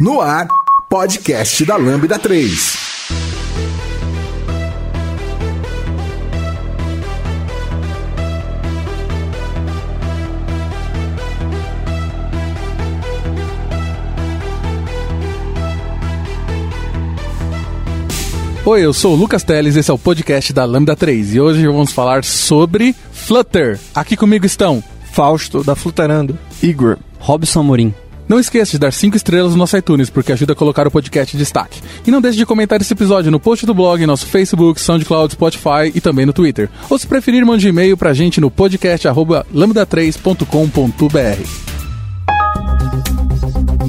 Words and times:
No 0.00 0.22
ar, 0.22 0.48
podcast 0.88 1.62
da 1.66 1.76
Lambda 1.76 2.18
3. 2.18 2.78
Oi, 18.64 18.80
eu 18.82 18.94
sou 18.94 19.12
o 19.12 19.16
Lucas 19.16 19.44
Teles, 19.44 19.76
esse 19.76 19.90
é 19.90 19.92
o 19.92 19.98
podcast 19.98 20.50
da 20.54 20.64
Lambda 20.64 20.96
3 20.96 21.34
e 21.34 21.40
hoje 21.42 21.66
vamos 21.66 21.92
falar 21.92 22.24
sobre 22.24 22.96
Flutter. 23.12 23.78
Aqui 23.94 24.16
comigo 24.16 24.46
estão 24.46 24.82
Fausto, 25.12 25.62
da 25.62 25.76
Flutterando, 25.76 26.38
Igor, 26.62 26.96
Robson 27.18 27.60
Amorim. 27.60 27.94
Não 28.30 28.38
esqueça 28.38 28.70
de 28.70 28.78
dar 28.78 28.92
5 28.92 29.16
estrelas 29.16 29.50
no 29.50 29.58
nosso 29.58 29.76
iTunes, 29.76 30.08
porque 30.08 30.30
ajuda 30.30 30.52
a 30.52 30.56
colocar 30.56 30.86
o 30.86 30.90
podcast 30.90 31.34
em 31.34 31.38
destaque. 31.38 31.82
E 32.06 32.12
não 32.12 32.20
deixe 32.20 32.38
de 32.38 32.46
comentar 32.46 32.80
esse 32.80 32.92
episódio 32.92 33.28
no 33.28 33.40
post 33.40 33.66
do 33.66 33.74
blog, 33.74 34.06
nosso 34.06 34.24
Facebook, 34.24 34.80
SoundCloud, 34.80 35.32
Spotify 35.32 35.90
e 35.92 36.00
também 36.00 36.24
no 36.24 36.32
Twitter. 36.32 36.70
Ou 36.88 36.96
se 36.96 37.08
preferir, 37.08 37.44
mande 37.44 37.66
um 37.66 37.70
e-mail 37.70 37.96
pra 37.96 38.14
gente 38.14 38.40
no 38.40 38.48
podcast 38.48 39.08
lambda3.com.br. 39.08 41.79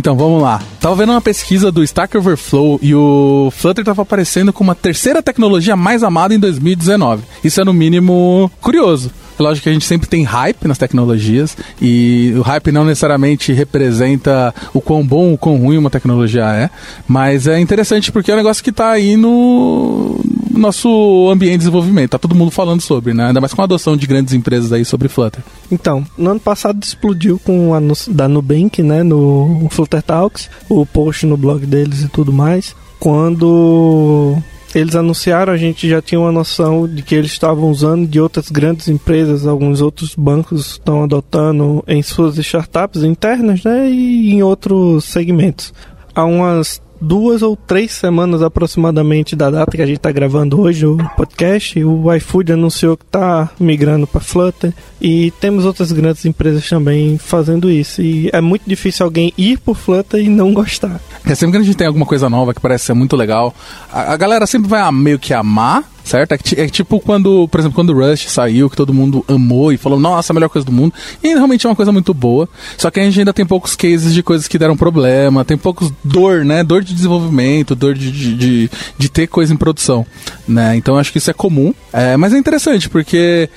Então 0.00 0.16
vamos 0.16 0.40
lá. 0.40 0.62
Tava 0.80 0.94
vendo 0.94 1.12
uma 1.12 1.20
pesquisa 1.20 1.70
do 1.70 1.84
Stack 1.84 2.16
Overflow 2.16 2.78
e 2.80 2.94
o 2.94 3.52
Flutter 3.54 3.84
tava 3.84 4.00
aparecendo 4.00 4.50
como 4.50 4.70
a 4.70 4.74
terceira 4.74 5.22
tecnologia 5.22 5.76
mais 5.76 6.02
amada 6.02 6.34
em 6.34 6.38
2019. 6.38 7.22
Isso 7.44 7.60
é 7.60 7.64
no 7.66 7.74
mínimo 7.74 8.50
curioso. 8.62 9.10
É 9.40 9.42
lógico 9.42 9.64
que 9.64 9.70
a 9.70 9.72
gente 9.72 9.86
sempre 9.86 10.06
tem 10.06 10.22
hype 10.22 10.68
nas 10.68 10.76
tecnologias 10.76 11.56
e 11.80 12.34
o 12.36 12.42
hype 12.42 12.70
não 12.70 12.84
necessariamente 12.84 13.52
representa 13.52 14.54
o 14.74 14.82
quão 14.82 15.04
bom 15.04 15.30
ou 15.30 15.38
quão 15.38 15.56
ruim 15.56 15.78
uma 15.78 15.88
tecnologia 15.88 16.44
é, 16.44 16.68
mas 17.08 17.46
é 17.46 17.58
interessante 17.58 18.12
porque 18.12 18.30
é 18.30 18.34
um 18.34 18.36
negócio 18.36 18.62
que 18.62 18.68
está 18.68 18.90
aí 18.90 19.16
no 19.16 20.20
nosso 20.50 21.30
ambiente 21.32 21.52
de 21.52 21.58
desenvolvimento. 21.58 22.10
Tá 22.10 22.18
todo 22.18 22.34
mundo 22.34 22.50
falando 22.50 22.82
sobre, 22.82 23.14
né? 23.14 23.28
Ainda 23.28 23.40
mais 23.40 23.54
com 23.54 23.62
a 23.62 23.64
adoção 23.64 23.96
de 23.96 24.06
grandes 24.06 24.34
empresas 24.34 24.72
aí 24.72 24.84
sobre 24.84 25.08
Flutter. 25.08 25.42
Então, 25.72 26.04
no 26.18 26.30
ano 26.30 26.40
passado 26.40 26.82
explodiu 26.82 27.38
com 27.38 27.70
o 27.70 27.74
anúncio 27.74 28.12
da 28.12 28.28
Nubank, 28.28 28.82
né, 28.82 29.02
no 29.02 29.68
Flutter 29.70 30.02
Talks, 30.02 30.50
o 30.68 30.84
post 30.84 31.24
no 31.24 31.36
blog 31.36 31.64
deles 31.64 32.02
e 32.02 32.08
tudo 32.08 32.30
mais, 32.30 32.76
quando 32.98 34.36
eles 34.74 34.94
anunciaram, 34.94 35.52
a 35.52 35.56
gente 35.56 35.88
já 35.88 36.00
tinha 36.00 36.20
uma 36.20 36.32
noção 36.32 36.86
de 36.86 37.02
que 37.02 37.14
eles 37.14 37.32
estavam 37.32 37.70
usando 37.70 38.06
de 38.06 38.20
outras 38.20 38.50
grandes 38.50 38.88
empresas, 38.88 39.46
alguns 39.46 39.80
outros 39.80 40.14
bancos 40.14 40.72
estão 40.72 41.02
adotando 41.02 41.82
em 41.86 42.02
suas 42.02 42.38
startups 42.38 43.02
internas, 43.02 43.64
né, 43.64 43.90
e 43.90 44.32
em 44.32 44.42
outros 44.42 45.04
segmentos. 45.04 45.72
Há 46.14 46.24
umas 46.24 46.80
duas 47.00 47.42
ou 47.42 47.56
três 47.56 47.92
semanas 47.92 48.42
aproximadamente 48.42 49.34
da 49.34 49.50
data 49.50 49.76
que 49.76 49.82
a 49.82 49.86
gente 49.86 49.96
está 49.96 50.12
gravando 50.12 50.60
hoje 50.60 50.86
o 50.86 50.96
podcast, 51.16 51.82
o 51.82 52.12
iFood 52.14 52.52
anunciou 52.52 52.96
que 52.96 53.04
está 53.04 53.50
migrando 53.58 54.06
para 54.06 54.20
Flutter 54.20 54.72
e 55.00 55.30
temos 55.40 55.64
outras 55.64 55.92
grandes 55.92 56.24
empresas 56.24 56.68
também 56.68 57.16
fazendo 57.18 57.70
isso. 57.70 58.02
E 58.02 58.28
é 58.32 58.40
muito 58.40 58.62
difícil 58.66 59.04
alguém 59.04 59.32
ir 59.36 59.58
por 59.58 59.76
Flutter 59.76 60.20
e 60.20 60.28
não 60.28 60.52
gostar. 60.52 61.00
É 61.24 61.34
sempre 61.34 61.52
que 61.52 61.62
a 61.62 61.64
gente 61.64 61.76
tem 61.76 61.86
alguma 61.86 62.06
coisa 62.06 62.28
nova 62.28 62.52
que 62.52 62.60
parece 62.60 62.86
ser 62.86 62.94
muito 62.94 63.16
legal, 63.16 63.54
a, 63.92 64.12
a 64.12 64.16
galera 64.16 64.46
sempre 64.46 64.68
vai 64.68 64.90
meio 64.92 65.18
que 65.18 65.32
amar 65.32 65.84
certo? 66.04 66.32
É, 66.32 66.38
é, 66.56 66.68
tipo 66.68 67.00
quando, 67.00 67.48
por 67.48 67.60
exemplo, 67.60 67.74
quando 67.74 67.92
Rush 67.92 68.28
saiu, 68.28 68.68
que 68.68 68.76
todo 68.76 68.92
mundo 68.92 69.24
amou 69.28 69.72
e 69.72 69.76
falou, 69.76 69.98
nossa, 69.98 70.32
a 70.32 70.34
melhor 70.34 70.48
coisa 70.48 70.64
do 70.64 70.72
mundo. 70.72 70.94
E 71.22 71.28
realmente 71.28 71.66
é 71.66 71.68
uma 71.68 71.76
coisa 71.76 71.92
muito 71.92 72.12
boa. 72.12 72.48
Só 72.76 72.90
que 72.90 73.00
a 73.00 73.04
gente 73.04 73.18
ainda 73.18 73.32
tem 73.32 73.46
poucos 73.46 73.76
cases 73.76 74.12
de 74.12 74.22
coisas 74.22 74.48
que 74.48 74.58
deram 74.58 74.76
problema, 74.76 75.44
tem 75.44 75.56
poucos 75.56 75.92
dor, 76.02 76.44
né? 76.44 76.62
Dor 76.62 76.82
de 76.82 76.94
desenvolvimento, 76.94 77.74
dor 77.74 77.94
de, 77.94 78.10
de, 78.10 78.34
de, 78.34 78.70
de 78.98 79.08
ter 79.08 79.26
coisa 79.26 79.52
em 79.52 79.56
produção, 79.56 80.06
né? 80.46 80.76
Então 80.76 80.98
acho 80.98 81.12
que 81.12 81.18
isso 81.18 81.30
é 81.30 81.34
comum. 81.34 81.74
É, 81.92 82.16
mas 82.16 82.32
é 82.32 82.38
interessante, 82.38 82.88
porque 82.88 83.48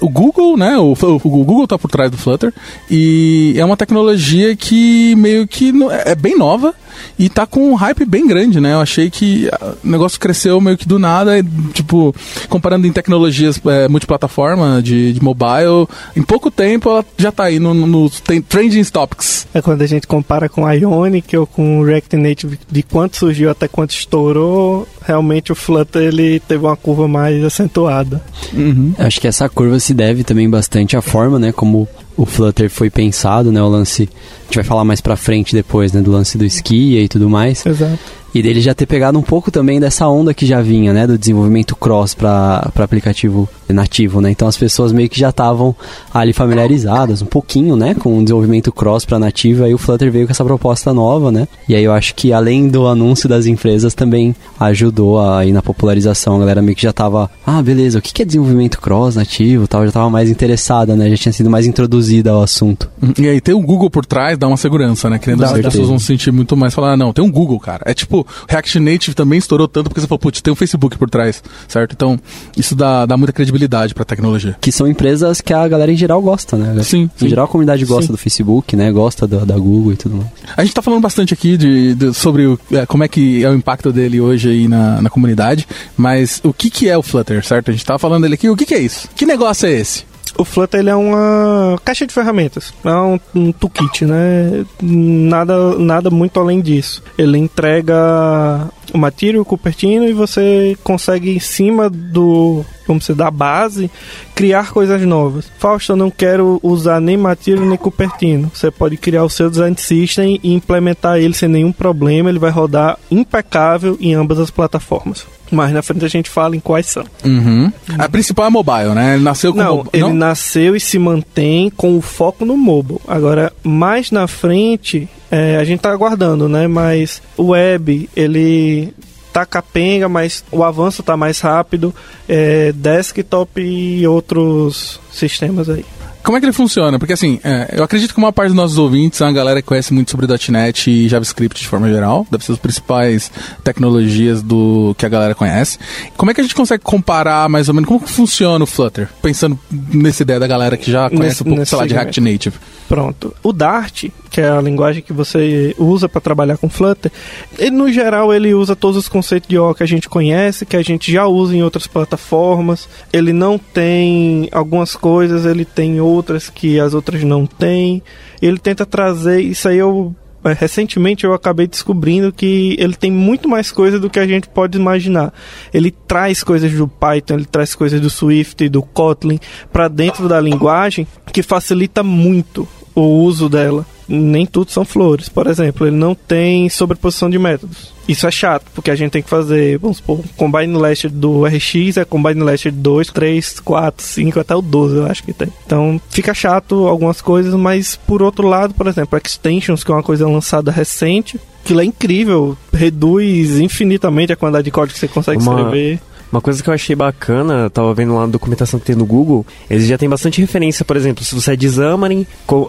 o 0.00 0.08
Google, 0.08 0.56
né? 0.56 0.78
O, 0.78 0.92
o, 0.92 1.18
Google 1.18 1.64
está 1.64 1.78
por 1.78 1.90
trás 1.90 2.10
do 2.10 2.16
Flutter 2.16 2.52
e 2.90 3.54
é 3.56 3.64
uma 3.64 3.76
tecnologia 3.76 4.56
que 4.56 5.14
meio 5.16 5.46
que 5.46 5.72
é, 5.90 6.12
é 6.12 6.14
bem 6.14 6.36
nova 6.36 6.74
e 7.18 7.28
tá 7.28 7.46
com 7.46 7.70
um 7.70 7.74
hype 7.74 8.04
bem 8.04 8.26
grande, 8.26 8.60
né? 8.60 8.74
Eu 8.74 8.80
achei 8.80 9.10
que 9.10 9.48
o 9.84 9.88
negócio 9.88 10.18
cresceu 10.18 10.60
meio 10.60 10.76
que 10.76 10.86
do 10.86 10.98
nada, 10.98 11.38
e, 11.38 11.42
tipo, 11.72 12.14
comparando 12.48 12.86
em 12.86 12.92
tecnologias 12.92 13.60
é, 13.66 13.88
multiplataforma 13.88 14.80
de, 14.82 15.12
de 15.12 15.22
mobile, 15.22 15.86
em 16.16 16.22
pouco 16.22 16.50
tempo 16.50 16.90
ela 16.90 17.04
já 17.16 17.30
tá 17.30 17.44
aí 17.44 17.58
no, 17.58 17.74
no, 17.74 17.86
no 17.86 18.10
trending 18.10 18.84
topics. 18.84 19.46
É 19.52 19.60
quando 19.60 19.82
a 19.82 19.86
gente 19.86 20.06
compara 20.06 20.48
com 20.48 20.66
a 20.66 20.72
Ionic 20.72 21.36
ou 21.36 21.46
com 21.46 21.80
o 21.80 21.84
React 21.84 22.16
Native, 22.16 22.58
de 22.70 22.82
quanto 22.82 23.16
surgiu 23.16 23.50
até 23.50 23.66
quanto 23.68 23.90
estourou, 23.90 24.86
realmente 25.02 25.52
o 25.52 25.54
Flutter 25.54 26.02
ele 26.02 26.40
teve 26.40 26.64
uma 26.64 26.76
curva 26.76 27.08
mais 27.08 27.42
acentuada. 27.44 28.22
Uhum. 28.52 28.94
Acho 28.98 29.20
que 29.20 29.28
essa 29.28 29.48
curva 29.48 29.78
se 29.78 29.92
deve 29.92 30.24
também 30.24 30.48
bastante 30.48 30.96
à 30.96 31.02
forma, 31.02 31.38
né, 31.38 31.52
como 31.52 31.88
o 32.16 32.26
Flutter 32.26 32.68
foi 32.68 32.90
pensado, 32.90 33.50
né? 33.52 33.62
O 33.62 33.68
lance. 33.68 34.08
A 34.12 34.44
gente 34.44 34.56
vai 34.56 34.64
falar 34.64 34.84
mais 34.84 35.00
pra 35.00 35.16
frente 35.16 35.54
depois, 35.54 35.92
né? 35.92 36.00
Do 36.00 36.10
lance 36.10 36.36
do 36.36 36.44
esqui 36.44 36.98
e 36.98 37.08
tudo 37.08 37.28
mais. 37.28 37.64
Exato. 37.64 37.98
E 38.34 38.42
dele 38.42 38.60
já 38.60 38.74
ter 38.74 38.86
pegado 38.86 39.18
um 39.18 39.22
pouco 39.22 39.50
também 39.50 39.80
dessa 39.80 40.06
onda 40.08 40.32
que 40.32 40.46
já 40.46 40.62
vinha, 40.62 40.92
né? 40.92 41.06
Do 41.06 41.18
desenvolvimento 41.18 41.74
cross 41.74 42.14
para 42.14 42.70
aplicativo 42.76 43.48
nativo, 43.68 44.20
né? 44.20 44.30
Então 44.30 44.48
as 44.48 44.56
pessoas 44.56 44.92
meio 44.92 45.08
que 45.08 45.18
já 45.18 45.30
estavam 45.30 45.74
ali 46.12 46.32
familiarizadas 46.32 47.22
um 47.22 47.26
pouquinho, 47.26 47.76
né? 47.76 47.94
Com 47.94 48.18
o 48.18 48.22
desenvolvimento 48.22 48.72
cross 48.72 49.04
para 49.04 49.18
nativo. 49.18 49.64
Aí 49.64 49.74
o 49.74 49.78
Flutter 49.78 50.10
veio 50.10 50.26
com 50.26 50.32
essa 50.32 50.44
proposta 50.44 50.92
nova, 50.92 51.30
né? 51.30 51.48
E 51.68 51.74
aí 51.74 51.84
eu 51.84 51.92
acho 51.92 52.14
que 52.14 52.32
além 52.32 52.68
do 52.68 52.86
anúncio 52.86 53.28
das 53.28 53.46
empresas 53.46 53.94
também 53.94 54.34
ajudou 54.58 55.20
aí 55.20 55.52
na 55.52 55.62
popularização. 55.62 56.36
A 56.36 56.40
galera 56.40 56.62
meio 56.62 56.76
que 56.76 56.82
já 56.82 56.92
tava, 56.92 57.30
ah, 57.46 57.62
beleza, 57.62 57.98
o 57.98 58.02
que 58.02 58.22
é 58.22 58.24
desenvolvimento 58.24 58.80
cross 58.80 59.16
nativo 59.16 59.66
tal? 59.66 59.84
Já 59.86 59.92
tava 59.92 60.10
mais 60.10 60.30
interessada, 60.30 60.94
né? 60.96 61.10
Já 61.10 61.16
tinha 61.16 61.32
sido 61.32 61.50
mais 61.50 61.66
introduzida 61.66 62.30
ao 62.30 62.42
assunto. 62.42 62.88
E 63.18 63.28
aí 63.28 63.40
ter 63.40 63.54
o 63.54 63.60
Google 63.60 63.90
por 63.90 64.04
trás 64.04 64.38
dá 64.38 64.46
uma 64.46 64.56
segurança, 64.56 65.08
né? 65.08 65.18
Que 65.18 65.30
as 65.30 65.52
pessoas 65.52 65.88
vão 65.88 65.98
se 65.98 66.06
sentir 66.06 66.32
muito 66.32 66.56
mais 66.56 66.74
falar, 66.74 66.92
ah, 66.92 66.96
não, 66.96 67.12
tem 67.12 67.24
um 67.24 67.30
Google, 67.30 67.58
cara. 67.58 67.82
É 67.86 67.94
tipo, 67.94 68.19
React 68.48 68.80
Native 68.80 69.14
também 69.14 69.38
estourou 69.38 69.68
tanto 69.68 69.88
porque 69.88 70.00
você 70.00 70.06
falou, 70.06 70.18
putz, 70.18 70.40
tem 70.40 70.52
um 70.52 70.56
Facebook 70.56 70.96
por 70.98 71.08
trás, 71.08 71.42
certo? 71.68 71.92
Então, 71.92 72.18
isso 72.56 72.74
dá, 72.74 73.06
dá 73.06 73.16
muita 73.16 73.32
credibilidade 73.32 73.94
pra 73.94 74.04
tecnologia. 74.04 74.56
Que 74.60 74.72
são 74.72 74.86
empresas 74.86 75.40
que 75.40 75.52
a 75.52 75.66
galera 75.66 75.92
em 75.92 75.96
geral 75.96 76.20
gosta, 76.20 76.56
né? 76.56 76.82
Sim. 76.82 77.02
Em 77.02 77.10
sim. 77.16 77.28
geral 77.28 77.44
a 77.44 77.48
comunidade 77.48 77.84
gosta 77.84 78.06
sim. 78.06 78.12
do 78.12 78.18
Facebook, 78.18 78.76
né? 78.76 78.90
Gosta 78.90 79.26
do, 79.26 79.44
da 79.44 79.56
Google 79.56 79.92
e 79.92 79.96
tudo 79.96 80.16
mais. 80.16 80.28
A 80.56 80.64
gente 80.64 80.74
tá 80.74 80.82
falando 80.82 81.00
bastante 81.00 81.34
aqui 81.34 81.56
de, 81.56 81.94
de 81.94 82.14
sobre 82.14 82.46
o, 82.46 82.58
é, 82.72 82.86
como 82.86 83.04
é 83.04 83.08
que 83.08 83.44
é 83.44 83.50
o 83.50 83.54
impacto 83.54 83.92
dele 83.92 84.20
hoje 84.20 84.50
aí 84.50 84.68
na, 84.68 85.00
na 85.02 85.10
comunidade, 85.10 85.66
mas 85.96 86.40
o 86.44 86.52
que 86.52 86.70
que 86.70 86.88
é 86.88 86.96
o 86.96 87.02
Flutter, 87.02 87.44
certo? 87.44 87.70
A 87.70 87.72
gente 87.72 87.84
tava 87.84 87.98
falando 87.98 88.22
dele 88.22 88.34
aqui, 88.34 88.48
o 88.48 88.56
que 88.56 88.66
que 88.66 88.74
é 88.74 88.78
isso? 88.78 89.08
Que 89.14 89.26
negócio 89.26 89.66
é 89.66 89.72
esse? 89.72 90.09
O 90.36 90.44
Flutter 90.44 90.80
ele 90.80 90.90
é 90.90 90.94
uma 90.96 91.78
caixa 91.84 92.06
de 92.06 92.14
ferramentas, 92.14 92.72
é 92.84 92.90
um, 92.90 93.20
um 93.34 93.52
toolkit, 93.52 94.04
né? 94.04 94.64
Nada, 94.82 95.78
nada 95.78 96.10
muito 96.10 96.38
além 96.40 96.60
disso. 96.60 97.02
Ele 97.18 97.38
entrega 97.38 98.68
o 98.92 98.98
material, 98.98 99.42
o 99.42 99.44
Cupertino 99.44 100.08
e 100.08 100.12
você 100.12 100.76
consegue 100.82 101.30
em 101.30 101.40
cima 101.40 101.88
do, 101.88 102.64
como 102.86 103.00
se 103.00 103.14
da 103.14 103.30
base, 103.30 103.90
criar 104.34 104.72
coisas 104.72 105.00
novas. 105.02 105.50
Fausto, 105.58 105.92
eu 105.92 105.96
não 105.96 106.10
quero 106.10 106.58
usar 106.62 107.00
nem 107.00 107.16
material 107.16 107.66
nem 107.66 107.78
Cupertino. 107.78 108.50
Você 108.54 108.70
pode 108.70 108.96
criar 108.96 109.24
o 109.24 109.30
seu 109.30 109.50
design 109.50 109.76
system 109.78 110.40
e 110.42 110.52
implementar 110.52 111.18
ele 111.18 111.34
sem 111.34 111.48
nenhum 111.48 111.72
problema, 111.72 112.28
ele 112.28 112.38
vai 112.38 112.50
rodar 112.50 112.98
impecável 113.10 113.96
em 114.00 114.14
ambas 114.14 114.38
as 114.38 114.50
plataformas. 114.50 115.26
Mas 115.50 115.72
na 115.72 115.82
frente 115.82 116.04
a 116.04 116.08
gente 116.08 116.30
fala 116.30 116.54
em 116.54 116.60
quais 116.60 116.86
são. 116.86 117.04
Uhum. 117.24 117.72
A 117.98 118.08
principal 118.08 118.46
é 118.46 118.50
mobile, 118.50 118.94
né? 118.94 119.14
Ele 119.14 119.24
nasceu 119.24 119.52
com 119.52 119.58
Não, 119.58 119.84
ele 119.92 120.02
Não? 120.04 120.14
nasceu 120.14 120.76
e 120.76 120.80
se 120.80 120.98
mantém 120.98 121.70
com 121.70 121.96
o 121.96 122.00
foco 122.00 122.44
no 122.44 122.56
mobile. 122.56 123.00
Agora, 123.06 123.52
mais 123.64 124.10
na 124.12 124.28
frente, 124.28 125.08
é, 125.30 125.56
a 125.56 125.64
gente 125.64 125.80
tá 125.80 125.90
aguardando, 125.92 126.48
né? 126.48 126.66
Mas 126.66 127.22
o 127.36 127.48
web, 127.48 128.08
ele 128.16 128.92
tá 129.32 129.46
capenga, 129.46 130.08
mas 130.08 130.44
o 130.50 130.64
avanço 130.64 131.02
tá 131.02 131.16
mais 131.16 131.40
rápido. 131.40 131.94
É, 132.28 132.72
desktop 132.72 133.60
e 133.60 134.06
outros 134.06 135.00
sistemas 135.12 135.68
aí. 135.68 135.84
Como 136.22 136.36
é 136.36 136.40
que 136.40 136.44
ele 136.44 136.52
funciona? 136.52 136.98
Porque 136.98 137.14
assim, 137.14 137.40
é, 137.42 137.76
eu 137.78 137.82
acredito 137.82 138.12
que 138.12 138.18
uma 138.18 138.30
parte 138.30 138.48
dos 138.48 138.56
nossos 138.56 138.76
ouvintes 138.76 139.18
é 139.22 139.24
uma 139.24 139.32
galera 139.32 139.62
que 139.62 139.66
conhece 139.68 139.94
muito 139.94 140.10
sobre 140.10 140.26
.NET 140.50 140.90
e 140.90 141.08
JavaScript 141.08 141.62
de 141.62 141.66
forma 141.66 141.88
geral. 141.88 142.26
Deve 142.30 142.44
ser 142.44 142.52
as 142.52 142.58
principais 142.58 143.32
tecnologias 143.64 144.42
do 144.42 144.94
que 144.98 145.06
a 145.06 145.08
galera 145.08 145.34
conhece. 145.34 145.78
Como 146.18 146.30
é 146.30 146.34
que 146.34 146.40
a 146.40 146.44
gente 146.44 146.54
consegue 146.54 146.82
comparar 146.84 147.48
mais 147.48 147.68
ou 147.68 147.74
menos 147.74 147.88
como 147.88 148.00
funciona 148.00 148.62
o 148.62 148.66
Flutter? 148.66 149.08
Pensando 149.22 149.58
nessa 149.70 150.22
ideia 150.22 150.38
da 150.38 150.46
galera 150.46 150.76
que 150.76 150.90
já 150.90 151.08
conhece 151.08 151.26
Nesse- 151.26 151.42
um 151.42 151.46
pouco, 151.46 151.64
sei 151.66 151.78
lá, 151.78 151.86
de. 151.86 151.94
React 151.94 152.20
Native. 152.20 152.56
Pronto. 152.90 153.32
O 153.40 153.52
Dart, 153.52 154.06
que 154.28 154.40
é 154.40 154.48
a 154.48 154.60
linguagem 154.60 155.00
que 155.00 155.12
você 155.12 155.76
usa 155.78 156.08
para 156.08 156.20
trabalhar 156.20 156.58
com 156.58 156.68
Flutter, 156.68 157.12
ele 157.56 157.70
no 157.70 157.92
geral 157.92 158.34
ele 158.34 158.52
usa 158.52 158.74
todos 158.74 158.96
os 158.96 159.08
conceitos 159.08 159.48
de 159.48 159.56
O 159.56 159.72
que 159.72 159.84
a 159.84 159.86
gente 159.86 160.08
conhece, 160.08 160.66
que 160.66 160.76
a 160.76 160.82
gente 160.82 161.12
já 161.12 161.24
usa 161.24 161.54
em 161.54 161.62
outras 161.62 161.86
plataformas. 161.86 162.88
Ele 163.12 163.32
não 163.32 163.58
tem 163.58 164.48
algumas 164.50 164.96
coisas, 164.96 165.46
ele 165.46 165.64
tem 165.64 166.00
outras 166.00 166.50
que 166.50 166.80
as 166.80 166.92
outras 166.92 167.22
não 167.22 167.46
têm. 167.46 168.02
Ele 168.42 168.58
tenta 168.58 168.84
trazer 168.84 169.40
isso 169.40 169.68
aí 169.68 169.78
eu 169.78 170.12
é, 170.42 170.52
recentemente 170.52 171.24
eu 171.24 171.34
acabei 171.34 171.66
descobrindo 171.66 172.32
que 172.32 172.74
ele 172.78 172.94
tem 172.94 173.12
muito 173.12 173.48
mais 173.48 173.70
coisa 173.70 174.00
do 174.00 174.10
que 174.10 174.18
a 174.18 174.26
gente 174.26 174.48
pode 174.48 174.76
imaginar. 174.76 175.32
Ele 175.72 175.92
traz 175.92 176.42
coisas 176.42 176.72
do 176.72 176.88
Python, 176.88 177.34
ele 177.34 177.44
traz 177.44 177.74
coisas 177.74 178.00
do 178.00 178.10
Swift, 178.10 178.68
do 178.68 178.82
Kotlin 178.82 179.38
para 179.72 179.86
dentro 179.86 180.28
da 180.28 180.40
linguagem 180.40 181.06
que 181.32 181.42
facilita 181.42 182.02
muito 182.02 182.66
o 183.02 183.22
uso 183.24 183.48
dela. 183.48 183.84
Nem 184.08 184.44
tudo 184.44 184.72
são 184.72 184.84
flores. 184.84 185.28
Por 185.28 185.46
exemplo, 185.46 185.86
ele 185.86 185.96
não 185.96 186.16
tem 186.16 186.68
sobreposição 186.68 187.30
de 187.30 187.38
métodos. 187.38 187.92
Isso 188.08 188.26
é 188.26 188.30
chato, 188.30 188.64
porque 188.74 188.90
a 188.90 188.96
gente 188.96 189.12
tem 189.12 189.22
que 189.22 189.30
fazer, 189.30 189.78
vamos 189.78 189.98
supor, 189.98 190.18
um 190.18 190.22
combine 190.36 190.76
last 190.76 191.08
do 191.08 191.44
RX 191.44 191.96
é 191.96 192.04
combine 192.04 192.40
last 192.42 192.68
2, 192.68 193.08
3, 193.12 193.60
4, 193.60 194.04
5, 194.04 194.40
até 194.40 194.56
o 194.56 194.60
12 194.60 194.96
eu 194.96 195.06
acho 195.06 195.22
que 195.22 195.32
tem. 195.32 195.46
Então 195.64 196.00
fica 196.10 196.34
chato 196.34 196.88
algumas 196.88 197.20
coisas, 197.20 197.54
mas 197.54 197.94
por 197.94 198.20
outro 198.20 198.48
lado, 198.48 198.74
por 198.74 198.88
exemplo, 198.88 199.16
extensions, 199.24 199.84
que 199.84 199.92
é 199.92 199.94
uma 199.94 200.02
coisa 200.02 200.26
lançada 200.28 200.72
recente, 200.72 201.38
aquilo 201.64 201.80
é 201.80 201.84
incrível, 201.84 202.58
reduz 202.72 203.60
infinitamente 203.60 204.32
a 204.32 204.36
quantidade 204.36 204.64
de 204.64 204.70
código 204.72 204.94
que 204.94 204.98
você 204.98 205.06
consegue 205.06 205.40
Uma- 205.40 205.54
escrever. 205.54 206.00
Uma 206.32 206.40
coisa 206.40 206.62
que 206.62 206.70
eu 206.70 206.74
achei 206.74 206.94
bacana, 206.94 207.64
eu 207.64 207.70
tava 207.70 207.92
vendo 207.92 208.14
lá 208.14 208.20
na 208.20 208.28
documentação 208.28 208.78
que 208.78 208.86
tem 208.86 208.94
no 208.94 209.04
Google, 209.04 209.44
eles 209.68 209.86
já 209.86 209.98
tem 209.98 210.08
bastante 210.08 210.40
referência, 210.40 210.84
por 210.84 210.96
exemplo, 210.96 211.24
se 211.24 211.34
você 211.34 211.54
é 211.54 211.56
de 211.56 211.68
Xamarin, 211.68 212.24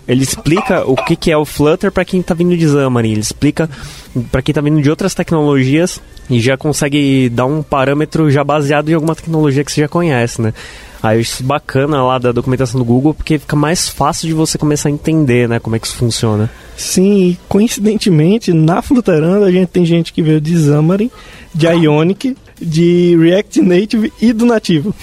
ele 0.08 0.24
explica 0.24 0.84
o 0.86 0.96
que, 0.96 1.16
que 1.16 1.32
é 1.32 1.38
o 1.38 1.46
Flutter 1.46 1.92
para 1.92 2.04
quem 2.04 2.24
tá 2.24 2.34
vindo 2.34 2.58
de 2.58 2.68
Xamarin, 2.68 3.12
ele 3.12 3.22
explica 3.22 3.70
para 4.32 4.42
quem 4.42 4.54
tá 4.54 4.62
vindo 4.62 4.82
de 4.82 4.90
outras 4.90 5.14
tecnologias 5.14 6.02
e 6.28 6.40
já 6.40 6.58
consegue 6.58 7.30
dar 7.30 7.46
um 7.46 7.62
parâmetro 7.62 8.32
já 8.32 8.44
baseado 8.44 8.90
em 8.90 8.94
alguma 8.96 9.16
tecnologia 9.16 9.64
que 9.64 9.72
você 9.72 9.82
já 9.82 9.88
conhece, 9.88 10.42
né? 10.42 10.54
Aí 11.04 11.18
eu 11.18 11.22
acho 11.22 11.34
isso 11.34 11.44
bacana 11.44 12.04
lá 12.04 12.18
da 12.20 12.32
documentação 12.32 12.80
do 12.80 12.86
Google, 12.86 13.14
porque 13.14 13.40
fica 13.40 13.56
mais 13.56 13.90
fácil 13.90 14.28
de 14.28 14.34
você 14.34 14.58
começar 14.58 14.90
a 14.90 14.92
entender, 14.92 15.50
né, 15.50 15.60
como 15.60 15.76
é 15.76 15.80
que 15.80 15.88
isso 15.88 15.96
funciona. 15.96 16.50
Sim, 16.78 17.30
e 17.30 17.40
coincidentemente, 17.50 18.54
na 18.54 18.82
Fluterando 18.82 19.46
a 19.46 19.52
gente 19.52 19.70
tem 19.70 19.84
gente 19.84 20.14
que 20.14 20.22
veio 20.22 20.40
de 20.40 20.56
Xamarin, 20.58 21.10
de 21.54 21.68
Ionic, 21.68 22.36
de 22.62 23.18
React 23.18 23.62
Native 23.62 24.14
e 24.22 24.32
do 24.32 24.46
nativo. 24.46 24.94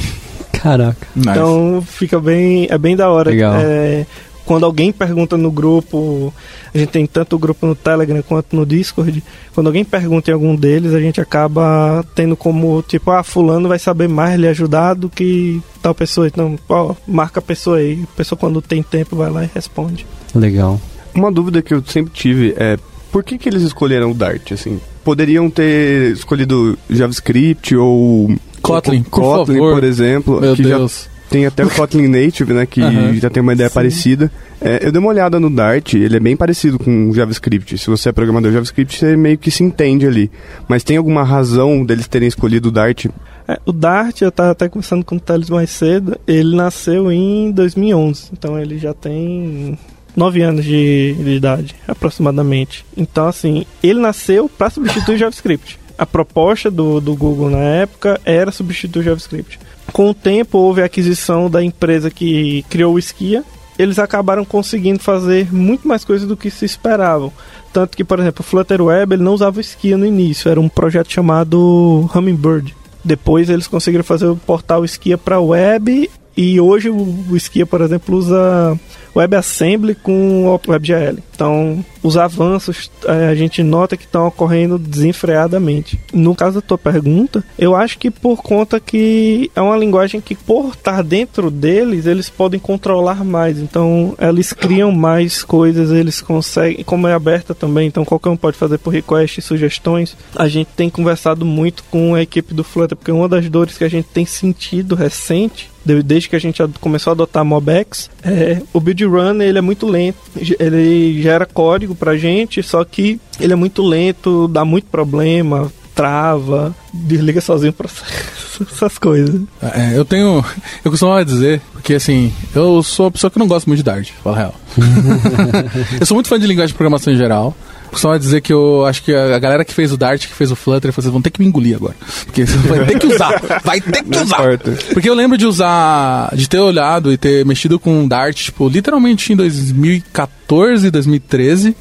Caraca. 0.53 1.07
Nice. 1.15 1.31
Então 1.31 1.83
fica 1.87 2.21
bem, 2.21 2.67
é 2.71 2.79
bem 2.79 2.97
da 2.97 3.11
hora. 3.11 3.31
Legal. 3.31 3.55
É, 3.57 4.07
quando 4.49 4.65
alguém 4.65 4.91
pergunta 4.91 5.37
no 5.37 5.51
grupo, 5.51 6.33
a 6.75 6.79
gente 6.79 6.89
tem 6.89 7.07
tanto 7.07 7.37
o 7.37 7.39
grupo 7.39 7.67
no 7.67 7.75
Telegram 7.75 8.23
quanto 8.23 8.57
no 8.57 8.65
Discord. 8.65 9.23
Quando 9.55 9.67
alguém 9.67 9.85
pergunta 9.85 10.31
em 10.31 10.35
algum 10.35 10.57
deles, 10.57 10.95
a 10.95 11.01
gente 11.01 11.21
acaba 11.21 12.05
tendo 12.15 12.35
como 12.35 12.83
tipo, 12.83 13.11
ah, 13.11 13.23
fulano 13.23 13.69
vai 13.69 13.79
saber 13.79 14.09
mais 14.09 14.41
lhe 14.41 14.49
ajudar 14.49 14.95
do 14.95 15.11
que 15.11 15.61
tal 15.83 15.95
pessoa. 15.95 16.27
Então, 16.27 16.59
ó, 16.69 16.95
marca 17.07 17.41
a 17.41 17.43
pessoa 17.43 17.77
aí. 17.77 18.03
A 18.03 18.17
pessoa 18.17 18.39
quando 18.39 18.63
tem 18.63 18.83
tempo 18.83 19.17
vai 19.17 19.31
lá 19.31 19.45
e 19.45 19.51
responde. 19.55 20.07
Legal. 20.35 20.81
Uma 21.15 21.31
dúvida 21.31 21.61
que 21.61 21.75
eu 21.75 21.83
sempre 21.87 22.13
tive 22.15 22.55
é 22.57 22.79
por 23.13 23.23
que, 23.23 23.37
que 23.37 23.49
eles 23.49 23.63
escolheram 23.63 24.11
o 24.11 24.15
Dart? 24.15 24.53
Assim, 24.53 24.81
poderiam 25.09 25.49
ter 25.49 26.13
escolhido 26.13 26.79
JavaScript 26.91 27.75
ou 27.75 28.31
Kotlin, 28.61 28.99
ou 28.99 29.05
por 29.05 29.11
Kotlin, 29.11 29.55
favor. 29.57 29.75
por 29.77 29.85
exemplo, 29.85 30.39
Meu 30.39 30.55
que 30.55 30.63
Deus. 30.63 31.09
já 31.09 31.31
tem 31.31 31.47
até 31.47 31.65
o 31.65 31.71
Kotlin 31.71 32.09
Native, 32.09 32.53
né, 32.53 32.67
que 32.67 32.83
Aham. 32.83 33.15
já 33.15 33.31
tem 33.31 33.43
uma 33.43 33.55
ideia 33.55 33.71
parecida. 33.71 34.31
É, 34.61 34.87
eu 34.87 34.93
dei 34.93 35.01
uma 35.01 35.09
olhada 35.09 35.41
no 35.41 35.49
Dart, 35.49 35.95
ele 35.95 36.15
é 36.15 36.21
bem 36.21 36.37
parecido 36.37 36.79
com 36.79 37.09
o 37.09 37.15
JavaScript. 37.15 37.79
Se 37.79 37.87
você 37.87 38.11
é 38.11 38.13
programador 38.13 38.53
JavaScript, 38.53 38.99
você 38.99 39.17
meio 39.17 39.39
que 39.39 39.51
se 39.51 39.65
entende 39.65 40.07
ali. 40.07 40.31
Mas 40.69 40.85
tem 40.85 40.99
alguma 40.99 41.23
razão 41.25 41.87
deles 41.87 42.07
terem 42.07 42.29
escolhido 42.29 42.69
o 42.69 42.73
Dart? 42.73 43.07
É, 43.49 43.59
o 43.65 43.73
Dart, 43.73 44.21
eu 44.21 44.29
estava 44.29 44.51
até 44.51 44.69
conversando 44.69 45.07
com 45.07 45.17
o 45.17 45.21
Thales 45.21 45.49
mais 45.49 45.71
cedo, 45.71 46.19
ele 46.27 46.55
nasceu 46.55 47.11
em 47.11 47.51
2011, 47.51 48.29
então 48.35 48.59
ele 48.59 48.77
já 48.77 48.93
tem 48.93 49.79
nove 50.19 50.43
anos 50.43 50.65
de, 50.65 51.15
de 51.15 51.31
idade, 51.31 51.75
aproximadamente. 51.87 52.85
Então, 52.97 53.29
assim, 53.29 53.65
ele 53.83 54.01
nasceu 54.01 54.49
para 54.49 54.69
substituir 54.69 55.15
o 55.15 55.19
JavaScript. 55.19 55.79
A 55.97 56.05
proposta 56.05 56.71
do, 56.71 57.01
do 57.01 57.15
Google 57.15 57.51
na 57.51 57.59
época 57.59 58.21
era 58.25 58.51
substituir 58.51 59.01
o 59.01 59.05
JavaScript. 59.05 59.59
Com 59.93 60.11
o 60.11 60.15
tempo, 60.15 60.59
houve 60.59 60.83
a 60.83 60.87
aquisição 60.87 61.49
da 61.49 61.63
empresa 61.63 62.11
que 62.11 62.65
criou 62.69 62.95
o 62.95 62.99
Skia. 62.99 63.45
Eles 63.79 63.99
acabaram 63.99 64.45
conseguindo 64.45 64.99
fazer 64.99 65.53
muito 65.55 65.87
mais 65.87 66.05
coisas 66.05 66.27
do 66.27 66.37
que 66.37 66.51
se 66.51 66.65
esperavam. 66.65 67.33
Tanto 67.73 67.97
que, 67.97 68.05
por 68.05 68.19
exemplo, 68.19 68.41
o 68.41 68.49
Flutter 68.49 68.83
Web 68.83 69.15
ele 69.15 69.23
não 69.23 69.35
usava 69.35 69.59
o 69.59 69.61
Skia 69.61 69.97
no 69.97 70.05
início, 70.05 70.51
era 70.51 70.61
um 70.61 70.69
projeto 70.69 71.13
chamado 71.13 72.11
Hummingbird. 72.13 72.75
Depois 73.05 73.49
eles 73.49 73.69
conseguiram 73.69 74.05
fazer 74.05 74.27
o 74.27 74.37
portal 74.37 74.85
Skia 74.85 75.17
para 75.17 75.41
web 75.41 76.11
e 76.37 76.61
hoje 76.61 76.91
o 76.91 77.37
Skia, 77.37 77.67
por 77.67 77.81
exemplo, 77.81 78.17
usa 78.17 78.79
WebAssembly 79.15 79.95
com 79.95 80.59
WebGL. 80.67 81.19
Então, 81.35 81.85
os 82.03 82.17
avanços 82.17 82.91
eh, 83.07 83.29
a 83.29 83.35
gente 83.35 83.63
nota 83.63 83.97
que 83.97 84.05
estão 84.05 84.27
ocorrendo 84.27 84.77
desenfreadamente. 84.77 86.01
No 86.13 86.35
caso 86.35 86.57
da 86.57 86.61
tua 86.61 86.77
pergunta, 86.77 87.45
eu 87.57 87.77
acho 87.77 87.97
que 87.99 88.11
por 88.11 88.43
conta 88.43 88.81
que 88.81 89.51
é 89.55 89.61
uma 89.61 89.77
linguagem 89.77 90.21
que, 90.21 90.35
por 90.35 90.71
estar 90.71 91.03
dentro 91.05 91.49
deles, 91.49 92.07
eles 92.07 92.29
podem 92.29 92.59
controlar 92.59 93.25
mais. 93.25 93.59
Então, 93.59 94.17
eles 94.19 94.53
criam 94.53 94.91
mais 94.91 95.45
coisas, 95.45 95.93
eles 95.93 96.21
conseguem, 96.21 96.85
como 96.85 97.07
é 97.07 97.15
aberta 97.15 97.55
também, 97.55 97.87
então 97.87 98.05
qualquer 98.05 98.31
um 98.31 98.37
pode 98.37 98.57
fazer 98.57 98.79
por 98.79 98.91
request 98.91 99.41
sugestões. 99.41 100.17
A 100.35 100.49
gente 100.49 100.71
tem 100.77 100.91
conversado 100.91 101.45
muito 101.45 101.85
com 101.85 102.15
a 102.17 102.23
equipe 102.23 102.53
do 102.53 102.65
Flutter, 102.65 102.97
porque 102.97 103.13
uma 103.13 103.29
das 103.29 103.49
dores 103.49 103.79
que 103.79 103.85
a 103.85 103.89
gente 103.89 104.09
tem 104.09 104.27
sentido 104.27 104.95
recente 104.95 105.71
desde 106.03 106.29
que 106.29 106.37
a 106.37 106.39
gente 106.39 106.63
começou 106.81 107.11
a 107.11 107.15
adotar 107.15 107.45
Mobex, 107.45 108.11
é, 108.23 108.63
o 108.73 108.81
build 108.81 109.05
run 109.05 109.41
ele 109.41 109.59
é 109.59 109.63
muito 109.63 109.87
lento. 109.87 110.19
Ele 110.59 111.21
gera 111.23 111.47
código 111.47 111.95
pra 111.95 112.17
gente, 112.17 112.63
só 112.63 112.85
que 112.85 113.21
ele 113.41 113.53
é 113.53 113.57
muito 113.57 113.83
lento, 113.83 114.49
dá 114.49 114.65
muito 114.65 114.87
problema, 114.87 115.73
trava, 115.95 116.73
desliga 116.95 117.41
sozinho 117.41 117.73
processo, 117.73 118.65
essas 118.71 118.99
coisas. 118.99 119.41
É, 119.61 119.99
eu 119.99 120.05
tenho. 120.05 120.45
Eu 120.85 120.91
costumava 120.93 121.25
dizer, 121.25 121.61
porque 121.73 121.95
assim, 121.95 122.33
eu 122.55 122.83
sou 122.85 123.07
uma 123.07 123.13
pessoa 123.13 123.31
que 123.31 123.39
não 123.39 123.49
gosta 123.49 123.69
muito 123.69 123.79
de 123.79 123.85
Dart, 123.85 124.11
fala 124.23 124.37
real. 124.37 124.55
eu 125.99 126.07
sou 126.07 126.15
muito 126.15 126.29
fã 126.29 126.39
de 126.39 126.47
linguagem 126.47 126.69
de 126.69 126.75
programação 126.75 127.13
em 127.13 127.17
geral. 127.17 127.57
Costumava 127.91 128.19
dizer 128.19 128.41
que 128.41 128.53
eu 128.53 128.85
acho 128.87 129.03
que 129.03 129.15
a 129.15 129.39
galera 129.39 129.65
que 129.65 129.75
fez 129.75 129.93
o 129.93 129.97
Dart, 129.97 130.27
que 130.27 130.35
fez 130.35 130.51
o 130.51 130.57
Flutter, 130.57 130.93
vocês 130.93 131.13
vão 131.13 131.21
ter 131.23 131.31
que 131.31 131.41
me 131.41 131.47
engolir 131.47 131.77
agora. 131.77 131.95
Porque 132.25 132.47
você 132.47 132.57
vai 132.69 132.85
ter 132.87 132.99
que 132.99 133.07
usar. 133.07 133.61
Vai 133.65 133.81
ter 133.81 134.03
que 134.05 134.19
usar. 134.19 134.59
Porque 134.93 135.09
eu 135.09 135.15
lembro 135.15 135.37
de 135.39 135.47
usar, 135.47 136.35
de 136.35 136.49
ter 136.49 136.59
olhado 136.59 137.13
e 137.13 137.17
ter 137.17 137.45
mexido 137.45 137.79
com 137.79 138.07
Dart, 138.07 138.37
tipo, 138.45 138.69
literalmente 138.69 139.33
em 139.33 139.37
2014, 139.37 140.91
2013, 140.91 141.77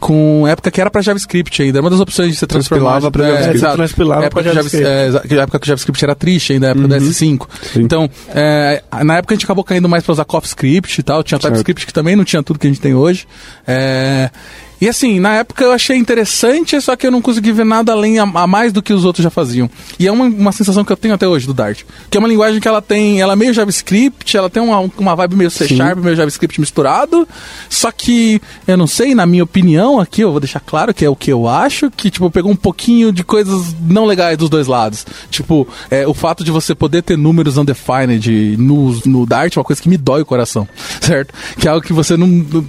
com 0.00 0.46
época 0.46 0.70
que 0.70 0.80
era 0.80 0.90
pra 0.90 1.02
JavaScript 1.02 1.62
ainda. 1.62 1.78
Era 1.78 1.84
uma 1.84 1.90
das 1.90 2.00
opções 2.00 2.30
de 2.30 2.36
você 2.36 2.46
transformar. 2.46 3.00
Transpilava 3.00 3.10
pra 3.10 3.24
é, 3.24 3.28
JavaScript. 3.28 3.56
exato. 3.58 3.76
Transpilava 3.76 4.24
época 4.26 4.42
pra 4.42 4.52
JavaScript. 4.52 4.86
é, 5.34 5.36
época 5.38 5.58
que 5.58 5.64
o 5.64 5.68
JavaScript 5.68 6.04
era 6.04 6.14
triste 6.14 6.52
ainda, 6.52 6.68
época 6.68 6.88
do 6.88 6.94
S5. 6.94 7.46
Então, 7.76 8.08
é, 8.28 8.82
na 9.04 9.16
época 9.18 9.34
a 9.34 9.36
gente 9.36 9.44
acabou 9.44 9.64
caindo 9.64 9.88
mais 9.88 10.04
pra 10.04 10.12
usar 10.12 10.24
CoffeeScript 10.24 11.00
e 11.00 11.02
tal. 11.02 11.22
Tinha 11.22 11.38
TypeScript 11.38 11.86
que 11.86 11.92
também 11.92 12.16
não 12.16 12.24
tinha 12.24 12.42
tudo 12.42 12.58
que 12.58 12.66
a 12.66 12.70
gente 12.70 12.80
tem 12.80 12.94
hoje. 12.94 13.26
É, 13.66 14.30
e 14.82 14.88
assim, 14.88 15.20
na 15.20 15.34
época 15.34 15.62
eu 15.62 15.70
achei 15.70 15.96
interessante, 15.96 16.80
só 16.80 16.96
que 16.96 17.06
eu 17.06 17.10
não 17.12 17.22
consegui 17.22 17.52
ver 17.52 17.64
nada 17.64 17.92
além 17.92 18.18
a, 18.18 18.24
a 18.24 18.48
mais 18.48 18.72
do 18.72 18.82
que 18.82 18.92
os 18.92 19.04
outros 19.04 19.22
já 19.22 19.30
faziam. 19.30 19.70
E 19.96 20.08
é 20.08 20.10
uma, 20.10 20.24
uma 20.24 20.50
sensação 20.50 20.84
que 20.84 20.90
eu 20.90 20.96
tenho 20.96 21.14
até 21.14 21.24
hoje 21.24 21.46
do 21.46 21.54
Dart. 21.54 21.82
Que 22.10 22.16
é 22.16 22.18
uma 22.18 22.26
linguagem 22.26 22.60
que 22.60 22.66
ela 22.66 22.82
tem, 22.82 23.20
ela 23.20 23.34
é 23.34 23.36
meio 23.36 23.54
JavaScript, 23.54 24.36
ela 24.36 24.50
tem 24.50 24.60
uma, 24.60 24.80
uma 24.98 25.14
vibe 25.14 25.36
meio 25.36 25.52
C 25.52 25.68
Sharp, 25.68 26.00
meio 26.00 26.16
JavaScript 26.16 26.60
misturado. 26.60 27.28
Só 27.70 27.92
que, 27.92 28.42
eu 28.66 28.76
não 28.76 28.88
sei, 28.88 29.14
na 29.14 29.24
minha 29.24 29.44
opinião 29.44 30.00
aqui, 30.00 30.22
eu 30.22 30.32
vou 30.32 30.40
deixar 30.40 30.58
claro 30.58 30.92
que 30.92 31.04
é 31.04 31.08
o 31.08 31.14
que 31.14 31.32
eu 31.32 31.46
acho, 31.46 31.88
que 31.88 32.10
tipo, 32.10 32.28
pegou 32.28 32.50
um 32.50 32.56
pouquinho 32.56 33.12
de 33.12 33.22
coisas 33.22 33.76
não 33.88 34.04
legais 34.04 34.36
dos 34.36 34.50
dois 34.50 34.66
lados. 34.66 35.06
Tipo, 35.30 35.68
é, 35.92 36.08
o 36.08 36.12
fato 36.12 36.42
de 36.42 36.50
você 36.50 36.74
poder 36.74 37.02
ter 37.02 37.16
números 37.16 37.56
undefined 37.56 38.56
no, 38.58 39.00
no 39.06 39.26
Dart 39.26 39.56
é 39.56 39.60
uma 39.60 39.64
coisa 39.64 39.80
que 39.80 39.88
me 39.88 39.96
dói 39.96 40.22
o 40.22 40.26
coração, 40.26 40.66
certo? 41.00 41.32
Que 41.56 41.68
é 41.68 41.70
algo 41.70 41.86
que 41.86 41.92
você 41.92 42.16
não. 42.16 42.26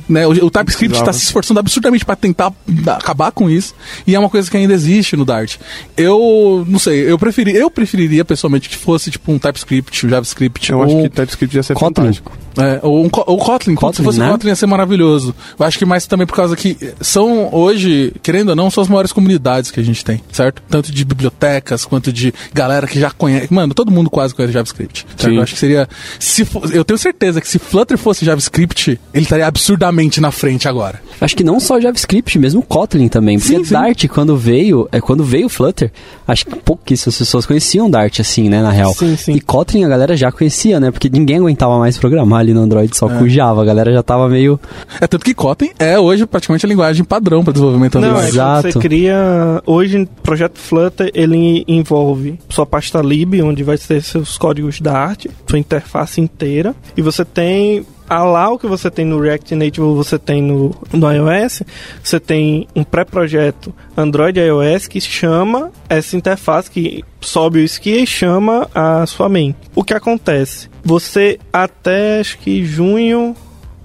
Né, 0.08 0.28
o, 0.28 0.46
o 0.46 0.52
TypeScript 0.52 0.96
está 0.96 1.12
se 1.12 1.24
esforçando 1.24 1.60
absurdamente 1.60 2.03
para 2.04 2.16
tentar 2.16 2.52
acabar 2.88 3.32
com 3.32 3.50
isso, 3.50 3.74
e 4.06 4.16
é 4.16 4.20
uma 4.20 4.30
coisa 4.30 4.50
que 4.50 4.58
ainda 4.58 4.74
existe 4.74 5.16
no 5.16 5.26
Dart. 5.26 5.58
Eu 5.96 6.66
não 6.68 6.80
sei, 6.80 7.10
eu, 7.10 7.18
preferi, 7.18 7.56
eu 7.56 7.70
preferiria 7.70 8.24
pessoalmente 8.26 8.70
que 8.70 8.78
fosse 8.78 9.12
tipo 9.12 9.32
um 9.32 9.40
TypeScript, 9.40 10.06
um 10.06 10.10
JavaScript 10.10 10.72
Eu 10.72 10.78
ou 10.80 10.84
acho 10.84 10.96
que 11.04 11.10
TypeScript 11.10 11.56
ia 11.56 11.64
ser 11.64 11.74
Kotlin. 11.74 11.96
fantástico. 11.96 12.32
É, 12.58 12.80
ou 12.84 13.04
um 13.04 13.10
Co- 13.10 13.24
o 13.28 13.38
Kotlin, 13.38 13.76
Kotlin 13.76 13.98
se 13.98 14.04
fosse 14.04 14.20
né? 14.20 14.30
Kotlin 14.30 14.50
ia 14.50 14.56
ser 14.56 14.66
maravilhoso. 14.68 15.34
Eu 15.60 15.66
acho 15.66 15.78
que 15.80 15.86
mais 15.86 16.06
também 16.06 16.28
por 16.28 16.36
causa 16.36 16.56
que 16.56 16.78
são 17.02 17.50
hoje, 17.54 18.14
querendo 18.22 18.50
ou 18.50 18.56
não, 18.56 18.70
são 18.70 18.82
as 18.84 18.88
maiores 18.88 19.12
comunidades 19.12 19.72
que 19.72 19.80
a 19.80 19.84
gente 19.84 20.04
tem, 20.06 20.22
certo? 20.32 20.62
Tanto 20.70 20.92
de 20.92 21.04
bibliotecas 21.04 21.86
quanto 21.86 22.12
de 22.14 22.34
galera 22.54 22.86
que 22.88 23.00
já 23.00 23.10
conhece. 23.12 23.52
Mano, 23.54 23.74
todo 23.74 23.92
mundo 23.92 24.10
quase 24.10 24.36
conhece 24.36 24.54
JavaScript. 24.54 25.06
Eu 25.24 25.42
acho 25.42 25.54
que 25.54 25.60
seria. 25.60 25.88
Se 26.20 26.46
fo- 26.46 26.62
eu 26.72 26.84
tenho 26.86 26.98
certeza 26.98 27.42
que 27.42 27.48
se 27.48 27.58
Flutter 27.60 27.98
fosse 27.98 28.24
JavaScript, 28.26 29.00
ele 29.14 29.24
estaria 29.24 29.48
absurdamente 29.48 30.20
na 30.22 30.32
frente 30.32 30.68
agora. 30.68 31.02
Acho 31.20 31.36
que 31.36 31.44
não 31.44 31.60
só 31.60 31.80
JavaScript, 31.80 32.38
mesmo 32.38 32.62
Kotlin 32.62 33.08
também. 33.08 33.40
Porque 33.40 33.56
Sim, 33.58 33.64
sim. 33.64 33.74
Dart, 33.74 34.08
quando 34.08 34.36
veio, 34.38 34.88
é, 34.92 35.00
quando 35.02 35.24
veio 35.24 35.48
o 35.48 35.50
Flutter, 35.50 35.92
acho 36.28 36.46
que 36.46 36.56
pouquíssimas 36.58 37.18
pessoas 37.18 37.46
conheciam 37.46 37.90
Dart 37.90 38.20
assim, 38.20 38.50
né, 38.50 38.62
na 38.62 38.72
real. 38.72 38.94
Sim, 38.94 39.16
sim. 39.18 39.34
E 39.34 39.42
Kotlin 39.42 39.84
a 39.86 39.88
galera 39.88 40.16
já 40.16 40.32
conhecia, 40.32 40.80
né? 40.80 40.92
Porque 40.92 41.10
ninguém 41.10 41.38
aguentava 41.38 41.78
mais 41.80 41.98
programar 41.98 42.43
ali 42.44 42.54
no 42.54 42.62
Android 42.62 42.96
só 42.96 43.08
com 43.08 43.28
Java. 43.28 43.62
A 43.62 43.66
galera 43.66 43.92
já 43.92 44.04
tava 44.04 44.28
meio. 44.30 44.60
É 45.02 45.08
tanto 45.08 45.26
que 45.26 45.34
Kotlin 45.34 45.72
é 45.80 45.98
hoje 46.00 46.26
praticamente 46.26 46.66
a 46.66 46.70
linguagem 46.70 47.04
padrão 47.04 47.44
para 47.44 47.54
desenvolvimento 47.54 48.00
Não, 48.00 48.10
Android. 48.10 48.26
é 48.26 48.30
Exato. 48.30 48.72
você 48.72 48.80
cria. 48.80 49.62
Hoje, 49.66 50.04
o 50.04 50.08
projeto 50.22 50.60
Flutter 50.60 51.12
ele 51.14 51.64
envolve 51.68 52.40
sua 52.50 52.66
pasta 52.66 53.02
lib, 53.02 53.42
onde 53.42 53.64
vai 53.64 53.78
ter 53.78 54.02
seus 54.02 54.38
códigos 54.38 54.80
da 54.80 54.94
arte, 54.98 55.30
sua 55.48 55.60
interface 55.60 56.20
inteira, 56.22 56.76
e 56.96 57.02
você 57.02 57.24
tem. 57.26 57.86
A 58.14 58.24
lá 58.24 58.50
o 58.52 58.60
que 58.60 58.68
você 58.68 58.92
tem 58.92 59.04
no 59.06 59.20
React 59.20 59.56
Native, 59.56 59.88
você 59.96 60.20
tem 60.20 60.42
no, 60.42 60.76
no 60.94 61.12
iOS, 61.12 61.64
você 62.04 62.20
tem 62.20 62.68
um 62.76 62.84
pré-projeto 62.84 63.74
Android 63.98 64.40
iOS 64.40 64.88
que 64.88 65.02
chama 65.02 65.72
essa 65.90 66.16
interface, 66.16 66.70
que 66.70 67.04
sobe 67.22 67.60
o 67.60 67.64
ski 67.64 68.04
e 68.04 68.08
chama 68.08 68.68
a 68.76 69.06
sua 69.06 69.28
main. 69.30 69.56
O 69.76 69.84
que 69.84 69.94
acontece? 69.94 70.70
Você 70.84 71.40
até 71.52 72.20
acho 72.20 72.38
que 72.40 72.64
junho 72.64 73.36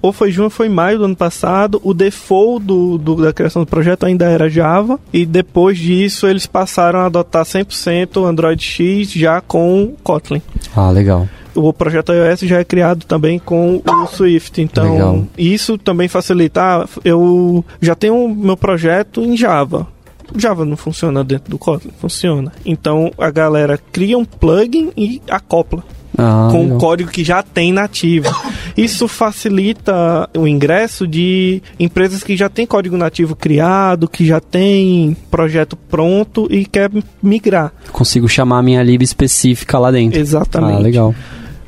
ou 0.01 0.13
foi 0.13 0.31
junho 0.31 0.49
foi 0.49 0.69
maio 0.69 0.97
do 0.99 1.05
ano 1.05 1.15
passado, 1.15 1.81
o 1.83 1.93
default 1.93 2.63
do, 2.65 2.97
do- 2.97 3.15
da 3.21 3.33
criação 3.33 3.63
do 3.63 3.67
projeto 3.67 4.05
ainda 4.05 4.25
era 4.25 4.47
Java, 4.49 4.97
e 5.11 5.25
depois 5.25 5.77
disso 5.77 6.25
eles 6.25 6.45
passaram 6.47 6.99
a 6.99 7.07
adotar 7.07 7.43
100% 7.43 8.23
Android 8.25 8.63
X 8.63 9.11
já 9.11 9.41
com 9.41 9.93
Kotlin. 10.01 10.41
Ah, 10.73 10.89
legal. 10.89 11.27
O 11.59 11.73
projeto 11.73 12.13
iOS 12.13 12.39
já 12.41 12.59
é 12.59 12.63
criado 12.63 13.05
também 13.05 13.37
com 13.39 13.81
o 13.85 14.07
Swift, 14.07 14.61
então 14.61 14.93
Legal. 14.93 15.27
isso 15.37 15.77
também 15.77 16.07
facilita. 16.07 16.61
Ah, 16.61 16.87
eu 17.03 17.63
já 17.81 17.95
tenho 17.95 18.15
o 18.15 18.33
meu 18.33 18.55
projeto 18.55 19.21
em 19.21 19.35
Java. 19.35 19.87
Java 20.35 20.63
não 20.63 20.77
funciona 20.77 21.23
dentro 21.23 21.49
do 21.49 21.57
Kotlin, 21.57 21.91
funciona. 21.99 22.51
Então 22.65 23.11
a 23.17 23.29
galera 23.31 23.79
cria 23.91 24.17
um 24.17 24.23
plugin 24.23 24.91
e 24.95 25.21
acopla 25.29 25.83
Ah, 26.17 26.49
com 26.51 26.75
o 26.75 26.77
código 26.77 27.09
que 27.09 27.23
já 27.23 27.41
tem 27.41 27.73
nativo. 27.73 28.29
Isso 28.77 29.07
facilita 29.07 30.29
o 30.37 30.47
ingresso 30.47 31.07
de 31.07 31.61
empresas 31.79 32.23
que 32.23 32.37
já 32.37 32.47
têm 32.47 32.65
código 32.65 32.95
nativo 32.95 33.35
criado, 33.35 34.07
que 34.07 34.25
já 34.25 34.39
tem 34.39 35.17
projeto 35.31 35.75
pronto 35.75 36.47
e 36.51 36.65
quer 36.65 36.89
migrar. 37.21 37.73
Consigo 37.91 38.27
chamar 38.29 38.59
a 38.59 38.63
minha 38.63 38.83
lib 38.83 39.01
específica 39.01 39.79
lá 39.79 39.91
dentro. 39.91 40.19
Exatamente. 40.19 40.77
Ah, 40.77 40.79
legal. 40.79 41.15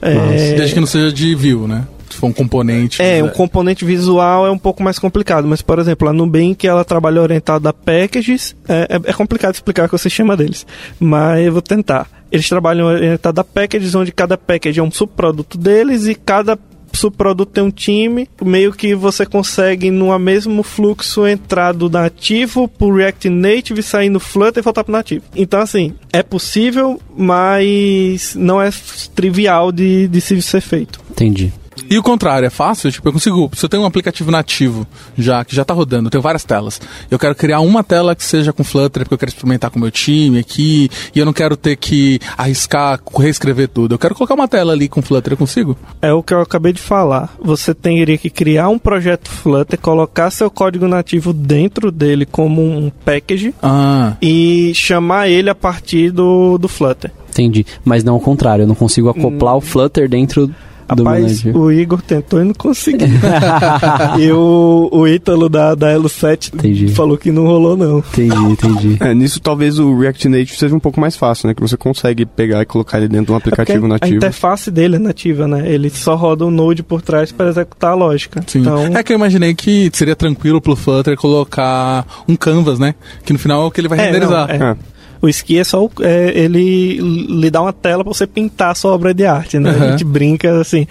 É, 0.01 0.53
Desde 0.55 0.73
que 0.73 0.79
não 0.79 0.87
seja 0.87 1.11
de 1.11 1.33
view, 1.35 1.67
né? 1.67 1.85
Se 2.09 2.17
for 2.17 2.27
um 2.27 2.33
componente. 2.33 3.01
É, 3.01 3.23
um 3.23 3.27
mas 3.27 3.37
componente 3.37 3.85
visual 3.85 4.45
é 4.45 4.51
um 4.51 4.57
pouco 4.57 4.83
mais 4.83 4.99
complicado, 4.99 5.47
mas, 5.47 5.61
por 5.61 5.79
exemplo, 5.79 6.09
a 6.09 6.13
Nubank, 6.13 6.67
ela 6.67 6.83
trabalha 6.83 7.21
orientada 7.21 7.69
a 7.69 7.73
packages, 7.73 8.53
é, 8.67 8.87
é- 8.89 9.09
é 9.11 9.13
complicado 9.13 9.53
explicar 9.53 9.87
o 9.93 9.97
sistema 9.97 10.35
deles, 10.35 10.65
mas 10.99 11.45
eu 11.45 11.53
vou 11.53 11.61
tentar. 11.61 12.07
Eles 12.31 12.47
trabalham 12.49 12.87
orientado 12.87 13.39
a 13.39 13.43
packages, 13.43 13.95
onde 13.95 14.11
cada 14.11 14.37
package 14.37 14.79
é 14.79 14.83
um 14.83 14.91
subproduto 14.91 15.57
deles 15.57 16.05
e 16.07 16.15
cada 16.15 16.57
subproduto 16.97 17.51
tem 17.51 17.63
um 17.63 17.71
time, 17.71 18.27
meio 18.41 18.73
que 18.73 18.93
você 18.95 19.25
consegue 19.25 19.89
no 19.91 20.17
mesmo 20.19 20.63
fluxo 20.63 21.25
entrar 21.25 21.73
do 21.73 21.89
nativo 21.89 22.67
pro 22.67 22.93
React 22.93 23.29
Native, 23.29 23.83
sair 23.83 24.09
no 24.09 24.19
Flutter 24.19 24.61
e 24.61 24.63
voltar 24.63 24.83
pro 24.83 24.91
nativo. 24.91 25.23
Então, 25.35 25.59
assim, 25.59 25.93
é 26.11 26.21
possível, 26.21 26.99
mas 27.15 28.35
não 28.35 28.61
é 28.61 28.69
trivial 29.15 29.71
de, 29.71 30.07
de 30.07 30.21
se 30.21 30.41
ser 30.41 30.61
feito. 30.61 30.99
Entendi. 31.09 31.53
E 31.91 31.97
o 31.97 32.01
contrário, 32.01 32.45
é 32.45 32.49
fácil? 32.49 32.89
Tipo, 32.89 33.09
eu 33.09 33.11
consigo. 33.11 33.51
Se 33.53 33.65
eu 33.65 33.69
tenho 33.69 33.83
um 33.83 33.85
aplicativo 33.85 34.31
nativo 34.31 34.87
já, 35.17 35.43
que 35.43 35.53
já 35.53 35.65
tá 35.65 35.73
rodando, 35.73 36.07
eu 36.07 36.09
tenho 36.09 36.21
várias 36.21 36.45
telas. 36.45 36.79
Eu 37.11 37.19
quero 37.19 37.35
criar 37.35 37.59
uma 37.59 37.83
tela 37.83 38.15
que 38.15 38.23
seja 38.23 38.53
com 38.53 38.63
Flutter, 38.63 39.03
porque 39.03 39.13
eu 39.13 39.17
quero 39.17 39.29
experimentar 39.29 39.69
com 39.69 39.77
o 39.77 39.81
meu 39.81 39.91
time 39.91 40.39
aqui, 40.39 40.89
e 41.13 41.19
eu 41.19 41.25
não 41.25 41.33
quero 41.33 41.57
ter 41.57 41.75
que 41.75 42.17
arriscar, 42.37 42.97
reescrever 43.19 43.67
tudo. 43.67 43.95
Eu 43.95 43.99
quero 43.99 44.15
colocar 44.15 44.35
uma 44.35 44.47
tela 44.47 44.71
ali 44.71 44.87
com 44.87 45.01
Flutter, 45.01 45.33
eu 45.33 45.37
consigo? 45.37 45.77
É 46.01 46.13
o 46.13 46.23
que 46.23 46.33
eu 46.33 46.39
acabei 46.39 46.71
de 46.71 46.79
falar. 46.79 47.35
Você 47.43 47.73
teria 47.75 48.17
que 48.17 48.29
criar 48.29 48.69
um 48.69 48.79
projeto 48.79 49.29
Flutter, 49.29 49.77
colocar 49.77 50.31
seu 50.31 50.49
código 50.49 50.87
nativo 50.87 51.33
dentro 51.33 51.91
dele 51.91 52.25
como 52.25 52.61
um 52.61 52.89
package 53.03 53.53
Ah. 53.61 54.15
e 54.21 54.71
chamar 54.73 55.27
ele 55.27 55.49
a 55.49 55.55
partir 55.55 56.09
do, 56.09 56.57
do 56.57 56.69
Flutter. 56.69 57.11
Entendi. 57.31 57.65
Mas 57.83 58.01
não 58.01 58.15
o 58.15 58.19
contrário, 58.21 58.63
eu 58.63 58.67
não 58.67 58.75
consigo 58.75 59.09
acoplar 59.09 59.57
o 59.57 59.61
Flutter 59.61 60.07
dentro 60.07 60.49
Rapaz, 60.97 61.45
o 61.45 61.71
Igor 61.71 62.01
tentou 62.01 62.41
e 62.41 62.43
não 62.43 62.53
conseguiu. 62.53 63.07
e 64.19 64.31
o, 64.31 64.89
o 64.91 65.07
Ítalo 65.07 65.49
da, 65.49 65.73
da 65.75 65.89
Elo 65.91 66.09
7 66.09 66.51
Entendi. 66.53 66.87
falou 66.89 67.17
que 67.17 67.31
não 67.31 67.45
rolou, 67.45 67.77
não. 67.77 67.99
Entendi, 67.99 68.35
entendi. 68.35 68.97
É, 68.99 69.13
nisso 69.13 69.39
talvez 69.39 69.79
o 69.79 69.97
React 69.97 70.27
Native 70.29 70.57
seja 70.57 70.75
um 70.75 70.79
pouco 70.79 70.99
mais 70.99 71.15
fácil, 71.15 71.47
né? 71.47 71.53
Que 71.53 71.61
você 71.61 71.77
consegue 71.77 72.25
pegar 72.25 72.61
e 72.61 72.65
colocar 72.65 72.97
ele 72.97 73.07
dentro 73.07 73.27
de 73.27 73.31
um 73.31 73.35
É 73.35 73.37
aplicativo 73.37 73.85
A 73.85 73.89
nativo. 73.89 74.15
interface 74.15 74.69
dele 74.71 74.95
é 74.97 74.99
nativa, 74.99 75.47
né? 75.47 75.69
Ele 75.71 75.89
só 75.89 76.15
roda 76.15 76.45
o 76.45 76.51
Node 76.51 76.83
por 76.83 77.01
trás 77.01 77.31
para 77.31 77.49
executar 77.49 77.91
a 77.91 77.95
lógica. 77.95 78.43
Sim. 78.47 78.59
Então, 78.61 78.85
É 78.95 79.03
que 79.03 79.13
eu 79.13 79.17
imaginei 79.17 79.53
que 79.53 79.89
seria 79.93 80.15
tranquilo 80.15 80.61
pro 80.61 80.75
Flutter 80.75 81.15
colocar 81.17 82.05
um 82.27 82.35
canvas, 82.35 82.79
né? 82.79 82.95
Que 83.25 83.33
no 83.33 83.39
final 83.39 83.63
é 83.63 83.65
o 83.65 83.71
que 83.71 83.81
ele 83.81 83.87
vai 83.87 83.99
É, 83.99 84.05
renderizar. 84.05 84.47
não, 84.59 84.67
é. 84.67 84.77
É. 85.21 85.25
O 85.25 85.29
Ski 85.29 85.59
é 85.59 85.63
só 85.63 85.89
é, 86.01 86.31
ele 86.35 86.99
lhe 86.99 87.49
dá 87.49 87.61
uma 87.61 87.73
tela 87.73 88.03
pra 88.03 88.13
você 88.13 88.25
pintar 88.25 88.71
a 88.71 88.75
sua 88.75 88.93
obra 88.93 89.13
de 89.13 89.25
arte, 89.25 89.59
né? 89.59 89.71
Uhum. 89.71 89.83
A 89.83 89.91
gente 89.91 90.03
brinca 90.03 90.59
assim, 90.59 90.87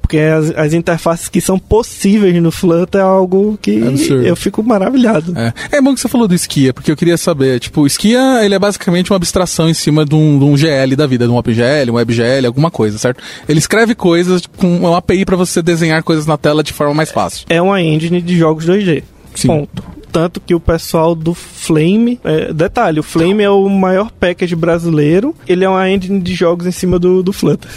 porque 0.00 0.18
as, 0.18 0.50
as 0.56 0.74
interfaces 0.74 1.28
que 1.28 1.40
são 1.40 1.58
possíveis 1.58 2.40
no 2.42 2.50
Flutter 2.50 3.00
é 3.00 3.04
algo 3.04 3.58
que 3.60 3.82
Absurdo. 3.82 4.26
eu 4.26 4.36
fico 4.36 4.62
maravilhado. 4.62 5.32
É. 5.36 5.52
é 5.72 5.80
bom 5.80 5.94
que 5.94 6.00
você 6.00 6.08
falou 6.08 6.28
do 6.28 6.34
Skia, 6.34 6.72
porque 6.74 6.90
eu 6.90 6.96
queria 6.96 7.16
saber, 7.16 7.58
tipo, 7.58 7.80
o 7.80 7.86
Skia, 7.86 8.44
ele 8.44 8.54
é 8.54 8.58
basicamente 8.58 9.10
uma 9.10 9.16
abstração 9.16 9.68
em 9.68 9.74
cima 9.74 10.04
de 10.04 10.14
um, 10.14 10.38
de 10.38 10.44
um 10.44 10.56
GL 10.56 10.94
da 10.94 11.06
vida, 11.06 11.26
de 11.26 11.32
um 11.32 11.36
OpenGL, 11.36 11.90
um 11.90 11.94
WebGL, 11.94 12.46
alguma 12.46 12.70
coisa, 12.70 12.98
certo? 12.98 13.22
Ele 13.48 13.58
escreve 13.58 13.94
coisas 13.94 14.42
com 14.46 14.76
uma 14.76 14.98
API 14.98 15.24
pra 15.24 15.36
você 15.36 15.62
desenhar 15.62 16.02
coisas 16.02 16.26
na 16.26 16.36
tela 16.36 16.62
de 16.62 16.72
forma 16.72 16.92
mais 16.92 17.10
fácil. 17.10 17.46
É 17.48 17.60
uma 17.60 17.80
engine 17.80 18.20
de 18.20 18.36
jogos 18.36 18.66
2D. 18.66 19.02
Sim. 19.34 19.48
Ponto. 19.48 19.82
Tanto 20.14 20.40
que 20.40 20.54
o 20.54 20.60
pessoal 20.60 21.12
do 21.12 21.34
Flame. 21.34 22.20
é, 22.22 22.52
detalhe, 22.52 23.00
o 23.00 23.02
Flame 23.02 23.42
é 23.42 23.50
o 23.50 23.68
maior 23.68 24.12
package 24.12 24.54
brasileiro. 24.54 25.34
Ele 25.44 25.64
é 25.64 25.68
uma 25.68 25.90
engine 25.90 26.20
de 26.20 26.32
jogos 26.36 26.68
em 26.68 26.70
cima 26.70 27.00
do, 27.00 27.20
do 27.20 27.32
Flutter. 27.32 27.68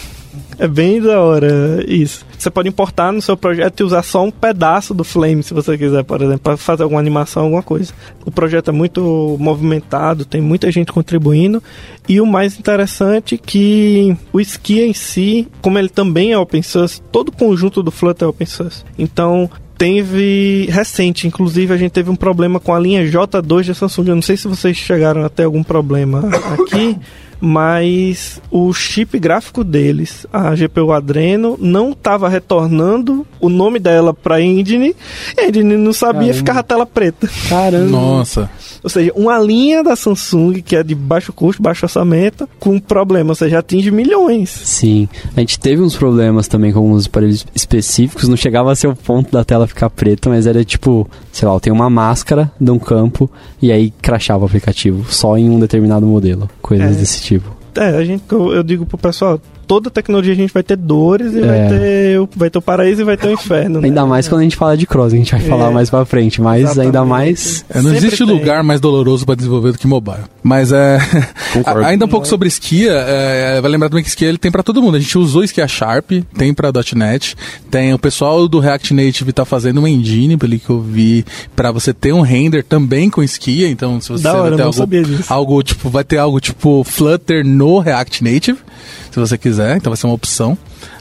É 0.60 0.68
bem 0.68 1.02
da 1.02 1.20
hora 1.20 1.84
isso. 1.88 2.24
Você 2.38 2.52
pode 2.52 2.70
importar 2.70 3.12
no 3.12 3.24
seu 3.24 3.36
projeto 3.36 3.80
e 3.80 3.84
usar 3.84 4.04
só 4.04 4.24
um 4.24 4.30
pedaço 4.30 4.94
do 4.94 5.04
Flame, 5.04 5.42
se 5.42 5.52
você 5.52 5.76
quiser, 5.80 6.04
por 6.04 6.22
exemplo, 6.22 6.42
para 6.42 6.58
fazer 6.58 6.84
alguma 6.84 7.00
animação, 7.00 7.46
alguma 7.46 7.64
coisa. 7.64 7.92
O 8.24 8.30
projeto 8.30 8.70
é 8.70 8.72
muito 8.72 9.36
movimentado, 9.40 10.24
tem 10.24 10.40
muita 10.40 10.72
gente 10.72 10.92
contribuindo. 10.92 11.62
E 12.08 12.22
o 12.22 12.26
mais 12.26 12.60
interessante 12.60 13.34
é 13.34 13.38
que 13.40 14.16
o 14.32 14.40
Skia 14.40 14.86
em 14.86 14.94
si, 14.94 15.48
como 15.60 15.80
ele 15.80 15.90
também 15.90 16.34
é 16.34 16.38
open 16.38 16.62
source, 16.62 17.02
todo 17.12 17.30
o 17.30 17.36
conjunto 17.36 17.82
do 17.82 17.90
Flutter 17.90 18.28
é 18.28 18.30
open 18.30 18.46
source. 18.46 18.84
Então, 18.96 19.50
teve 19.78 20.68
recente, 20.72 21.28
inclusive 21.28 21.74
a 21.74 21.78
gente 21.78 21.92
teve 21.92 22.10
um 22.10 22.16
problema 22.16 22.60
com 22.60 22.74
a 22.74 22.80
linha 22.80 23.06
J2 23.06 23.68
da 23.68 23.74
Samsung. 23.74 24.10
Eu 24.10 24.16
não 24.16 24.22
sei 24.22 24.36
se 24.36 24.48
vocês 24.48 24.76
chegaram 24.76 25.24
a 25.24 25.30
ter 25.30 25.44
algum 25.44 25.64
problema 25.64 26.24
aqui, 26.54 26.98
mas 27.40 28.42
o 28.52 28.72
chip 28.74 29.18
gráfico 29.20 29.64
deles, 29.64 30.26
a 30.32 30.54
GPU 30.56 30.92
Adreno, 30.92 31.58
não 31.60 31.92
estava 31.92 32.28
retornando 32.30 33.26
o 33.40 33.50
nome 33.50 33.80
dela 33.80 34.14
para 34.14 34.42
engine. 34.42 34.96
E 35.38 35.42
a 35.42 35.50
engine 35.50 35.78
não 35.78 35.94
sabia, 35.94 36.20
Caramba. 36.22 36.34
ficava 36.38 36.60
a 36.60 36.64
tela 36.64 36.86
preta. 36.86 37.30
Caramba. 37.50 37.86
Nossa. 37.90 38.50
Ou 38.84 38.90
seja, 38.90 39.12
uma 39.16 39.38
linha 39.40 39.84
da 39.84 39.96
Samsung 39.96 40.62
que 40.62 40.76
é 40.76 40.84
de 40.84 40.96
baixo 40.96 41.34
custo, 41.34 41.62
baixo 41.62 41.86
orçamento, 41.86 42.48
com 42.60 42.72
um 42.76 42.80
problema, 42.80 43.32
ou 43.32 43.36
seja, 43.36 43.60
atinge 43.60 43.92
milhões. 43.92 44.50
Sim, 44.50 45.08
a 45.36 45.40
gente 45.40 45.60
teve 45.60 45.82
uns 45.82 45.96
problemas 45.96 46.48
também 46.48 46.72
com 46.72 46.80
alguns 46.80 47.06
aparelhos 47.08 47.46
específicos, 47.54 48.28
não 48.28 48.38
chegava 48.38 48.72
a 48.72 48.76
ser 48.76 48.88
o 48.88 48.96
ponto 48.96 49.32
da 49.32 49.44
tela 49.44 49.68
ficar 49.68 49.90
preta, 49.90 50.30
mas 50.30 50.46
era 50.48 50.64
tipo, 50.64 51.08
sei 51.32 51.48
lá, 51.48 51.54
eu 51.56 51.60
tenho 51.60 51.76
uma 51.76 51.90
máscara 51.90 52.52
de 52.60 52.72
um 52.72 52.80
campo 52.80 53.30
e 53.62 53.72
aí 53.72 53.92
crashava 54.02 54.44
o 54.44 54.46
aplicativo, 54.48 55.06
só 55.12 55.38
em 55.38 55.50
um 55.50 55.60
determinado 55.60 56.06
modelo, 56.06 56.50
coisas 56.62 56.96
É. 56.96 57.00
desse 57.00 57.22
tipo. 57.22 57.27
É, 57.76 57.90
a 57.90 58.04
gente, 58.04 58.24
eu, 58.32 58.54
eu 58.54 58.64
digo 58.64 58.86
pro 58.86 58.98
pessoal, 58.98 59.40
toda 59.68 59.90
tecnologia 59.90 60.34
a 60.34 60.36
gente 60.36 60.54
vai 60.54 60.64
ter 60.64 60.78
dores 60.78 61.34
e 61.34 61.40
É. 61.40 61.46
vai, 61.46 61.68
ter, 61.70 62.20
o- 62.22 62.30
vai 62.36 62.50
ter 62.50 62.58
o 62.58 62.62
paraíso 62.62 63.02
e 63.02 63.04
vai 63.04 63.18
ter 63.18 63.28
o 63.28 63.32
inferno. 63.34 63.82
né? 63.82 63.88
Ainda 63.88 64.06
mais 64.06 64.28
quando 64.28 64.42
a 64.42 64.44
gente 64.44 64.56
fala 64.56 64.78
de 64.78 64.88
cross, 64.88 65.14
a 65.14 65.18
gente 65.18 65.32
vai 65.32 65.42
É. 65.42 65.48
falar 65.48 65.72
mais 65.72 65.90
pra 65.90 66.06
frente, 66.06 66.42
mas 66.42 66.62
Exatamente. 66.64 66.86
ainda 66.88 67.06
mais. 67.06 67.66
É, 67.70 67.76
não 67.78 67.84
Sempre 67.92 67.98
existe 67.98 68.26
tem. 68.26 68.34
lugar 68.34 68.64
mais 68.64 68.80
doloroso 68.80 69.26
para 69.26 69.36
desenvolver 69.36 69.74
do 69.74 69.78
que 69.78 69.86
mobile. 69.88 70.22
Mas 70.42 70.72
é. 70.72 70.98
Concordo. 71.54 71.82
ainda 71.86 72.06
um 72.06 72.08
pouco 72.08 72.28
sobre 72.28 72.48
Skia, 72.48 72.92
é, 72.94 73.60
vai 73.62 73.70
lembrar 73.70 73.90
também 73.90 74.04
que 74.04 74.10
Skia 74.10 74.30
ele 74.30 74.38
tem 74.38 74.50
para 74.52 74.64
todo 74.64 74.82
mundo. 74.82 74.96
A 74.96 75.00
gente 75.00 75.18
usou 75.18 75.44
Skia 75.44 75.68
Sharp, 75.68 76.12
tem 76.38 76.54
para 76.54 76.72
.NET, 76.96 77.36
tem 77.70 77.94
o 77.94 78.00
pessoal 78.00 78.48
do 78.48 78.60
React 78.60 78.94
Native 78.94 79.34
tá 79.34 79.44
fazendo 79.46 79.80
uma 79.80 79.90
engine, 79.90 80.38
pelo 80.38 80.58
que 80.58 80.70
eu 80.70 80.80
vi, 80.80 81.26
para 81.56 81.72
você 81.72 81.94
ter 81.94 82.14
um 82.14 82.22
render 82.22 82.64
também 82.64 83.10
com 83.10 83.22
Skia. 83.24 83.68
Então, 83.70 84.00
se 84.00 84.10
você 84.10 84.24
Da 84.24 84.34
hora, 84.42 84.64
algo, 84.64 84.88
algo 85.30 85.64
tipo, 85.64 85.90
vai 85.90 86.04
ter 86.04 86.18
algo 86.18 86.40
tipo 86.40 86.84
Flutter 86.84 87.46
no 87.46 87.80
React 87.80 88.24
Native, 88.24 88.58
se 89.12 89.20
você 89.20 89.38
quiser. 89.38 89.57
Então 89.78 89.92
vai 89.92 89.98
ser 89.98 90.08
uma 90.08 90.16
opção. 90.16 90.58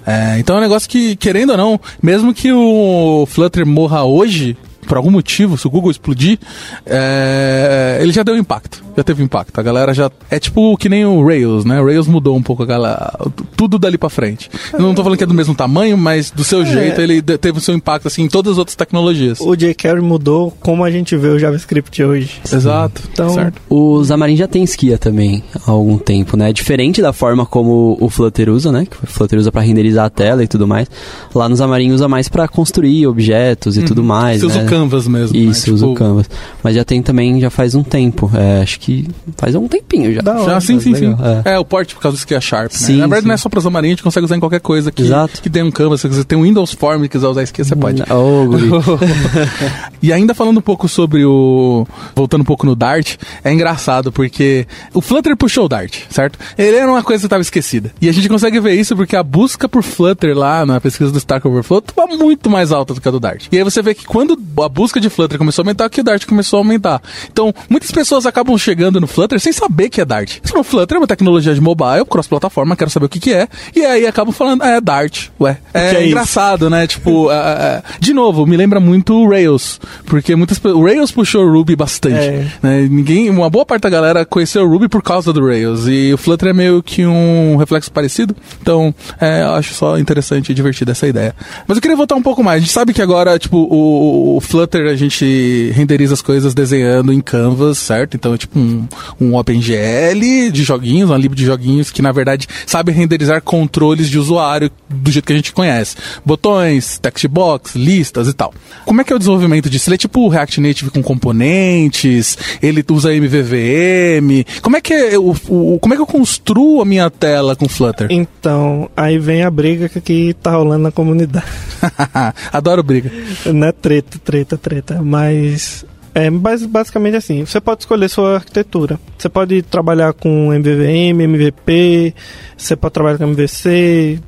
É, 0.06 0.38
então 0.38 0.56
é 0.56 0.58
um 0.58 0.62
negócio 0.62 0.88
que, 0.88 1.16
querendo 1.16 1.50
ou 1.50 1.56
não, 1.56 1.80
mesmo 2.02 2.32
que 2.32 2.52
o 2.52 3.26
Flutter 3.28 3.66
morra 3.66 4.04
hoje, 4.04 4.56
por 4.86 4.96
algum 4.96 5.10
motivo, 5.10 5.58
se 5.58 5.66
o 5.66 5.70
Google 5.70 5.90
explodir, 5.90 6.38
é, 6.84 7.98
ele 8.00 8.12
já 8.12 8.22
deu 8.22 8.36
impacto. 8.36 8.84
Já 8.96 9.04
teve 9.04 9.22
impacto. 9.22 9.58
A 9.58 9.62
galera 9.62 9.92
já. 9.92 10.10
É 10.30 10.38
tipo 10.38 10.74
que 10.78 10.88
nem 10.88 11.04
o 11.04 11.24
Rails, 11.26 11.64
né? 11.66 11.80
O 11.80 11.84
Rails 11.84 12.06
mudou 12.06 12.34
um 12.34 12.42
pouco 12.42 12.62
a 12.62 12.66
galera. 12.66 13.12
Tudo 13.54 13.78
dali 13.78 13.98
pra 13.98 14.08
frente. 14.08 14.48
Eu 14.72 14.80
não 14.80 14.94
tô 14.94 15.02
falando 15.02 15.18
que 15.18 15.24
é 15.24 15.26
do 15.26 15.34
mesmo 15.34 15.54
tamanho, 15.54 15.98
mas 15.98 16.30
do 16.30 16.42
seu 16.42 16.64
jeito 16.64 17.00
ele 17.00 17.20
teve 17.20 17.58
o 17.58 17.60
seu 17.60 17.74
impacto 17.74 18.08
assim 18.08 18.22
em 18.22 18.28
todas 18.28 18.52
as 18.52 18.58
outras 18.58 18.74
tecnologias. 18.74 19.38
O 19.40 19.54
jQuery 19.54 20.00
mudou 20.00 20.50
como 20.60 20.82
a 20.82 20.90
gente 20.90 21.14
vê 21.16 21.28
o 21.28 21.38
JavaScript 21.38 22.02
hoje. 22.02 22.40
Exato. 22.50 23.02
Então, 23.12 23.30
certo. 23.30 23.60
O 23.68 24.02
Xamarin 24.02 24.36
já 24.36 24.48
tem 24.48 24.64
Skia 24.64 24.96
também 24.96 25.44
há 25.66 25.70
algum 25.70 25.98
tempo, 25.98 26.36
né? 26.36 26.50
Diferente 26.52 27.02
da 27.02 27.12
forma 27.12 27.44
como 27.44 27.98
o 28.00 28.08
Flutter 28.08 28.48
usa, 28.48 28.72
né? 28.72 28.86
Que 28.86 28.96
o 29.04 29.06
Flutter 29.06 29.38
usa 29.38 29.52
pra 29.52 29.60
renderizar 29.60 30.06
a 30.06 30.10
tela 30.10 30.42
e 30.42 30.48
tudo 30.48 30.66
mais. 30.66 30.88
Lá 31.34 31.48
no 31.48 31.56
Xamarin 31.56 31.92
usa 31.92 32.08
mais 32.08 32.28
pra 32.30 32.48
construir 32.48 33.06
objetos 33.06 33.76
e 33.76 33.82
tudo 33.82 34.02
mais, 34.02 34.40
Você 34.40 34.46
usa 34.46 34.60
né? 34.60 34.66
o 34.66 34.68
Canvas 34.76 35.08
mesmo. 35.08 35.36
Isso, 35.36 35.68
né? 35.70 35.74
usa 35.74 35.86
o 35.86 35.88
Tipo, 35.94 35.98
Canvas. 36.04 36.30
Mas 36.62 36.74
já 36.74 36.84
tem 36.84 37.02
também, 37.02 37.40
já 37.40 37.50
faz 37.50 37.74
um 37.74 37.82
tempo. 37.82 38.30
É, 38.34 38.62
acho 38.62 38.78
que 38.80 39.08
faz 39.36 39.54
um 39.54 39.66
tempinho 39.68 40.12
já. 40.12 40.20
Hora. 40.26 40.44
Já, 40.44 40.60
sim, 40.60 40.78
sim, 40.80 40.94
sim. 40.94 41.08
legal, 41.08 41.42
É. 41.44 41.58
o 41.58 41.64
port 41.64 41.94
por 41.94 42.00
causa 42.02 42.16
do 42.16 42.20
Skia 42.20 42.40
Sharp, 42.40 42.72
né? 42.72 42.78
Sim, 42.78 42.96
Na 42.96 43.02
verdade 43.06 43.22
sim. 43.22 43.28
não 43.28 43.34
é 43.34 43.36
só 43.38 43.48
pra 43.48 43.60
Xamarin, 43.60 43.86
a 43.88 43.90
gente 43.90 44.02
consegue 44.02 44.24
usar 44.24 44.36
em 44.36 44.40
qualquer 44.40 44.60
coisa 44.60 44.90
que, 44.92 45.02
Exato. 45.02 45.40
que 45.40 45.48
tem 45.50 45.62
um 45.62 45.70
Canvas. 45.70 46.00
Se 46.00 46.08
você 46.08 46.24
tem 46.24 46.38
um 46.38 46.42
Windows 46.42 46.72
Form 46.72 47.04
e 47.04 47.08
quiser 47.08 47.26
usar 47.28 47.42
Skia, 47.44 47.64
você 47.64 47.74
pode. 47.76 48.02
Guri. 48.02 48.70
e 50.02 50.12
ainda 50.12 50.34
falando 50.34 50.58
um 50.58 50.62
pouco 50.62 50.88
sobre 50.88 51.24
o. 51.24 51.86
Voltando 52.14 52.42
um 52.42 52.44
pouco 52.44 52.66
no 52.66 52.74
Dart, 52.74 53.16
é 53.42 53.52
engraçado 53.52 54.12
porque 54.12 54.66
o 54.94 55.00
Flutter 55.00 55.36
puxou 55.36 55.64
o 55.66 55.68
Dart, 55.68 56.02
certo? 56.10 56.38
Ele 56.56 56.76
era 56.76 56.90
uma 56.90 57.02
coisa 57.02 57.20
que 57.22 57.26
estava 57.26 57.42
esquecida. 57.42 57.92
E 58.00 58.08
a 58.08 58.12
gente 58.12 58.28
consegue 58.28 58.60
ver 58.60 58.74
isso 58.74 58.94
porque 58.96 59.16
a 59.16 59.22
busca 59.22 59.68
por 59.68 59.82
Flutter 59.82 60.36
lá 60.36 60.64
na 60.66 60.80
pesquisa 60.80 61.10
do 61.10 61.18
Stack 61.18 61.46
Overflow 61.46 61.78
estava 61.80 62.16
muito 62.16 62.48
mais 62.50 62.72
alta 62.72 62.94
do 62.94 63.00
que 63.00 63.08
a 63.08 63.10
do 63.10 63.20
Dart. 63.20 63.46
E 63.50 63.56
aí 63.58 63.64
você 63.64 63.82
vê 63.82 63.94
que 63.94 64.04
quando 64.04 64.38
a 64.62 64.65
busca 64.68 65.00
de 65.00 65.08
Flutter 65.08 65.38
começou 65.38 65.62
a 65.62 65.64
aumentar, 65.64 65.88
que 65.88 66.00
o 66.00 66.04
Dart 66.04 66.24
começou 66.26 66.58
a 66.58 66.60
aumentar. 66.60 67.02
Então, 67.30 67.52
muitas 67.68 67.90
pessoas 67.90 68.26
acabam 68.26 68.56
chegando 68.58 69.00
no 69.00 69.06
Flutter 69.06 69.40
sem 69.40 69.52
saber 69.52 69.88
que 69.88 70.00
é 70.00 70.04
Dart. 70.04 70.38
Falam, 70.44 70.64
Flutter 70.64 70.96
é 70.96 71.00
uma 71.00 71.06
tecnologia 71.06 71.54
de 71.54 71.60
mobile, 71.60 72.04
cross-plataforma, 72.08 72.76
quero 72.76 72.90
saber 72.90 73.06
o 73.06 73.08
que, 73.08 73.20
que 73.20 73.32
é. 73.32 73.48
E 73.74 73.84
aí 73.84 74.06
acabam 74.06 74.32
falando, 74.32 74.62
é 74.62 74.80
Dart, 74.80 75.28
ué. 75.40 75.58
É, 75.72 75.86
é 75.86 75.92
isso? 75.92 76.02
engraçado, 76.08 76.70
né? 76.70 76.86
Tipo, 76.86 77.28
ah, 77.28 77.82
ah, 77.84 77.96
de 78.00 78.12
novo, 78.12 78.46
me 78.46 78.56
lembra 78.56 78.80
muito 78.80 79.14
o 79.14 79.28
Rails, 79.28 79.80
porque 80.06 80.34
muitas 80.34 80.60
o 80.64 80.84
Rails 80.84 81.10
puxou 81.12 81.44
o 81.44 81.52
Ruby 81.52 81.76
bastante. 81.76 82.16
É. 82.16 82.46
né? 82.62 82.88
Ninguém, 82.90 83.30
uma 83.30 83.50
boa 83.50 83.64
parte 83.64 83.82
da 83.82 83.90
galera 83.90 84.24
conheceu 84.24 84.64
o 84.64 84.68
Ruby 84.68 84.88
por 84.88 85.02
causa 85.02 85.32
do 85.32 85.44
Rails 85.44 85.86
e 85.86 86.12
o 86.12 86.18
Flutter 86.18 86.48
é 86.48 86.52
meio 86.52 86.82
que 86.82 87.06
um 87.06 87.56
reflexo 87.56 87.90
parecido. 87.90 88.34
Então, 88.60 88.94
é, 89.20 89.42
eu 89.42 89.54
acho 89.54 89.74
só 89.74 89.98
interessante 89.98 90.50
e 90.50 90.54
divertida 90.54 90.92
essa 90.92 91.06
ideia. 91.06 91.34
Mas 91.66 91.76
eu 91.76 91.82
queria 91.82 91.96
voltar 91.96 92.14
um 92.14 92.22
pouco 92.22 92.42
mais. 92.42 92.58
A 92.58 92.60
gente 92.60 92.72
sabe 92.72 92.92
que 92.92 93.02
agora, 93.02 93.38
tipo, 93.38 93.56
o, 93.56 94.36
o 94.36 94.40
Flutter 94.40 94.55
a 94.62 94.94
gente 94.96 95.70
renderiza 95.74 96.14
as 96.14 96.22
coisas 96.22 96.54
desenhando 96.54 97.12
em 97.12 97.20
Canvas, 97.20 97.78
certo? 97.78 98.14
Então 98.16 98.34
é 98.34 98.38
tipo 98.38 98.58
um, 98.58 98.86
um 99.20 99.34
OpenGL 99.36 100.50
de 100.52 100.62
joguinhos, 100.64 101.10
uma 101.10 101.18
lib 101.18 101.34
de 101.34 101.44
joguinhos 101.44 101.90
que 101.90 102.02
na 102.02 102.12
verdade 102.12 102.46
sabe 102.66 102.92
renderizar 102.92 103.42
controles 103.42 104.08
de 104.08 104.18
usuário 104.18 104.70
do 104.88 105.10
jeito 105.10 105.24
que 105.26 105.32
a 105.32 105.36
gente 105.36 105.52
conhece. 105.52 105.96
Botões, 106.24 106.98
text 106.98 107.26
box, 107.28 107.76
listas 107.76 108.28
e 108.28 108.32
tal. 108.32 108.52
Como 108.84 109.00
é 109.00 109.04
que 109.04 109.12
é 109.12 109.16
o 109.16 109.18
desenvolvimento 109.18 109.68
disso? 109.68 109.88
Ele 109.88 109.94
é 109.94 109.98
tipo 109.98 110.28
React 110.28 110.60
Native 110.60 110.90
com 110.90 111.02
componentes, 111.02 112.36
ele 112.62 112.84
usa 112.90 113.12
MVVM. 113.14 114.44
Como 114.62 114.76
é 114.76 114.80
que 114.80 114.92
é 114.92 115.18
o, 115.18 115.34
o- 115.48 115.78
como 115.80 115.94
é 115.94 115.96
que 115.96 116.02
eu 116.02 116.06
construo 116.06 116.80
a 116.80 116.84
minha 116.84 117.10
tela 117.10 117.56
com 117.56 117.68
Flutter? 117.68 118.06
Então, 118.10 118.88
aí 118.96 119.18
vem 119.18 119.42
a 119.42 119.50
briga 119.50 119.88
que, 119.88 120.00
que 120.00 120.34
tá 120.42 120.52
rolando 120.52 120.84
na 120.84 120.92
comunidade. 120.92 121.46
Adoro 122.52 122.82
briga. 122.82 123.10
Não 123.46 123.66
é 123.66 123.72
treta, 123.72 124.18
treta, 124.24 124.45
treta. 124.54 125.00
Mas 125.02 125.82
é 126.14 126.30
bas- 126.30 126.66
basicamente 126.66 127.16
assim: 127.16 127.44
você 127.46 127.58
pode 127.58 127.80
escolher 127.80 128.08
sua 128.10 128.34
arquitetura. 128.34 129.00
Você 129.16 129.30
pode 129.30 129.62
trabalhar 129.62 130.12
com 130.12 130.52
MVVM, 130.52 131.22
MVP, 131.22 132.14
você 132.54 132.76
pode 132.76 132.92
trabalhar 132.92 133.16
com 133.16 133.24
MVC, 133.24 134.20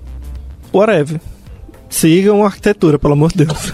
whatever. 0.73 1.21
Siga 1.91 2.33
uma 2.33 2.47
arquitetura, 2.47 2.99
pelo 2.99 3.13
amor 3.13 3.31
de 3.33 3.45
Deus. 3.45 3.73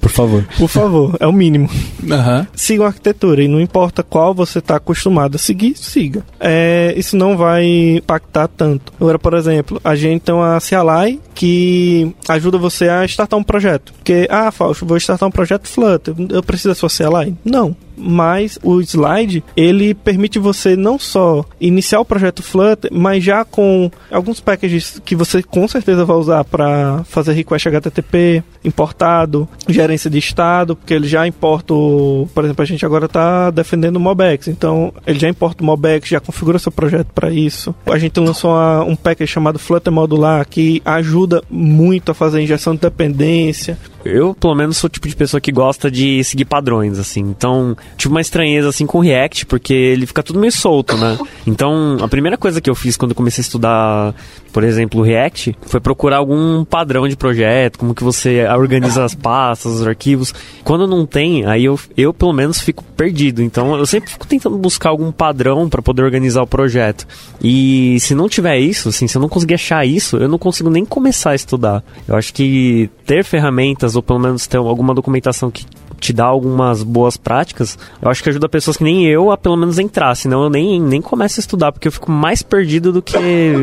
Por 0.00 0.10
favor. 0.10 0.46
Por 0.56 0.68
favor, 0.68 1.16
é 1.20 1.26
o 1.26 1.32
mínimo. 1.32 1.68
Aham. 2.10 2.46
Siga 2.54 2.82
uma 2.82 2.88
arquitetura 2.88 3.42
e 3.42 3.48
não 3.48 3.60
importa 3.60 4.02
qual 4.02 4.34
você 4.34 4.58
está 4.58 4.76
acostumado 4.76 5.36
a 5.36 5.38
seguir, 5.38 5.76
siga. 5.76 6.24
É, 6.38 6.94
isso 6.96 7.16
não 7.16 7.36
vai 7.36 7.96
impactar 7.96 8.48
tanto. 8.48 8.92
Agora, 9.00 9.18
por 9.18 9.34
exemplo, 9.34 9.80
a 9.84 9.94
gente 9.94 10.22
tem 10.22 10.34
uma 10.34 10.58
CLI 10.60 11.20
que 11.34 12.14
ajuda 12.28 12.58
você 12.58 12.88
a 12.88 13.04
startar 13.04 13.38
um 13.38 13.42
projeto. 13.42 13.92
Porque, 13.92 14.26
ah, 14.30 14.50
Fausto, 14.50 14.86
vou 14.86 14.96
startar 14.96 15.28
um 15.28 15.32
projeto 15.32 15.68
Flutter, 15.68 16.14
eu 16.30 16.42
preciso 16.42 16.70
da 16.70 16.74
sua 16.74 16.88
CLI? 16.88 17.36
Não. 17.44 17.76
Mas 18.00 18.58
o 18.62 18.80
slide, 18.80 19.44
ele 19.56 19.94
permite 19.94 20.38
você 20.38 20.74
não 20.76 20.98
só 20.98 21.44
iniciar 21.60 22.00
o 22.00 22.04
projeto 22.04 22.42
Flutter, 22.42 22.90
mas 22.92 23.22
já 23.22 23.44
com 23.44 23.90
alguns 24.10 24.40
packages 24.40 25.00
que 25.04 25.14
você 25.14 25.42
com 25.42 25.68
certeza 25.68 26.04
vai 26.04 26.16
usar 26.16 26.44
para 26.44 27.04
fazer 27.04 27.32
request 27.32 27.68
HTTP, 27.68 28.42
importado, 28.64 29.48
gerência 29.68 30.08
de 30.10 30.18
estado, 30.18 30.74
porque 30.76 30.94
ele 30.94 31.06
já 31.06 31.26
importa, 31.26 31.74
o, 31.74 32.28
por 32.34 32.44
exemplo, 32.44 32.62
a 32.62 32.66
gente 32.66 32.84
agora 32.86 33.06
está 33.06 33.50
defendendo 33.50 33.96
o 33.96 34.00
Mobex, 34.00 34.48
então 34.48 34.92
ele 35.06 35.18
já 35.18 35.28
importa 35.28 35.62
o 35.62 35.66
Mobex, 35.66 36.08
já 36.08 36.20
configura 36.20 36.58
seu 36.58 36.72
projeto 36.72 37.08
para 37.14 37.30
isso. 37.30 37.74
A 37.86 37.98
gente 37.98 38.18
lançou 38.20 38.50
uma- 38.52 38.82
um 38.84 38.96
package 38.96 39.30
chamado 39.32 39.58
Flutter 39.58 39.92
Modular 39.92 40.46
que 40.48 40.80
ajuda 40.84 41.42
muito 41.50 42.10
a 42.10 42.14
fazer 42.14 42.40
injeção 42.40 42.74
de 42.74 42.80
dependência. 42.80 43.78
Eu, 44.04 44.34
pelo 44.34 44.54
menos, 44.54 44.76
sou 44.76 44.88
o 44.88 44.90
tipo 44.90 45.08
de 45.08 45.14
pessoa 45.14 45.40
que 45.40 45.52
gosta 45.52 45.90
de 45.90 46.24
seguir 46.24 46.44
padrões, 46.44 46.98
assim. 46.98 47.20
Então, 47.20 47.76
tive 47.96 48.12
uma 48.12 48.20
estranheza, 48.20 48.68
assim, 48.68 48.86
com 48.86 48.98
o 48.98 49.00
React, 49.00 49.46
porque 49.46 49.74
ele 49.74 50.06
fica 50.06 50.22
tudo 50.22 50.38
meio 50.38 50.52
solto, 50.52 50.96
né? 50.96 51.18
Então, 51.46 51.98
a 52.00 52.08
primeira 52.08 52.36
coisa 52.36 52.60
que 52.60 52.70
eu 52.70 52.74
fiz 52.74 52.96
quando 52.96 53.14
comecei 53.14 53.42
a 53.42 53.44
estudar, 53.44 54.14
por 54.52 54.64
exemplo, 54.64 55.00
o 55.00 55.02
React, 55.02 55.56
foi 55.62 55.80
procurar 55.80 56.16
algum 56.16 56.64
padrão 56.64 57.06
de 57.06 57.16
projeto, 57.16 57.78
como 57.78 57.94
que 57.94 58.02
você 58.02 58.46
organiza 58.46 59.04
as 59.04 59.14
pastas, 59.14 59.72
os 59.72 59.86
arquivos. 59.86 60.32
Quando 60.64 60.86
não 60.86 61.04
tem, 61.04 61.44
aí 61.46 61.64
eu, 61.64 61.78
eu 61.96 62.14
pelo 62.14 62.32
menos, 62.32 62.60
fico 62.60 62.82
perdido. 62.96 63.42
Então, 63.42 63.76
eu 63.76 63.86
sempre 63.86 64.10
fico 64.10 64.26
tentando 64.26 64.56
buscar 64.56 64.90
algum 64.90 65.12
padrão 65.12 65.68
para 65.68 65.82
poder 65.82 66.02
organizar 66.02 66.42
o 66.42 66.46
projeto. 66.46 67.06
E 67.42 67.98
se 68.00 68.14
não 68.14 68.28
tiver 68.28 68.58
isso, 68.58 68.88
assim, 68.88 69.06
se 69.06 69.16
eu 69.16 69.22
não 69.22 69.28
conseguir 69.28 69.54
achar 69.54 69.86
isso, 69.86 70.16
eu 70.16 70.28
não 70.28 70.38
consigo 70.38 70.70
nem 70.70 70.84
começar 70.84 71.30
a 71.30 71.34
estudar. 71.34 71.82
Eu 72.06 72.16
acho 72.16 72.32
que 72.32 72.90
ter 73.06 73.24
ferramentas, 73.24 73.89
ou 73.96 74.02
pelo 74.02 74.18
menos 74.18 74.46
ter 74.46 74.56
alguma 74.56 74.94
documentação 74.94 75.50
que 75.50 75.64
te 75.98 76.12
dá 76.12 76.24
algumas 76.24 76.82
boas 76.82 77.16
práticas, 77.16 77.78
eu 78.00 78.10
acho 78.10 78.22
que 78.22 78.30
ajuda 78.30 78.48
pessoas 78.48 78.76
que 78.76 78.84
nem 78.84 79.06
eu 79.06 79.30
a 79.30 79.36
pelo 79.36 79.56
menos 79.56 79.78
entrar, 79.78 80.14
senão 80.14 80.44
eu 80.44 80.50
nem, 80.50 80.80
nem 80.80 81.02
começo 81.02 81.38
a 81.38 81.42
estudar, 81.42 81.72
porque 81.72 81.88
eu 81.88 81.92
fico 81.92 82.10
mais 82.10 82.42
perdido 82.42 82.90
do 82.90 83.02
que 83.02 83.16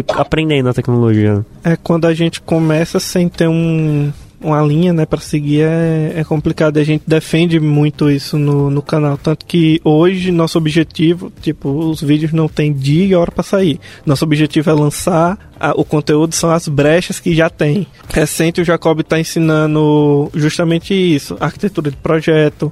aprendendo 0.09 0.69
a 0.69 0.73
tecnologia. 0.73 1.43
É 1.63 1.75
quando 1.75 2.05
a 2.05 2.13
gente 2.13 2.39
começa 2.39 2.99
sem 2.99 3.27
ter 3.27 3.47
um, 3.47 4.13
uma 4.39 4.61
linha, 4.61 4.93
né, 4.93 5.05
para 5.05 5.19
seguir 5.19 5.61
é, 5.61 6.13
é 6.17 6.23
complicado. 6.23 6.77
A 6.77 6.83
gente 6.83 7.03
defende 7.07 7.59
muito 7.59 8.09
isso 8.09 8.37
no, 8.37 8.69
no 8.69 8.81
canal, 8.81 9.17
tanto 9.17 9.45
que 9.45 9.81
hoje 9.83 10.31
nosso 10.31 10.57
objetivo, 10.57 11.31
tipo, 11.41 11.69
os 11.69 12.01
vídeos 12.01 12.31
não 12.33 12.47
tem 12.47 12.71
dia 12.71 13.05
e 13.05 13.15
hora 13.15 13.31
para 13.31 13.43
sair. 13.43 13.79
Nosso 14.05 14.23
objetivo 14.25 14.69
é 14.69 14.73
lançar 14.73 15.37
a- 15.59 15.73
o 15.75 15.83
conteúdo 15.83 16.35
são 16.35 16.51
as 16.51 16.67
brechas 16.67 17.19
que 17.19 17.33
já 17.33 17.49
tem. 17.49 17.87
Recente 18.09 18.61
o 18.61 18.65
Jacob 18.65 18.99
está 18.99 19.19
ensinando 19.19 20.29
justamente 20.33 20.93
isso, 20.93 21.35
arquitetura 21.39 21.89
de 21.91 21.97
projeto. 21.97 22.71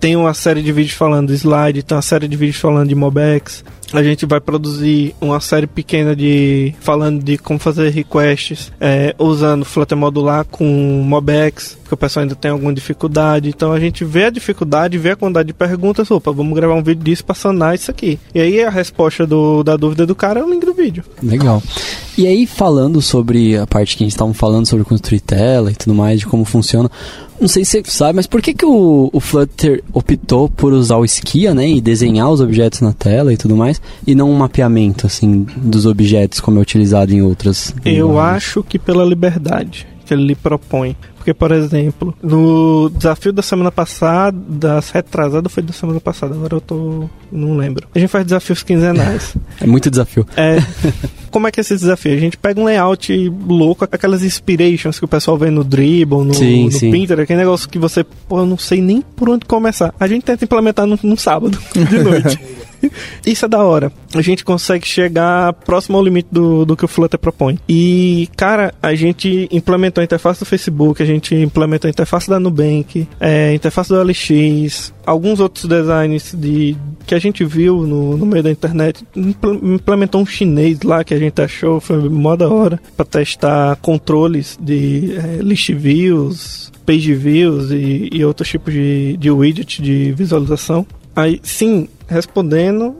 Tem 0.00 0.16
uma 0.16 0.34
série 0.34 0.62
de 0.62 0.72
vídeos 0.72 0.96
falando 0.96 1.28
de 1.28 1.34
slide, 1.34 1.82
tem 1.84 1.94
uma 1.94 2.02
série 2.02 2.26
de 2.26 2.36
vídeos 2.36 2.56
falando 2.56 2.88
de 2.88 2.94
Mobex. 2.94 3.64
A 3.92 4.02
gente 4.02 4.24
vai 4.24 4.40
produzir 4.40 5.14
uma 5.20 5.40
série 5.40 5.66
pequena 5.66 6.16
de 6.16 6.74
falando 6.80 7.22
de 7.22 7.36
como 7.36 7.58
fazer 7.58 7.90
requests 7.90 8.72
é, 8.80 9.14
usando 9.18 9.64
Flutter 9.64 9.96
modular 9.96 10.44
com 10.44 10.64
Mobex, 10.64 11.76
porque 11.82 11.94
o 11.94 11.96
pessoal 11.96 12.22
ainda 12.22 12.34
tem 12.34 12.50
alguma 12.50 12.72
dificuldade. 12.72 13.48
Então 13.48 13.72
a 13.72 13.78
gente 13.78 14.04
vê 14.04 14.26
a 14.26 14.30
dificuldade, 14.30 14.96
vê 14.96 15.10
a 15.10 15.16
quantidade 15.16 15.48
de 15.48 15.52
perguntas, 15.52 16.10
opa, 16.10 16.32
vamos 16.32 16.54
gravar 16.54 16.74
um 16.74 16.82
vídeo 16.82 17.04
disso 17.04 17.24
para 17.24 17.34
sanar 17.34 17.74
isso 17.74 17.90
aqui. 17.90 18.18
E 18.34 18.40
aí 18.40 18.62
a 18.62 18.70
resposta 18.70 19.26
do, 19.26 19.62
da 19.62 19.76
dúvida 19.76 20.06
do 20.06 20.14
cara 20.14 20.40
é 20.40 20.44
o 20.44 20.50
link 20.50 20.64
do 20.64 20.72
vídeo. 20.72 21.04
Legal. 21.22 21.62
E 22.16 22.26
aí, 22.26 22.46
falando 22.46 23.00
sobre 23.00 23.56
a 23.56 23.66
parte 23.66 23.96
que 23.96 24.04
a 24.04 24.06
gente 24.06 24.12
estava 24.12 24.32
falando 24.34 24.66
sobre 24.66 24.84
construir 24.84 25.20
tela 25.20 25.72
e 25.72 25.74
tudo 25.74 25.94
mais, 25.94 26.20
de 26.20 26.26
como 26.26 26.44
funciona, 26.44 26.90
não 27.40 27.48
sei 27.48 27.64
se 27.64 27.82
você 27.82 27.90
sabe, 27.90 28.14
mas 28.14 28.26
por 28.26 28.40
que, 28.40 28.54
que 28.54 28.64
o, 28.64 29.10
o 29.12 29.18
Flutter 29.18 29.82
optou 29.92 30.48
por 30.48 30.72
usar 30.72 30.98
o 30.98 31.04
Skia, 31.04 31.52
né, 31.52 31.68
e 31.68 31.80
desenhar 31.80 32.30
os 32.30 32.40
objetos 32.40 32.80
na 32.82 32.92
tela 32.92 33.32
e 33.32 33.36
tudo 33.36 33.56
mais, 33.56 33.81
e 34.06 34.14
não 34.14 34.30
um 34.30 34.36
mapeamento, 34.36 35.06
assim, 35.06 35.46
dos 35.56 35.86
objetos 35.86 36.40
como 36.40 36.58
é 36.58 36.62
utilizado 36.62 37.12
em 37.12 37.22
outras 37.22 37.74
Eu 37.84 38.08
linguagens? 38.08 38.36
acho 38.36 38.62
que 38.62 38.78
pela 38.78 39.04
liberdade 39.04 39.86
que 40.04 40.12
ele 40.12 40.24
lhe 40.26 40.34
propõe. 40.34 40.96
Porque, 41.16 41.32
por 41.32 41.52
exemplo, 41.52 42.12
no 42.20 42.90
desafio 42.90 43.32
da 43.32 43.42
semana 43.42 43.70
passada, 43.70 44.36
das 44.48 44.90
retrasada 44.90 45.48
foi 45.48 45.62
da 45.62 45.72
semana 45.72 46.00
passada, 46.00 46.34
agora 46.34 46.56
eu 46.56 46.60
tô. 46.60 47.08
não 47.30 47.56
lembro. 47.56 47.86
A 47.94 47.98
gente 48.00 48.08
faz 48.10 48.24
desafios 48.24 48.64
quinzenais. 48.64 49.36
É 49.60 49.66
muito 49.66 49.88
desafio. 49.88 50.26
É. 50.36 50.58
Como 51.30 51.46
é 51.46 51.52
que 51.52 51.60
é 51.60 51.62
esse 51.62 51.76
desafio? 51.76 52.12
A 52.14 52.18
gente 52.18 52.36
pega 52.36 52.60
um 52.60 52.64
layout 52.64 53.32
louco, 53.46 53.84
aquelas 53.84 54.24
inspirations 54.24 54.98
que 54.98 55.04
o 55.04 55.08
pessoal 55.08 55.38
vê 55.38 55.48
no 55.50 55.62
Dribble, 55.62 56.24
no, 56.24 56.34
Sim, 56.34 56.64
no 56.64 56.72
sim. 56.72 56.90
Pinterest, 56.90 57.22
aquele 57.22 57.38
negócio 57.38 57.68
que 57.68 57.78
você, 57.78 58.02
pô, 58.02 58.40
eu 58.40 58.46
não 58.46 58.58
sei 58.58 58.82
nem 58.82 59.00
por 59.00 59.30
onde 59.30 59.46
começar. 59.46 59.94
A 60.00 60.08
gente 60.08 60.24
tenta 60.24 60.44
implementar 60.44 60.86
num, 60.86 60.98
num 61.04 61.16
sábado, 61.16 61.56
de 61.72 61.98
noite. 62.00 62.40
Isso 63.26 63.44
é 63.44 63.48
da 63.48 63.62
hora. 63.62 63.92
A 64.14 64.20
gente 64.22 64.44
consegue 64.44 64.86
chegar 64.86 65.52
próximo 65.52 65.96
ao 65.96 66.04
limite 66.04 66.28
do, 66.30 66.64
do 66.64 66.76
que 66.76 66.84
o 66.84 66.88
Flutter 66.88 67.18
propõe. 67.18 67.58
E, 67.68 68.28
cara, 68.36 68.74
a 68.82 68.94
gente 68.94 69.48
implementou 69.50 70.00
a 70.00 70.04
interface 70.04 70.40
do 70.40 70.46
Facebook, 70.46 71.02
a 71.02 71.06
gente 71.06 71.34
implementou 71.34 71.88
a 71.88 71.90
interface 71.90 72.28
da 72.28 72.38
Nubank, 72.38 73.06
é, 73.20 73.48
a 73.50 73.54
interface 73.54 73.88
do 73.88 74.02
LX, 74.02 74.92
alguns 75.06 75.40
outros 75.40 75.64
designs 75.64 76.34
de, 76.36 76.76
que 77.06 77.14
a 77.14 77.18
gente 77.18 77.44
viu 77.44 77.86
no, 77.86 78.16
no 78.16 78.26
meio 78.26 78.42
da 78.42 78.50
internet. 78.50 79.04
Imple- 79.16 79.60
Implementou 79.62 80.20
um 80.20 80.26
chinês 80.26 80.82
lá 80.82 81.02
que 81.04 81.14
a 81.14 81.18
gente 81.18 81.40
achou, 81.40 81.80
foi 81.80 82.08
mó 82.08 82.36
da 82.36 82.48
hora, 82.48 82.80
pra 82.96 83.04
testar 83.06 83.76
controles 83.76 84.58
de 84.60 85.14
é, 85.16 85.38
list 85.42 85.70
views, 85.72 86.70
page 86.84 87.14
views 87.14 87.70
e, 87.70 88.08
e 88.12 88.24
outros 88.24 88.48
tipos 88.48 88.72
de, 88.74 89.16
de 89.16 89.30
widget 89.30 89.80
de 89.82 90.12
visualização. 90.12 90.86
Aí, 91.14 91.40
sim, 91.42 91.88
respondendo 92.08 92.96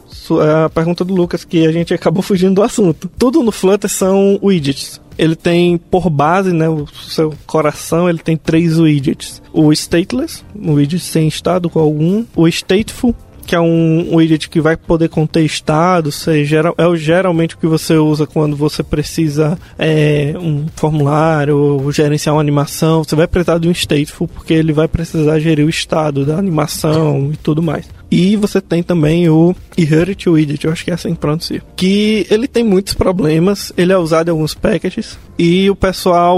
a 0.64 0.68
pergunta 0.68 1.04
do 1.04 1.14
Lucas, 1.14 1.44
que 1.44 1.66
a 1.66 1.72
gente 1.72 1.92
acabou 1.94 2.22
fugindo 2.22 2.54
do 2.54 2.62
assunto. 2.62 3.10
Tudo 3.18 3.42
no 3.42 3.52
Flutter 3.52 3.90
são 3.90 4.38
widgets. 4.42 5.00
Ele 5.18 5.36
tem 5.36 5.76
por 5.76 6.08
base, 6.08 6.52
né, 6.52 6.68
o 6.68 6.86
seu 6.86 7.34
coração, 7.46 8.08
ele 8.08 8.18
tem 8.18 8.36
três 8.36 8.78
widgets. 8.78 9.42
O 9.52 9.70
stateless, 9.72 10.42
um 10.56 10.74
widget 10.74 11.02
sem 11.02 11.28
estado 11.28 11.70
algum. 11.74 12.24
O 12.34 12.48
stateful, 12.48 13.14
que 13.46 13.54
é 13.54 13.60
um 13.60 14.16
widget 14.16 14.48
que 14.48 14.60
vai 14.60 14.74
poder 14.74 15.10
conter 15.10 15.44
estado, 15.44 16.10
seja, 16.10 16.62
é 16.78 16.96
geralmente 16.96 17.54
o 17.54 17.58
que 17.58 17.66
você 17.66 17.96
usa 17.96 18.26
quando 18.26 18.56
você 18.56 18.82
precisa 18.82 19.58
é, 19.78 20.34
um 20.40 20.66
formulário 20.74 21.58
ou 21.58 21.92
gerenciar 21.92 22.34
uma 22.34 22.40
animação. 22.40 23.04
Você 23.04 23.14
vai 23.14 23.26
precisar 23.26 23.58
de 23.58 23.68
um 23.68 23.72
stateful, 23.72 24.26
porque 24.28 24.54
ele 24.54 24.72
vai 24.72 24.88
precisar 24.88 25.38
gerir 25.40 25.66
o 25.66 25.70
estado 25.70 26.24
da 26.24 26.38
animação 26.38 27.30
e 27.32 27.36
tudo 27.36 27.62
mais. 27.62 27.86
E 28.12 28.36
você 28.36 28.60
tem 28.60 28.82
também 28.82 29.26
o 29.30 29.56
Inherit 29.76 30.28
Widget, 30.28 30.66
eu 30.66 30.70
acho 30.70 30.84
que 30.84 30.90
é 30.90 30.94
assim 30.94 31.14
que 31.14 31.20
pronuncia. 31.20 31.62
Que 31.74 32.26
ele 32.30 32.46
tem 32.46 32.62
muitos 32.62 32.92
problemas, 32.92 33.72
ele 33.74 33.90
é 33.90 33.96
usado 33.96 34.28
em 34.28 34.32
alguns 34.32 34.52
packages 34.52 35.18
e 35.38 35.70
o 35.70 35.74
pessoal, 35.74 36.36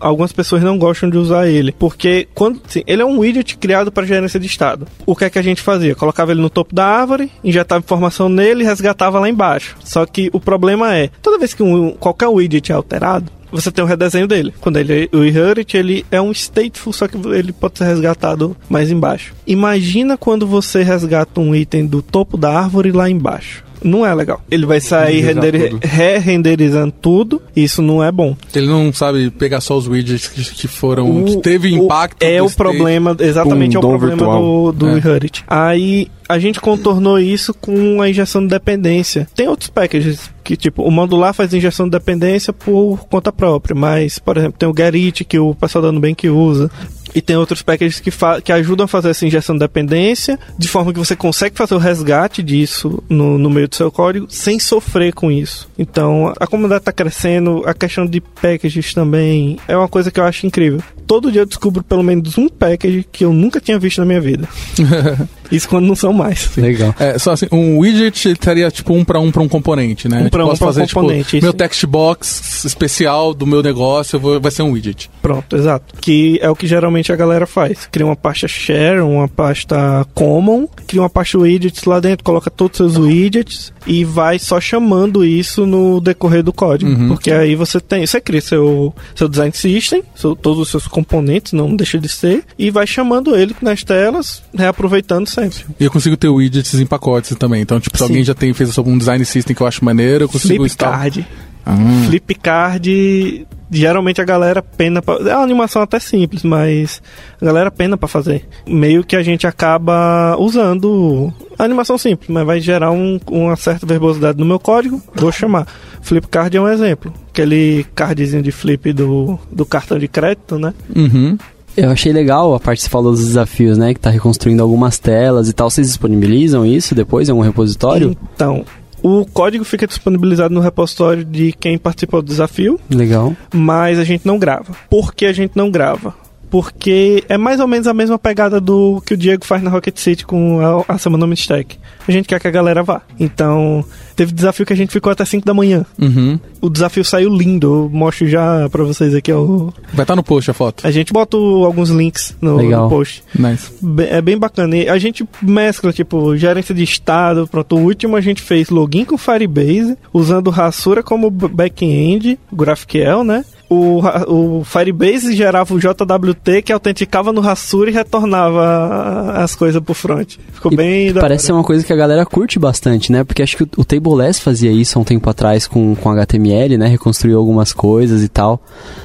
algumas 0.00 0.32
pessoas 0.32 0.62
não 0.62 0.78
gostam 0.78 1.10
de 1.10 1.18
usar 1.18 1.46
ele, 1.46 1.72
porque 1.72 2.26
quando 2.34 2.62
sim, 2.68 2.82
ele 2.86 3.02
é 3.02 3.04
um 3.04 3.18
widget 3.18 3.58
criado 3.58 3.92
para 3.92 4.06
gerência 4.06 4.40
de 4.40 4.46
estado. 4.46 4.86
O 5.04 5.14
que 5.14 5.26
é 5.26 5.30
que 5.30 5.38
a 5.38 5.42
gente 5.42 5.60
fazia? 5.60 5.94
Colocava 5.94 6.32
ele 6.32 6.40
no 6.40 6.48
topo 6.48 6.74
da 6.74 6.86
árvore, 6.86 7.30
injetava 7.44 7.84
informação 7.84 8.30
nele 8.30 8.64
e 8.64 8.66
resgatava 8.66 9.20
lá 9.20 9.28
embaixo. 9.28 9.76
Só 9.84 10.06
que 10.06 10.30
o 10.32 10.40
problema 10.40 10.96
é, 10.96 11.10
toda 11.20 11.38
vez 11.38 11.52
que 11.52 11.62
um, 11.62 11.90
qualquer 11.90 12.28
widget 12.28 12.72
é 12.72 12.74
alterado, 12.74 13.30
você 13.52 13.70
tem 13.70 13.84
o 13.84 13.86
redesenho 13.86 14.26
dele. 14.26 14.52
Quando 14.60 14.76
ele 14.78 15.08
o 15.12 15.24
inherit, 15.24 15.76
ele 15.76 16.04
é 16.10 16.20
um 16.20 16.30
stateful, 16.32 16.92
só 16.92 17.06
que 17.08 17.16
ele 17.28 17.52
pode 17.52 17.78
ser 17.78 17.84
resgatado 17.84 18.56
mais 18.68 18.90
embaixo. 18.90 19.34
Imagina 19.46 20.16
quando 20.16 20.46
você 20.46 20.82
resgata 20.82 21.40
um 21.40 21.54
item 21.54 21.86
do 21.86 22.02
topo 22.02 22.36
da 22.36 22.50
árvore 22.58 22.92
lá 22.92 23.08
embaixo. 23.10 23.64
Não 23.82 24.04
é 24.04 24.14
legal. 24.14 24.42
Ele 24.50 24.66
vai 24.66 24.78
sair 24.78 25.22
render- 25.22 25.70
tudo. 25.70 25.80
re-renderizando 25.82 26.92
tudo. 27.00 27.42
Isso 27.56 27.80
não 27.80 28.04
é 28.04 28.12
bom. 28.12 28.36
Ele 28.54 28.66
não 28.66 28.92
sabe 28.92 29.30
pegar 29.30 29.62
só 29.62 29.76
os 29.76 29.88
widgets 29.88 30.28
que, 30.28 30.44
que 30.44 30.68
foram. 30.68 31.22
O- 31.22 31.24
que 31.24 31.36
teve 31.38 31.72
o- 31.72 31.84
impacto. 31.84 32.22
É 32.22 32.42
o 32.42 32.46
state. 32.46 32.56
problema, 32.58 33.16
exatamente 33.18 33.76
é 33.76 33.78
o 33.78 33.82
problema 33.82 34.16
virtual. 34.16 34.72
do, 34.72 34.72
do 34.72 34.88
É. 34.90 34.98
Inherit. 34.98 35.42
Aí 35.46 36.08
a 36.28 36.38
gente 36.38 36.60
contornou 36.60 37.18
isso 37.18 37.54
com 37.54 38.02
a 38.02 38.08
injeção 38.10 38.42
de 38.42 38.48
dependência. 38.48 39.26
Tem 39.34 39.48
outros 39.48 39.70
packages 39.70 40.30
que, 40.50 40.56
tipo, 40.56 40.82
o 40.82 40.90
modular 40.90 41.32
faz 41.32 41.54
injeção 41.54 41.86
de 41.86 41.92
dependência 41.92 42.52
por 42.52 43.06
conta 43.08 43.30
própria, 43.30 43.72
mas, 43.72 44.18
por 44.18 44.36
exemplo, 44.36 44.58
tem 44.58 44.68
o 44.68 44.74
Gerrit 44.76 45.24
que 45.24 45.38
o 45.38 45.54
pessoal 45.54 45.82
da 45.82 45.92
Nubank 45.92 46.28
usa. 46.28 46.68
E 47.14 47.20
tem 47.20 47.36
outros 47.36 47.60
packages 47.60 47.98
que, 47.98 48.10
que 48.42 48.52
ajudam 48.52 48.84
a 48.84 48.88
fazer 48.88 49.10
essa 49.10 49.26
injeção 49.26 49.56
de 49.56 49.60
dependência, 49.60 50.38
de 50.56 50.68
forma 50.68 50.92
que 50.92 50.98
você 50.98 51.16
consegue 51.16 51.56
fazer 51.56 51.74
o 51.74 51.78
resgate 51.78 52.40
disso 52.40 53.02
no, 53.08 53.36
no 53.36 53.50
meio 53.50 53.68
do 53.68 53.74
seu 53.74 53.90
código 53.90 54.26
sem 54.28 54.60
sofrer 54.60 55.12
com 55.12 55.30
isso. 55.30 55.68
Então, 55.76 56.32
a 56.38 56.46
comunidade 56.46 56.82
está 56.82 56.92
crescendo, 56.92 57.64
a 57.66 57.74
questão 57.74 58.06
de 58.06 58.20
packages 58.20 58.94
também 58.94 59.58
é 59.66 59.76
uma 59.76 59.88
coisa 59.88 60.10
que 60.10 60.20
eu 60.20 60.24
acho 60.24 60.46
incrível. 60.46 60.80
Todo 61.04 61.32
dia 61.32 61.42
eu 61.42 61.46
descubro 61.46 61.82
pelo 61.82 62.02
menos 62.04 62.38
um 62.38 62.48
package 62.48 63.04
que 63.10 63.24
eu 63.24 63.32
nunca 63.32 63.60
tinha 63.60 63.78
visto 63.78 63.98
na 63.98 64.04
minha 64.04 64.20
vida. 64.20 64.48
Isso 65.50 65.68
quando 65.68 65.86
não 65.86 65.94
são 65.94 66.12
mais. 66.12 66.50
Legal. 66.56 66.94
É, 66.98 67.18
só 67.18 67.32
assim, 67.32 67.46
um 67.50 67.78
widget 67.78 68.30
estaria 68.30 68.70
tipo 68.70 68.92
um 68.94 69.04
pra 69.04 69.18
um 69.20 69.30
pra 69.30 69.42
um 69.42 69.48
componente, 69.48 70.08
né? 70.08 70.18
Um 70.18 70.28
pra 70.28 70.40
Tipo, 70.40 70.50
um 70.50 70.52
um 70.52 70.56
fazer, 70.56 70.86
tipo, 70.86 71.00
componente, 71.00 71.36
isso. 71.36 71.44
meu 71.44 71.52
text 71.52 71.84
box 71.86 72.64
especial 72.64 73.32
do 73.34 73.46
meu 73.46 73.62
negócio 73.62 74.16
eu 74.16 74.20
vou- 74.20 74.40
vai 74.40 74.50
ser 74.50 74.62
um 74.62 74.72
widget. 74.72 75.10
Pronto, 75.22 75.56
exato. 75.56 75.94
Que 76.00 76.38
é 76.42 76.48
o 76.50 76.56
que 76.56 76.66
geralmente 76.66 77.12
a 77.12 77.16
galera 77.16 77.46
faz. 77.46 77.88
Cria 77.90 78.06
uma 78.06 78.16
pasta 78.16 78.46
share, 78.48 79.00
uma 79.00 79.28
pasta 79.28 80.06
common, 80.14 80.66
cria 80.86 81.02
uma 81.02 81.10
pasta 81.10 81.38
widgets 81.38 81.84
lá 81.84 82.00
dentro, 82.00 82.24
coloca 82.24 82.50
todos 82.50 82.78
os 82.80 82.92
seus 82.94 83.04
widgets 83.06 83.72
e 83.86 84.04
vai 84.04 84.38
só 84.38 84.60
chamando 84.60 85.24
isso 85.24 85.66
no 85.66 86.00
decorrer 86.00 86.42
do 86.42 86.52
código. 86.52 86.90
Uhum. 86.90 87.08
Porque 87.08 87.30
aí 87.32 87.54
você 87.54 87.80
tem, 87.80 88.06
você 88.06 88.20
cria 88.20 88.40
seu, 88.40 88.94
seu 89.14 89.28
design 89.28 89.52
system, 89.54 90.02
seu- 90.14 90.36
todos 90.36 90.60
os 90.60 90.68
seus 90.68 90.86
componentes, 90.86 91.52
não 91.52 91.74
deixa 91.74 91.98
de 91.98 92.08
ser, 92.08 92.44
e 92.58 92.70
vai 92.70 92.86
chamando 92.86 93.34
ele 93.36 93.54
nas 93.62 93.82
telas, 93.84 94.42
reaproveitando 94.56 95.26
sempre. 95.28 95.39
E 95.78 95.84
eu 95.84 95.90
consigo 95.90 96.16
ter 96.16 96.28
widgets 96.28 96.74
em 96.78 96.86
pacotes 96.86 97.36
também. 97.36 97.62
Então, 97.62 97.78
tipo, 97.80 97.96
se 97.96 98.04
Sim. 98.04 98.10
alguém 98.10 98.24
já 98.24 98.34
tem 98.34 98.52
fez 98.52 98.76
um 98.78 98.98
design 98.98 99.24
system 99.24 99.54
que 99.54 99.62
eu 99.62 99.66
acho 99.66 99.84
maneiro, 99.84 100.24
eu 100.24 100.28
consigo. 100.28 100.64
Flipcard. 100.64 101.26
Ah, 101.64 101.76
Flipcard, 102.06 103.46
geralmente 103.70 104.20
a 104.20 104.24
galera 104.24 104.62
pena 104.62 105.02
pra, 105.02 105.14
É 105.16 105.34
uma 105.34 105.44
animação 105.44 105.82
até 105.82 105.98
simples, 106.00 106.42
mas 106.42 107.02
a 107.40 107.44
galera 107.44 107.70
pena 107.70 107.96
pra 107.96 108.08
fazer. 108.08 108.48
Meio 108.66 109.04
que 109.04 109.14
a 109.16 109.22
gente 109.22 109.46
acaba 109.46 110.36
usando 110.38 111.32
a 111.58 111.64
animação 111.64 111.98
simples, 111.98 112.28
mas 112.30 112.46
vai 112.46 112.60
gerar 112.60 112.90
um- 112.90 113.20
uma 113.30 113.56
certa 113.56 113.86
verbosidade 113.86 114.38
no 114.38 114.46
meu 114.46 114.58
código. 114.58 115.02
Vou 115.14 115.30
chamar. 115.30 115.66
Flipcard 116.02 116.56
é 116.56 116.60
um 116.60 116.68
exemplo. 116.68 117.12
Aquele 117.28 117.84
cardzinho 117.94 118.42
de 118.42 118.50
flip 118.52 118.92
do, 118.92 119.38
do 119.52 119.66
cartão 119.66 119.98
de 119.98 120.08
crédito, 120.08 120.58
né? 120.58 120.72
uhum. 120.94 121.36
Eu 121.76 121.90
achei 121.90 122.12
legal 122.12 122.54
a 122.54 122.60
parte 122.60 122.78
que 122.78 122.84
você 122.84 122.90
falou 122.90 123.12
dos 123.12 123.24
desafios, 123.24 123.78
né? 123.78 123.94
Que 123.94 124.00
tá 124.00 124.10
reconstruindo 124.10 124.62
algumas 124.62 124.98
telas 124.98 125.48
e 125.48 125.52
tal. 125.52 125.70
Vocês 125.70 125.86
disponibilizam 125.86 126.66
isso 126.66 126.94
depois 126.94 127.28
em 127.28 127.32
algum 127.32 127.42
repositório? 127.42 128.16
Então, 128.34 128.64
o 129.02 129.24
código 129.24 129.64
fica 129.64 129.86
disponibilizado 129.86 130.52
no 130.52 130.60
repositório 130.60 131.24
de 131.24 131.52
quem 131.52 131.78
participou 131.78 132.20
do 132.22 132.28
desafio. 132.28 132.78
Legal. 132.90 133.34
mas 133.54 133.98
a 133.98 134.04
gente 134.04 134.26
não 134.26 134.38
grava. 134.38 134.74
Por 134.88 135.14
que 135.14 135.26
a 135.26 135.32
gente 135.32 135.52
não 135.54 135.70
grava? 135.70 136.14
Porque 136.50 137.24
é 137.28 137.38
mais 137.38 137.60
ou 137.60 137.68
menos 137.68 137.86
a 137.86 137.94
mesma 137.94 138.18
pegada 138.18 138.60
do 138.60 139.00
que 139.06 139.14
o 139.14 139.16
Diego 139.16 139.44
faz 139.44 139.62
na 139.62 139.70
Rocket 139.70 139.96
City 139.96 140.26
com 140.26 140.60
a, 140.88 140.94
a 140.94 140.98
Semana 140.98 141.26
Mistake. 141.26 141.78
A 142.06 142.12
gente 142.12 142.26
quer 142.26 142.40
que 142.40 142.48
a 142.48 142.50
galera 142.50 142.82
vá. 142.82 143.02
Então, 143.18 143.84
teve 144.16 144.32
desafio 144.32 144.66
que 144.66 144.72
a 144.72 144.76
gente 144.76 144.90
ficou 144.92 145.12
até 145.12 145.24
5 145.24 145.46
da 145.46 145.54
manhã. 145.54 145.86
Uhum. 145.98 146.40
O 146.60 146.68
desafio 146.68 147.04
saiu 147.04 147.30
lindo. 147.30 147.66
Eu 147.66 147.90
mostro 147.92 148.26
já 148.28 148.68
pra 148.68 148.82
vocês 148.82 149.14
aqui. 149.14 149.32
ó. 149.32 149.70
Vai 149.92 150.02
estar 150.02 150.16
no 150.16 150.22
post 150.22 150.50
a 150.50 150.54
foto. 150.54 150.86
A 150.86 150.90
gente 150.90 151.12
bota 151.12 151.36
alguns 151.36 151.90
links 151.90 152.36
no, 152.40 152.56
Legal. 152.56 152.84
no 152.84 152.90
post. 152.90 153.22
Nice. 153.38 153.72
É 154.08 154.20
bem 154.20 154.36
bacana. 154.36 154.76
E 154.76 154.88
a 154.88 154.98
gente 154.98 155.24
mescla, 155.40 155.92
tipo, 155.92 156.36
gerência 156.36 156.74
de 156.74 156.82
estado. 156.82 157.46
Pronto, 157.46 157.76
o 157.76 157.80
último 157.80 158.16
a 158.16 158.20
gente 158.20 158.42
fez 158.42 158.70
login 158.70 159.04
com 159.04 159.16
Firebase, 159.16 159.96
usando 160.12 160.48
o 160.48 160.50
Rasura 160.50 161.02
como 161.02 161.30
back-end, 161.30 162.38
GraphQL, 162.52 163.22
né? 163.24 163.44
O, 163.72 164.00
o 164.26 164.64
Firebase 164.64 165.32
gerava 165.32 165.72
o 165.72 165.78
JWT 165.78 166.62
que 166.64 166.72
autenticava 166.72 167.32
no 167.32 167.40
Rasura 167.40 167.88
e 167.88 167.92
retornava 167.92 169.32
as 169.36 169.54
coisas 169.54 169.80
pro 169.80 169.94
front. 169.94 170.38
Ficou 170.52 170.72
E 170.72 170.76
bem 170.76 171.14
Parece 171.14 171.46
ser 171.46 171.52
uma 171.52 171.62
coisa 171.62 171.84
que 171.84 171.92
a 171.92 171.96
galera 171.96 172.26
curte 172.26 172.58
bastante, 172.58 173.12
né? 173.12 173.22
Porque 173.22 173.44
acho 173.44 173.56
que 173.56 173.62
o, 173.62 173.68
o 173.76 173.84
Tableless 173.84 174.40
fazia 174.40 174.72
isso 174.72 174.98
há 174.98 175.02
um 175.02 175.04
tempo 175.04 175.30
atrás 175.30 175.68
com, 175.68 175.94
com 175.94 176.10
HTML, 176.10 176.76
né? 176.76 176.88
Reconstruiu 176.88 177.38
algumas 177.38 177.72
coisas 177.72 178.24
e 178.24 178.28
tal. 178.28 178.60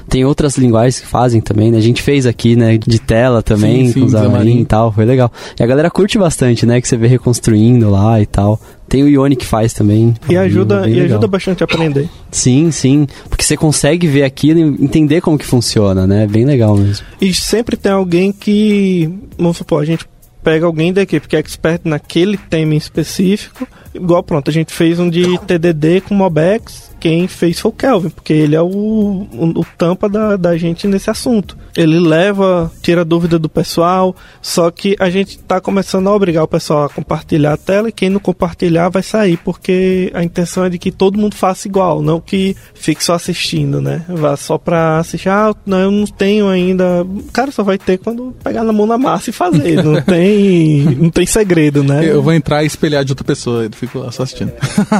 Tem 0.09 0.25
outras 0.25 0.57
linguagens 0.57 0.99
que 0.99 1.05
fazem 1.05 1.41
também, 1.41 1.69
né? 1.69 1.77
A 1.77 1.81
gente 1.81 2.01
fez 2.01 2.25
aqui, 2.25 2.55
né? 2.55 2.75
De 2.79 2.97
tela 2.97 3.43
também, 3.43 3.85
Sim, 3.85 3.93
sim, 3.93 3.99
com 4.01 4.09
Xamarin 4.09 4.29
Xamarin. 4.31 4.59
e 4.61 4.65
tal. 4.65 4.91
Foi 4.91 5.05
legal. 5.05 5.31
E 5.59 5.63
a 5.63 5.67
galera 5.67 5.91
curte 5.91 6.17
bastante, 6.17 6.65
né? 6.65 6.81
Que 6.81 6.87
você 6.87 6.97
vê 6.97 7.05
reconstruindo 7.05 7.87
lá 7.91 8.19
e 8.19 8.25
tal. 8.25 8.59
Tem 8.95 9.03
o 9.03 9.09
Ione 9.09 9.35
que 9.35 9.45
faz 9.45 9.73
também. 9.73 10.15
E 10.29 10.37
ajuda, 10.37 10.87
e 10.87 11.01
ajuda 11.01 11.27
bastante 11.27 11.61
a 11.61 11.65
aprender. 11.65 12.07
Sim, 12.31 12.71
sim. 12.71 13.05
Porque 13.27 13.43
você 13.43 13.57
consegue 13.57 14.07
ver 14.07 14.23
aquilo 14.23 14.57
e 14.57 14.85
entender 14.85 15.19
como 15.19 15.37
que 15.37 15.45
funciona, 15.45 16.07
né? 16.07 16.23
É 16.23 16.27
bem 16.27 16.45
legal 16.45 16.77
mesmo. 16.77 17.05
E 17.19 17.33
sempre 17.33 17.75
tem 17.75 17.91
alguém 17.91 18.31
que, 18.31 19.09
vamos 19.37 19.57
supor, 19.57 19.81
a 19.81 19.85
gente 19.85 20.05
pega 20.41 20.65
alguém 20.65 20.93
da 20.93 21.01
equipe 21.01 21.27
que 21.27 21.35
é 21.35 21.39
expert 21.39 21.81
naquele 21.83 22.37
tema 22.37 22.73
em 22.73 22.77
específico. 22.77 23.67
Igual, 23.93 24.23
pronto, 24.23 24.49
a 24.49 24.53
gente 24.53 24.71
fez 24.71 24.97
um 24.97 25.09
de 25.09 25.37
TDD 25.39 25.99
com 25.99 26.15
Mobex. 26.15 26.94
Quem 26.99 27.27
fez 27.27 27.59
foi 27.59 27.69
o 27.69 27.73
Kelvin, 27.73 28.09
porque 28.09 28.33
ele 28.33 28.55
é 28.55 28.61
o, 28.61 28.65
o, 28.65 29.59
o 29.59 29.65
tampa 29.77 30.09
da, 30.09 30.35
da 30.35 30.57
gente 30.57 30.87
nesse 30.87 31.09
assunto. 31.09 31.57
Ele 31.75 31.99
leva, 31.99 32.71
tira 32.81 33.03
dúvida 33.03 33.37
do 33.37 33.49
pessoal, 33.49 34.15
só 34.41 34.71
que 34.71 34.95
a 34.99 35.09
gente 35.09 35.37
tá 35.39 35.59
começando 35.59 36.07
a 36.07 36.15
obrigar 36.15 36.43
o 36.43 36.47
pessoal 36.47 36.85
a 36.85 36.89
compartilhar 36.89 37.53
a 37.53 37.57
tela 37.57 37.89
e 37.89 37.91
quem 37.91 38.09
não 38.09 38.19
compartilhar 38.19 38.89
vai 38.89 39.03
sair, 39.03 39.37
porque 39.37 40.11
a 40.13 40.23
intenção 40.23 40.63
é 40.63 40.69
de 40.69 40.79
que 40.79 40.91
todo 40.91 41.19
mundo 41.19 41.35
faça 41.35 41.67
igual, 41.67 42.01
não 42.01 42.21
que 42.21 42.55
fique 42.73 43.03
só 43.03 43.13
assistindo, 43.13 43.81
né? 43.81 44.05
Vá 44.07 44.37
só 44.37 44.57
pra 44.57 44.99
assistir, 44.99 45.29
ah, 45.29 45.53
não, 45.65 45.79
eu 45.79 45.91
não 45.91 46.05
tenho 46.05 46.47
ainda. 46.47 47.05
Cara 47.33 47.51
só 47.51 47.63
vai 47.63 47.77
ter 47.77 47.97
quando 47.97 48.33
pegar 48.43 48.63
na 48.63 48.71
mão 48.71 48.85
na 48.85 48.97
massa 48.97 49.29
e 49.29 49.33
fazer. 49.33 49.83
Não 49.83 49.99
tem, 50.01 50.83
não 50.95 51.09
tem 51.09 51.25
segredo, 51.25 51.83
né? 51.83 52.05
Eu 52.05 52.21
vou 52.21 52.33
entrar 52.33 52.63
e 52.63 52.67
espelhar 52.67 53.03
de 53.03 53.11
outra 53.11 53.25
pessoa, 53.25 53.63
eu 53.63 53.71
fico 53.71 53.99
lá 53.99 54.11
só 54.11 54.23
assistindo. 54.23 54.53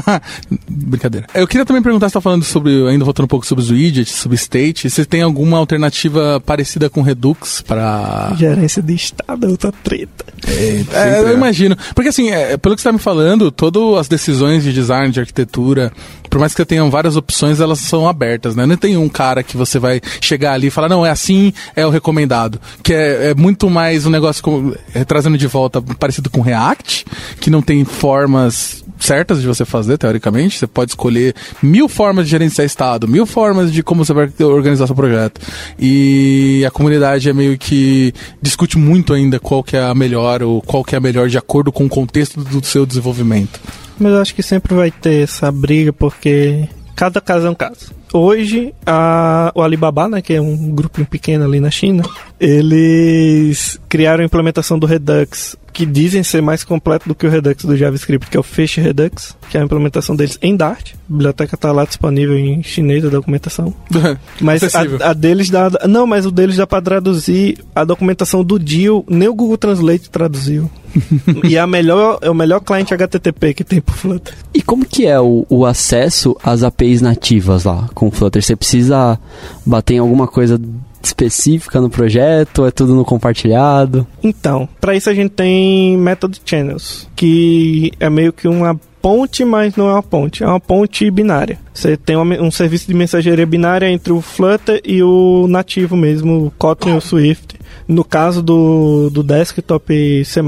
Brincadeira. 0.70 1.28
Eu 1.34 1.48
queria 1.48 1.66
também 1.66 1.82
perguntar, 1.86 2.10
você 2.10 2.14
tá 2.14 2.22
falando 2.22 2.44
sobre, 2.44 2.88
ainda 2.88 3.06
voltando 3.06 3.26
um 3.26 3.30
pouco 3.30 3.46
sobre 3.46 3.64
os 3.64 3.70
widgets, 3.70 4.14
sobre 4.14 4.36
state, 4.36 4.90
você 4.90 5.06
tem 5.06 5.22
alguma 5.22 5.58
alternativa 5.58 6.42
parecida 6.46 6.90
com 6.90 7.02
Redux 7.02 7.62
para 7.62 8.34
Gerência 8.38 8.82
de 8.82 8.96
estado 8.96 9.46
é 9.46 9.50
outra 9.50 9.72
treta. 9.72 10.26
É, 10.48 11.20
eu 11.20 11.34
imagino. 11.34 11.78
Porque 11.94 12.10
assim, 12.10 12.30
é, 12.30 12.58
pelo 12.58 12.76
que 12.76 12.82
você 12.82 12.88
está 12.88 12.92
me 12.92 13.00
falando, 13.00 13.52
todas 13.52 14.00
as 14.00 14.08
decisões 14.08 14.64
de 14.64 14.74
design, 14.74 15.12
de 15.12 15.20
arquitetura, 15.20 15.92
por 16.36 16.40
mais 16.42 16.54
que 16.54 16.58
você 16.58 16.66
tenha 16.66 16.84
várias 16.90 17.16
opções, 17.16 17.62
elas 17.62 17.80
são 17.80 18.10
abertas, 18.10 18.58
né? 18.58 18.66
Não 18.66 18.76
tem 18.76 18.98
um 18.98 19.08
cara 19.08 19.42
que 19.42 19.56
você 19.56 19.80
vai 19.80 20.02
chegar 20.20 20.52
ali 20.52 20.68
e 20.68 20.70
falar, 20.70 20.90
não, 20.90 21.06
é 21.06 21.10
assim, 21.10 21.54
é 21.78 21.88
o 21.88 21.90
recomendado. 21.90 22.60
Que 22.84 22.94
é, 22.94 23.30
é 23.30 23.34
muito 23.34 23.70
mais 23.70 24.06
um 24.06 24.10
negócio, 24.10 24.44
como, 24.44 24.76
é, 24.94 25.06
trazendo 25.06 25.38
de 25.38 25.48
volta, 25.48 25.82
parecido 25.82 26.30
com 26.30 26.42
React, 26.42 27.06
que 27.40 27.50
não 27.50 27.62
tem 27.62 27.86
formas 27.86 28.84
certas 29.00 29.40
de 29.40 29.48
você 29.48 29.64
fazer, 29.64 29.98
teoricamente. 29.98 30.60
Você 30.60 30.68
pode 30.68 30.92
escolher 30.92 31.34
mil 31.64 31.88
formas 31.88 32.26
de 32.26 32.32
gerenciar 32.32 32.66
estado, 32.66 33.08
mil 33.08 33.26
formas 33.26 33.72
de 33.72 33.82
como 33.82 34.04
você 34.04 34.12
vai 34.12 34.30
organizar 34.42 34.88
seu 34.88 34.96
projeto. 34.96 35.40
E 35.80 36.66
a 36.68 36.70
comunidade 36.70 37.30
é 37.30 37.34
meio 37.34 37.58
que 37.58 38.14
discute 38.42 38.78
muito 38.78 39.14
ainda 39.14 39.40
qual 39.40 39.64
que 39.64 39.78
é 39.78 39.84
a 39.86 39.96
melhor 39.96 40.44
ou 40.44 40.62
qual 40.62 40.84
que 40.84 40.96
é 40.96 40.98
a 40.98 41.02
melhor 41.02 41.30
de 41.30 41.38
acordo 41.38 41.72
com 41.72 41.86
o 41.86 41.90
contexto 41.90 42.42
do 42.44 42.66
seu 42.66 42.86
desenvolvimento. 42.86 43.58
Mas 44.00 44.14
eu 44.14 44.22
acho 44.22 44.36
que 44.36 44.44
sempre 44.44 44.74
vai 44.74 44.92
ter 44.92 45.24
essa 45.24 45.52
briga, 45.52 45.94
porque 45.94 46.68
cada 46.96 47.20
caso 47.22 47.48
é 47.48 47.50
um 47.50 47.56
caso. 47.56 47.92
Hoje, 48.14 48.74
a, 48.86 49.52
o 49.54 49.62
Alibaba, 49.62 50.08
né, 50.08 50.22
que 50.22 50.34
é 50.34 50.42
um 50.42 50.72
grupinho 50.72 51.08
pequeno 51.08 51.44
ali 51.44 51.60
na 51.60 51.70
China, 51.70 52.04
eles 52.40 53.80
criaram 53.90 54.24
a 54.24 54.26
implementação 54.26 54.80
do 54.80 54.88
Redux, 54.88 55.58
que 55.76 55.86
dizem 55.86 56.24
ser 56.24 56.42
mais 56.42 56.64
completo 56.64 57.06
do 57.06 57.14
que 57.14 57.28
o 57.28 57.30
Redux 57.30 57.66
do 57.66 57.76
JavaScript, 57.76 58.30
que 58.30 58.38
é 58.38 58.40
o 58.40 58.44
Fish 58.44 58.78
Redux, 58.78 59.36
que 59.50 59.58
é 59.58 59.62
a 59.62 59.64
implementação 59.64 60.16
deles 60.16 60.40
em 60.42 60.56
Dart. 60.56 60.94
A 60.94 60.98
biblioteca 61.10 61.56
está 61.56 61.70
lá 61.74 61.84
disponível 61.84 62.40
em 62.40 62.64
chinês 62.64 63.04
a 63.04 63.10
documentação. 63.10 63.74
Mas 64.40 64.64
a, 64.74 65.10
a 65.10 65.14
deles 65.14 65.50
dá. 65.50 65.70
Não, 65.86 66.08
mas 66.08 66.26
o 66.26 66.32
deles 66.32 66.56
dá 66.56 66.66
para 66.66 66.82
traduzir 66.82 67.58
a 67.76 67.84
documentação 67.84 68.42
do 68.42 68.58
DIL, 68.58 69.04
nem 69.10 69.28
o 69.28 69.36
Google 69.36 69.58
Translate 69.58 70.10
traduziu. 70.10 70.72
e 71.44 71.58
é, 71.58 71.60
a 71.60 71.68
melhor, 71.68 72.20
é 72.22 72.30
o 72.30 72.34
melhor 72.34 72.62
cliente 72.62 72.94
HTTP 72.94 73.54
que 73.54 73.64
tem 73.66 73.82
pro 73.82 73.94
Flutter. 73.94 74.34
E 74.54 74.62
como 74.62 74.86
que 74.86 75.06
é 75.06 75.20
o, 75.20 75.46
o 75.50 75.66
acesso 75.66 76.38
às 76.42 76.64
APIs 76.64 77.02
nativas 77.02 77.66
lá 77.66 77.90
com 77.94 78.08
o 78.08 78.12
Flutter? 78.12 78.42
Você 78.42 78.56
precisa 78.56 79.20
bater 79.66 79.96
em 79.96 80.00
alguma 80.00 80.26
coisa 80.26 80.58
específica 81.06 81.80
no 81.82 81.90
projeto? 81.90 82.66
É 82.66 82.72
tudo 82.72 82.94
no 82.96 83.06
compartilhado? 83.06 84.06
Então, 84.24 84.68
para 84.80 84.96
isso 84.96 85.10
a 85.10 85.14
gente 85.14 85.32
tem 85.32 85.98
Method 85.98 86.42
Channels, 86.46 87.08
que 87.16 87.92
é 88.00 88.10
meio 88.10 88.32
que 88.34 88.48
uma 88.48 88.80
ponte, 89.02 89.46
mas 89.46 89.76
não 89.76 89.88
é 89.88 89.94
uma 89.94 90.02
ponte, 90.04 90.44
é 90.44 90.48
uma 90.48 90.60
ponte 90.60 91.10
binária. 91.12 91.60
Você 91.74 91.96
tem 91.96 92.16
uma- 92.16 92.42
um 92.42 92.50
serviço 92.50 92.88
de 92.88 92.94
mensageria 92.96 93.46
binária 93.46 93.88
entre 93.90 94.12
o 94.12 94.20
Flutter 94.20 94.82
e 94.84 95.04
o 95.04 95.46
nativo 95.48 95.96
mesmo, 95.96 96.48
o 96.48 96.52
Kotlin 96.58 96.94
ou 96.94 96.98
o 96.98 97.02
Swift. 97.02 97.56
No 97.88 98.04
caso 98.04 98.42
do, 98.42 99.12
do 99.12 99.22
desktop 99.22 100.26
C++, 100.26 100.42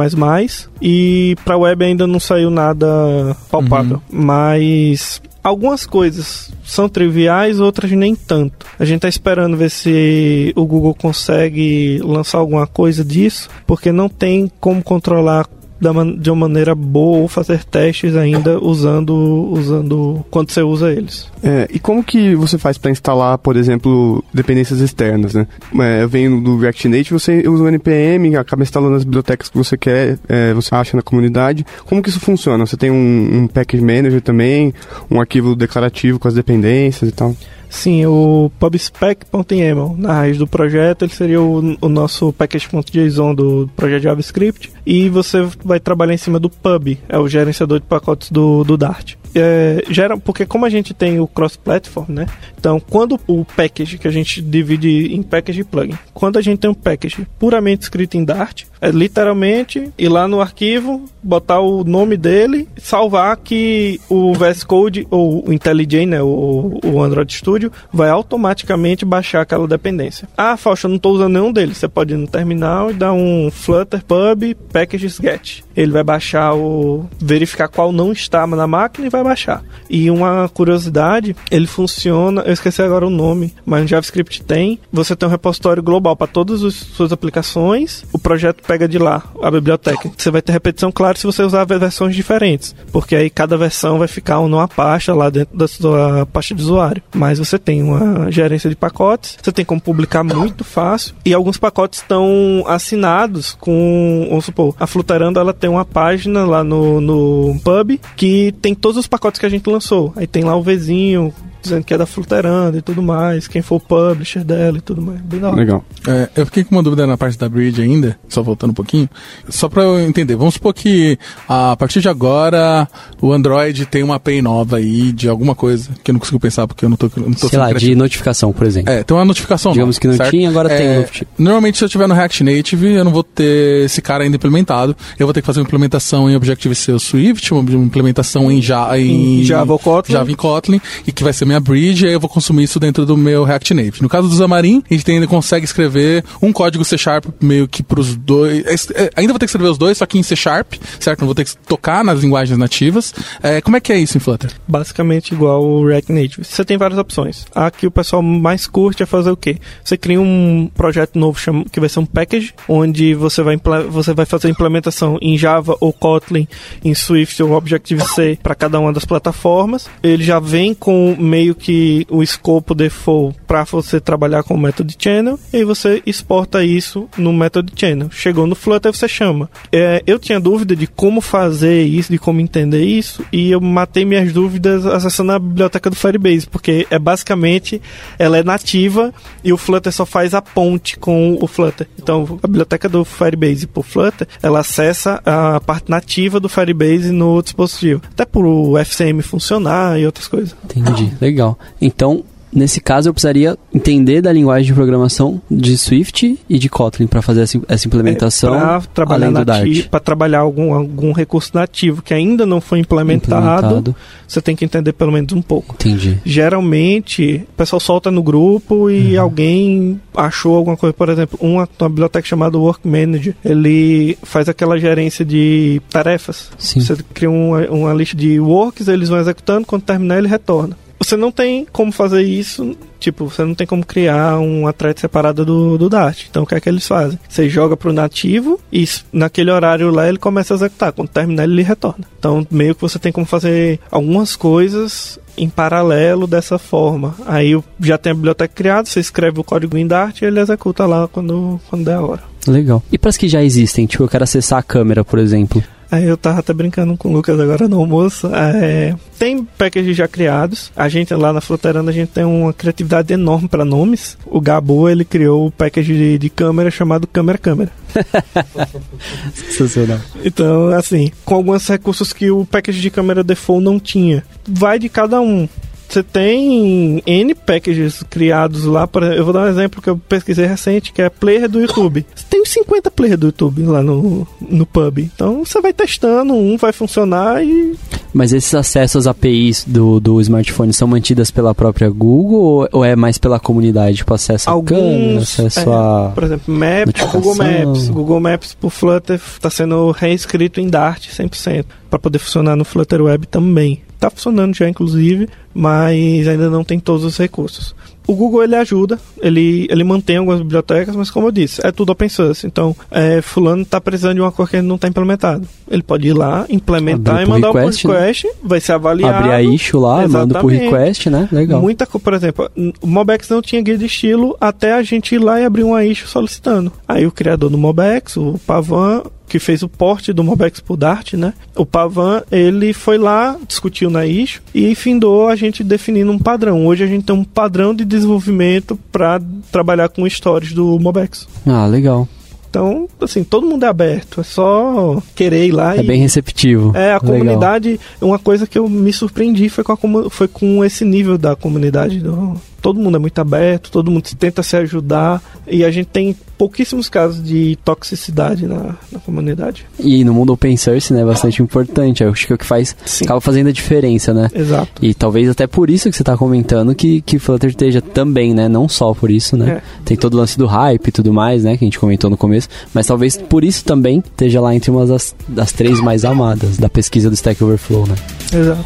e 0.82 1.36
para 1.46 1.56
web 1.56 1.86
ainda 1.86 2.08
não 2.08 2.20
saiu 2.20 2.50
nada 2.50 3.38
palpável, 3.52 4.02
mas 4.12 5.22
algumas 5.48 5.86
coisas 5.86 6.52
são 6.64 6.90
triviais, 6.90 7.60
outras 7.60 7.92
nem 7.92 8.16
tanto. 8.16 8.66
A 8.78 8.86
gente 8.86 9.02
tá 9.02 9.10
esperando 9.10 9.58
ver 9.58 9.70
se 9.70 10.52
o 10.56 10.66
Google 10.66 10.94
consegue 10.94 12.00
lançar 12.04 12.40
alguma 12.40 12.68
coisa 12.68 13.04
disso, 13.04 13.50
porque 13.66 13.92
não 13.92 14.10
tem 14.10 14.52
como 14.60 14.84
controlar 14.84 15.48
da 15.80 15.92
de 16.04 16.30
uma 16.30 16.48
maneira 16.48 16.74
boa 16.74 17.20
ou 17.20 17.28
fazer 17.28 17.64
testes 17.64 18.16
ainda 18.16 18.60
usando 18.64 19.14
usando 19.52 20.26
quando 20.30 20.52
você 20.52 20.62
usa 20.62 20.92
eles. 20.92 21.30
É, 21.44 21.68
e 21.72 21.80
como 21.80 22.04
que 22.04 22.36
você 22.36 22.58
faz 22.58 22.78
para 22.78 22.92
instalar, 22.92 23.38
por 23.38 23.56
exemplo, 23.56 24.24
dependências 24.34 24.80
externas, 24.80 25.34
né? 25.34 25.48
É, 25.80 26.04
eu 26.04 26.10
venho 26.10 26.42
do 26.42 26.58
React 26.58 26.88
Native, 26.88 27.20
você 27.20 27.48
usa 27.48 27.64
o 27.64 27.68
NPM, 27.68 28.36
acaba 28.36 28.64
instalando 28.64 28.96
as 28.96 29.04
bibliotecas 29.04 29.50
que 29.50 29.58
você 29.58 29.78
quer, 29.78 30.18
é, 30.28 30.54
você 30.54 30.74
acha 30.74 30.96
na 30.96 31.04
comunidade. 31.04 31.66
Como 31.86 32.02
que 32.02 32.10
isso 32.10 32.20
funciona? 32.20 32.66
Você 32.66 32.78
tem 32.78 32.92
um, 32.92 33.44
um 33.44 33.48
package 33.48 33.84
manager 33.84 34.22
também, 34.22 34.74
um 35.10 35.20
arquivo 35.20 35.56
declarativo 35.56 36.20
com 36.20 36.28
as 36.28 36.34
dependências 36.34 37.10
e 37.10 37.14
tal? 37.14 37.36
Sim, 37.70 38.06
o 38.06 38.52
pubspec.yaml, 38.60 39.96
na 39.98 40.14
raiz 40.14 40.38
do 40.38 40.48
projeto, 40.48 41.04
ele 41.04 41.14
seria 41.14 41.42
o, 41.42 41.78
o 41.82 41.90
nosso 41.90 42.32
package.json 42.34 43.36
do 43.36 43.70
projeto 43.76 44.04
JavaScript. 44.04 44.72
E 44.86 45.10
você 45.10 45.48
vai 45.64 45.80
trabalhar 45.80 46.14
em 46.14 46.18
cima 46.18 46.40
do 46.40 46.50
pub, 46.50 46.98
é 47.08 47.18
o 47.18 47.28
gerenciador 47.28 47.80
de 47.80 47.86
pacotes 47.86 48.32
do, 48.32 48.64
do 48.64 48.78
Dart. 48.78 49.16
É, 49.36 49.84
gera, 49.90 50.18
porque 50.18 50.46
como 50.46 50.66
a 50.66 50.70
gente 50.70 50.94
tem 50.94 51.20
o 51.20 51.28
cross-platform, 51.28 52.12
né? 52.12 52.26
Então, 52.58 52.80
quando 52.80 53.20
o 53.28 53.46
package, 53.46 53.98
que 53.98 54.08
a 54.08 54.12
gente 54.12 54.42
divide 54.42 55.14
em 55.14 55.22
package 55.22 55.62
e 55.62 55.64
plugin, 55.64 55.98
quando 56.14 56.38
a 56.38 56.42
gente 56.42 56.60
tem 56.60 56.70
um 56.70 56.74
package 56.74 57.28
puramente 57.38 57.84
escrito 57.84 58.18
em 58.18 58.26
Dart, 58.26 58.64
é 58.82 58.90
literalmente 58.90 59.92
ir 59.98 60.10
lá 60.10 60.28
no 60.28 60.42
arquivo, 60.42 61.06
botar 61.22 61.60
o 61.60 61.84
nome 61.84 62.16
dele, 62.16 62.68
salvar 62.78 63.38
que 63.38 64.00
o 64.10 64.34
VS 64.34 64.64
Code 64.64 65.08
ou 65.10 65.48
o 65.48 65.54
IntelliJ, 65.54 66.06
né, 66.06 66.22
o, 66.22 66.80
o 66.84 67.02
Android 67.02 67.34
Studio, 67.34 67.72
vai 67.92 68.10
automaticamente 68.10 69.06
baixar 69.06 69.42
aquela 69.42 69.68
dependência. 69.68 70.28
Ah, 70.38 70.56
Fausto, 70.56 70.88
eu 70.88 70.90
não 70.90 70.98
estou 70.98 71.14
usando 71.14 71.34
nenhum 71.34 71.52
deles. 71.52 71.78
Você 71.78 71.88
pode 71.88 72.14
ir 72.14 72.18
no 72.18 72.28
terminal 72.28 72.92
e 72.92 72.94
dar 72.94 73.14
um 73.14 73.50
flutter 73.52 74.04
pub 74.04 74.56
packages 74.72 75.20
get. 75.22 75.62
Ele 75.76 75.92
vai 75.92 76.04
baixar 76.04 76.56
o 76.56 77.08
verificar 77.20 77.68
qual 77.68 77.92
não 77.92 78.12
está 78.12 78.48
na 78.48 78.68
máquina 78.68 79.08
e 79.08 79.10
vai 79.10 79.24
baixar. 79.24 79.64
E 79.90 80.10
uma 80.10 80.50
curiosidade, 80.50 81.36
ele 81.52 81.68
funciona, 81.68 82.42
eu 82.42 82.54
esqueci 82.54 82.82
agora 82.82 83.06
o 83.06 83.10
nome, 83.10 83.54
mas 83.66 83.82
no 83.82 83.88
JavaScript 83.88 84.44
tem, 84.44 84.80
você 84.92 85.16
tem 85.16 85.28
um 85.28 85.32
repositório 85.32 85.84
global 85.84 86.16
para 86.16 86.28
todas 86.28 86.64
as 86.64 86.74
suas 86.74 87.12
aplicações, 87.12 88.06
o 88.12 88.20
projeto 88.20 88.64
pega 88.68 88.88
de 88.88 89.00
lá 89.00 89.24
a 89.42 89.50
biblioteca. 89.50 90.12
Você 90.16 90.30
vai 90.30 90.42
ter 90.42 90.52
repetição, 90.52 90.92
claro, 90.92 91.18
se 91.18 91.26
você 91.26 91.42
usar 91.42 91.64
versões 91.66 92.16
diferentes, 92.16 92.76
porque 92.92 93.16
aí 93.16 93.30
cada 93.30 93.58
versão 93.58 93.98
vai 93.98 94.08
ficar 94.08 94.42
numa 94.42 94.68
pasta 94.68 95.14
lá 95.14 95.30
dentro 95.30 95.58
da 95.58 95.68
sua 95.68 96.26
pasta 96.26 96.54
de 96.54 96.62
usuário. 96.62 97.02
Mas 97.16 97.40
você 97.40 97.58
tem 97.58 97.82
uma 97.82 98.32
gerência 98.32 98.70
de 98.70 98.76
pacotes, 98.76 99.38
você 99.42 99.52
tem 99.52 99.64
como 99.64 99.80
publicar 99.80 100.24
muito 100.24 100.64
fácil, 100.64 101.16
e 101.24 101.34
alguns 101.34 101.58
pacotes 101.58 102.02
estão 102.02 102.64
assinados 102.68 103.56
com, 103.60 104.28
vamos 104.30 104.46
supor, 104.46 104.76
a 104.80 104.86
Fluterando 104.86 105.40
ela 105.40 105.54
tem 105.54 105.70
uma 105.70 105.86
página 105.86 106.46
lá 106.46 106.64
no, 106.64 107.00
no 107.00 107.60
pub 107.64 108.00
que 108.16 108.54
tem 108.62 108.76
todos 108.76 108.98
os 108.98 109.08
pacotes 109.08 109.40
que 109.40 109.46
a 109.46 109.50
gente 109.50 109.70
lançou. 109.70 110.12
Aí 110.16 110.28
tem 110.28 110.44
lá 110.44 110.56
o 110.56 110.64
Vzinho 110.64 111.34
dizendo 111.62 111.84
que 111.84 111.94
é 111.94 111.98
da 111.98 112.06
Fluterando 112.06 112.78
e 112.78 112.82
tudo 112.82 113.02
mais, 113.02 113.48
quem 113.48 113.62
for 113.62 113.76
o 113.76 113.80
publisher 113.80 114.44
dela 114.44 114.78
e 114.78 114.82
tudo 114.82 115.02
mais. 115.02 115.20
Bem 115.22 115.40
da 115.40 115.50
hora. 115.50 115.58
Legal. 115.58 115.86
É, 116.08 116.30
eu 116.36 116.46
fiquei 116.46 116.64
com 116.64 116.76
uma 116.76 116.84
dúvida 116.84 117.06
na 117.06 117.18
parte 117.18 117.38
da 117.38 117.50
Bridge 117.50 117.82
ainda, 117.82 118.18
só 118.28 118.42
voltando 118.58 118.72
um 118.72 118.74
pouquinho. 118.74 119.08
Só 119.48 119.70
pra 119.70 119.84
eu 119.84 120.00
entender, 120.02 120.36
vamos 120.36 120.56
supor 120.56 120.74
que 120.74 121.18
a 121.48 121.76
partir 121.78 122.02
de 122.02 122.10
agora 122.10 122.88
o 123.22 123.32
Android 123.32 123.86
tem 123.86 124.02
uma 124.04 124.16
API 124.16 124.42
nova 124.42 124.78
aí 124.78 125.12
de 125.12 125.30
alguma 125.30 125.54
coisa 125.54 125.90
que 126.04 126.10
eu 126.10 126.14
não 126.14 126.20
consigo 126.20 126.40
pensar 126.40 126.68
porque 126.68 126.84
eu 126.84 126.90
não 126.90 126.98
tô, 126.98 127.10
não 127.16 127.32
tô 127.34 127.48
Sei 127.48 127.60
lá, 127.60 127.68
de 127.68 127.76
criativo. 127.76 128.00
notificação, 128.00 128.52
por 128.52 128.66
exemplo. 128.66 128.92
É, 128.92 129.04
tem 129.04 129.16
uma 129.16 129.24
notificação 129.26 129.72
Digamos 129.72 129.96
nova, 129.96 130.02
que 130.02 130.08
não 130.08 130.16
certo? 130.18 130.32
tinha, 130.32 130.50
agora 130.50 130.70
tem 130.70 130.86
É, 130.88 130.96
notificação. 131.00 131.28
Normalmente, 131.38 131.78
se 131.78 131.86
eu 131.86 131.90
tiver 131.90 132.08
no 132.08 132.14
React 132.16 132.44
Native, 132.44 132.88
eu 132.94 133.04
não 133.06 133.12
vou 133.12 133.24
ter 133.24 133.86
esse 133.86 134.02
cara 134.02 134.24
ainda 134.24 134.36
implementado. 134.36 134.96
Eu 135.20 135.28
vou 135.28 135.34
ter 135.34 135.42
que 135.42 135.46
fazer 135.46 135.60
uma 135.60 135.66
implementação 135.66 136.30
em 136.30 136.36
Objective-C 136.36 136.92
ou 136.94 137.00
Swift, 137.00 137.54
uma 137.54 137.62
implementação 137.86 138.52
em, 138.52 138.62
ja, 138.62 138.98
em 138.98 139.42
Em 139.42 139.44
Java 139.44 139.74
ou 139.74 139.80
Kotlin. 139.80 140.14
Java 140.14 140.32
em 140.32 140.36
Kotlin, 140.36 140.82
e 141.06 141.12
que 141.12 141.24
vai 141.24 141.34
ser 141.34 141.46
minha 141.46 141.60
bridge 141.60 142.06
e 142.06 142.08
aí 142.08 142.14
eu 142.14 142.20
vou 142.20 142.30
consumir 142.30 142.64
isso 142.64 142.80
dentro 142.80 143.06
do 143.06 143.16
meu 143.16 143.44
React 143.44 143.74
Native. 143.74 144.02
No 144.02 144.10
caso 144.10 144.28
do 144.28 144.36
Xamarin, 144.36 144.82
a 144.90 144.94
gente 144.94 145.12
ainda 145.12 145.28
consegue 145.28 145.66
escrever 145.66 146.24
um 146.42 146.52
código 146.52 146.84
C 146.84 146.98
Sharp 146.98 147.26
meio 147.42 147.68
que 147.68 147.84
pros 147.84 148.16
dois. 148.16 148.47
É, 148.50 149.04
é, 149.04 149.12
ainda 149.16 149.34
vou 149.34 149.40
ter 149.40 149.46
que 149.46 149.52
escrever 149.52 149.70
os 149.70 149.78
dois, 149.78 149.98
só 149.98 150.06
que 150.06 150.18
em 150.18 150.24
C 150.24 150.36
Sharp, 150.36 150.74
certo? 151.00 151.22
Não 151.22 151.28
vou 151.28 151.36
ter 151.36 151.46
que 151.46 151.58
tocar 151.58 152.04
nas 152.04 152.22
linguagens 152.22 152.58
nativas. 152.58 153.14
É, 153.42 153.62
como 153.62 153.78
é 153.78 153.80
que 153.80 153.92
é 153.92 153.98
isso 153.98 154.18
em 154.18 154.20
Flutter? 154.20 154.52
Basicamente 154.68 155.34
igual 155.34 155.64
o 155.64 155.86
React 155.86 156.12
Native. 156.12 156.44
Você 156.44 156.66
tem 156.66 156.78
várias 156.78 157.00
opções. 157.00 157.46
A 157.54 157.70
que 157.72 157.88
o 157.88 157.92
pessoal 157.92 158.22
mais 158.22 158.68
curte 158.68 159.04
é 159.04 159.06
fazer 159.06 159.32
o 159.32 159.38
quê? 159.38 159.58
Você 159.84 159.98
cria 159.98 160.20
um 160.20 160.70
projeto 160.76 161.18
novo 161.18 161.38
que 161.72 161.80
vai 161.80 161.90
ser 161.90 162.00
um 162.00 162.06
package, 162.06 162.54
onde 162.68 163.14
você 163.14 163.42
vai, 163.42 163.58
você 163.90 164.14
vai 164.14 164.26
fazer 164.26 164.48
a 164.48 164.52
implementação 164.52 165.18
em 165.22 165.38
Java 165.38 165.76
ou 165.80 165.94
Kotlin, 165.94 166.48
em 166.84 166.94
Swift 166.94 167.42
ou 167.42 167.52
Objective-C 167.52 168.40
para 168.42 168.56
cada 168.56 168.80
uma 168.80 168.94
das 168.94 169.06
plataformas. 169.06 169.90
Ele 170.02 170.24
já 170.24 170.40
vem 170.40 170.74
com 170.74 171.16
meio 171.18 171.56
que 171.56 172.06
o 172.10 172.24
escopo 172.24 172.74
default 172.74 173.38
para 173.48 173.64
você 173.64 174.00
trabalhar 174.00 174.44
com 174.44 174.54
o 174.54 174.58
método 174.58 174.94
channel 174.98 175.40
e 175.54 175.64
você 175.64 176.02
exporta 176.06 176.64
isso 176.64 177.08
no 177.18 177.34
método 177.34 177.72
channel. 177.76 178.10
Chegou 178.38 178.46
no 178.46 178.54
Flutter, 178.54 178.94
você 178.94 179.08
chama. 179.08 179.50
É, 179.72 180.04
eu 180.06 180.20
tinha 180.20 180.40
dúvida 180.40 180.76
de 180.76 180.86
como 180.86 181.22
fazer 181.22 181.82
isso, 181.82 182.12
de 182.12 182.20
como 182.20 182.40
entender 182.40 182.84
isso, 182.86 183.26
e 183.32 183.50
eu 183.50 183.60
matei 183.60 184.06
minhas 184.06 184.32
dúvidas 184.32 184.86
acessando 184.86 185.32
a 185.32 185.40
biblioteca 185.40 185.90
do 185.90 185.96
Firebase, 185.96 186.48
porque 186.48 186.86
é 186.92 187.00
basicamente 187.00 187.82
ela 188.20 188.38
é 188.38 188.44
nativa 188.44 189.12
e 189.44 189.52
o 189.52 189.58
Flutter 189.58 189.92
só 189.92 190.06
faz 190.06 190.36
a 190.36 190.42
ponte 190.42 191.00
com 191.00 191.36
o 191.42 191.48
Flutter. 191.48 191.88
Então, 191.98 192.40
a 192.44 192.48
biblioteca 192.48 192.88
do 192.88 193.04
Firebase 193.04 193.66
por 193.66 193.84
Flutter, 193.84 194.28
ela 194.44 194.60
acessa 194.60 195.20
a 195.26 195.60
parte 195.60 195.90
nativa 195.90 196.40
do 196.40 196.48
Firebase 196.48 197.12
no 197.12 197.42
dispositivo. 197.42 198.04
Até 198.12 198.24
por 198.24 198.46
o 198.46 198.78
FCM 198.78 199.24
funcionar 199.24 200.00
e 200.00 200.06
outras 200.06 200.28
coisas. 200.28 200.56
Entendi, 200.64 201.12
legal. 201.20 201.58
Então, 201.82 202.24
nesse 202.52 202.80
caso, 202.80 203.10
eu 203.10 203.14
precisaria 203.14 203.58
entender 203.74 204.22
da 204.22 204.32
linguagem 204.32 204.68
de 204.68 204.74
programação 204.74 205.42
de 205.50 205.78
Swift 205.78 206.40
e 206.50 206.60
de 206.60 206.70
Kotlin 206.70 207.08
para 207.08 207.22
fazer 207.22 207.42
essa, 207.42 207.88
implementação 207.88 208.52
para 208.52 208.82
trabalhar 208.94 209.32
nativo, 209.32 209.90
para 209.90 210.00
trabalhar 210.00 210.40
algum, 210.40 210.74
algum 210.74 211.12
recurso 211.12 211.52
nativo 211.54 212.02
que 212.02 212.14
ainda 212.14 212.46
não 212.46 212.60
foi 212.60 212.80
implementado, 212.80 213.58
Implementado. 213.58 213.96
você 214.28 214.42
tem 214.42 214.56
que 214.56 214.66
entender 214.66 214.94
pelo 214.94 215.12
menos 215.12 215.34
um 215.34 215.42
pouco. 215.42 215.76
Entendi. 215.76 216.20
Geralmente, 216.26 217.46
o 217.50 217.56
pessoal 217.56 217.80
solta 217.80 218.12
no 218.12 218.24
grupo 218.24 218.90
e 218.90 219.18
alguém 219.18 220.00
achou 220.16 220.56
alguma 220.56 220.78
coisa. 220.78 220.94
Por 220.94 221.10
exemplo, 221.10 221.38
uma, 221.42 221.68
uma 221.80 221.90
biblioteca 221.90 222.28
chamada 222.28 222.58
Work 222.58 222.88
Manager, 222.88 223.36
ele 223.44 224.18
faz 224.24 224.50
aquela 224.50 224.80
gerência 224.80 225.24
de 225.24 225.82
tarefas. 225.90 226.50
Sim. 226.58 226.80
Você 226.80 226.96
cria 227.14 227.30
uma, 227.30 227.62
uma 227.68 227.94
lista 227.94 228.16
de 228.16 228.40
works, 228.40 228.88
eles 228.88 229.10
vão 229.10 229.20
executando, 229.20 229.66
quando 229.66 229.84
terminar 229.84 230.18
ele 230.18 230.28
retorna. 230.28 230.76
Você 231.00 231.16
não 231.16 231.32
tem 231.32 231.66
como 231.72 231.92
fazer 231.92 232.24
isso, 232.24 232.76
tipo, 233.00 233.26
você 233.26 233.44
não 233.44 233.54
tem 233.54 233.68
como 233.68 233.86
criar 233.86 234.40
uma 234.40 234.74
thread 234.74 235.00
separada 235.00 235.46
do, 235.46 235.78
do 235.78 235.90
Dart. 235.90 236.26
Então 236.30 236.44
o 236.44 236.46
que 236.46 236.56
é 236.56 236.60
que 236.60 236.68
eles 236.68 236.88
fazem? 236.88 237.20
Você 237.28 237.50
joga 237.50 237.78
pro 237.78 237.94
nativo 237.94 238.60
e 238.72 238.86
naquele 239.12 239.52
horário 239.52 239.92
lá 239.92 240.08
ele 240.08 240.18
começa 240.18 240.54
a 240.54 240.58
executar. 240.58 240.92
Quando 240.92 241.10
terminar 241.10 241.44
ele 241.44 241.62
retorna. 241.62 242.06
Então 242.18 242.46
meio 242.50 242.76
que 242.76 242.82
você 242.82 242.98
tem 242.98 243.12
como 243.12 243.26
fazer 243.26 243.80
algumas 243.92 244.36
coisas 244.36 245.20
em 245.38 245.48
paralelo 245.48 246.26
dessa 246.26 246.58
forma. 246.58 247.16
Aí 247.26 247.58
já 247.80 247.98
tem 247.98 248.12
a 248.12 248.16
biblioteca 248.16 248.54
criada, 248.54 248.88
você 248.88 249.00
escreve 249.00 249.40
o 249.40 249.44
código 249.44 249.78
em 249.78 249.86
Dart 249.86 250.22
e 250.22 250.26
ele 250.26 250.40
executa 250.40 250.86
lá 250.86 251.08
quando, 251.08 251.60
quando 251.70 251.86
der 251.86 251.96
a 251.96 252.02
hora. 252.02 252.24
Legal. 252.48 252.82
E 252.92 252.98
para 252.98 253.10
as 253.10 253.18
que 253.18 253.28
já 253.28 253.44
existem, 253.44 253.86
tipo, 253.86 254.04
eu 254.04 254.08
quero 254.08 254.24
acessar 254.24 254.60
a 254.60 254.64
câmera, 254.64 255.04
por 255.04 255.20
exemplo. 255.20 255.64
Aí 255.90 256.06
eu 256.06 256.18
tava 256.18 256.40
até 256.40 256.54
brincando 256.54 256.98
com 256.98 257.10
o 257.10 257.14
Lucas 257.14 257.40
agora 257.40 257.68
no 257.68 257.80
almoço. 257.80 258.28
É, 258.34 258.96
tem 259.18 259.44
packages 259.44 259.96
já 259.96 260.08
criados. 260.08 260.72
A 260.76 260.90
gente 260.90 261.14
lá 261.14 261.32
na 261.32 261.42
Fluterana 261.42 261.90
a 261.90 261.94
gente 261.94 262.10
tem 262.10 262.26
uma 262.26 262.54
criatividade 262.54 263.14
enorme 263.14 263.48
para 263.48 263.64
nomes. 263.64 264.18
O 264.26 264.42
Gabo 264.42 264.90
ele 264.90 265.06
criou 265.06 265.48
o 265.48 265.52
package 265.52 265.94
de, 265.94 266.18
de 266.18 266.30
câmera 266.30 266.70
chamado 266.70 267.08
Câmera 267.08 267.38
Câmera. 267.38 267.72
Sensacional. 269.34 270.00
Então, 270.24 270.70
assim, 270.70 271.12
com 271.24 271.36
alguns 271.36 271.68
recursos 271.68 272.12
que 272.12 272.30
o 272.30 272.46
package 272.46 272.82
de 272.82 272.90
câmera 272.90 273.24
default 273.24 273.64
não 273.64 273.80
tinha. 273.80 274.24
Vai 274.48 274.78
de 274.78 274.90
cada 274.90 275.22
um. 275.22 275.48
Você 275.88 276.04
tem 276.04 277.02
N 277.06 277.34
packages 277.34 278.04
criados 278.10 278.66
lá. 278.66 278.88
Eu 279.16 279.24
vou 279.24 279.34
dar 279.34 279.46
um 279.46 279.48
exemplo 279.48 279.82
que 279.82 279.90
eu 279.90 279.98
pesquisei 279.98 280.46
recente, 280.46 280.92
que 280.92 281.02
é 281.02 281.10
player 281.10 281.50
do 281.50 281.62
YouTube. 281.62 282.06
Você 282.14 282.26
tem 282.30 282.42
uns 282.42 282.50
50 282.50 282.92
players 282.92 283.20
do 283.20 283.28
YouTube 283.28 283.64
lá 283.64 283.82
no, 283.82 284.28
no 284.42 284.66
pub. 284.66 285.00
Então 285.00 285.46
você 285.46 285.62
vai 285.62 285.72
testando, 285.72 286.34
um 286.34 286.58
vai 286.58 286.72
funcionar 286.72 287.44
e 287.44 287.76
Mas 288.14 288.34
esses 288.34 288.54
acessos 288.54 289.08
às 289.08 289.08
APIs 289.08 289.64
do, 289.66 290.00
do 290.00 290.20
smartphone 290.22 290.74
são 290.74 290.88
mantidas 290.88 291.32
pela 291.32 291.56
própria 291.56 291.90
Google 291.90 292.68
ou, 292.72 292.86
é 292.86 292.96
mais 292.96 293.18
pela 293.18 293.40
comunidade? 293.40 293.98
Tipo, 293.98 294.14
acesso 294.14 294.50
a 294.50 294.54
câmera, 294.64 294.86
alguns. 294.86 295.24
acesso 295.40 295.60
é, 295.60 295.74
a... 295.74 296.12
Por 296.14 296.24
exemplo, 296.24 296.54
Maps. 296.54 297.12
Google 297.12 297.36
Maps. 297.36 297.90
Google 297.90 298.20
Maps 298.20 298.54
por 298.54 298.70
Flutter 298.70 299.16
está 299.16 299.50
sendo 299.50 299.92
reescrito 299.92 300.60
em 300.60 300.68
Dart 300.68 301.08
100% 301.10 301.66
para 301.90 302.00
poder 302.00 302.20
funcionar 302.20 302.56
no 302.56 302.66
Flutter 302.66 303.02
Web 303.02 303.28
também. 303.28 303.82
Está 303.96 304.12
funcionando 304.12 304.56
já, 304.56 304.70
inclusive, 304.70 305.28
mas 305.58 306.28
ainda 306.28 306.52
não 306.52 306.64
tem 306.64 306.80
todos 306.80 307.04
os 307.04 307.18
recursos. 307.18 307.74
O 308.06 308.16
Google 308.16 308.44
ele 308.44 308.56
ajuda, 308.56 308.98
ele, 309.22 309.68
ele 309.70 309.84
mantém 309.84 310.16
algumas 310.16 310.40
bibliotecas, 310.40 310.96
mas 310.96 311.12
como 311.12 311.28
eu 311.28 311.32
disse, 311.32 311.60
é 311.66 311.72
tudo 311.72 311.92
open 311.92 312.08
source. 312.08 312.48
Então, 312.48 312.74
é, 312.90 313.22
fulano 313.22 313.64
está 313.64 313.82
precisando 313.82 314.16
de 314.16 314.22
uma 314.22 314.32
coisa 314.32 314.52
que 314.52 314.56
ainda 314.58 314.68
não 314.68 314.76
está 314.76 314.88
implementado. 314.88 315.46
Ele 315.70 315.84
pode 315.84 316.08
ir 316.08 316.14
lá, 316.14 316.46
implementar 316.48 317.24
e 317.24 317.26
mandar 317.26 317.52
request, 317.52 317.86
um 317.86 317.90
pull 317.90 318.00
request, 318.00 318.28
vai 318.42 318.62
ser 318.62 318.74
avaliado. 318.74 319.18
Abrir 319.18 319.32
a 319.32 319.42
issue 319.42 319.82
lá, 319.82 320.08
manda 320.08 320.40
por 320.40 320.54
Exatamente. 320.54 320.64
request, 320.64 321.10
né? 321.10 321.28
Legal. 321.32 321.60
Muita 321.60 321.86
por 321.86 322.14
exemplo, 322.14 322.50
o 322.80 322.88
Mobex 322.88 323.28
não 323.28 323.42
tinha 323.42 323.62
guia 323.62 323.78
de 323.78 323.88
estilo 323.88 324.38
até 324.40 324.74
a 324.74 324.84
gente 324.84 325.16
ir 325.16 325.20
lá 325.20 325.42
e 325.42 325.46
abrir 325.46 325.64
uma 325.64 325.84
issue 325.84 326.08
solicitando. 326.08 326.72
Aí 326.88 327.06
o 327.06 327.12
criador 327.12 327.50
do 327.50 327.58
Mobex, 327.58 328.16
o 328.16 328.40
Pavan, 328.46 329.04
que 329.28 329.40
fez 329.40 329.62
o 329.62 329.70
porte 329.70 330.14
do 330.14 330.24
Mobex 330.24 330.60
pro 330.60 330.78
Dart, 330.78 331.14
né? 331.14 331.34
O 331.56 331.66
Pavan, 331.66 332.24
ele 332.32 332.74
foi 332.74 332.98
lá, 332.98 333.38
discutiu 333.48 333.90
na 333.90 334.06
issue 334.06 334.42
e 334.54 334.74
findou 334.74 335.28
a 335.28 335.36
gente 335.36 335.47
definindo 335.64 336.12
um 336.12 336.20
padrão. 336.20 336.66
Hoje 336.68 336.84
a 336.84 336.88
gente 336.88 337.06
tem 337.06 337.16
um 337.16 337.24
padrão 337.24 337.74
de 337.74 337.84
desenvolvimento 337.86 338.78
para 338.92 339.22
trabalhar 339.52 339.90
com 339.90 340.08
stories 340.10 340.54
do 340.54 340.80
Mobex. 340.80 341.28
Ah, 341.46 341.66
legal. 341.66 342.08
Então, 342.50 342.88
assim, 343.02 343.24
todo 343.24 343.46
mundo 343.46 343.66
é 343.66 343.68
aberto, 343.68 344.22
é 344.22 344.24
só 344.24 345.02
querer 345.14 345.48
ir 345.48 345.52
lá 345.52 345.76
É 345.76 345.82
e 345.82 345.84
bem 345.86 346.00
receptivo. 346.00 346.72
é, 346.76 346.92
a 346.94 346.96
Legal. 346.96 347.00
comunidade, 347.12 347.80
uma 348.02 348.18
coisa 348.18 348.48
que 348.48 348.58
eu 348.58 348.68
me 348.70 348.92
surpreendi 348.94 349.50
foi 349.50 349.64
com, 349.64 349.74
a 349.74 350.10
foi 350.10 350.28
com 350.28 350.64
esse 350.64 350.84
nível 350.86 351.18
da 351.18 351.36
comunidade. 351.36 352.00
do- 352.00 352.40
todo 352.68 352.82
mundo 352.82 352.98
é 352.98 353.00
muito 353.00 353.18
aberto, 353.18 353.72
todo 353.72 353.90
mundo 353.90 354.04
tenta 354.20 354.44
se 354.44 354.58
ajudar 354.58 355.24
e 355.48 355.64
a 355.64 355.72
gente 355.72 355.86
tem 355.86 356.14
pouquíssimos 356.38 356.90
casos 356.90 357.24
de 357.24 357.58
toxicidade 357.64 358.46
na, 358.46 358.76
na 358.92 359.00
comunidade. 359.00 359.66
E 359.80 360.04
no 360.04 360.14
mundo 360.14 360.34
open 360.34 360.58
source, 360.58 360.92
né, 360.92 361.00
é 361.00 361.06
bastante 361.06 361.42
importante. 361.42 362.04
Eu 362.04 362.12
acho 362.12 362.28
que 362.28 362.34
é 362.34 362.36
o 362.36 362.38
que 362.38 362.46
faz, 362.46 362.76
Sim. 362.86 363.06
acaba 363.06 363.22
fazendo 363.22 363.48
a 363.48 363.54
diferença, 363.54 364.14
né? 364.14 364.30
Exato. 364.36 364.86
E 364.86 364.94
talvez 364.94 365.30
até 365.30 365.48
por 365.48 365.70
isso 365.70 365.90
que 365.90 365.96
você 365.96 366.04
tá 366.04 366.18
comentando 366.18 366.76
que, 366.76 367.00
que 367.00 367.18
Flutter 367.18 367.52
esteja 367.52 367.82
também, 367.82 368.34
né? 368.34 368.50
Não 368.50 368.68
só 368.68 368.94
por 368.94 369.10
isso, 369.10 369.38
né? 369.38 369.50
É. 369.50 369.62
Tem 369.86 369.96
todo 369.96 370.16
o 370.16 370.18
lance 370.18 370.38
do 370.38 370.46
hype 370.46 370.90
e 370.90 370.92
tudo 370.92 371.14
mais, 371.14 371.46
né? 371.46 371.56
Que 371.56 371.64
a 371.64 371.68
gente 371.68 371.80
comentou 371.80 372.10
no 372.10 372.18
começo. 372.18 372.50
Mas 372.74 372.86
talvez 372.86 373.16
por 373.16 373.46
isso 373.46 373.64
também 373.64 374.00
esteja 374.00 374.42
lá 374.42 374.54
entre 374.54 374.70
uma 374.70 374.86
das, 374.86 375.16
das 375.26 375.54
três 375.54 375.80
mais 375.80 376.04
amadas 376.04 376.58
da 376.58 376.68
pesquisa 376.68 377.10
do 377.10 377.14
Stack 377.14 377.42
Overflow, 377.42 377.88
né? 377.88 377.96
Exato. 378.34 378.66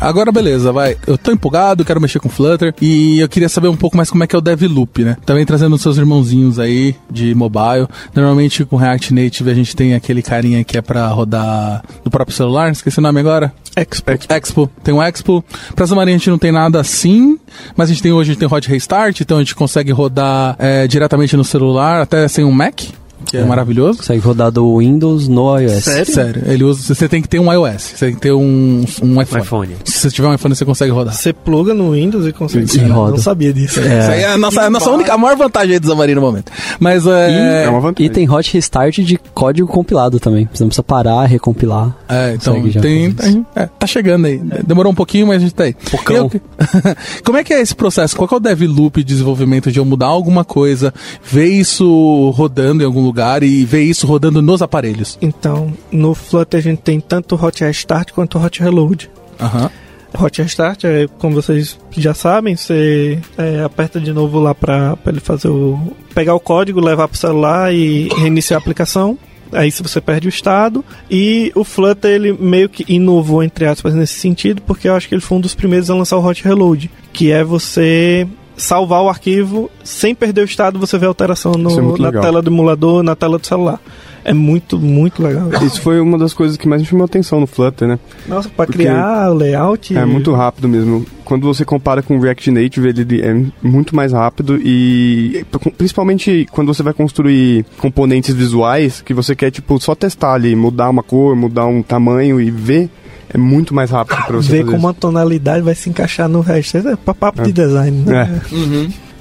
Agora 0.00 0.32
beleza, 0.32 0.72
vai. 0.72 0.96
Eu 1.06 1.18
tô 1.18 1.30
empolgado, 1.30 1.84
quero 1.84 2.00
mexer 2.00 2.18
com 2.18 2.28
Flutter 2.28 2.74
e 2.80 3.20
eu 3.20 3.28
queria 3.28 3.48
saber 3.48 3.68
um 3.68 3.76
pouco 3.76 3.96
mais 3.96 4.10
como 4.10 4.24
é 4.24 4.26
que 4.26 4.34
é 4.34 4.38
o 4.38 4.42
Devloop, 4.42 5.04
né? 5.04 5.16
Também 5.26 5.44
trazendo 5.44 5.74
os 5.74 5.82
seus 5.82 5.98
irmãozinhos 5.98 6.58
aí 6.58 6.96
de 7.10 7.34
mobile. 7.34 7.86
Normalmente 8.14 8.64
com 8.64 8.76
React 8.76 9.12
Native 9.12 9.50
a 9.50 9.54
gente 9.54 9.76
tem 9.76 9.94
aquele 9.94 10.22
carinha 10.22 10.64
que 10.64 10.78
é 10.78 10.82
pra 10.82 11.06
rodar 11.08 11.84
no 12.02 12.10
próprio 12.10 12.34
celular, 12.34 12.72
esqueci 12.72 12.98
o 12.98 13.02
nome 13.02 13.20
agora. 13.20 13.52
Expo. 13.76 14.10
Expo, 14.28 14.70
tem 14.82 14.94
um 14.94 15.02
Expo. 15.02 15.44
Pra 15.74 15.86
Xamarin 15.86 16.12
a 16.12 16.16
gente 16.16 16.30
não 16.30 16.38
tem 16.38 16.50
nada 16.50 16.80
assim, 16.80 17.38
mas 17.76 17.90
a 17.90 17.92
gente 17.92 18.02
tem 18.02 18.12
hoje 18.12 18.30
a 18.30 18.32
gente 18.32 18.40
tem 18.40 18.48
Hot 18.50 18.68
Restart, 18.68 19.20
então 19.20 19.36
a 19.36 19.40
gente 19.40 19.54
consegue 19.54 19.92
rodar 19.92 20.56
é, 20.58 20.86
diretamente 20.86 21.36
no 21.36 21.44
celular, 21.44 22.00
até 22.00 22.26
sem 22.26 22.44
um 22.44 22.52
Mac. 22.52 22.80
Que 23.26 23.36
é, 23.36 23.44
maravilhoso. 23.44 23.98
Consegue 23.98 24.20
rodar 24.20 24.50
do 24.50 24.78
Windows 24.78 25.28
no 25.28 25.58
iOS. 25.58 25.84
Sério? 25.84 26.12
Sério, 26.12 26.42
ele 26.46 26.64
usa. 26.64 26.94
Você 26.94 27.08
tem 27.08 27.20
que 27.22 27.28
ter 27.28 27.38
um 27.38 27.52
iOS, 27.52 27.82
você 27.82 28.06
tem 28.06 28.14
que 28.14 28.20
ter 28.20 28.32
um, 28.32 28.84
um 29.02 29.22
iPhone. 29.22 29.42
iPhone. 29.42 29.76
Se 29.84 30.00
você 30.00 30.10
tiver 30.10 30.28
um 30.28 30.34
iPhone, 30.34 30.54
você 30.54 30.64
consegue 30.64 30.92
rodar. 30.92 31.14
Você 31.14 31.32
pluga 31.32 31.72
no 31.74 31.92
Windows 31.92 32.26
e 32.26 32.32
consegue. 32.32 32.66
Sim, 32.68 32.80
Cara, 32.80 32.94
roda. 32.94 33.10
Não 33.12 33.18
sabia 33.18 33.52
disso. 33.52 33.80
É. 33.80 34.00
Isso 34.00 34.10
aí 34.10 34.20
é 34.22 34.32
a 34.32 34.38
nossa, 34.38 34.62
a 34.62 34.70
nossa 34.70 34.90
única, 34.90 35.12
a 35.14 35.18
maior 35.18 35.36
vantagem 35.36 35.74
aí 35.74 35.80
do 35.80 35.86
Xamarin 35.86 36.14
no 36.14 36.20
momento. 36.20 36.50
Mas 36.78 37.06
é. 37.06 37.64
É 37.64 37.68
uma 37.68 37.80
vantagem. 37.80 38.06
E 38.06 38.10
tem 38.12 38.28
hot 38.30 38.52
restart 38.52 38.98
de 39.00 39.18
código 39.34 39.68
compilado 39.68 40.18
também. 40.20 40.48
Você 40.52 40.62
não 40.62 40.68
precisa 40.68 40.82
parar, 40.82 41.24
recompilar. 41.26 41.96
É, 42.08 42.34
então 42.34 42.54
tem, 42.80 43.12
tem- 43.12 43.46
é, 43.54 43.66
tá 43.66 43.86
chegando 43.86 44.26
aí. 44.26 44.40
Demorou 44.66 44.92
um 44.92 44.94
pouquinho, 44.94 45.26
mas 45.26 45.36
a 45.36 45.40
gente 45.40 45.54
tá 45.54 45.64
aí. 45.64 45.74
Pocão. 45.90 46.30
E 46.32 46.36
eu- 46.36 46.40
Como 47.24 47.38
é 47.38 47.44
que 47.44 47.52
é 47.52 47.60
esse 47.60 47.74
processo? 47.74 48.16
Qual 48.16 48.26
que 48.28 48.34
é 48.34 48.36
o 48.36 48.40
dev 48.40 48.62
loop 48.62 48.98
de 48.98 49.04
desenvolvimento 49.04 49.70
de 49.70 49.78
eu 49.78 49.84
mudar 49.84 50.06
alguma 50.06 50.44
coisa, 50.44 50.92
ver 51.24 51.46
isso 51.46 52.30
rodando 52.30 52.82
em 52.82 52.86
algum 52.86 53.00
lugar 53.02 53.09
e 53.42 53.64
ver 53.64 53.82
isso 53.82 54.06
rodando 54.06 54.40
nos 54.42 54.62
aparelhos? 54.62 55.18
Então, 55.20 55.72
no 55.90 56.14
Flutter 56.14 56.58
a 56.58 56.62
gente 56.62 56.80
tem 56.80 57.00
tanto 57.00 57.34
o 57.34 57.44
Hot 57.44 57.62
Restart 57.62 58.12
quanto 58.12 58.38
o 58.38 58.44
Hot 58.44 58.60
Reload. 58.60 59.10
Aham. 59.40 59.70
Hot 60.18 60.42
Restart 60.42 60.84
é, 60.84 61.06
como 61.18 61.34
vocês 61.34 61.78
já 61.92 62.14
sabem, 62.14 62.56
você 62.56 63.18
é, 63.38 63.62
aperta 63.62 64.00
de 64.00 64.12
novo 64.12 64.40
lá 64.40 64.54
pra, 64.54 64.96
pra 64.96 65.12
ele 65.12 65.20
fazer 65.20 65.48
o. 65.48 65.78
pegar 66.14 66.34
o 66.34 66.40
código, 66.40 66.80
levar 66.80 67.08
pro 67.08 67.18
celular 67.18 67.72
e 67.72 68.08
reiniciar 68.08 68.58
a 68.58 68.60
aplicação. 68.60 69.18
Aí 69.52 69.70
se 69.70 69.82
você 69.82 70.00
perde 70.00 70.28
o 70.28 70.30
estado. 70.30 70.84
E 71.10 71.52
o 71.54 71.64
Flutter 71.64 72.10
ele 72.10 72.32
meio 72.32 72.68
que 72.68 72.84
inovou, 72.92 73.42
entre 73.42 73.66
aspas, 73.66 73.94
nesse 73.94 74.14
sentido, 74.14 74.62
porque 74.62 74.88
eu 74.88 74.94
acho 74.94 75.08
que 75.08 75.14
ele 75.14 75.22
foi 75.22 75.38
um 75.38 75.40
dos 75.40 75.54
primeiros 75.54 75.90
a 75.90 75.94
lançar 75.94 76.16
o 76.16 76.24
Hot 76.24 76.42
Reload, 76.42 76.90
que 77.12 77.30
é 77.30 77.42
você 77.42 78.26
salvar 78.60 79.02
o 79.02 79.08
arquivo 79.08 79.70
sem 79.82 80.14
perder 80.14 80.42
o 80.42 80.44
estado, 80.44 80.78
você 80.78 80.98
vê 80.98 81.06
a 81.06 81.08
alteração 81.08 81.52
no- 81.52 81.70
é 81.70 81.82
na 82.00 82.08
legal. 82.08 82.22
tela 82.22 82.42
do 82.42 82.50
emulador, 82.50 83.02
na 83.02 83.16
tela 83.16 83.38
do 83.38 83.46
celular. 83.46 83.80
É 84.22 84.34
muito, 84.34 84.78
muito 84.78 85.22
legal. 85.22 85.48
Isso 85.64 85.80
foi 85.80 85.98
uma 85.98 86.18
das 86.18 86.34
coisas 86.34 86.58
que 86.58 86.68
mais 86.68 86.82
me 86.82 86.86
chamou 86.86 87.04
a 87.04 87.06
atenção 87.06 87.40
no 87.40 87.46
Flutter, 87.46 87.88
né? 87.88 87.98
Nossa, 88.28 88.50
pra 88.50 88.66
Porque 88.66 88.80
criar 88.82 89.28
layout. 89.28 89.96
É 89.96 90.04
muito 90.04 90.30
rápido 90.34 90.68
mesmo. 90.68 91.06
Quando 91.24 91.46
você 91.46 91.64
compara 91.64 92.02
com 92.02 92.18
o 92.18 92.20
React 92.20 92.50
Native, 92.50 92.88
ele 92.88 93.22
é 93.22 93.42
muito 93.62 93.96
mais 93.96 94.12
rápido 94.12 94.60
e 94.62 95.42
principalmente 95.78 96.46
quando 96.50 96.68
você 96.74 96.82
vai 96.82 96.92
construir 96.92 97.64
componentes 97.78 98.34
visuais 98.34 99.00
que 99.00 99.14
você 99.14 99.34
quer 99.34 99.50
tipo 99.50 99.80
só 99.80 99.94
testar 99.94 100.34
ali, 100.34 100.54
mudar 100.54 100.90
uma 100.90 101.02
cor, 101.02 101.34
mudar 101.34 101.64
um 101.66 101.82
tamanho 101.82 102.38
e 102.40 102.50
ver, 102.50 102.90
é 103.32 103.38
muito 103.38 103.72
mais 103.74 103.90
rápido 103.90 104.16
para 104.26 104.36
você 104.36 104.50
ver 104.50 104.58
fazer 104.58 104.64
como 104.64 104.78
isso. 104.78 104.88
a 104.88 104.92
tonalidade 104.94 105.62
vai 105.62 105.74
se 105.74 105.88
encaixar 105.88 106.28
no 106.28 106.40
resto. 106.40 106.76
É 106.78 106.96
pa- 106.96 107.14
papo 107.14 107.40
É. 107.42 107.44
de 107.44 107.52
design, 107.52 108.02
né? 108.04 108.40
É. 108.52 108.54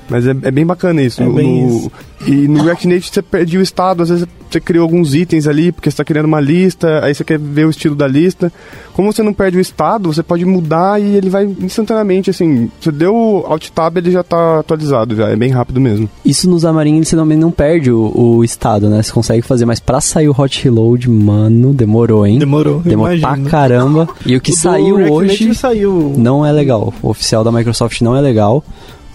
Mas 0.10 0.26
é, 0.28 0.32
é 0.32 0.51
bem 0.51 0.66
bacana 0.66 1.01
isso. 1.01 1.22
É 1.22 1.26
No- 1.26 1.34
bem 1.34 1.66
no- 1.66 1.78
isso. 1.78 1.91
E 2.28 2.32
no 2.49 2.64
React 2.64 2.88
Native 2.88 3.07
você 3.14 3.22
perde 3.22 3.57
o 3.57 3.62
estado, 3.62 4.03
às 4.03 4.10
vezes 4.10 4.26
você 4.49 4.60
criou 4.60 4.84
alguns 4.84 5.14
itens 5.16 5.47
ali, 5.47 5.72
porque 5.72 5.89
você 5.89 5.93
está 5.93 6.03
criando 6.03 6.26
uma 6.26 6.41
lista, 6.41 6.99
aí 7.05 7.14
você 7.14 7.24
quer 7.24 7.38
ver 7.39 7.66
o 7.66 7.70
estilo 7.70 7.95
da 7.95 8.07
lista. 8.07 8.51
Como 8.93 9.14
você 9.14 9.22
não 9.24 9.32
perde 9.32 9.57
o 9.57 9.62
estado, 9.62 10.12
você 10.12 10.22
pode 10.24 10.43
mudar 10.43 10.99
e 11.01 11.16
ele 11.16 11.30
vai 11.30 11.45
instantaneamente, 11.62 12.30
assim, 12.30 12.70
você 12.82 12.91
deu 12.91 13.16
o 13.16 13.43
Alt 13.47 13.70
Tab, 13.70 13.95
ele 13.97 14.12
já 14.12 14.20
está 14.22 14.60
atualizado, 14.60 15.16
já 15.16 15.30
é 15.30 15.36
bem 15.36 15.49
rápido 15.51 15.80
mesmo. 15.80 16.10
Isso 16.26 16.49
no 16.49 16.60
Xamarin 16.60 17.01
você 17.03 17.16
também 17.16 17.38
não 17.38 17.51
perde 17.51 17.89
o, 17.91 18.12
o 18.14 18.43
estado, 18.43 18.89
né? 18.89 19.01
Você 19.01 19.12
consegue 19.14 19.41
fazer, 19.43 19.66
mas 19.66 19.80
pra 19.80 20.01
sair 20.01 20.28
o 20.28 20.36
hot 20.38 20.62
reload, 20.64 21.10
mano, 21.10 21.72
demorou, 21.74 22.26
hein? 22.28 22.39
Demorou, 22.39 22.80
Demorou 22.82 23.16
imagino. 23.16 23.43
pra 23.43 23.51
caramba. 23.51 24.10
E 24.26 24.36
o 24.36 24.41
que 24.41 24.51
O 24.51 24.55
saiu 24.55 24.95
hoje 25.14 25.53
saiu. 25.55 26.16
não 26.18 26.45
é 26.45 26.51
legal. 26.51 26.93
O 27.01 27.10
oficial 27.10 27.43
da 27.45 27.51
Microsoft 27.51 28.01
não 28.01 28.16
é 28.16 28.20
legal. 28.20 28.64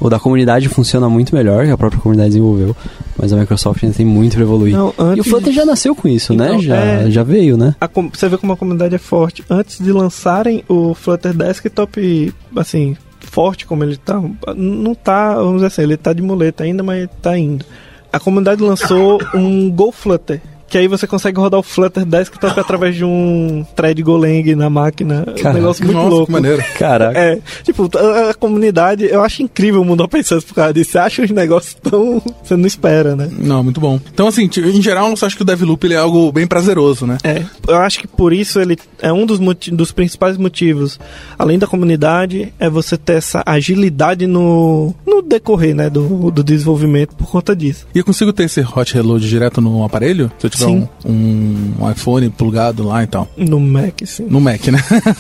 O 0.00 0.10
da 0.10 0.18
comunidade 0.18 0.68
funciona 0.68 1.08
muito 1.08 1.34
melhor, 1.34 1.64
que 1.64 1.70
a 1.70 1.76
própria 1.78 2.00
comunidade 2.00 2.30
desenvolveu. 2.30 2.76
Mas 3.16 3.32
a 3.32 3.36
Microsoft 3.36 3.82
ainda 3.82 3.96
tem 3.96 4.04
muito 4.04 4.34
pra 4.34 4.42
evoluir. 4.42 4.74
Não, 4.76 4.92
E 5.16 5.20
o 5.20 5.24
Flutter 5.24 5.50
de- 5.50 5.56
já 5.56 5.64
nasceu 5.64 5.94
com 5.94 6.08
isso, 6.08 6.34
né? 6.34 6.46
Então, 6.48 6.60
Já, 6.62 6.76
é- 6.76 7.10
já 7.10 7.22
veio, 7.22 7.56
né? 7.56 7.74
a 7.80 7.88
você 8.12 8.28
vê 8.28 8.36
como 8.36 8.52
a 8.52 8.56
comunidade 8.56 8.94
é 8.94 8.98
forte. 8.98 9.44
Antes 9.48 9.78
de 9.78 9.92
lançarem 9.92 10.64
o 10.68 10.94
Flutter 10.94 11.32
Desktop, 11.32 12.34
assim, 12.56 12.96
forte 13.20 13.64
como 13.66 13.84
ele 13.84 13.96
tá, 13.96 14.20
não 14.56 14.94
tá, 14.94 15.34
vamos 15.36 15.54
dizer 15.56 15.66
assim, 15.68 15.82
ele 15.82 15.96
tá 15.96 16.12
de 16.12 16.22
muleta 16.22 16.64
ainda, 16.64 16.82
mas 16.82 17.08
tá 17.22 17.38
indo. 17.38 17.64
A 18.12 18.20
comunidade 18.20 18.62
lançou 18.62 19.20
um 19.34 19.70
Go 19.70 19.90
Flutter. 19.92 20.40
Que 20.74 20.78
aí 20.78 20.88
você 20.88 21.06
consegue 21.06 21.38
rodar 21.38 21.60
o 21.60 21.62
Flutter 21.62 22.04
Desktop 22.04 22.58
através 22.58 22.96
de 22.96 23.04
um 23.04 23.64
thread 23.76 24.02
Golang 24.02 24.56
na 24.56 24.68
máquina. 24.68 25.20
um 25.20 25.34
Caraca, 25.34 25.52
negócio 25.52 25.84
muito 25.84 25.96
Nossa, 25.96 26.08
louco. 26.08 26.26
que 26.26 26.32
maneiro. 26.32 26.64
Caraca. 26.76 27.16
É, 27.16 27.38
tipo, 27.62 27.88
a, 27.96 28.30
a 28.30 28.34
comunidade, 28.34 29.04
eu 29.04 29.22
acho 29.22 29.40
incrível 29.44 29.82
o 29.82 29.84
mundo 29.84 30.02
open 30.02 30.20
source 30.24 30.44
por 30.44 30.54
causa 30.54 30.74
disso. 30.74 30.90
Você 30.90 30.98
acha 30.98 31.22
uns 31.22 31.30
negócios 31.30 31.74
tão. 31.74 32.20
Você 32.42 32.56
não 32.56 32.66
espera, 32.66 33.14
né? 33.14 33.30
Não, 33.38 33.62
muito 33.62 33.80
bom. 33.80 34.00
Então, 34.12 34.26
assim, 34.26 34.50
em 34.52 34.82
geral, 34.82 35.06
eu 35.08 35.16
acho 35.24 35.36
que 35.36 35.42
o 35.42 35.44
Devloop 35.44 35.86
ele 35.86 35.94
é 35.94 35.98
algo 35.98 36.32
bem 36.32 36.44
prazeroso, 36.44 37.06
né? 37.06 37.18
É, 37.22 37.44
eu 37.68 37.76
acho 37.76 38.00
que 38.00 38.08
por 38.08 38.32
isso 38.32 38.58
ele 38.58 38.76
é 39.00 39.12
um 39.12 39.24
dos, 39.24 39.38
dos 39.70 39.92
principais 39.92 40.36
motivos, 40.36 40.98
além 41.38 41.56
da 41.56 41.68
comunidade, 41.68 42.52
é 42.58 42.68
você 42.68 42.96
ter 42.96 43.12
essa 43.18 43.44
agilidade 43.46 44.26
no, 44.26 44.92
no 45.06 45.22
decorrer 45.22 45.72
né, 45.72 45.88
do, 45.88 46.32
do 46.32 46.42
desenvolvimento 46.42 47.14
por 47.14 47.28
conta 47.28 47.54
disso. 47.54 47.86
E 47.94 47.98
eu 47.98 48.04
consigo 48.04 48.32
ter 48.32 48.42
esse 48.42 48.60
hot 48.60 48.92
reload 48.92 49.28
direto 49.28 49.60
no 49.60 49.84
aparelho? 49.84 50.32
Se 50.40 50.46
eu 50.46 50.50
tiver 50.50 50.63
Um, 50.70 51.72
um 51.80 51.90
iPhone 51.90 52.30
plugado 52.30 52.82
lá 52.86 53.02
e 53.02 53.06
tal. 53.06 53.28
No 53.36 53.60
Mac, 53.60 54.00
sim. 54.04 54.26
No 54.28 54.40
Mac, 54.40 54.66
né? 54.68 54.78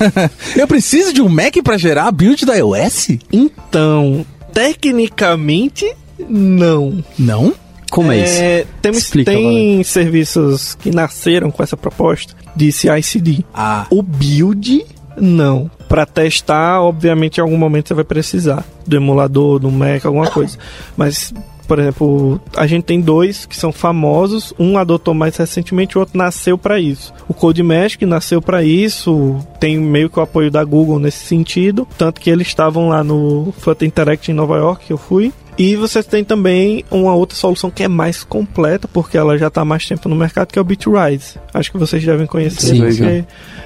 eu 0.56 0.66
preciso 0.66 1.12
de 1.12 1.22
um 1.22 1.28
Mac 1.28 1.54
pra 1.62 1.76
gerar 1.76 2.08
a 2.08 2.12
build 2.12 2.44
da 2.44 2.54
iOS? 2.54 3.08
Então, 3.32 4.24
tecnicamente, 4.52 5.90
não. 6.28 7.04
Não? 7.18 7.54
Como 7.90 8.10
é, 8.10 8.24
isso? 8.24 8.68
Temos, 8.82 8.98
Explica, 8.98 9.30
tem 9.30 9.82
serviços 9.84 10.74
que 10.74 10.90
nasceram 10.90 11.50
com 11.50 11.62
essa 11.62 11.76
proposta 11.76 12.34
de 12.56 12.72
CI/CD. 12.72 13.44
Ah, 13.54 13.86
O 13.88 14.02
build, 14.02 14.84
não. 15.16 15.70
Para 15.88 16.04
testar, 16.04 16.80
obviamente, 16.80 17.38
em 17.38 17.40
algum 17.40 17.56
momento 17.56 17.88
você 17.88 17.94
vai 17.94 18.02
precisar 18.04 18.64
do 18.84 18.96
emulador, 18.96 19.60
do 19.60 19.70
Mac, 19.70 20.04
alguma 20.04 20.28
coisa. 20.28 20.58
Mas, 20.96 21.32
por 21.66 21.78
exemplo, 21.78 22.40
a 22.56 22.66
gente 22.66 22.84
tem 22.84 23.00
dois 23.00 23.46
que 23.46 23.56
são 23.56 23.72
famosos. 23.72 24.52
Um 24.58 24.78
adotou 24.78 25.14
mais 25.14 25.36
recentemente, 25.36 25.96
o 25.96 26.00
outro 26.00 26.16
nasceu 26.16 26.56
para 26.56 26.78
isso. 26.78 27.12
O 27.28 27.34
CodeMesh, 27.34 27.96
que 27.96 28.06
nasceu 28.06 28.40
para 28.40 28.62
isso, 28.62 29.36
tem 29.58 29.78
meio 29.78 30.08
que 30.08 30.18
o 30.18 30.22
apoio 30.22 30.50
da 30.50 30.62
Google 30.64 30.98
nesse 30.98 31.26
sentido. 31.26 31.86
Tanto 31.98 32.20
que 32.20 32.30
eles 32.30 32.46
estavam 32.46 32.88
lá 32.88 33.02
no 33.02 33.52
Flutter 33.58 33.86
Interact 33.86 34.30
em 34.30 34.34
Nova 34.34 34.56
York, 34.56 34.86
que 34.86 34.92
eu 34.92 34.98
fui. 34.98 35.32
E 35.56 35.76
você 35.76 36.02
tem 36.02 36.24
também 36.24 36.84
uma 36.90 37.14
outra 37.14 37.36
solução 37.36 37.70
que 37.70 37.84
é 37.84 37.88
mais 37.88 38.24
completa, 38.24 38.88
porque 38.88 39.16
ela 39.16 39.38
já 39.38 39.46
está 39.46 39.60
há 39.60 39.64
mais 39.64 39.86
tempo 39.86 40.08
no 40.08 40.16
mercado, 40.16 40.52
que 40.52 40.58
é 40.58 40.62
o 40.62 40.64
Bitrise. 40.64 41.38
Acho 41.52 41.70
que 41.70 41.78
vocês 41.78 42.04
devem 42.04 42.26
conhecer, 42.26 42.74
Sim, 42.74 42.78
porque 42.80 43.24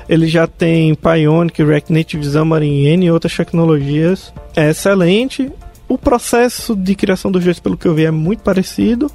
ele 0.08 0.26
já 0.26 0.46
tem 0.46 0.94
Pyonic, 0.94 1.62
React 1.62 1.92
Native, 1.92 2.30
Xamarin 2.30 2.82
e 2.82 2.86
N 2.88 3.10
outras 3.10 3.34
tecnologias. 3.34 4.32
É 4.54 4.70
excelente. 4.70 5.50
O 5.88 5.96
processo 5.96 6.76
de 6.76 6.94
criação 6.94 7.30
dos 7.30 7.42
dois, 7.42 7.58
pelo 7.58 7.76
que 7.76 7.88
eu 7.88 7.94
vi, 7.94 8.04
é 8.04 8.10
muito 8.10 8.42
parecido. 8.42 9.10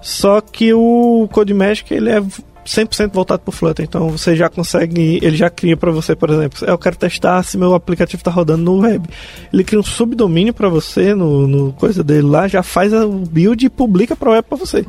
Só 0.00 0.40
que 0.40 0.72
o 0.72 1.28
CodeMagic, 1.32 1.92
ele 1.92 2.10
é 2.10 2.22
100% 2.66 3.12
voltado 3.12 3.42
para 3.42 3.50
o 3.50 3.52
Flutter. 3.52 3.84
Então 3.84 4.08
você 4.10 4.36
já 4.36 4.48
consegue, 4.48 5.18
ele 5.22 5.36
já 5.36 5.48
cria 5.48 5.76
para 5.76 5.90
você, 5.90 6.14
por 6.14 6.30
exemplo, 6.30 6.66
eu 6.66 6.76
quero 6.76 6.96
testar 6.96 7.42
se 7.42 7.56
meu 7.56 7.74
aplicativo 7.74 8.20
está 8.20 8.30
rodando 8.30 8.64
no 8.64 8.80
web. 8.80 9.08
Ele 9.52 9.64
cria 9.64 9.80
um 9.80 9.84
subdomínio 9.84 10.52
para 10.52 10.68
você 10.68 11.14
no, 11.14 11.46
no 11.46 11.72
coisa 11.72 12.02
dele 12.02 12.26
lá, 12.26 12.48
já 12.48 12.62
faz 12.62 12.92
o 12.92 13.08
build 13.08 13.64
e 13.64 13.70
publica 13.70 14.16
para 14.16 14.28
o 14.28 14.32
web 14.32 14.46
para 14.48 14.58
você. 14.58 14.84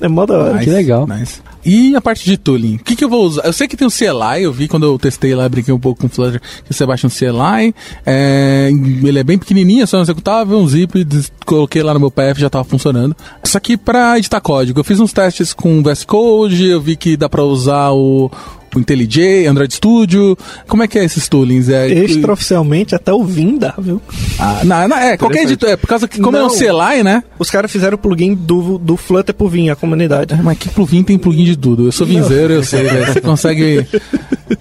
É 0.00 0.08
mó 0.08 0.26
da 0.26 0.38
hora. 0.38 0.58
que 0.58 0.70
legal. 0.70 1.06
nice. 1.06 1.40
E 1.64 1.96
a 1.96 2.00
parte 2.00 2.24
de 2.24 2.36
tooling? 2.36 2.76
O 2.76 2.78
que, 2.78 2.94
que 2.94 3.04
eu 3.04 3.08
vou 3.08 3.24
usar? 3.24 3.42
Eu 3.44 3.52
sei 3.52 3.66
que 3.66 3.76
tem 3.76 3.86
o 3.86 3.90
CLI, 3.90 4.42
eu 4.42 4.52
vi 4.52 4.68
quando 4.68 4.84
eu 4.84 4.98
testei 4.98 5.34
lá, 5.34 5.48
brinquei 5.48 5.72
um 5.72 5.80
pouco 5.80 6.00
com 6.00 6.06
o 6.06 6.10
Flutter, 6.10 6.40
que 6.40 6.74
você 6.74 6.84
baixa 6.84 7.06
um 7.06 7.10
CLI, 7.10 7.74
é, 8.04 8.70
ele 9.02 9.18
é 9.18 9.24
bem 9.24 9.38
pequenininho, 9.38 9.82
é 9.82 9.86
só 9.86 9.98
um 9.98 10.02
executável, 10.02 10.58
um 10.58 10.68
zip, 10.68 11.06
coloquei 11.46 11.82
lá 11.82 11.94
no 11.94 12.00
meu 12.00 12.10
PF, 12.10 12.40
já 12.40 12.50
tava 12.50 12.64
funcionando. 12.64 13.16
Só 13.42 13.58
que 13.58 13.76
para 13.76 14.18
editar 14.18 14.40
código, 14.40 14.80
eu 14.80 14.84
fiz 14.84 15.00
uns 15.00 15.12
testes 15.12 15.52
com 15.52 15.82
VS 15.82 16.04
Code, 16.04 16.66
eu 16.66 16.80
vi 16.80 16.96
que 16.96 17.16
dá 17.16 17.28
para 17.28 17.42
usar 17.42 17.92
o, 17.92 18.30
o 18.74 18.80
IntelliJ, 18.80 19.46
Android 19.46 19.72
Studio. 19.74 20.36
Como 20.68 20.82
é 20.82 20.88
que 20.88 20.98
é 20.98 21.04
esses 21.04 21.28
toolings? 21.28 21.68
É, 21.68 21.88
Extraoficialmente, 21.88 22.94
até 22.94 23.12
o 23.12 23.22
Vim 23.24 23.58
dá, 23.58 23.74
viu? 23.78 24.00
Ah, 24.38 24.60
não, 24.64 24.88
não, 24.88 24.96
é, 24.96 25.16
qualquer 25.16 25.42
editor, 25.42 25.68
é 25.70 25.76
por 25.76 25.86
causa 25.86 26.06
que, 26.08 26.20
como 26.20 26.36
é 26.36 26.42
um 26.42 26.48
Não. 26.48 26.54
CLI, 26.56 27.02
né? 27.02 27.22
Os 27.38 27.50
caras 27.50 27.70
fizeram 27.70 27.94
o 27.94 27.98
plugin 27.98 28.34
do, 28.34 28.78
do 28.78 28.96
Flutter 28.96 29.34
pro 29.34 29.48
Vim, 29.48 29.68
a 29.70 29.76
comunidade. 29.76 30.34
É, 30.34 30.36
Mas 30.42 30.58
que 30.58 30.68
plugin 30.68 31.02
tem 31.02 31.18
plugin 31.18 31.44
de 31.44 31.56
tudo? 31.56 31.86
Eu 31.86 31.92
sou 31.92 32.06
vinzeiro, 32.06 32.52
eu 32.54 32.62
sei, 32.64 32.82
velho. 32.84 33.12
Você 33.12 33.20
consegue. 33.20 33.86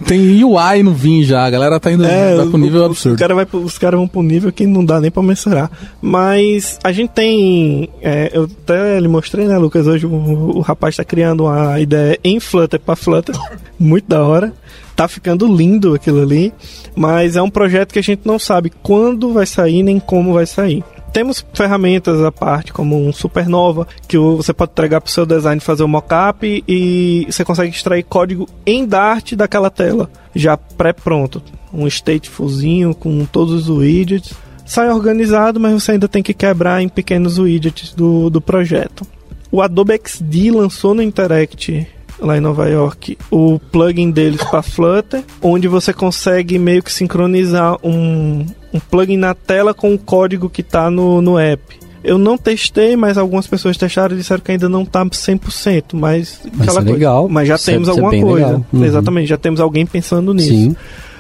Tem 0.06 0.44
UI 0.44 0.82
no 0.84 0.94
Vim 0.94 1.24
já, 1.24 1.46
a 1.46 1.50
galera 1.50 1.80
tá 1.80 1.92
indo 1.92 2.06
É, 2.06 2.36
vai 2.36 2.46
pro 2.48 2.58
nível 2.58 2.82
o- 2.82 2.86
absurdo. 2.86 3.18
Caras 3.18 3.48
os 3.54 3.78
caras 3.78 3.98
vão 3.98 4.08
pro 4.08 4.24
nível 4.24 4.52
que 4.52 4.66
não 4.66 4.84
dá 4.84 5.00
nem 5.00 5.12
pra 5.12 5.22
mensurar. 5.24 5.70
Mas 6.02 6.78
a 6.84 6.92
gente 6.92 7.12
tem. 7.12 7.90
é, 8.02 8.32
eu 8.34 8.44
até 8.64 9.00
lhe 9.00 9.08
mostrei, 9.08 9.46
né, 9.48 9.58
Lucas? 9.58 9.88
Hoje 9.88 10.06
o, 10.06 10.10
o 10.58 10.60
rapaz 10.62 10.96
tá 10.96 11.04
criando 11.04 11.46
uma 11.46 11.80
ideia 11.80 12.18
em 12.24 12.40
Flutter 12.40 12.80
pra 12.80 12.96
Flutter. 12.96 13.36
Muito 13.80 14.03
da 14.08 14.24
hora. 14.24 14.54
Tá 14.96 15.08
ficando 15.08 15.48
lindo 15.48 15.94
aquilo 15.94 16.22
ali. 16.22 16.54
Mas 16.96 17.36
é 17.36 17.42
um 17.42 17.50
projeto 17.50 17.94
que 17.94 18.00
a 18.00 18.04
gente 18.04 18.22
não 18.26 18.38
sabe 18.38 18.72
quando 18.82 19.34
vai 19.34 19.46
sair 19.46 19.84
nem 19.84 20.00
como 20.00 20.34
vai 20.34 20.46
sair. 20.46 20.84
temos 21.12 21.46
ferramentas 21.54 22.22
à 22.24 22.32
parte, 22.32 22.74
como 22.74 22.98
um 22.98 23.14
Supernova, 23.14 23.88
que 24.08 24.18
você 24.18 24.52
pode 24.52 24.72
entregar 24.72 25.00
para 25.00 25.08
o 25.08 25.12
seu 25.12 25.28
design 25.28 25.62
fazer 25.62 25.84
o 25.84 25.88
mockup 25.88 26.64
e 26.68 27.28
você 27.30 27.46
consegue 27.46 27.70
extrair 27.70 28.02
código 28.04 28.50
em 28.66 28.84
Dart 28.84 29.34
daquela 29.34 29.70
tela, 29.70 30.10
já 30.34 30.58
pré-pronto. 30.58 31.42
Um 31.72 31.88
statefulzinho 31.88 32.96
com 32.96 33.26
todos 33.26 33.70
os 33.70 33.78
widgets. 33.78 34.34
Sai 34.66 34.90
organizado, 34.90 35.60
mas 35.60 35.74
você 35.74 35.92
ainda 35.92 36.08
tem 36.08 36.24
que 36.24 36.34
quebrar 36.34 36.82
em 36.82 36.90
pequenos 36.90 37.38
widgets 37.38 37.94
do, 37.94 38.30
do 38.30 38.42
projeto. 38.42 39.06
O 39.52 39.62
Adobe 39.62 40.00
XD 40.04 40.50
lançou 40.50 40.96
no 40.96 41.04
Interact 41.04 41.88
lá 42.26 42.38
em 42.38 42.42
Nova 42.42 42.68
York, 42.70 43.18
o 43.30 43.60
plugin 43.72 44.10
deles 44.12 44.42
para 44.44 44.62
Flutter, 44.62 45.24
onde 45.42 45.68
você 45.68 45.94
consegue 45.94 46.58
meio 46.58 46.82
que 46.82 46.92
sincronizar 46.92 47.78
um, 47.84 48.46
um 48.74 48.80
plugin 48.80 49.18
na 49.18 49.34
tela 49.34 49.74
com 49.74 49.94
o 49.94 49.98
código 50.00 50.50
que 50.50 50.62
está 50.62 50.90
no, 50.90 51.22
no 51.22 51.38
app. 51.38 51.62
Eu 52.04 52.18
não 52.18 52.38
testei, 52.38 52.96
mas 52.98 53.18
algumas 53.18 53.48
pessoas 53.48 53.78
testaram 53.78 54.14
e 54.14 54.18
disseram 54.18 54.42
que 54.42 54.52
ainda 54.52 54.68
não 54.68 54.84
está 54.84 55.06
100%, 55.06 55.94
mas 55.94 56.42
Mas 56.54 56.62
aquela 56.68 56.80
é 56.80 56.84
coisa. 56.84 56.92
legal. 56.92 57.30
Mas 57.30 57.48
já 57.48 57.56
Isso 57.56 57.70
é- 57.70 57.74
temos 57.74 57.88
é 57.88 57.92
alguma 57.92 58.10
bem 58.12 58.22
coisa. 58.22 58.62
Uhum. 58.74 58.84
Exatamente, 58.86 59.28
já 59.28 59.38
temos 59.38 59.60
alguém 59.62 59.86
pensando 59.86 60.34
nisso. 60.34 60.50
Sim. 60.50 60.76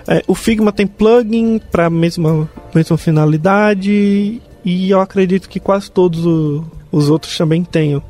É, 0.08 0.22
o 0.28 0.36
Figma 0.36 0.72
tem 0.74 0.86
plugin 0.86 1.62
para 1.72 1.86
a 1.86 1.89
mesma, 1.89 2.49
mesma 2.76 2.97
finalidade 2.97 4.41
e 4.66 4.89
eu 4.89 4.99
acredito 4.99 5.47
que 5.47 5.60
quase 5.60 5.89
todos 5.89 6.26
o- 6.26 6.64
os 6.91 7.10
outros 7.10 7.38
também 7.38 7.64
tenham. 7.64 8.01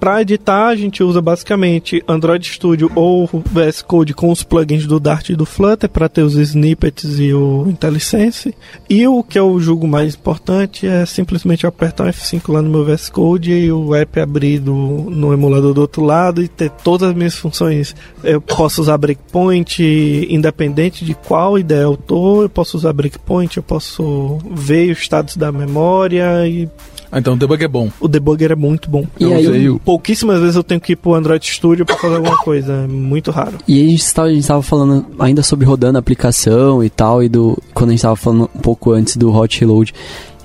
Para 0.00 0.22
editar, 0.22 0.68
a 0.68 0.76
gente 0.76 1.02
usa 1.02 1.20
basicamente 1.20 2.02
Android 2.06 2.46
Studio 2.46 2.88
ou 2.94 3.28
VS 3.50 3.82
Code 3.82 4.14
com 4.14 4.30
os 4.30 4.44
plugins 4.44 4.86
do 4.86 5.00
Dart 5.00 5.30
e 5.30 5.34
do 5.36 5.44
Flutter 5.44 5.88
para 5.90 6.08
ter 6.08 6.22
os 6.22 6.36
snippets 6.36 7.18
e 7.18 7.34
o 7.34 7.66
IntelliSense. 7.68 8.54
E 8.88 9.06
o 9.08 9.24
que 9.24 9.36
eu 9.36 9.58
julgo 9.58 9.88
mais 9.88 10.14
importante 10.14 10.86
é 10.86 11.04
simplesmente 11.04 11.66
apertar 11.66 12.04
um 12.04 12.10
F5 12.10 12.52
lá 12.52 12.62
no 12.62 12.70
meu 12.70 12.84
VS 12.84 13.08
Code 13.08 13.50
e 13.52 13.72
o 13.72 13.92
app 13.92 14.20
abrir 14.20 14.60
do- 14.60 14.72
no 15.10 15.32
emulador 15.32 15.74
do 15.74 15.80
outro 15.80 16.04
lado 16.04 16.42
e 16.42 16.46
ter 16.46 16.70
todas 16.70 17.08
as 17.10 17.14
minhas 17.16 17.34
funções. 17.34 17.96
Eu 18.22 18.40
posso 18.40 18.80
usar 18.80 18.96
breakpoint 18.98 19.82
independente 20.30 21.04
de 21.04 21.14
qual 21.14 21.58
ideia 21.58 21.82
eu 21.82 21.96
tô, 21.96 22.42
eu 22.42 22.48
posso 22.48 22.76
usar 22.76 22.92
breakpoint, 22.92 23.56
eu 23.56 23.62
posso 23.64 24.38
ver 24.52 24.92
os 24.92 24.98
status 25.00 25.36
da 25.36 25.50
memória 25.50 26.46
e 26.46 26.68
Ah, 27.10 27.18
então 27.18 27.34
o 27.34 27.36
debug 27.36 27.64
é 27.64 27.68
bom. 27.68 27.90
o 28.00 28.06
debugger 28.08 28.52
é 28.52 28.54
muito 28.54 28.90
bom. 28.90 29.06
E 29.18 29.24
Eu 29.24 29.32
aí, 29.34 29.46
usei 29.48 29.68
o- 29.70 29.78
Pouquíssimas 29.78 30.40
vezes 30.40 30.56
eu 30.56 30.62
tenho 30.62 30.80
que 30.80 30.92
ir 30.92 30.96
pro 30.96 31.14
Android 31.14 31.44
Studio 31.46 31.86
pra 31.86 31.96
fazer 31.96 32.16
alguma 32.16 32.36
coisa, 32.38 32.72
é 32.72 32.86
muito 32.86 33.30
raro. 33.30 33.58
E 33.66 33.80
aí 33.80 33.86
a 33.86 33.90
gente 33.90 34.02
estava, 34.02 34.28
a 34.28 34.30
gente 34.30 34.40
estava 34.42 34.62
falando 34.62 35.06
ainda 35.18 35.42
sobre 35.42 35.64
rodando 35.66 35.96
a 35.96 36.00
aplicação 36.00 36.84
e 36.84 36.90
tal, 36.90 37.22
e 37.22 37.28
do. 37.28 37.56
Quando 37.72 37.90
a 37.90 37.92
gente 37.92 38.00
estava 38.00 38.16
falando 38.16 38.50
um 38.54 38.60
pouco 38.60 38.92
antes 38.92 39.16
do 39.16 39.34
Hot 39.34 39.58
Reload. 39.60 39.94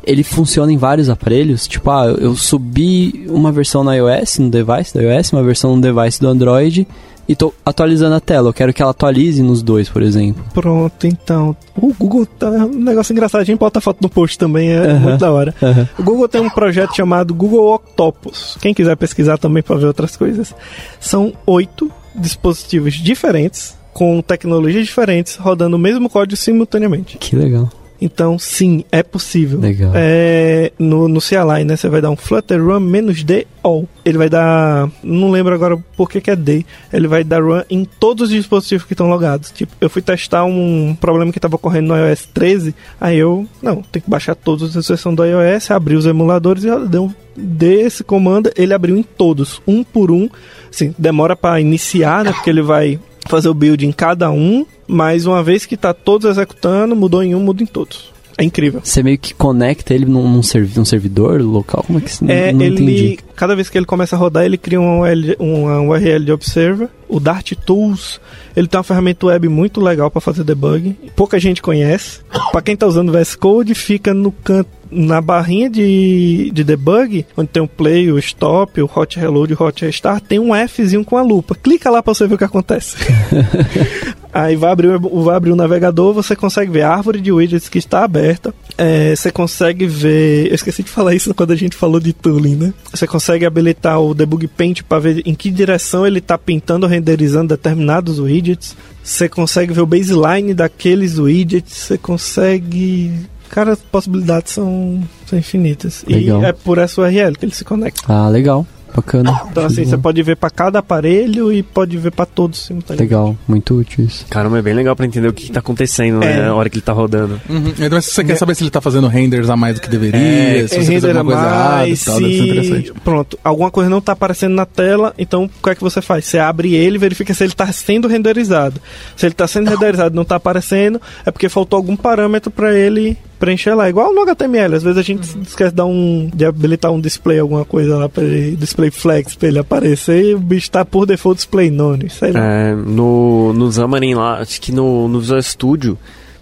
Ele 0.06 0.22
funciona 0.22 0.70
em 0.72 0.76
vários 0.78 1.10
aparelhos? 1.10 1.66
Tipo, 1.66 1.90
ah, 1.90 2.08
eu 2.20 2.36
subi 2.36 3.26
uma 3.30 3.54
versão 3.54 3.86
no 3.86 3.94
iOS, 3.94 4.38
no 4.40 4.50
device 4.50 4.94
do 4.94 5.02
iOS, 5.02 5.32
uma 5.32 5.42
versão 5.42 5.78
no 5.78 5.82
device 5.82 6.20
do 6.20 6.28
Android, 6.28 6.86
e 7.28 7.36
tô 7.36 7.54
atualizando 7.66 8.16
a 8.16 8.20
tela. 8.20 8.50
Eu 8.50 8.54
quero 8.54 8.74
que 8.74 8.82
ela 8.82 8.92
atualize 8.92 9.42
nos 9.42 9.62
dois, 9.64 9.90
por 9.90 10.02
exemplo. 10.02 10.44
Pronto, 10.54 11.08
então. 11.08 11.56
O 11.76 11.94
Google 11.94 12.26
tá 12.26 12.50
um 12.50 12.68
negócio 12.84 13.14
engraçadinho, 13.14 13.58
bota 13.58 13.80
a 13.80 13.82
foto 13.82 14.00
no 14.02 14.10
post 14.10 14.38
também, 14.38 14.70
é 14.72 14.78
Aham. 14.80 15.00
muito 15.00 15.20
da 15.20 15.32
hora. 15.32 15.54
Aham. 15.62 15.88
O 15.98 16.04
Google 16.04 16.28
tem 16.28 16.42
um 16.42 16.50
projeto 16.50 16.96
chamado 16.96 17.34
Google 17.34 17.74
Octopus. 17.74 18.58
Quem 18.62 18.74
quiser 18.74 18.96
pesquisar 18.98 19.38
também 19.38 19.64
para 19.64 19.76
ver 19.78 19.86
outras 19.88 20.16
coisas. 20.18 20.54
São 21.00 21.34
oito 21.46 21.90
dispositivos 22.16 22.94
diferentes, 22.96 23.76
com 23.94 24.22
tecnologias 24.22 24.86
diferentes, 24.86 25.36
rodando 25.36 25.76
o 25.76 25.80
mesmo 25.80 26.10
código 26.10 26.36
simultaneamente. 26.36 27.18
Que 27.18 27.36
legal. 27.36 27.70
Então, 28.04 28.38
sim, 28.38 28.84
é 28.92 29.02
possível. 29.02 29.62
Legal. 29.62 29.94
É, 29.96 30.74
no, 30.78 31.08
no 31.08 31.22
CLI, 31.22 31.64
né? 31.64 31.78
Você 31.78 31.88
vai 31.88 32.02
dar 32.02 32.10
um 32.10 32.18
Flutter 32.18 32.62
Run 32.62 32.82
menos 32.82 33.24
D 33.24 33.48
all. 33.64 33.88
Ele 34.04 34.18
vai 34.18 34.28
dar. 34.28 34.92
Não 35.02 35.32
lembro 35.32 35.56
agora 35.56 35.78
por 35.96 36.10
que, 36.10 36.20
que 36.20 36.30
é 36.30 36.36
D. 36.36 36.66
Ele 36.92 37.08
vai 37.08 37.24
dar 37.24 37.42
run 37.42 37.62
em 37.70 37.86
todos 37.86 38.28
os 38.28 38.36
dispositivos 38.36 38.86
que 38.86 38.94
estão 38.94 39.08
logados. 39.08 39.52
Tipo, 39.52 39.74
eu 39.80 39.90
fui 39.90 40.02
testar 40.02 40.44
um 40.44 40.94
problema 41.00 41.32
que 41.32 41.38
estava 41.38 41.56
ocorrendo 41.56 41.88
no 41.88 41.98
iOS 41.98 42.26
13. 42.34 42.76
Aí 43.00 43.18
eu. 43.18 43.48
Não, 43.62 43.82
tem 43.82 44.02
que 44.02 44.10
baixar 44.10 44.36
todos 44.36 44.76
os 44.76 44.76
exceção 44.76 45.16
do 45.16 45.24
iOS, 45.24 45.72
abrir 45.72 45.96
os 45.96 46.06
emuladores 46.06 46.66
e 46.66 46.70
ó, 46.70 46.80
deu. 46.80 47.10
Desse 47.36 48.04
comando, 48.04 48.52
ele 48.56 48.76
abriu 48.76 48.96
em 48.98 49.02
todos, 49.02 49.60
um 49.66 49.82
por 49.82 50.12
um. 50.12 50.30
Assim, 50.70 50.94
demora 51.00 51.36
para 51.38 51.62
iniciar, 51.62 52.26
né? 52.26 52.34
Porque 52.34 52.50
ele 52.50 52.62
vai 52.62 53.00
fazer 53.28 53.50
o 53.50 53.54
build 53.54 53.86
em 53.86 53.92
cada 53.92 54.32
um, 54.32 54.66
mas 54.88 55.26
uma 55.26 55.44
vez 55.44 55.66
que 55.66 55.78
tá 55.78 55.94
todos 55.94 56.30
executando, 56.30 56.96
mudou 56.96 57.24
em 57.24 57.36
um, 57.36 57.40
muda 57.40 57.64
em 57.64 57.66
todos. 57.66 58.14
É 58.38 58.44
incrível. 58.44 58.82
Você 58.84 59.04
meio 59.04 59.18
que 59.18 59.34
conecta 59.34 59.94
ele 59.94 60.06
num, 60.06 60.28
num, 60.28 60.42
servi 60.42 60.78
num 60.78 60.86
servidor 60.86 61.40
local? 61.42 61.84
Como 61.86 62.00
é 62.00 62.02
que 62.02 62.12
se 62.12 62.26
É, 62.30 62.52
não, 62.52 62.60
não 62.60 62.66
ele, 62.66 62.84
entendi. 62.84 63.20
cada 63.36 63.56
vez 63.56 63.70
que 63.70 63.78
ele 63.78 63.86
começa 63.86 64.16
a 64.16 64.20
rodar, 64.20 64.44
ele 64.44 64.58
cria 64.58 64.82
um 64.82 65.02
URL, 65.02 65.36
um 65.40 65.90
URL 65.90 66.26
de 66.26 66.32
Observer. 66.32 66.90
O 67.08 67.20
Dart 67.20 67.54
Tools, 67.64 68.20
ele 68.56 68.68
tem 68.68 68.78
uma 68.78 68.84
ferramenta 68.84 69.28
web 69.28 69.48
muito 69.48 69.80
legal 69.80 70.10
para 70.10 70.20
fazer 70.20 70.44
debug. 70.44 70.96
Pouca 71.16 71.40
gente 71.40 71.62
conhece. 71.62 72.22
Para 72.52 72.62
quem 72.62 72.76
tá 72.76 72.88
usando 72.88 73.12
VS 73.12 73.36
Code, 73.36 73.76
fica 73.76 74.16
no 74.16 74.32
canto 74.32 74.70
na 74.94 75.20
barrinha 75.22 75.70
de, 75.70 76.52
de 76.54 76.64
debug, 76.64 77.26
onde 77.36 77.50
tem 77.50 77.62
o 77.64 77.68
play, 77.68 78.12
o 78.12 78.18
stop, 78.20 78.82
o 78.82 78.90
hot 78.94 79.20
reload, 79.20 79.54
o 79.54 79.64
hot 79.64 79.84
restart, 79.86 80.24
tem 80.24 80.40
um 80.40 80.52
Fzinho 80.68 81.04
com 81.04 81.18
a 81.18 81.22
lupa. 81.22 81.56
Clica 81.56 81.90
lá 81.90 82.02
para 82.04 82.14
você 82.14 82.28
ver 82.28 82.36
o 82.36 82.38
que 82.38 82.44
acontece. 82.44 82.96
Aí 84.34 84.56
vai 84.56 84.72
abrir, 84.72 84.88
o- 84.90 85.24
vai 85.24 85.36
abrir 85.36 85.52
o 85.52 85.56
navegador, 85.56 86.12
você 86.12 86.36
consegue 86.36 86.72
ver 86.72 86.82
a 86.82 86.90
árvore 86.90 87.22
de 87.22 87.32
widgets 87.32 87.70
que 87.70 87.78
está 87.78 88.04
aberta. 88.04 88.52
É, 88.76 89.16
você 89.16 89.32
consegue 89.32 89.86
ver. 89.86 90.48
Eu 90.48 90.56
esqueci 90.56 90.82
de 90.82 90.90
falar 90.90 91.14
isso 91.14 91.32
quando 91.36 91.52
a 91.52 91.56
gente 91.56 91.76
falou 91.76 92.00
de 92.00 92.14
tooling, 92.14 92.56
né? 92.56 92.74
Você 92.92 93.06
consegue 93.06 93.46
habilitar 93.46 94.00
o 94.02 94.16
Debug 94.16 94.48
Paint 94.48 94.82
para 94.82 94.98
ver 94.98 95.22
em 95.24 95.36
que 95.36 95.52
direção 95.52 96.08
ele 96.08 96.18
está 96.18 96.36
pintando 96.36 96.88
ou 96.88 96.92
renderizando 96.92 97.50
determinados 97.56 98.18
widgets. 98.20 98.76
Você 99.04 99.30
consegue 99.30 99.72
ver 99.72 99.82
o 99.82 99.86
baseline 99.86 100.56
daqueles 100.56 101.20
widgets. 101.20 101.76
Você 101.78 101.98
consegue. 102.00 103.12
Cara, 103.54 103.74
as 103.74 103.80
possibilidades 103.80 104.54
são, 104.54 105.04
são 105.28 105.38
infinitas. 105.38 106.04
Legal. 106.08 106.42
E 106.42 106.46
é 106.46 106.52
por 106.54 106.80
essa 106.80 107.00
URL 107.02 107.34
que 107.38 107.46
ele 107.46 107.54
se 107.54 107.64
conecta. 107.64 108.02
Ah, 108.08 108.28
legal. 108.28 108.66
Bacana. 108.96 109.42
Então, 109.50 109.66
assim, 109.66 109.86
você 109.86 109.98
pode 109.98 110.22
ver 110.22 110.38
para 110.38 110.52
cada 110.52 110.78
aparelho 110.78 111.52
e 111.52 111.64
pode 111.64 111.98
ver 111.98 112.12
para 112.12 112.28
todos 112.28 112.60
simultaneamente. 112.60 113.02
Legal, 113.12 113.36
muito 113.48 113.74
útil 113.74 114.06
isso. 114.06 114.24
Caramba, 114.30 114.60
é 114.60 114.62
bem 114.62 114.76
legal 114.76 114.96
pra 114.96 115.04
entender 115.04 115.28
o 115.28 115.34
que, 115.34 115.48
que 115.48 115.52
tá 115.52 115.62
acontecendo, 115.62 116.20
né? 116.20 116.34
É. 116.38 116.42
Na 116.44 116.54
hora 116.54 116.70
que 116.70 116.76
ele 116.76 116.84
tá 116.84 116.94
rodando. 116.94 117.42
Uhum. 117.50 117.74
Então, 117.80 118.00
se 118.00 118.12
você 118.12 118.24
quer 118.24 118.36
saber 118.36 118.54
se 118.54 118.62
ele 118.62 118.70
tá 118.70 118.80
fazendo 118.82 119.08
renders 119.08 119.50
a 119.50 119.58
mais 119.58 119.74
do 119.74 119.82
que 119.82 119.90
deveria, 119.90 120.20
É, 120.22 120.68
se 120.68 120.76
você 120.76 120.76
fez 120.86 120.90
render 121.04 121.18
alguma 121.18 121.24
coisa 121.34 121.42
errada 121.42 121.74
e 121.86 121.88
mais, 121.90 122.06
tal, 122.06 122.20
deve 122.22 122.32
ser 122.38 122.38
se- 122.44 122.50
interessante. 122.52 122.94
Pronto, 123.04 123.40
alguma 123.44 123.72
coisa 123.72 123.90
não 123.90 123.98
está 123.98 124.12
aparecendo 124.12 124.54
na 124.54 124.66
tela, 124.68 125.12
então 125.18 125.46
o 125.46 125.50
que 125.64 125.70
é 125.72 125.74
que 125.74 125.82
você 125.82 126.00
faz? 126.00 126.26
Você 126.26 126.38
abre 126.38 126.76
ele 126.76 126.98
e 126.98 127.00
verifica 127.00 127.34
se 127.34 127.44
ele 127.44 127.54
está 127.54 127.66
sendo 127.74 128.08
renderizado. 128.08 128.80
Se 129.18 129.26
ele 129.26 129.34
está 129.34 129.48
sendo 129.48 129.70
renderizado 129.74 130.14
e 130.14 130.16
não 130.16 130.22
está 130.22 130.36
aparecendo, 130.36 131.02
é 131.26 131.32
porque 131.32 131.50
faltou 131.50 131.78
algum 131.78 131.96
parâmetro 131.96 132.52
para 132.52 132.72
ele 132.78 133.18
preencher 133.44 133.76
lá. 133.76 133.90
Igual 133.90 134.14
no 134.14 134.22
HTML, 134.22 134.76
às 134.76 134.84
vezes 134.84 134.98
a 134.98 135.02
gente 135.02 135.24
esquece 135.42 135.72
de, 135.72 135.76
dar 135.76 135.86
um, 135.86 136.30
de 136.34 136.46
habilitar 136.46 136.92
um 136.92 137.02
display, 137.02 137.40
alguma 137.40 137.66
coisa 137.66 137.98
lá, 137.98 138.08
para 138.08 138.24
ele, 138.24 138.56
display 138.56 138.90
flex, 138.90 139.36
para 139.36 139.50
ele 139.50 139.60
aparecer 139.60 140.24
e 140.24 140.34
o 140.34 140.40
bicho 140.40 140.68
está 140.68 140.86
por 140.86 141.06
default 141.06 141.38
display 141.38 141.70
none. 141.70 142.10
Sei 142.10 142.32
lá. 142.32 142.40
É, 142.40 142.74
no, 142.74 143.52
no 143.54 143.72
Xamarin 143.72 144.14
lá, 144.14 144.40
acho 144.40 144.62
que 144.62 144.72
no, 144.72 145.10
no 145.10 145.20
Visual 145.20 145.42
Studio 145.42 145.98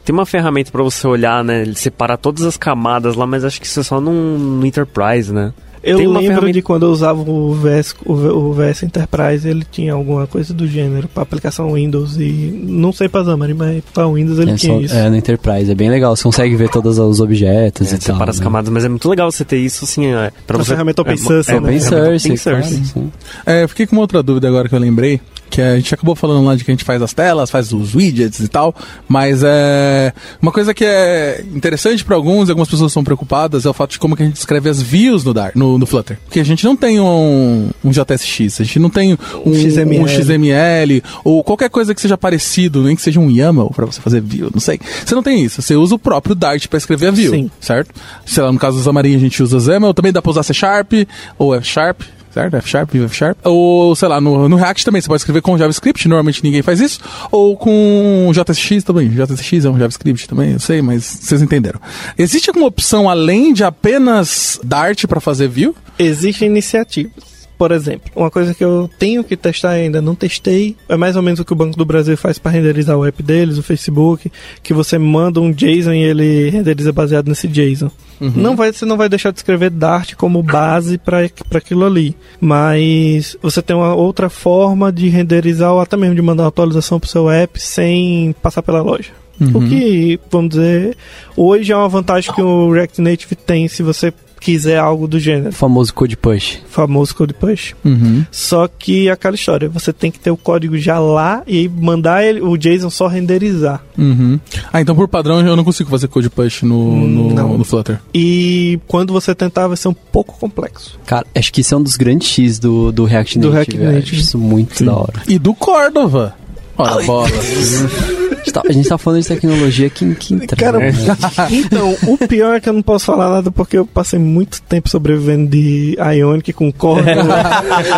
tem 0.06 0.14
uma 0.14 0.26
ferramenta 0.26 0.72
pra 0.72 0.84
você 0.84 1.08
olhar, 1.08 1.44
né? 1.44 1.62
Ele 1.62 1.76
separa 1.76 2.18
todas 2.18 2.44
as 2.44 2.58
camadas 2.58 3.16
lá, 3.16 3.26
mas 3.26 3.44
acho 3.44 3.60
que 3.60 3.66
isso 3.66 3.80
é 3.80 3.84
só 3.84 4.00
no, 4.00 4.38
no 4.38 4.66
Enterprise, 4.66 5.34
né? 5.34 5.54
Eu 5.84 5.98
tem 5.98 6.06
uma 6.08 6.20
lembro 6.20 6.36
ferramenta- 6.36 6.54
de 6.54 6.62
quando 6.62 6.86
eu 6.86 6.92
usava 6.92 7.22
o 7.22 7.54
VS, 7.56 7.96
o, 8.06 8.54
VS 8.54 8.84
Enterprise, 8.84 9.48
ele 9.48 9.66
tinha 9.72 9.94
alguma 9.94 10.28
coisa 10.28 10.54
do 10.54 10.68
gênero 10.68 11.08
para 11.08 11.24
aplicação 11.24 11.74
Windows 11.74 12.18
e 12.18 12.62
não 12.68 12.92
sei 12.94 13.10
para 13.10 13.26
Xamarin, 13.26 13.54
mas 13.56 13.84
para 13.94 14.08
Windows 14.08 14.38
ele 14.38 14.52
É, 14.52 14.56
tinha 14.56 14.74
só- 14.76 14.80
isso. 14.82 14.96
é 14.96 15.10
no 15.10 15.16
Enterprise, 15.16 15.72
é 15.72 15.76
bem 15.76 15.90
legal. 15.90 16.16
Você 16.16 16.24
consegue 16.24 16.56
ver 16.56 16.70
todos 16.70 17.00
os 17.00 17.20
objetos 17.20 17.92
É, 17.92 17.96
e 17.96 17.98
tal. 17.98 18.14
separa 18.14 18.30
as 18.32 18.38
né? 18.40 18.44
camadas, 18.44 18.70
mas 18.72 18.86
é 18.86 18.90
muito 18.90 19.10
legal 19.10 19.32
você 19.32 19.44
ter 19.44 19.58
isso, 19.58 19.86
assim, 19.86 20.06
é, 20.08 20.32
pra 20.46 20.58
Uma 20.58 20.64
você... 20.64 20.70
ferramenta 20.70 21.02
open 21.02 21.14
é, 21.14 21.18
source, 21.18 21.50
é, 21.50 21.54
né? 21.54 21.60
uma 21.60 21.68
Open 21.70 21.80
source, 21.82 22.28
open 22.28 22.38
source. 22.38 22.70
claro, 22.70 22.86
sim. 22.86 23.12
É, 23.46 23.64
eu 23.64 23.70
fiquei 23.70 23.88
com 23.88 23.96
uma 23.96 24.02
outra 24.04 24.22
dúvida 24.22 24.48
agora 24.48 24.70
que 24.70 24.76
eu 24.76 24.80
lembrei, 24.80 25.20
que 25.52 25.62
a 25.62 25.76
gente 25.76 25.94
acabou 25.94 26.16
falando 26.16 26.46
lá 26.46 26.56
de 26.56 26.64
que 26.64 26.72
a 26.72 26.74
gente 26.74 26.86
faz 26.86 27.02
as 27.02 27.14
telas, 27.14 27.52
faz 27.52 27.74
os 27.74 27.94
widgets 27.94 28.40
e 28.40 28.48
tal, 28.48 28.74
mas 29.08 29.44
é 29.44 30.14
uma 30.42 30.52
coisa 30.52 30.74
que 30.74 30.86
é 30.86 31.44
interessante 31.54 32.06
para 32.06 32.16
alguns 32.16 32.48
e 32.48 32.52
algumas 32.52 32.70
pessoas 32.70 32.94
são 32.94 33.04
preocupadas 33.04 33.66
é 33.66 33.70
o 33.70 33.74
fato 33.74 33.92
de 33.92 34.00
como 34.00 34.16
que 34.16 34.24
a 34.24 34.26
gente 34.26 34.38
escreve 34.38 34.70
as 34.70 34.82
views 34.82 35.26
no 35.26 35.34
Dart, 35.34 35.54
no, 35.56 35.78
no 35.78 35.86
Flutter. 35.86 36.18
Porque 36.24 36.40
a 36.40 36.46
gente 36.46 36.64
não 36.64 36.76
tem 36.76 37.02
um, 37.02 37.70
um 37.84 37.92
JSX, 37.92 38.62
a 38.62 38.64
gente 38.64 38.80
não 38.80 38.90
tem 38.90 39.18
um, 39.46 39.54
XML. 39.54 40.00
um 40.00 40.08
XML 40.08 41.04
ou 41.24 41.44
qualquer 41.44 41.70
coisa 41.70 41.94
que 41.94 42.00
seja 42.00 42.18
parecido, 42.18 42.82
nem 42.82 42.96
que 42.96 43.02
seja 43.02 43.20
um 43.20 43.30
YAML 43.30 43.72
para 43.76 43.86
você 43.86 44.00
fazer 44.00 44.22
view, 44.22 44.50
não 44.54 44.62
sei. 44.62 44.80
Você 45.06 45.14
não 45.14 45.22
tem 45.22 45.44
isso, 45.44 45.62
você 45.62 45.76
usa 45.76 45.96
o 45.96 46.00
próprio 46.00 46.34
Dart 46.34 46.68
para 46.68 46.78
escrever 46.78 47.08
a 47.08 47.12
view, 47.12 47.32
Sim. 47.32 47.52
certo? 47.60 47.94
Sei 48.26 48.42
lá, 48.42 48.52
no 48.52 48.60
caso 48.60 48.78
do 48.78 48.84
Xamarin 48.84 49.16
a 49.16 49.20
gente 49.20 49.44
usa 49.44 49.60
XAML, 49.60 49.94
também 49.94 50.14
dá 50.14 50.22
para 50.22 50.32
usar 50.32 50.44
C 50.44 50.54
Sharp 50.54 50.94
ou 51.38 51.54
F 51.54 51.68
Sharp, 51.68 52.02
certo? 52.34 52.56
F 52.56 52.70
Sharp, 52.70 52.96
F 52.96 53.16
Sharp. 53.16 53.38
Ou, 53.44 53.96
sei 53.96 54.08
lá, 54.08 54.20
no, 54.22 54.48
no 54.48 54.56
React 54.56 54.86
também, 54.86 55.02
você 55.02 55.08
pode 55.08 55.22
escrever 55.22 55.42
com 55.42 55.58
JavaScript, 55.58 56.08
normalmente 56.08 56.44
ninguém 56.44 56.62
faz 56.62 56.80
isso. 56.80 57.00
Ou 57.32 57.56
com 57.58 58.32
JSX 58.34 58.84
também. 58.84 59.10
JSX 59.10 59.66
é 59.66 59.70
um 59.70 59.78
JavaScript 59.78 60.28
também, 60.28 60.54
eu 60.54 60.60
sei, 60.60 60.82
mas 60.82 61.04
vocês 61.04 61.42
entenderam. 61.42 61.80
Existe 62.18 62.50
alguma 62.50 62.68
opção 62.68 63.10
além 63.10 63.54
de 63.54 63.64
apenas 63.64 64.60
Dart 64.64 65.06
para 65.06 65.20
fazer 65.20 65.48
view? 65.48 65.76
Existem 65.98 66.48
iniciativas. 66.48 67.31
Por 67.62 67.72
exemplo, 67.72 68.12
uma 68.16 68.32
coisa 68.32 68.56
que 68.56 68.64
eu 68.64 68.90
tenho 68.98 69.24
que 69.24 69.38
testar 69.38 69.70
ainda, 69.70 70.02
não 70.02 70.16
testei, 70.16 70.76
é 70.90 70.98
mais 70.98 71.16
ou 71.16 71.22
menos 71.22 71.42
o 71.42 71.46
que 71.46 71.54
o 71.54 71.56
Banco 71.56 71.78
do 71.78 71.86
Brasil 71.86 72.18
faz 72.18 72.40
para 72.40 72.54
renderizar 72.54 72.98
o 72.98 73.06
app 73.06 73.22
deles, 73.22 73.60
o 73.60 73.62
Facebook, 73.62 74.32
que 74.64 74.74
você 74.74 74.98
manda 74.98 75.40
um 75.40 75.52
JSON 75.52 75.94
e 75.94 76.02
ele 76.02 76.50
renderiza 76.50 76.92
baseado 76.92 77.28
nesse 77.28 77.48
JSON. 77.48 77.92
Não 78.20 78.56
vai, 78.56 78.74
você 78.74 78.84
não 78.84 78.98
vai 78.98 79.08
deixar 79.08 79.30
de 79.30 79.38
escrever 79.38 79.70
Dart 79.70 80.16
como 80.16 80.42
base 80.42 80.98
para 80.98 81.30
aquilo 81.54 81.86
ali, 81.86 82.16
mas 82.40 83.38
você 83.44 83.62
tem 83.62 83.76
uma 83.76 83.94
outra 83.94 84.28
forma 84.28 84.92
de 84.92 85.08
renderizar 85.10 85.72
ou 85.72 85.82
até 85.82 85.96
mesmo 85.96 86.16
de 86.16 86.22
mandar 86.24 86.42
uma 86.42 86.50
atualização 86.50 87.00
para 87.00 87.06
o 87.06 87.12
seu 87.12 87.30
app 87.30 87.62
sem 87.62 88.34
passar 88.42 88.64
pela 88.64 88.82
loja. 88.82 89.12
O 89.54 89.62
que, 89.62 90.20
vamos 90.32 90.50
dizer, 90.50 90.98
hoje 91.38 91.72
é 91.72 91.78
uma 91.78 91.90
vantagem 91.90 92.34
que 92.34 92.42
o 92.42 92.72
React 92.72 93.02
Native 93.02 93.36
tem 93.36 93.68
se 93.68 93.84
você 93.84 94.12
quiser 94.42 94.80
algo 94.80 95.08
do 95.08 95.20
gênero. 95.20 95.54
Famoso 95.54 95.94
code 95.94 96.18
push. 96.18 96.58
Famoso 96.68 97.16
code 97.16 97.34
push. 97.34 97.74
Uhum. 97.86 98.26
Só 98.32 98.68
que 98.68 99.08
aquela 99.08 99.36
história, 99.36 99.70
você 99.70 99.94
tem 99.94 100.12
que 100.12 100.20
ter 100.20 100.32
o 100.32 100.36
código 100.36 100.78
já 100.78 101.00
lá 101.00 101.44
e 101.48 101.60
aí 101.60 101.70
mandar 101.70 102.26
ele, 102.26 102.42
o 102.42 102.58
JSON 102.58 102.90
só 102.90 103.08
renderizar. 103.08 103.84
Uhum. 103.98 104.40
Ah, 104.74 104.82
então 104.82 104.96
por 104.96 105.08
padrão 105.08 105.46
eu 105.46 105.56
não 105.56 105.64
consigo 105.64 105.90
fazer 105.90 106.08
code 106.08 106.30
push 106.30 106.64
no, 106.64 107.08
no, 107.08 107.34
Não. 107.34 107.58
no 107.58 107.64
Flutter. 107.64 108.02
E 108.14 108.80
quando 108.88 109.14
você 109.14 109.36
tentar, 109.36 109.68
vai 109.68 109.78
ser 109.78 109.88
um 109.88 109.94
pouco 109.94 110.38
complexo. 110.40 111.00
Cara, 111.06 111.26
acho 111.36 111.54
que 111.54 111.62
isso 111.62 111.76
é 111.76 111.78
um 111.78 111.84
dos 111.84 111.96
grandes 111.96 112.28
X 112.28 112.58
do, 112.58 112.92
do 112.92 113.06
React 113.06 113.38
Do 113.38 113.52
Native. 113.52 113.78
React 113.78 113.78
eu 113.78 113.94
Native. 113.94 114.16
Acho 114.16 114.26
isso 114.26 114.38
muito 114.40 114.84
da 114.84 114.96
hora. 114.96 115.22
E 115.28 115.38
do 115.38 115.54
Cordova. 115.54 116.34
Ora, 116.78 117.04
bola. 117.04 117.30
A 118.42 118.44
gente, 118.44 118.54
tá, 118.54 118.62
a 118.68 118.72
gente 118.72 118.90
tá 118.90 118.98
falando 118.98 119.22
de 119.22 119.28
tecnologia 119.28 119.90
que, 119.90 120.16
que 120.16 120.34
entra. 120.34 120.58
Cara, 120.58 120.80
né? 120.80 120.92
então, 121.52 121.96
o 122.08 122.18
pior 122.18 122.56
é 122.56 122.60
que 122.60 122.68
eu 122.68 122.74
não 122.74 122.82
posso 122.82 123.06
falar 123.06 123.30
nada 123.30 123.52
porque 123.52 123.78
eu 123.78 123.86
passei 123.86 124.18
muito 124.18 124.62
tempo 124.64 124.90
sobrevivendo 124.90 125.50
de 125.50 125.96
Ionic 126.18 126.52
com 126.54 126.72
Corda. 126.72 127.12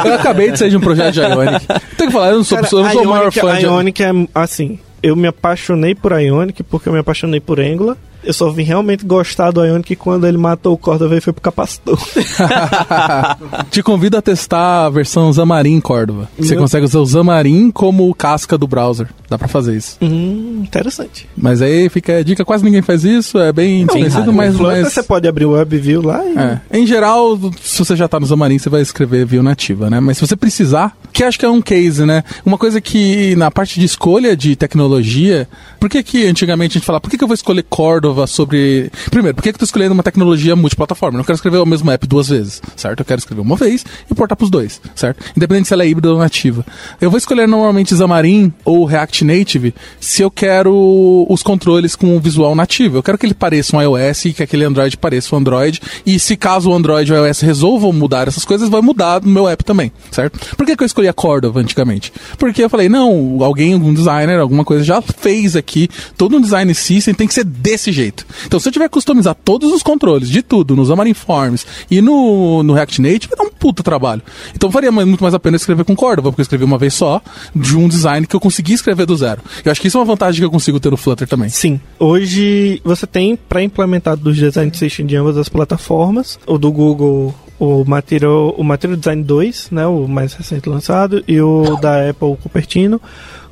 eu 0.06 0.14
acabei 0.16 0.52
de 0.52 0.60
sair 0.60 0.70
de 0.70 0.78
um 0.78 0.82
projeto 0.82 1.14
de 1.14 1.22
Ionic. 1.22 1.66
Tem 1.98 2.08
que 2.08 2.14
falar, 2.14 2.32
eu 2.32 2.38
não 2.38 2.44
sou, 2.44 2.58
eu 2.58 2.62
não 2.62 2.92
sou 2.92 3.04
o 3.04 3.08
maior 3.08 3.24
Ionic, 3.24 3.40
fã 3.40 3.58
de 3.58 3.66
Ionic 3.66 4.04
é 4.04 4.12
assim, 4.36 4.80
eu 5.02 5.16
me 5.16 5.28
apaixonei 5.28 5.96
por 5.96 6.12
Ionic 6.12 6.62
porque 6.64 6.90
eu 6.90 6.94
me 6.94 7.00
apaixonei 7.00 7.40
por 7.40 7.60
Angular. 7.60 7.98
Eu 8.24 8.34
só 8.34 8.50
vim 8.52 8.64
realmente 8.64 9.06
gostar 9.06 9.52
do 9.52 9.64
Ionic 9.64 9.96
quando 9.96 10.26
ele 10.26 10.38
matou 10.38 10.74
o 10.74 10.78
Cordova 10.78 11.16
e 11.18 11.22
foi 11.22 11.34
pro 11.34 11.42
capacitor. 11.42 11.98
Te 13.70 13.82
convido 13.84 14.18
a 14.18 14.22
testar 14.22 14.86
a 14.86 14.90
versão 14.90 15.34
Xamarin 15.34 15.80
Cordova. 15.80 16.30
Você 16.38 16.52
Meu- 16.52 16.62
consegue 16.62 16.86
usar 16.86 17.00
o 17.00 17.08
Xamarin 17.08 17.72
como 17.72 18.14
casca 18.14 18.58
do 18.58 18.68
browser. 18.68 19.08
Dá 19.30 19.38
pra 19.38 19.48
fazer 19.48 19.76
isso. 19.76 19.98
hum, 20.02 20.62
interessante. 20.64 21.28
Mas 21.36 21.62
aí 21.62 21.90
fica 21.90 22.18
a 22.18 22.24
dica, 22.24 22.46
quase 22.46 22.64
ninguém 22.64 22.82
faz 22.82 23.04
isso, 23.04 23.40
é 23.40 23.52
bem 23.52 23.86
desconhecido, 23.86 24.32
mas, 24.32 24.56
mas 24.56 24.94
Você 24.94 25.02
pode 25.04 25.28
abrir 25.28 25.46
o 25.46 25.52
WebView 25.52 26.02
lá 26.02 26.24
e... 26.24 26.38
É. 26.38 26.62
Em 26.80 26.86
geral, 26.86 27.38
se 27.62 27.80
você 27.80 27.96
já 27.96 28.08
tá 28.08 28.20
no 28.20 28.28
Xamarin, 28.28 28.60
você 28.60 28.70
vai 28.70 28.82
escrever 28.82 29.26
view 29.26 29.42
nativa, 29.44 29.90
né? 29.90 30.00
Mas 30.00 30.18
se 30.18 30.28
você 30.28 30.36
precisar, 30.36 30.96
que 31.12 31.24
acho 31.24 31.40
que 31.40 31.46
é 31.46 31.50
um 31.50 31.62
case, 31.62 32.06
né? 32.06 32.24
Uma 32.46 32.58
coisa 32.58 32.80
que 32.80 33.36
na 33.36 33.50
parte 33.50 33.80
de 33.80 33.86
escolha 33.86 34.36
de 34.38 34.56
tecnologia, 34.56 35.48
por 35.80 35.90
que 35.90 36.04
que 36.04 36.26
antigamente 36.28 36.78
a 36.78 36.80
gente 36.80 36.86
falava, 36.86 37.02
por 37.02 37.10
que 37.10 37.18
que 37.18 37.24
eu 37.24 37.28
vou 37.28 37.36
escolher 37.36 37.64
Cordova 37.64 38.13
sobre... 38.28 38.92
Primeiro, 39.10 39.36
por 39.36 39.44
que 39.44 39.52
que 39.52 39.56
eu 39.56 39.60
tô 39.60 39.66
escolhendo 39.66 39.94
uma 39.94 40.04
tecnologia 40.04 40.56
multiplataforma? 40.56 41.16
Eu 41.16 41.20
não 41.20 41.26
quero 41.26 41.36
escrever 41.36 41.58
o 41.58 41.66
mesmo 41.66 41.90
app 41.92 42.08
duas 42.08 42.30
vezes, 42.30 42.62
certo? 42.76 43.00
Eu 43.00 43.06
quero 43.06 43.20
escrever 43.20 43.42
uma 43.42 43.56
vez 43.56 43.86
e 44.10 44.14
portar 44.14 44.38
pros 44.38 44.50
dois, 44.50 44.82
certo? 44.96 45.24
Independente 45.36 45.68
se 45.68 45.74
ela 45.74 45.84
é 45.84 45.88
híbrida 45.88 46.12
ou 46.12 46.18
nativa. 46.20 46.66
Eu 47.00 47.10
vou 47.10 47.18
escolher 47.18 47.48
normalmente 47.48 47.96
Xamarin 47.96 48.54
ou 48.64 48.86
React 48.86 49.26
Native 49.26 49.74
se 50.00 50.22
eu 50.22 50.32
quero 50.32 51.26
os 51.30 51.44
controles 51.44 51.96
com 51.96 52.16
o 52.16 52.20
visual 52.20 52.56
nativo. 52.56 52.98
Eu 52.98 53.04
quero 53.04 53.18
que 53.18 53.26
ele 53.26 53.34
pareça 53.34 53.76
um 53.76 53.82
iOS 53.82 54.26
e 54.26 54.34
que 54.34 54.44
aquele 54.44 54.66
Android 54.66 54.98
pareça 54.98 55.36
um 55.36 55.40
Android. 55.40 55.82
E 56.06 56.20
se 56.20 56.36
caso 56.36 56.70
o 56.70 56.74
Android 56.74 57.12
e 57.12 57.14
o 57.14 57.26
iOS 57.26 57.42
resolvam 57.42 57.92
mudar 57.94 58.28
essas 58.28 58.46
coisas, 58.46 58.70
vai 58.70 58.82
mudar 58.82 59.22
no 59.22 59.30
meu 59.30 59.48
app 59.48 59.64
também, 59.64 59.92
certo? 60.12 60.40
Por 60.56 60.66
que, 60.66 60.76
que 60.76 60.84
eu 60.84 60.86
escolhi 60.86 61.08
a 61.08 61.14
Cordova 61.14 61.60
antigamente? 61.60 62.12
Porque 62.38 62.64
eu 62.64 62.70
falei, 62.70 62.90
não, 62.90 63.38
alguém, 63.42 63.74
algum 63.74 63.94
designer, 63.94 64.40
alguma 64.40 64.64
coisa 64.64 64.84
já 64.84 65.02
fez 65.02 65.56
aqui, 65.56 65.90
todo 66.18 66.38
um 66.38 66.42
design 66.42 66.74
system 66.74 67.14
tem 67.14 67.28
que 67.28 67.34
ser 67.34 67.44
desse 67.44 67.92
jeito. 67.92 68.03
Então 68.46 68.60
se 68.60 68.68
eu 68.68 68.72
tiver 68.72 68.86
que 68.86 68.94
customizar 68.94 69.36
todos 69.36 69.72
os 69.72 69.84
controles 69.84 70.30
de 70.30 70.42
tudo 70.42 70.76
no 70.76 70.86
Xamarin 70.86 71.14
Forms 71.14 71.66
e 71.90 72.02
no, 72.02 72.64
no 72.64 72.74
React 72.74 73.02
Native, 73.02 73.28
vai 73.30 73.38
dar 73.38 73.52
um 73.52 73.54
puta 73.54 73.84
trabalho. 73.84 74.22
Então 74.56 74.70
mais- 74.92 75.08
muito 75.08 75.22
mais 75.22 75.34
a 75.34 75.40
pena 75.40 75.56
escrever 75.58 75.84
com 75.86 75.96
Cordova, 75.96 76.30
porque 76.32 76.42
eu 76.42 76.44
escrevi 76.44 76.64
uma 76.64 76.78
vez 76.78 76.94
só, 76.94 77.22
de 77.56 77.78
um 77.78 77.88
design 77.88 78.26
que 78.28 78.36
eu 78.36 78.40
consegui 78.40 78.74
escrever 78.74 79.06
do 79.06 79.16
zero. 79.16 79.42
Eu 79.64 79.72
acho 79.72 79.80
que 79.82 79.88
isso 79.88 79.98
é 79.98 80.00
uma 80.02 80.06
vantagem 80.06 80.40
que 80.40 80.46
eu 80.46 80.52
consigo 80.52 80.80
ter 80.80 80.90
no 80.90 80.98
Flutter 80.98 81.28
também. 81.28 81.50
Sim. 81.50 81.80
Hoje 82.00 82.82
você 82.84 83.06
tem 83.08 83.36
pré-implementado 83.36 84.22
dos 84.22 84.36
design 84.36 84.72
system 84.76 85.06
de 85.06 85.16
ambas 85.16 85.38
as 85.38 85.48
plataformas. 85.50 86.38
O 86.46 86.58
do 86.58 86.72
Google, 86.72 87.34
o 87.60 87.84
Material, 87.86 88.54
o 88.58 88.64
Material 88.64 88.98
Design 88.98 89.24
2, 89.24 89.68
né, 89.72 89.86
o 89.88 90.08
mais 90.08 90.34
recente 90.34 90.68
lançado, 90.70 91.24
e 91.28 91.40
o 91.42 91.78
da 91.78 92.10
Apple, 92.10 92.28
o 92.30 92.36
Cupertino, 92.36 93.02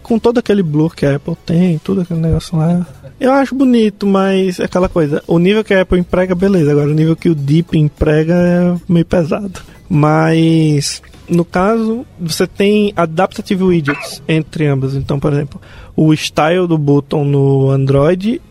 com 0.04 0.20
todo 0.20 0.38
aquele 0.40 0.62
blur 0.64 0.94
que 0.96 1.06
a 1.06 1.16
Apple 1.16 1.36
tem, 1.46 1.78
tudo 1.84 2.02
aquele 2.02 2.20
negócio 2.20 2.58
lá. 2.58 2.86
Eu 3.22 3.32
acho 3.34 3.54
bonito, 3.54 4.08
mas 4.08 4.60
é 4.60 4.64
aquela 4.66 4.90
coisa. 4.90 5.24
O 5.28 5.38
nível 5.38 5.64
que 5.64 5.76
a 5.76 5.84
Apple 5.84 6.00
emprega, 6.00 6.34
beleza. 6.34 6.72
Agora, 6.72 6.90
o 6.90 6.94
nível 6.94 7.16
que 7.16 7.30
o 7.30 7.36
Deep 7.36 7.78
emprega 7.78 8.34
é 8.34 8.76
meio 8.92 9.06
pesado. 9.06 9.62
Mas, 9.88 11.04
no 11.30 11.46
caso, 11.46 12.04
você 12.20 12.48
tem 12.48 12.92
adaptative 12.96 13.64
widgets 13.64 14.24
entre 14.28 14.66
ambas. 14.66 14.96
Então, 14.96 15.20
por 15.20 15.32
exemplo, 15.32 15.62
o 15.96 16.12
style 16.16 16.66
do 16.68 16.80
button 16.80 17.24
no 17.24 17.70
Android, 17.70 18.42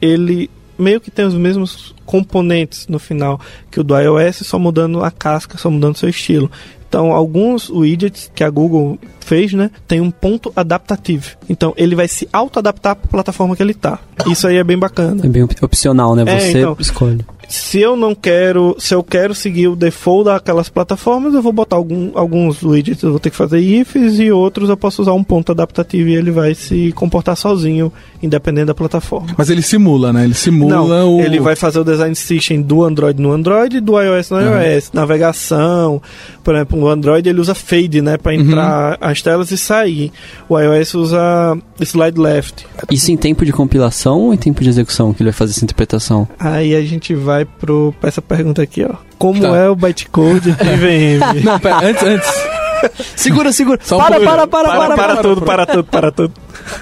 ele 0.00 0.48
meio 0.80 1.00
que 1.00 1.10
tem 1.10 1.24
os 1.24 1.34
mesmos 1.34 1.94
componentes 2.06 2.86
no 2.88 2.98
final 2.98 3.40
que 3.70 3.80
o 3.80 3.84
do 3.84 3.98
iOS, 3.98 4.38
só 4.38 4.58
mudando 4.58 5.02
a 5.04 5.10
casca, 5.10 5.56
só 5.58 5.70
mudando 5.70 5.96
seu 5.96 6.08
estilo. 6.08 6.50
Então, 6.88 7.12
alguns 7.12 7.70
widgets 7.70 8.30
que 8.34 8.42
a 8.42 8.50
Google 8.50 8.98
fez, 9.20 9.52
né, 9.52 9.70
tem 9.86 10.00
um 10.00 10.10
ponto 10.10 10.52
adaptativo. 10.56 11.36
Então, 11.48 11.72
ele 11.76 11.94
vai 11.94 12.08
se 12.08 12.28
auto-adaptar 12.32 12.96
para 12.96 13.06
a 13.06 13.10
plataforma 13.10 13.54
que 13.54 13.62
ele 13.62 13.74
tá. 13.74 14.00
Isso 14.26 14.48
aí 14.48 14.56
é 14.56 14.64
bem 14.64 14.76
bacana. 14.76 15.24
É 15.24 15.28
bem 15.28 15.44
op- 15.44 15.54
opcional, 15.62 16.16
né? 16.16 16.24
É, 16.26 16.40
Você 16.40 16.58
então. 16.58 16.76
escolhe. 16.80 17.24
Se 17.52 17.80
eu 17.80 17.96
não 17.96 18.14
quero, 18.14 18.76
se 18.78 18.94
eu 18.94 19.02
quero 19.02 19.34
seguir 19.34 19.66
o 19.66 19.74
default 19.74 20.26
daquelas 20.26 20.68
plataformas, 20.68 21.34
eu 21.34 21.42
vou 21.42 21.52
botar 21.52 21.74
algum, 21.74 22.12
alguns 22.14 22.62
widgets, 22.62 23.02
eu 23.02 23.10
vou 23.10 23.18
ter 23.18 23.30
que 23.30 23.36
fazer 23.36 23.58
ifs 23.58 24.20
e 24.20 24.30
outros 24.30 24.68
eu 24.68 24.76
posso 24.76 25.02
usar 25.02 25.12
um 25.14 25.24
ponto 25.24 25.50
adaptativo 25.50 26.08
e 26.08 26.14
ele 26.14 26.30
vai 26.30 26.54
se 26.54 26.92
comportar 26.92 27.36
sozinho, 27.36 27.92
independente 28.22 28.66
da 28.66 28.74
plataforma. 28.74 29.34
Mas 29.36 29.50
ele 29.50 29.62
simula, 29.62 30.12
né? 30.12 30.22
Ele 30.24 30.34
simula 30.34 30.76
Não, 30.76 31.16
o. 31.16 31.20
ele 31.20 31.40
vai 31.40 31.56
fazer 31.56 31.80
o 31.80 31.84
design 31.84 32.14
system 32.14 32.62
do 32.62 32.84
Android 32.84 33.20
no 33.20 33.32
Android 33.32 33.78
e 33.78 33.80
do 33.80 34.00
iOS 34.00 34.30
no 34.30 34.36
Uhum. 34.36 34.62
iOS. 34.62 34.90
Navegação, 34.92 36.00
por 36.44 36.54
exemplo, 36.54 36.78
o 36.80 36.88
Android 36.88 37.28
ele 37.28 37.40
usa 37.40 37.54
fade, 37.54 38.00
né, 38.00 38.16
para 38.16 38.32
entrar 38.34 38.96
as 39.00 39.20
telas 39.22 39.50
e 39.50 39.58
sair. 39.58 40.12
O 40.48 40.56
iOS 40.58 40.94
usa 40.94 41.58
slide 41.80 42.20
left. 42.20 42.64
Isso 42.90 43.10
em 43.10 43.16
tempo 43.16 43.44
de 43.44 43.52
compilação 43.52 44.20
ou 44.20 44.34
em 44.34 44.36
tempo 44.36 44.62
de 44.62 44.68
execução 44.68 45.12
que 45.12 45.20
ele 45.22 45.30
vai 45.30 45.36
fazer 45.36 45.52
essa 45.52 45.64
interpretação? 45.64 46.28
Aí 46.38 46.74
a 46.76 46.82
gente 46.82 47.14
vai 47.14 47.39
pro 47.44 47.94
pra 48.00 48.08
essa 48.08 48.22
pergunta 48.22 48.62
aqui, 48.62 48.84
ó. 48.84 48.94
Como 49.18 49.40
Tá. 49.40 49.48
é 49.56 49.68
o 49.68 49.74
bytecode 49.76 50.52
de 50.52 50.64
VM? 50.76 51.44
Não, 51.44 51.58
pera, 51.60 51.86
antes, 51.86 52.02
antes. 52.02 52.30
Segura, 53.16 53.52
segura. 53.52 53.78
Só 53.82 53.96
um 53.96 53.98
para, 53.98 54.10
pouquinho. 54.16 54.30
para, 54.30 54.46
para, 54.46 54.68
para, 54.68 54.78
para, 54.78 54.96
para, 54.96 55.16
tudo, 55.22 55.42
para 55.42 55.66
tudo, 55.66 55.84
para 55.84 56.10
tudo. 56.12 56.32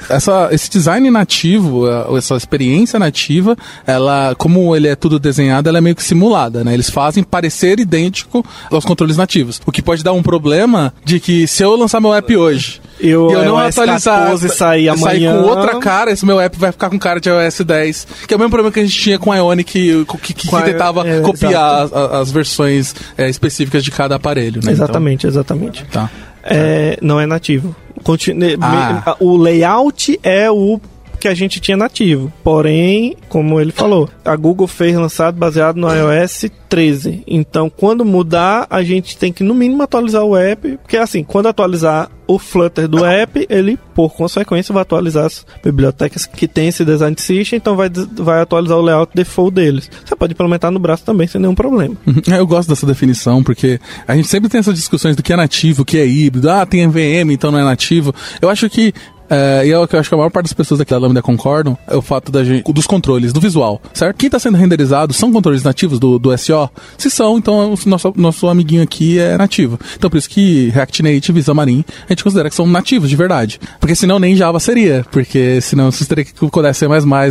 Essa, 0.08 0.48
esse 0.52 0.70
design 0.70 1.10
nativo, 1.10 1.88
eh, 1.88 2.16
essa 2.16 2.34
experiência 2.36 2.98
nativa, 2.98 3.56
ela, 3.86 4.34
como 4.36 4.74
ele 4.74 4.88
é 4.88 4.94
tudo 4.96 5.18
desenhado, 5.18 5.68
ela 5.68 5.78
é 5.78 5.80
meio 5.80 5.94
que 5.96 6.02
simulada, 6.02 6.64
né? 6.64 6.74
Eles 6.74 6.90
fazem 6.90 7.22
parecer 7.22 7.78
idêntico 7.80 8.44
aos 8.70 8.84
controles 8.84 9.16
nativos. 9.16 9.60
O 9.66 9.72
que 9.72 9.82
pode 9.82 10.02
dar 10.02 10.12
um 10.12 10.22
problema 10.22 10.92
de 11.04 11.20
que 11.20 11.46
se 11.46 11.62
eu 11.62 11.74
lançar 11.76 12.00
meu 12.00 12.12
app 12.14 12.36
hoje 12.36 12.80
E 13.00 13.14
o 13.14 13.30
e 13.30 13.34
eu 13.34 13.44
não 13.44 13.60
iOS 13.64 13.78
atualizar, 13.78 14.20
14 14.24 14.48
sair 14.50 14.88
amanhã. 14.88 15.32
com 15.42 15.48
outra 15.48 15.78
cara, 15.78 16.10
esse 16.10 16.24
meu 16.26 16.40
app 16.40 16.58
vai 16.58 16.72
ficar 16.72 16.90
com 16.90 16.98
cara 16.98 17.20
de 17.20 17.28
iOS 17.28 17.60
10, 17.60 18.06
que 18.26 18.34
é 18.34 18.36
o 18.36 18.40
mesmo 18.40 18.50
problema 18.50 18.72
que 18.72 18.80
a 18.80 18.84
gente 18.84 18.98
tinha 18.98 19.18
com 19.18 19.30
a 19.32 19.36
Ionic, 19.36 20.04
que, 20.04 20.34
que, 20.34 20.34
que 20.48 20.54
a- 20.56 20.62
tentava 20.62 21.06
é, 21.08 21.20
copiar 21.20 21.82
as, 21.84 21.92
as 21.92 22.30
versões 22.30 22.94
eh, 23.16 23.28
específicas 23.28 23.84
de 23.84 23.90
cada 23.90 24.16
aparelho, 24.16 24.60
né? 24.64 24.72
Exatamente, 24.72 25.26
exatamente. 25.26 25.84
Então, 25.88 26.04
tá. 26.04 26.10
É, 26.50 26.98
não 27.02 27.20
é 27.20 27.26
nativo. 27.26 27.74
Continue, 28.02 28.56
Ah. 28.60 29.16
o 29.20 29.36
layout 29.36 30.18
é 30.22 30.50
o 30.50 30.80
que 31.18 31.28
a 31.28 31.34
gente 31.34 31.60
tinha 31.60 31.76
nativo. 31.76 32.32
Porém, 32.42 33.16
como 33.28 33.60
ele 33.60 33.72
falou, 33.72 34.08
a 34.24 34.36
Google 34.36 34.66
fez 34.66 34.96
lançado 34.96 35.36
baseado 35.36 35.76
no 35.76 35.88
iOS 35.92 36.46
13. 36.68 37.24
Então, 37.26 37.70
quando 37.70 38.04
mudar, 38.04 38.66
a 38.68 38.82
gente 38.82 39.16
tem 39.16 39.32
que 39.32 39.42
no 39.42 39.54
mínimo 39.54 39.82
atualizar 39.82 40.22
o 40.22 40.36
app, 40.36 40.76
porque 40.78 40.96
assim, 40.96 41.24
quando 41.24 41.46
atualizar 41.46 42.10
o 42.26 42.38
Flutter 42.38 42.86
do 42.86 43.04
app, 43.06 43.46
ele 43.48 43.78
por 43.94 44.14
consequência 44.14 44.72
vai 44.72 44.82
atualizar 44.82 45.24
as 45.24 45.46
bibliotecas 45.64 46.26
que 46.26 46.46
tem 46.46 46.68
esse 46.68 46.84
design 46.84 47.16
system, 47.18 47.56
então 47.56 47.74
vai, 47.74 47.88
vai 47.88 48.42
atualizar 48.42 48.76
o 48.76 48.82
layout 48.82 49.12
default 49.14 49.54
deles. 49.54 49.90
Você 50.04 50.14
pode 50.14 50.34
implementar 50.34 50.70
no 50.70 50.78
braço 50.78 51.04
também 51.04 51.26
sem 51.26 51.40
nenhum 51.40 51.54
problema. 51.54 51.96
Eu 52.28 52.46
gosto 52.46 52.68
dessa 52.68 52.86
definição, 52.86 53.42
porque 53.42 53.80
a 54.06 54.14
gente 54.14 54.28
sempre 54.28 54.50
tem 54.50 54.60
essas 54.60 54.74
discussões 54.74 55.16
do 55.16 55.22
que 55.22 55.32
é 55.32 55.36
nativo, 55.36 55.82
o 55.82 55.84
que 55.84 55.96
é 55.96 56.06
híbrido, 56.06 56.50
ah, 56.50 56.66
tem 56.66 56.86
VM, 56.86 57.30
então 57.30 57.50
não 57.50 57.58
é 57.58 57.64
nativo. 57.64 58.14
Eu 58.42 58.50
acho 58.50 58.68
que 58.68 58.92
é, 59.30 59.66
e 59.66 59.70
é 59.70 59.78
o 59.78 59.86
que 59.86 59.94
eu 59.94 60.00
acho 60.00 60.08
que 60.08 60.14
a 60.14 60.18
maior 60.18 60.30
parte 60.30 60.46
das 60.46 60.52
pessoas 60.52 60.80
aqui 60.80 60.90
da 60.90 60.98
Lambda 60.98 61.20
concordam 61.22 61.76
é 61.86 61.96
o 61.96 62.02
fato 62.02 62.32
da 62.32 62.42
gente, 62.42 62.72
dos 62.72 62.86
controles, 62.86 63.32
do 63.32 63.40
visual, 63.40 63.80
certo? 63.92 64.16
Quem 64.16 64.28
está 64.28 64.38
sendo 64.38 64.56
renderizado 64.56 65.12
são 65.12 65.32
controles 65.32 65.62
nativos 65.62 65.98
do, 65.98 66.18
do 66.18 66.36
SO? 66.36 66.70
Se 66.96 67.10
são, 67.10 67.38
então 67.38 67.74
o 67.74 67.88
nosso, 67.88 68.12
nosso 68.16 68.48
amiguinho 68.48 68.82
aqui 68.82 69.18
é 69.18 69.36
nativo. 69.36 69.78
Então 69.96 70.08
por 70.08 70.16
isso 70.16 70.28
que 70.28 70.70
React 70.70 71.02
Native 71.02 71.40
e 71.40 71.42
Xamarin 71.42 71.84
a 72.06 72.12
gente 72.12 72.24
considera 72.24 72.48
que 72.48 72.54
são 72.54 72.66
nativos 72.66 73.10
de 73.10 73.16
verdade. 73.16 73.60
Porque 73.80 73.94
senão 73.94 74.18
nem 74.18 74.34
Java 74.34 74.60
seria, 74.60 75.04
porque 75.10 75.60
senão 75.60 75.90
você 75.90 76.04
teria 76.04 76.24
que 76.24 76.32
codar 76.32 76.74
C++ 76.74 76.86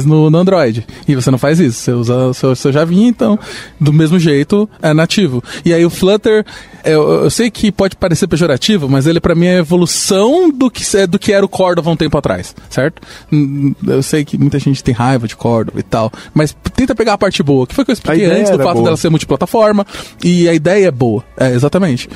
no, 0.06 0.30
no 0.30 0.38
Android. 0.38 0.86
E 1.08 1.16
você 1.16 1.32
não 1.32 1.38
faz 1.38 1.60
isso, 1.60 1.80
você 1.80 1.92
usa 1.92 2.16
o 2.28 2.34
seu, 2.34 2.56
seu 2.56 2.72
Javinha, 2.72 3.08
então 3.08 3.40
do 3.80 3.92
mesmo 3.92 4.20
jeito 4.20 4.70
é 4.82 4.94
nativo. 4.94 5.44
E 5.66 5.74
aí 5.74 5.86
o 5.86 5.90
Flutter, 5.90 6.46
eu, 6.84 7.24
eu 7.24 7.30
sei 7.30 7.50
que 7.50 7.72
pode 7.72 7.96
parecer 7.96 8.28
pejorativo, 8.28 8.88
mas 8.88 9.08
ele 9.08 9.20
para 9.20 9.36
mim 9.36 9.48
é 9.48 9.56
a 9.56 9.60
evolução 9.60 10.50
do 10.52 10.70
que, 10.70 10.84
é, 10.96 11.08
do 11.08 11.18
que 11.18 11.32
era 11.32 11.46
o 11.46 11.50
Um 11.92 11.96
tempo 11.96 12.18
atrás, 12.18 12.56
certo? 12.70 13.02
Eu 13.86 14.04
sei 14.04 14.26
que 14.26 14.38
muita 14.38 14.60
gente 14.60 14.84
tem 14.84 14.94
raiva 14.94 15.28
de 15.28 15.36
Cordova 15.36 15.80
e 15.80 15.84
tal, 15.84 16.12
mas 16.34 16.56
tenta 16.76 16.94
pegar 16.94 17.14
a 17.14 17.18
parte 17.18 17.42
boa, 17.42 17.66
que 17.66 17.74
foi 17.74 17.84
o 17.84 17.86
que 17.86 17.92
eu 17.92 17.94
expliquei 17.94 18.26
antes, 18.26 18.52
do 18.52 18.58
fato 18.58 18.74
boa. 18.74 18.86
dela 18.86 18.98
ser 18.98 19.10
multiplataforma, 19.10 19.86
e 20.24 20.48
a 20.50 20.54
ideia 20.54 20.88
é 20.88 20.92
boa, 20.92 21.24
é, 21.38 21.52
exatamente. 21.52 22.10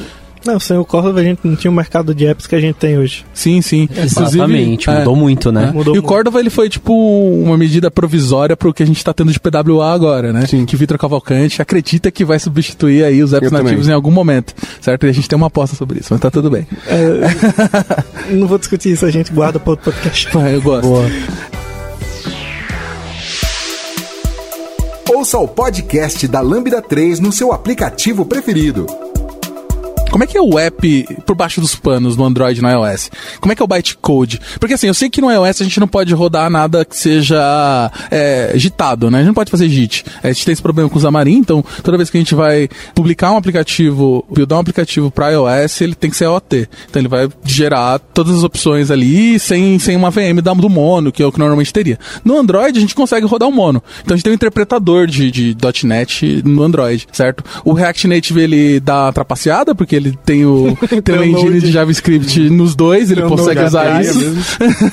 Não, 0.45 0.59
sem 0.59 0.77
o 0.77 0.85
Cordova 0.85 1.19
a 1.19 1.23
gente 1.23 1.39
não 1.43 1.55
tinha 1.55 1.69
o 1.69 1.73
mercado 1.73 2.15
de 2.15 2.25
apps 2.25 2.47
que 2.47 2.55
a 2.55 2.59
gente 2.59 2.75
tem 2.75 2.97
hoje. 2.97 3.23
Sim, 3.33 3.61
sim. 3.61 3.87
Exatamente, 3.95 4.89
é, 4.89 4.99
mudou 4.99 5.15
muito, 5.15 5.51
né? 5.51 5.71
Mudou 5.73 5.93
e 5.95 5.99
o 5.99 6.01
muito. 6.01 6.07
Cordova 6.07 6.39
ele 6.39 6.49
foi 6.49 6.69
tipo 6.69 6.93
uma 6.93 7.57
medida 7.57 7.91
provisória 7.91 8.57
pro 8.57 8.73
que 8.73 8.81
a 8.81 8.85
gente 8.85 9.03
tá 9.03 9.13
tendo 9.13 9.31
de 9.31 9.39
PWA 9.39 9.93
agora, 9.93 10.33
né? 10.33 10.45
Sim. 10.47 10.65
Que 10.65 10.75
Vitor 10.75 10.97
Cavalcante 10.97 11.61
acredita 11.61 12.09
que 12.09 12.25
vai 12.25 12.39
substituir 12.39 13.03
aí 13.03 13.21
os 13.21 13.33
apps 13.33 13.51
Eu 13.51 13.51
nativos 13.51 13.81
também. 13.83 13.91
em 13.91 13.95
algum 13.95 14.11
momento, 14.11 14.53
certo? 14.79 15.05
E 15.05 15.09
a 15.09 15.13
gente 15.13 15.29
tem 15.29 15.37
uma 15.37 15.47
aposta 15.47 15.75
sobre 15.75 15.99
isso, 15.99 16.07
mas 16.11 16.19
tá 16.19 16.31
tudo 16.31 16.49
bem. 16.49 16.67
É, 16.87 18.33
não 18.33 18.47
vou 18.47 18.57
discutir 18.57 18.91
isso, 18.91 19.05
a 19.05 19.11
gente 19.11 19.31
guarda 19.31 19.59
para 19.59 19.71
outro 19.71 19.91
podcast. 19.91 20.27
Eu 20.51 20.61
gosto. 20.61 20.87
Ouça 25.13 25.37
o 25.37 25.47
podcast 25.47 26.27
da 26.27 26.41
Lambda 26.41 26.81
3 26.81 27.19
no 27.19 27.31
seu 27.31 27.51
aplicativo 27.51 28.25
preferido. 28.25 28.87
Como 30.11 30.25
é 30.25 30.27
que 30.27 30.37
é 30.37 30.41
o 30.41 30.59
app 30.59 31.07
por 31.25 31.35
baixo 31.35 31.61
dos 31.61 31.73
panos 31.73 32.17
no 32.17 32.25
Android 32.25 32.59
e 32.59 32.61
no 32.61 32.69
iOS? 32.69 33.09
Como 33.39 33.53
é 33.53 33.55
que 33.55 33.61
é 33.61 33.65
o 33.65 33.67
bytecode? 33.67 34.41
Porque 34.59 34.73
assim, 34.73 34.87
eu 34.87 34.93
sei 34.93 35.09
que 35.09 35.21
no 35.21 35.31
iOS 35.31 35.61
a 35.61 35.63
gente 35.63 35.79
não 35.79 35.87
pode 35.87 36.13
rodar 36.13 36.49
nada 36.49 36.83
que 36.83 36.97
seja 36.97 37.89
é, 38.11 38.51
gitado, 38.55 39.09
né? 39.09 39.19
A 39.19 39.21
gente 39.21 39.27
não 39.27 39.33
pode 39.33 39.49
fazer 39.49 39.69
JIT. 39.69 40.03
A 40.21 40.27
gente 40.27 40.45
tem 40.45 40.51
esse 40.51 40.61
problema 40.61 40.89
com 40.89 40.97
o 40.97 41.01
Xamarin, 41.01 41.37
então 41.37 41.63
toda 41.81 41.95
vez 41.95 42.09
que 42.09 42.17
a 42.17 42.19
gente 42.19 42.35
vai 42.35 42.67
publicar 42.93 43.31
um 43.31 43.37
aplicativo, 43.37 44.25
buildar 44.29 44.57
um 44.57 44.61
aplicativo 44.61 45.09
para 45.09 45.29
iOS, 45.29 45.79
ele 45.79 45.95
tem 45.95 46.09
que 46.09 46.17
ser 46.17 46.27
OT. 46.27 46.67
Então 46.89 47.01
ele 47.01 47.07
vai 47.07 47.29
gerar 47.45 47.99
todas 47.99 48.35
as 48.35 48.43
opções 48.43 48.91
ali 48.91 49.39
sem, 49.39 49.79
sem 49.79 49.95
uma 49.95 50.11
VM 50.11 50.41
do 50.41 50.69
mono, 50.69 51.11
que 51.11 51.23
é 51.23 51.25
o 51.25 51.31
que 51.31 51.39
normalmente 51.39 51.71
teria. 51.71 51.97
No 52.25 52.37
Android 52.37 52.77
a 52.77 52.81
gente 52.81 52.93
consegue 52.93 53.25
rodar 53.25 53.47
o 53.47 53.51
mono. 53.51 53.81
Então 54.01 54.13
a 54.13 54.17
gente 54.17 54.25
tem 54.25 54.33
um 54.33 54.35
interpretador 54.35 55.07
de, 55.07 55.31
de 55.31 55.57
.NET 55.85 56.41
no 56.43 56.63
Android, 56.63 57.07
certo? 57.13 57.43
O 57.63 57.71
React 57.71 58.07
Native 58.07 58.41
ele 58.41 58.79
dá 58.81 59.11
trapaceada, 59.13 59.73
porque 59.73 60.00
ele 60.01 60.17
tem 60.25 60.45
o 60.45 60.77
tem 61.03 61.15
uma 61.15 61.25
engine 61.25 61.59
de 61.59 61.71
JavaScript 61.71 62.49
nos 62.49 62.75
dois, 62.75 63.11
ele 63.11 63.21
Tem 63.21 63.31
um 63.31 63.35
consegue 63.35 63.63
usar 63.63 63.97
API 63.97 64.07
isso. 64.07 64.19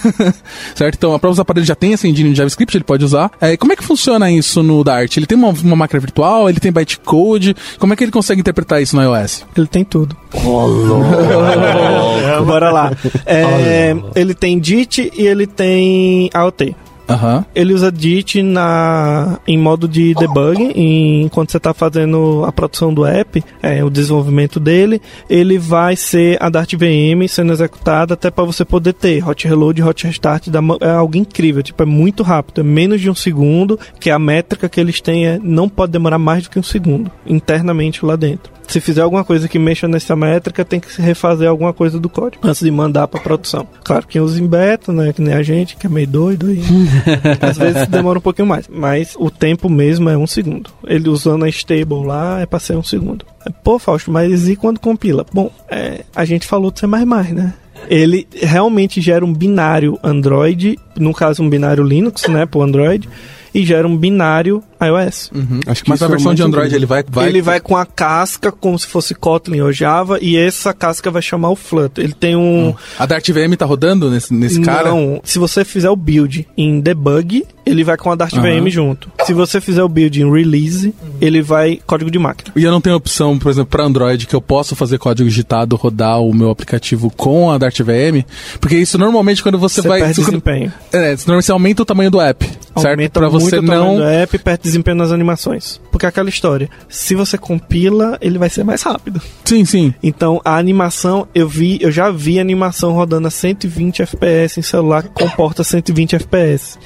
certo? 0.75 0.97
Então, 0.97 1.15
a 1.15 1.19
próprios 1.19 1.41
aparelhos 1.41 1.67
já 1.67 1.75
tem 1.75 1.93
essa 1.93 2.07
engine 2.07 2.31
de 2.31 2.37
JavaScript, 2.37 2.77
ele 2.77 2.85
pode 2.85 3.05
usar. 3.05 3.31
É, 3.41 3.57
como 3.57 3.73
é 3.73 3.77
que 3.77 3.85
funciona 3.85 4.31
isso 4.31 4.63
no 4.63 4.83
Dart? 4.85 5.17
Ele 5.17 5.27
tem 5.27 5.37
uma, 5.37 5.49
uma 5.49 5.77
máquina 5.77 6.01
virtual, 6.01 6.49
ele 6.49 6.61
tem 6.61 6.73
bytecode, 6.73 7.57
como 7.79 7.93
é 7.93 7.97
que 7.97 8.05
ele 8.05 8.13
consegue 8.13 8.41
interpretar 8.41 8.83
isso 8.83 8.97
no 8.97 9.03
iOS? 9.03 9.45
Ele 9.57 9.67
tem 9.67 9.85
tudo. 9.85 10.17
Bora 12.47 12.71
lá. 12.71 12.93
É, 13.25 13.97
ele 14.15 14.35
tem 14.35 14.59
DIT 14.59 15.13
e 15.17 15.27
ele 15.27 15.47
tem 15.47 16.31
AOT. 16.33 16.77
Aham. 17.09 17.45
Ele 17.55 17.73
usa 17.73 17.91
DIT 17.91 18.43
na, 18.43 19.39
em 19.47 19.57
modo 19.57 19.89
de 19.89 20.15
debug, 20.15 20.73
enquanto 20.77 21.51
você 21.51 21.57
está 21.57 21.73
fazendo 21.73 22.45
a 22.47 22.53
produção 22.53 22.93
do 22.93 23.05
app, 23.07 23.43
é, 23.63 23.83
o 23.83 23.91
desenvolvimento 23.91 24.61
dele, 24.61 25.01
ele 25.29 25.59
vai 25.59 25.97
ser 25.97 26.37
a 26.41 26.49
Dart 26.51 26.75
VM 26.75 27.27
sendo 27.29 27.53
executada 27.53 28.15
até 28.15 28.31
para 28.31 28.45
você 28.45 28.65
poder 28.65 28.93
ter 28.93 29.27
hot 29.27 29.47
reload 29.49 29.83
hot 29.83 30.07
restart. 30.07 30.49
Mo- 30.49 30.79
é 30.81 30.91
algo 30.91 31.17
incrível, 31.17 31.63
tipo, 31.63 31.83
é 31.83 31.87
muito 31.87 32.23
rápido, 32.23 32.61
é 32.61 32.65
menos 32.65 33.01
de 33.01 33.09
um 33.09 33.15
segundo, 33.15 33.79
que 33.99 34.11
a 34.11 34.19
métrica 34.19 34.69
que 34.69 34.81
eles 34.81 35.01
têm 35.01 35.27
é 35.27 35.39
não 35.43 35.69
pode 35.69 35.93
demorar 35.93 36.19
mais 36.19 36.43
do 36.45 36.51
que 36.51 36.59
um 36.59 36.63
segundo, 36.63 37.11
internamente 37.27 38.05
lá 38.05 38.17
dentro. 38.17 38.58
Se 38.69 38.81
fizer 38.81 39.01
alguma 39.01 39.25
coisa 39.25 39.49
que 39.49 39.59
mexa 39.59 39.89
nessa 39.89 40.15
métrica, 40.15 40.65
tem 40.65 40.79
que 40.79 40.93
se 40.93 41.01
refazer 41.01 41.49
alguma 41.49 41.73
coisa 41.73 41.99
do 41.99 42.09
código 42.09 42.47
antes 42.47 42.61
de 42.61 42.71
mandar 42.71 43.09
para 43.09 43.19
produção. 43.19 43.67
Claro 43.83 44.07
que 44.07 44.21
usa 44.21 44.41
em 44.41 44.47
beta, 44.47 44.93
né? 44.93 45.13
Que 45.13 45.23
nem 45.23 45.33
a 45.33 45.43
gente, 45.43 45.75
que 45.77 45.87
é 45.87 45.91
meio 45.91 46.07
doido 46.07 46.53
e 46.53 46.61
às 47.41 47.57
vezes 47.57 47.89
demora 47.89 48.19
um 48.19 48.23
pouquinho 48.23 48.47
mais, 48.47 48.69
mas 48.69 49.17
o 49.19 49.31
tempo 49.31 49.71
mesmo 49.71 50.11
é 50.11 50.19
um 50.19 50.27
segundo. 50.27 50.71
Ele 50.87 51.09
usando 51.09 51.45
a 51.45 51.49
stable 51.49 52.05
lá 52.05 52.41
é 52.41 52.47
pra 52.47 52.61
ser 52.61 52.77
um 52.77 52.83
segundo. 52.83 53.25
Pô, 53.65 53.79
Fausto, 53.79 54.11
mas 54.11 54.49
e 54.49 54.55
quando 54.55 54.79
compila? 54.79 55.25
Bom, 55.33 55.51
é, 55.71 56.05
a 56.15 56.27
gente 56.27 56.47
falou 56.47 56.71
de 56.71 56.79
C++, 56.81 56.87
né? 56.87 57.55
Ele 57.89 58.29
realmente 58.35 59.01
gera 59.01 59.25
um 59.25 59.33
binário 59.33 59.99
Android, 60.03 60.79
no 60.97 61.15
caso 61.15 61.43
um 61.43 61.49
binário 61.49 61.83
Linux, 61.83 62.29
né, 62.29 62.45
pro 62.45 62.61
Android, 62.61 63.09
e 63.55 63.65
gera 63.65 63.89
um 63.89 63.97
binário 63.97 64.63
iOS. 64.81 65.31
Acho 65.67 65.85
que 65.85 65.91
Mas 65.91 66.01
na 66.01 66.07
é 66.07 66.11
versão 66.11 66.27
mais 66.27 66.37
de 66.37 66.43
Android 66.43 66.75
ele 66.75 66.87
vai, 66.87 67.05
vai. 67.09 67.29
Ele 67.29 67.43
vai 67.43 67.61
com 67.61 67.77
a 67.77 67.85
casca 67.87 68.53
como 68.53 68.79
se 68.79 68.87
fosse 68.87 69.15
Kotlin 69.15 69.61
ou 69.61 69.73
Java, 69.73 70.19
e 70.21 70.37
essa 70.37 70.73
casca 70.73 71.11
vai 71.11 71.23
chamar 71.23 71.51
o 71.51 71.57
Flutter. 71.57 72.05
Ele 72.05 72.13
tem 72.15 72.37
um... 72.37 72.75
A 72.99 73.07
Dart 73.07 73.29
VM 73.31 73.55
tá 73.57 73.65
rodando 73.67 74.11
nesse, 74.11 74.33
nesse 74.33 74.61
cara? 74.61 74.91
Não, 74.91 75.21
se 75.25 75.39
você 75.39 75.65
fizer 75.65 75.91
o 75.91 75.97
build 75.97 76.47
em 76.57 76.81
debug, 76.81 77.45
ele 77.67 77.85
vai 77.85 77.97
com 77.97 78.11
a 78.11 78.15
Dart 78.15 78.33
Aham. 78.35 78.61
VM 78.63 78.71
junto. 78.71 79.11
Se 79.27 79.33
você 79.35 79.61
fizer 79.61 79.83
o 79.83 79.89
build 79.89 80.23
em 80.23 80.31
release, 80.33 80.95
ele 81.21 81.43
vai 81.43 81.81
código 81.87 82.11
de 82.11 82.19
máquina. 82.19 82.53
E 82.57 82.65
eu 82.65 82.71
não 82.71 82.81
tenho 82.81 82.97
opção, 82.97 83.39
por 83.39 83.51
exemplo, 83.51 83.71
para 83.71 83.85
Android, 83.85 84.27
que 84.27 84.35
eu 84.35 84.41
posso 84.41 84.75
fazer 84.75 84.99
código 84.99 85.29
digitado, 85.29 85.77
rodar 85.77 86.21
o 86.21 86.33
meu 86.35 86.51
aplicativo 86.51 87.11
com 87.15 87.51
a 87.51 87.59
Dart 87.59 87.79
VM, 87.81 88.25
porque 88.61 88.77
isso 88.77 88.97
normalmente 88.97 89.43
quando 89.43 89.59
você, 89.59 89.83
Você 89.83 89.89
vai. 89.89 90.01
perde 90.01 90.15
quando- 90.21 90.27
desempenho. 90.27 90.73
É, 90.93 91.13
isso 91.13 91.25
normalmente 91.27 91.47
você 91.47 91.53
aumenta 91.53 91.83
o 91.83 91.85
tamanho 91.85 92.11
do 92.11 92.21
app, 92.21 92.45
certo? 92.47 92.87
Aumenta 92.87 93.21
Para 93.21 93.29
você 93.29 93.57
muito 93.57 93.65
o 93.65 93.67
tamanho 93.67 93.85
não. 93.85 93.97
do 93.97 94.05
app 94.05 94.39
perde 94.39 94.68
desempenho 94.69 94.97
nas 94.97 95.13
animações. 95.13 95.81
Porque 95.91 96.07
é 96.07 96.09
aquela 96.09 96.29
história. 96.29 96.69
Se 96.89 97.15
você 97.15 97.37
compila, 97.37 98.19
ele 98.21 98.39
vai 98.39 98.51
ser 98.51 98.65
mais 98.65 98.83
rápido. 98.83 99.21
Sim, 99.45 99.65
sim. 99.65 99.95
Então 100.03 100.41
a 100.45 100.57
animação, 100.57 101.27
eu 101.35 101.49
vi, 101.49 101.79
eu 101.81 101.91
já 101.91 102.11
vi 102.11 102.39
animação 102.39 102.93
rodando 102.93 103.29
a 103.29 103.31
120 103.31 104.03
FPS 104.03 104.61
em 104.61 104.63
celular 104.63 105.03
que 105.03 105.11
comporta 105.11 105.65
120 105.65 106.17
FPS. 106.17 106.79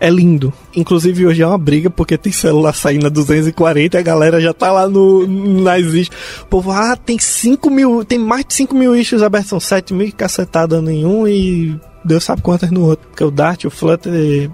É 0.00 0.08
lindo. 0.10 0.52
Inclusive 0.76 1.26
hoje 1.26 1.42
é 1.42 1.46
uma 1.46 1.58
briga 1.58 1.90
porque 1.90 2.16
tem 2.16 2.32
celular 2.32 2.74
saindo 2.74 3.06
a 3.06 3.10
240 3.10 3.96
e 3.96 4.00
a 4.00 4.02
galera 4.02 4.40
já 4.40 4.52
tá 4.52 4.70
lá 4.70 4.88
no 4.88 5.26
nas 5.26 5.80
issues. 5.82 6.10
O 6.42 6.46
povo, 6.46 6.70
ah, 6.70 6.96
tem 6.96 7.18
5 7.18 7.70
mil, 7.70 8.04
tem 8.04 8.18
mais 8.18 8.44
de 8.44 8.54
5 8.54 8.74
mil 8.74 8.94
issues 8.96 9.22
abertos, 9.22 9.50
são 9.50 9.60
7 9.60 9.92
mil 9.92 10.12
cacetada 10.12 10.80
nenhum 10.80 11.26
e 11.26 11.78
Deus 12.04 12.24
sabe 12.24 12.42
quantas 12.42 12.70
no 12.70 12.84
outro. 12.86 13.06
Porque 13.08 13.24
o 13.24 13.30
Dart, 13.30 13.64
o 13.64 13.70
Flutter 13.70 14.50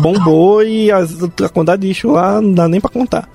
bombou 0.00 0.62
e 0.62 0.90
as- 0.90 1.22
a 1.22 1.48
quantidade 1.48 1.82
de 1.82 1.90
issue 1.90 2.10
lá 2.10 2.40
não 2.40 2.52
dá 2.52 2.68
nem 2.68 2.80
pra 2.80 2.90
contar. 2.90 3.28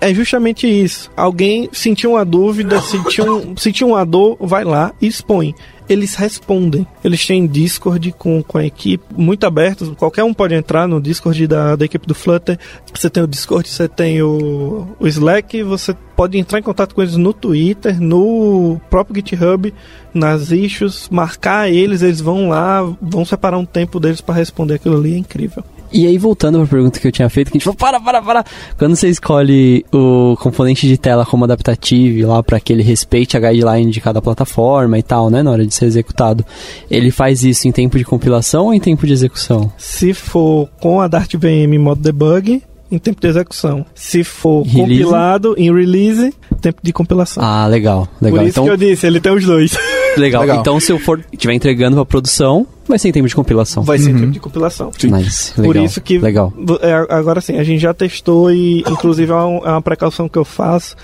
É 0.00 0.14
justamente 0.14 0.66
isso. 0.66 1.10
Alguém 1.16 1.68
sentiu 1.72 2.12
uma 2.12 2.24
dúvida, 2.24 2.80
sentiu, 2.80 3.54
sentiu 3.56 3.88
uma 3.88 4.04
dor, 4.06 4.36
vai 4.40 4.64
lá 4.64 4.92
e 5.00 5.06
expõe. 5.06 5.54
Eles 5.90 6.14
respondem. 6.14 6.86
Eles 7.02 7.26
têm 7.26 7.48
Discord 7.48 8.12
com, 8.12 8.44
com 8.44 8.58
a 8.58 8.64
equipe 8.64 9.04
muito 9.16 9.44
aberto. 9.44 9.96
Qualquer 9.96 10.22
um 10.22 10.32
pode 10.32 10.54
entrar 10.54 10.86
no 10.86 11.00
Discord 11.00 11.48
da, 11.48 11.74
da 11.74 11.84
equipe 11.84 12.06
do 12.06 12.14
Flutter. 12.14 12.56
Você 12.94 13.10
tem 13.10 13.22
o 13.24 13.26
Discord, 13.26 13.68
você 13.68 13.88
tem 13.88 14.22
o, 14.22 14.86
o 15.00 15.08
Slack, 15.08 15.64
você 15.64 15.92
pode 16.14 16.38
entrar 16.38 16.60
em 16.60 16.62
contato 16.62 16.94
com 16.94 17.02
eles 17.02 17.16
no 17.16 17.32
Twitter, 17.32 18.00
no 18.00 18.80
próprio 18.88 19.16
GitHub, 19.16 19.74
nas 20.14 20.52
issues, 20.52 21.08
marcar 21.10 21.68
eles, 21.68 22.02
eles 22.02 22.20
vão 22.20 22.50
lá, 22.50 22.82
vão 23.02 23.24
separar 23.24 23.58
um 23.58 23.66
tempo 23.66 23.98
deles 23.98 24.20
para 24.20 24.36
responder 24.36 24.74
aquilo 24.74 24.96
ali. 24.96 25.14
É 25.14 25.18
incrível. 25.18 25.64
E 25.92 26.06
aí, 26.06 26.16
voltando 26.18 26.58
pra 26.58 26.66
pergunta 26.66 27.00
que 27.00 27.06
eu 27.06 27.12
tinha 27.12 27.28
feito, 27.28 27.50
que 27.50 27.56
a 27.56 27.58
gente 27.58 27.64
falou, 27.64 27.76
para, 27.76 28.00
para, 28.00 28.22
para. 28.22 28.44
Quando 28.78 28.94
você 28.94 29.08
escolhe 29.08 29.84
o 29.92 30.36
componente 30.38 30.86
de 30.86 30.96
tela 30.96 31.26
como 31.26 31.44
adaptativo 31.44 32.28
lá 32.28 32.42
para 32.42 32.60
que 32.60 32.72
ele 32.72 32.82
respeite 32.82 33.36
a 33.36 33.40
guideline 33.40 33.90
de 33.90 34.00
cada 34.00 34.22
plataforma 34.22 34.98
e 34.98 35.02
tal, 35.02 35.30
né, 35.30 35.42
na 35.42 35.50
hora 35.50 35.66
de 35.66 35.74
ser 35.74 35.86
executado, 35.86 36.44
ele 36.90 37.10
faz 37.10 37.42
isso 37.42 37.66
em 37.66 37.72
tempo 37.72 37.98
de 37.98 38.04
compilação 38.04 38.66
ou 38.66 38.74
em 38.74 38.80
tempo 38.80 39.06
de 39.06 39.12
execução? 39.12 39.72
Se 39.76 40.14
for 40.14 40.68
com 40.80 41.00
a 41.00 41.08
Dart 41.08 41.34
VM 41.34 41.74
em 41.74 41.78
modo 41.78 42.00
debug, 42.00 42.62
em 42.90 42.98
tempo 42.98 43.20
de 43.20 43.28
execução. 43.28 43.86
Se 43.94 44.24
for 44.24 44.62
Release? 44.62 45.02
compilado 45.02 45.54
em 45.56 45.72
release, 45.72 46.34
tempo 46.60 46.80
de 46.82 46.92
compilação. 46.92 47.42
Ah, 47.42 47.66
legal, 47.66 48.08
legal. 48.20 48.38
Por 48.38 48.46
isso 48.46 48.50
então, 48.50 48.64
que 48.64 48.70
eu 48.70 48.76
disse, 48.76 49.06
ele 49.06 49.20
tem 49.20 49.32
os 49.32 49.44
dois. 49.44 49.76
legal. 50.16 50.42
Legal. 50.42 50.60
Então, 50.60 50.80
se 50.80 50.92
eu 50.92 50.98
for 50.98 51.24
estiver 51.32 51.54
entregando 51.54 51.96
pra 51.96 52.04
produção, 52.04 52.66
vai 52.86 52.98
ser 52.98 53.08
em 53.08 53.12
tempo 53.12 53.28
de 53.28 53.34
compilação. 53.34 53.82
Vai 53.82 53.98
ser 53.98 54.10
em 54.10 54.18
tempo 54.18 54.32
de 54.32 54.40
compilação. 54.40 54.90
Nice, 55.02 55.52
legal. 55.60 55.72
Por 55.72 55.76
isso 55.76 56.00
que 56.00 56.18
legal. 56.18 56.52
é, 56.80 57.14
agora 57.14 57.40
sim, 57.40 57.56
a 57.58 57.64
gente 57.64 57.80
já 57.80 57.94
testou 57.94 58.52
e 58.52 58.80
inclusive 58.80 59.30
é 59.30 59.34
uma, 59.34 59.68
é 59.68 59.70
uma 59.70 59.82
precaução 59.82 60.28
que 60.28 60.38
eu 60.38 60.44
faço. 60.44 60.96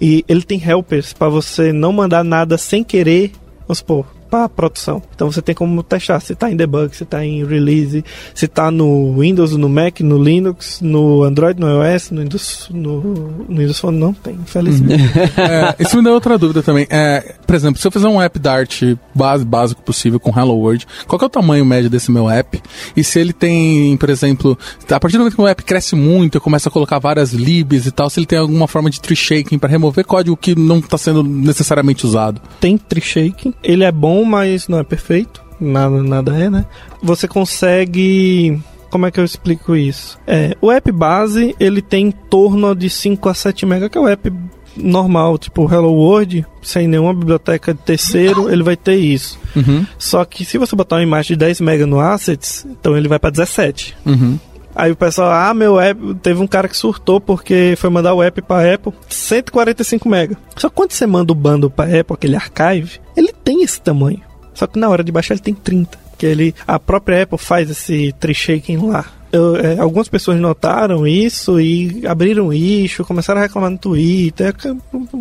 E 0.00 0.24
ele 0.28 0.42
tem 0.42 0.62
helpers 0.62 1.12
para 1.12 1.28
você 1.28 1.72
não 1.72 1.92
mandar 1.92 2.24
nada 2.24 2.56
sem 2.58 2.84
querer, 2.84 3.32
vamos 3.66 3.78
supor, 3.78 4.06
para 4.28 4.48
produção. 4.48 5.02
Então 5.14 5.30
você 5.30 5.42
tem 5.42 5.54
como 5.54 5.82
testar 5.82 6.20
se 6.20 6.34
tá 6.34 6.50
em 6.50 6.56
debug, 6.56 6.94
se 6.94 7.04
tá 7.04 7.24
em 7.24 7.44
release, 7.44 8.04
se 8.34 8.46
tá 8.46 8.70
no 8.70 9.18
Windows, 9.18 9.56
no 9.56 9.68
Mac, 9.68 10.00
no 10.00 10.22
Linux, 10.22 10.80
no 10.80 11.22
Android, 11.22 11.58
no 11.60 11.66
iOS, 11.66 12.10
no 12.10 12.22
Windows, 12.22 12.68
no, 12.72 13.00
no 13.48 13.56
Windows 13.56 13.78
Phone 13.78 13.98
não 13.98 14.12
tem, 14.12 14.34
infelizmente. 14.34 14.98
É, 15.38 15.76
isso 15.78 15.96
me 15.96 16.02
deu 16.02 16.12
outra 16.12 16.36
dúvida 16.36 16.62
também. 16.62 16.86
É, 16.90 17.34
por 17.46 17.54
exemplo, 17.54 17.80
se 17.80 17.86
eu 17.86 17.90
fizer 17.90 18.08
um 18.08 18.20
app 18.20 18.38
Dart 18.38 18.82
base, 19.14 19.44
básico 19.44 19.82
possível 19.82 20.18
com 20.18 20.30
Hello 20.36 20.54
World, 20.54 20.86
qual 21.06 21.18
que 21.18 21.24
é 21.24 21.26
o 21.26 21.30
tamanho 21.30 21.64
médio 21.64 21.88
desse 21.88 22.10
meu 22.10 22.28
app? 22.28 22.60
E 22.96 23.04
se 23.04 23.18
ele 23.18 23.32
tem, 23.32 23.96
por 23.96 24.10
exemplo, 24.10 24.58
a 24.90 25.00
partir 25.00 25.16
do 25.16 25.20
momento 25.20 25.36
que 25.36 25.40
o 25.40 25.46
app 25.46 25.62
cresce 25.62 25.94
muito, 25.94 26.36
eu 26.36 26.40
começo 26.40 26.68
a 26.68 26.72
colocar 26.72 26.98
várias 26.98 27.32
libs 27.32 27.86
e 27.86 27.90
tal, 27.90 28.10
se 28.10 28.20
ele 28.20 28.26
tem 28.26 28.38
alguma 28.38 28.66
forma 28.66 28.90
de 28.90 29.00
tree 29.00 29.16
shaking 29.16 29.58
para 29.58 29.70
remover 29.70 30.04
código 30.04 30.36
que 30.36 30.54
não 30.58 30.78
está 30.78 30.98
sendo 30.98 31.22
necessariamente 31.22 32.06
usado. 32.06 32.40
tem 32.60 32.76
tree 32.76 33.02
shaking. 33.02 33.54
Ele 33.62 33.84
é 33.84 33.92
bom, 33.92 34.17
mas 34.24 34.68
não 34.68 34.78
é 34.78 34.84
perfeito. 34.84 35.42
Nada, 35.60 36.02
nada 36.02 36.36
é, 36.36 36.48
né? 36.48 36.66
Você 37.02 37.26
consegue. 37.26 38.60
Como 38.90 39.06
é 39.06 39.10
que 39.10 39.20
eu 39.20 39.24
explico 39.24 39.76
isso? 39.76 40.18
É, 40.26 40.56
o 40.62 40.70
app 40.70 40.90
base, 40.92 41.54
ele 41.60 41.82
tem 41.82 42.06
em 42.06 42.10
torno 42.10 42.74
de 42.74 42.88
5 42.88 43.28
a 43.28 43.34
7 43.34 43.66
MB, 43.66 43.90
que 43.90 43.98
é 43.98 44.00
o 44.00 44.08
app 44.08 44.32
normal, 44.76 45.36
tipo 45.38 45.70
Hello 45.70 45.92
World, 45.92 46.46
sem 46.62 46.86
nenhuma 46.86 47.12
biblioteca 47.12 47.74
de 47.74 47.80
terceiro, 47.80 48.48
ele 48.50 48.62
vai 48.62 48.76
ter 48.76 48.94
isso. 48.94 49.38
Uhum, 49.56 49.84
Só 49.98 50.24
que 50.24 50.44
se 50.44 50.56
você 50.56 50.76
botar 50.76 50.96
uma 50.96 51.02
imagem 51.02 51.36
de 51.36 51.36
10 51.36 51.60
MB 51.60 51.86
no 51.86 52.00
Assets, 52.00 52.64
então 52.70 52.96
ele 52.96 53.08
vai 53.08 53.18
para 53.18 53.30
17. 53.30 53.96
uhum. 54.06 54.38
Aí 54.78 54.92
o 54.92 54.96
pessoal, 54.96 55.32
ah, 55.32 55.52
meu 55.52 55.80
app, 55.80 56.14
teve 56.22 56.40
um 56.40 56.46
cara 56.46 56.68
que 56.68 56.76
surtou 56.76 57.20
porque 57.20 57.74
foi 57.76 57.90
mandar 57.90 58.14
o 58.14 58.22
app 58.22 58.40
pra 58.40 58.74
Apple, 58.74 58.92
145 59.08 60.08
MB. 60.08 60.36
Só 60.56 60.68
que 60.68 60.76
quando 60.76 60.92
você 60.92 61.04
manda 61.04 61.32
o 61.32 61.34
bundle 61.34 61.68
pra 61.68 61.86
Apple, 61.86 62.14
aquele 62.14 62.36
archive, 62.36 63.00
ele 63.16 63.32
tem 63.32 63.64
esse 63.64 63.80
tamanho. 63.80 64.20
Só 64.54 64.68
que 64.68 64.78
na 64.78 64.88
hora 64.88 65.02
de 65.02 65.10
baixar 65.10 65.34
ele 65.34 65.42
tem 65.42 65.52
30. 65.52 65.98
Que 66.16 66.26
ele, 66.26 66.54
a 66.64 66.78
própria 66.78 67.24
Apple 67.24 67.38
faz 67.38 67.68
esse 67.68 68.14
tree 68.20 68.32
shaking 68.32 68.76
lá. 68.86 69.04
Eu, 69.32 69.56
é, 69.56 69.80
algumas 69.80 70.08
pessoas 70.08 70.38
notaram 70.38 71.04
isso 71.04 71.60
e 71.60 72.06
abriram 72.06 72.52
issue, 72.52 73.04
começaram 73.04 73.40
a 73.40 73.42
reclamar 73.42 73.70
no 73.70 73.78
Twitter, 73.78 74.54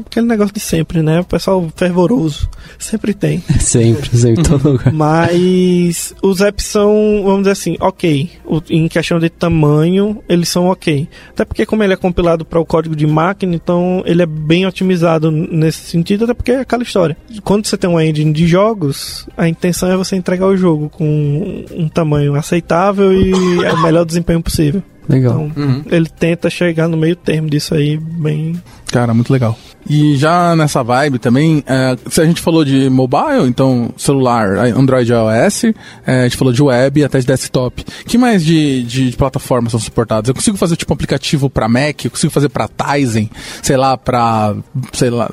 aquele 0.06 0.28
negócio 0.28 0.54
de 0.54 0.60
sempre, 0.60 1.02
né? 1.02 1.22
O 1.22 1.26
pessoal 1.26 1.68
fervoroso. 1.76 2.48
Sempre 2.80 3.14
tem. 3.14 3.44
Sempre, 3.60 4.10
sempre, 4.18 4.42
em 4.42 4.44
todo 4.44 4.72
lugar. 4.72 4.94
Mas 4.94 6.14
os 6.22 6.42
apps 6.42 6.66
são, 6.66 7.22
vamos 7.24 7.40
dizer 7.42 7.52
assim, 7.52 7.76
ok. 7.80 8.30
O- 8.46 8.62
em 8.70 8.88
questão 8.88 9.20
de 9.20 9.30
tamanho, 9.30 10.22
eles 10.30 10.50
são 10.50 10.68
ok. 10.68 11.08
Até 11.30 11.44
porque, 11.46 11.66
como 11.66 11.84
ele 11.84 11.94
é 11.94 11.98
compilado 11.98 12.46
para 12.46 12.60
o 12.60 12.66
código 12.66 12.96
de 12.96 13.06
máquina, 13.08 13.56
então 13.56 14.04
ele 14.06 14.22
é 14.22 14.26
bem 14.26 14.66
otimizado 14.66 15.30
nesse 15.32 15.80
sentido, 15.90 16.24
até 16.26 16.34
porque 16.34 16.52
é 16.52 16.60
aquela 16.62 16.84
história. 16.84 17.18
Quando 17.44 17.66
você 17.66 17.78
tem 17.78 17.90
uma 17.90 18.06
engine 18.06 18.32
de 18.34 18.48
jogos, 18.48 19.28
a 19.38 19.48
intenção 19.48 19.92
é 19.92 19.98
você 19.98 20.16
entregar 20.16 20.48
o 20.48 20.56
jogo 20.58 20.90
com 20.90 21.66
um 21.72 21.88
tamanho 21.90 22.36
aceitável 22.36 23.12
e 23.14 23.32
é 23.64 23.74
o 23.74 23.82
melhor 23.82 24.06
desempenho 24.06 24.42
possível. 24.42 24.82
Legal. 25.10 25.48
Então, 25.50 25.64
Uhum. 25.64 25.84
ele 25.90 26.08
tenta 26.10 26.50
chegar 26.50 26.90
no 26.90 26.98
meio 26.98 27.16
termo 27.16 27.50
disso 27.50 27.74
aí, 27.74 27.98
bem. 27.98 28.62
Cara, 28.92 29.14
muito 29.14 29.32
legal. 29.32 29.58
E 29.90 30.18
já 30.18 30.54
nessa 30.56 30.84
vibe 30.84 31.18
também, 31.18 31.64
é, 31.66 31.96
se 32.10 32.20
a 32.20 32.26
gente 32.26 32.42
falou 32.42 32.66
de 32.66 32.90
mobile, 32.90 33.48
então 33.48 33.90
celular, 33.96 34.58
Android 34.58 35.10
e 35.10 35.16
iOS, 35.16 35.64
é, 36.06 36.22
a 36.22 36.24
gente 36.24 36.36
falou 36.36 36.52
de 36.52 36.62
web 36.62 37.00
e 37.00 37.04
até 37.06 37.20
de 37.20 37.26
desktop. 37.26 37.86
que 38.06 38.18
mais 38.18 38.44
de, 38.44 38.84
de, 38.84 39.12
de 39.12 39.16
plataformas 39.18 39.72
são 39.72 39.80
suportadas? 39.80 40.28
Eu 40.28 40.36
consigo 40.36 40.58
fazer 40.58 40.76
tipo 40.76 40.92
um 40.92 40.96
aplicativo 40.96 41.50
pra 41.50 41.70
Mac, 41.70 42.04
eu 42.04 42.12
consigo 42.12 42.34
fazer 42.34 42.50
pra 42.50 42.68
Tizen, 42.68 43.30
sei 43.62 43.78
lá, 43.78 43.98
pra, 43.98 44.56
sei 44.92 45.10
lá, 45.10 45.30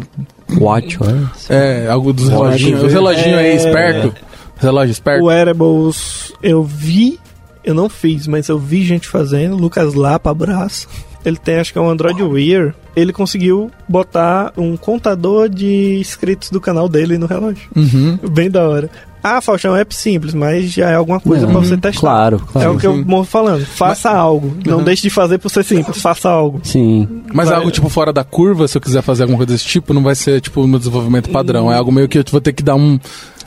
Watch, 0.56 0.98
olha. 1.00 1.28
é, 1.48 1.88
algo 1.88 2.12
dos 2.12 2.28
reloginhos, 2.28 2.84
os 2.84 2.92
reloginhos 2.92 3.38
aí 3.38 3.46
É. 3.46 3.54
esperto, 3.56 4.14
os 4.56 4.62
relógios 4.62 4.96
espertos. 4.98 5.26
Wearables, 5.26 6.32
eu 6.40 6.62
vi, 6.62 7.18
eu 7.64 7.74
não 7.74 7.88
fiz, 7.88 8.28
mas 8.28 8.48
eu 8.48 8.58
vi 8.58 8.84
gente 8.84 9.08
fazendo. 9.08 9.56
Lucas 9.56 9.94
Lapa, 9.94 10.30
abraço. 10.30 10.86
Ele 11.24 11.36
tem, 11.36 11.56
acho 11.56 11.72
que 11.72 11.78
é 11.78 11.82
um 11.82 11.88
Android 11.88 12.22
Wear. 12.22 12.74
Ele 12.94 13.12
conseguiu 13.12 13.70
botar 13.88 14.52
um 14.56 14.76
contador 14.76 15.48
de 15.48 15.96
inscritos 15.98 16.50
do 16.50 16.60
canal 16.60 16.88
dele 16.88 17.16
no 17.18 17.26
relógio. 17.26 17.68
Uhum. 17.74 18.18
Bem 18.30 18.50
da 18.50 18.68
hora. 18.68 18.90
Ah, 19.26 19.40
Faustão, 19.40 19.70
é 19.74 19.78
um 19.78 19.80
app 19.80 19.94
simples, 19.94 20.34
mas 20.34 20.70
já 20.70 20.90
é 20.90 20.94
alguma 20.96 21.18
coisa 21.18 21.46
Não, 21.46 21.52
pra 21.54 21.60
você 21.62 21.78
testar. 21.78 21.98
Claro, 21.98 22.42
É 22.46 22.52
claro. 22.52 22.74
o 22.74 22.78
que 22.78 22.86
eu 22.86 23.04
morro 23.06 23.24
falando. 23.24 23.64
Faça 23.64 24.10
algo. 24.10 24.54
Não 24.66 24.78
Uhum. 24.78 24.84
deixe 24.84 25.00
de 25.00 25.08
fazer 25.08 25.38
por 25.38 25.48
ser 25.48 25.64
simples. 25.64 25.96
Faça 26.02 26.28
algo. 26.28 26.60
Sim. 26.62 27.08
Mas 27.32 27.48
Vai- 27.48 27.56
algo 27.56 27.70
tipo 27.70 27.88
fora 27.88 28.12
da 28.12 28.22
curva, 28.22 28.68
se 28.68 28.76
eu 28.76 28.82
quiser 28.82 29.00
fazer 29.00 29.22
alguma 29.22 29.38
coisa 29.38 29.54
desse 29.54 29.64
tipo, 29.64 29.94
não 29.94 30.02
vai 30.02 30.14
ser 30.14 30.42
tipo 30.42 30.66
no 30.66 30.76
desenvolvimento 30.78 31.30
padrão. 31.30 31.72
É 31.72 31.76
algo 31.76 31.90
meio 31.90 32.06
que 32.06 32.18
eu 32.18 32.24
vou 32.30 32.38
ter 32.40 32.52
que 32.52 32.62
dar 32.62 32.74
um. 32.74 33.00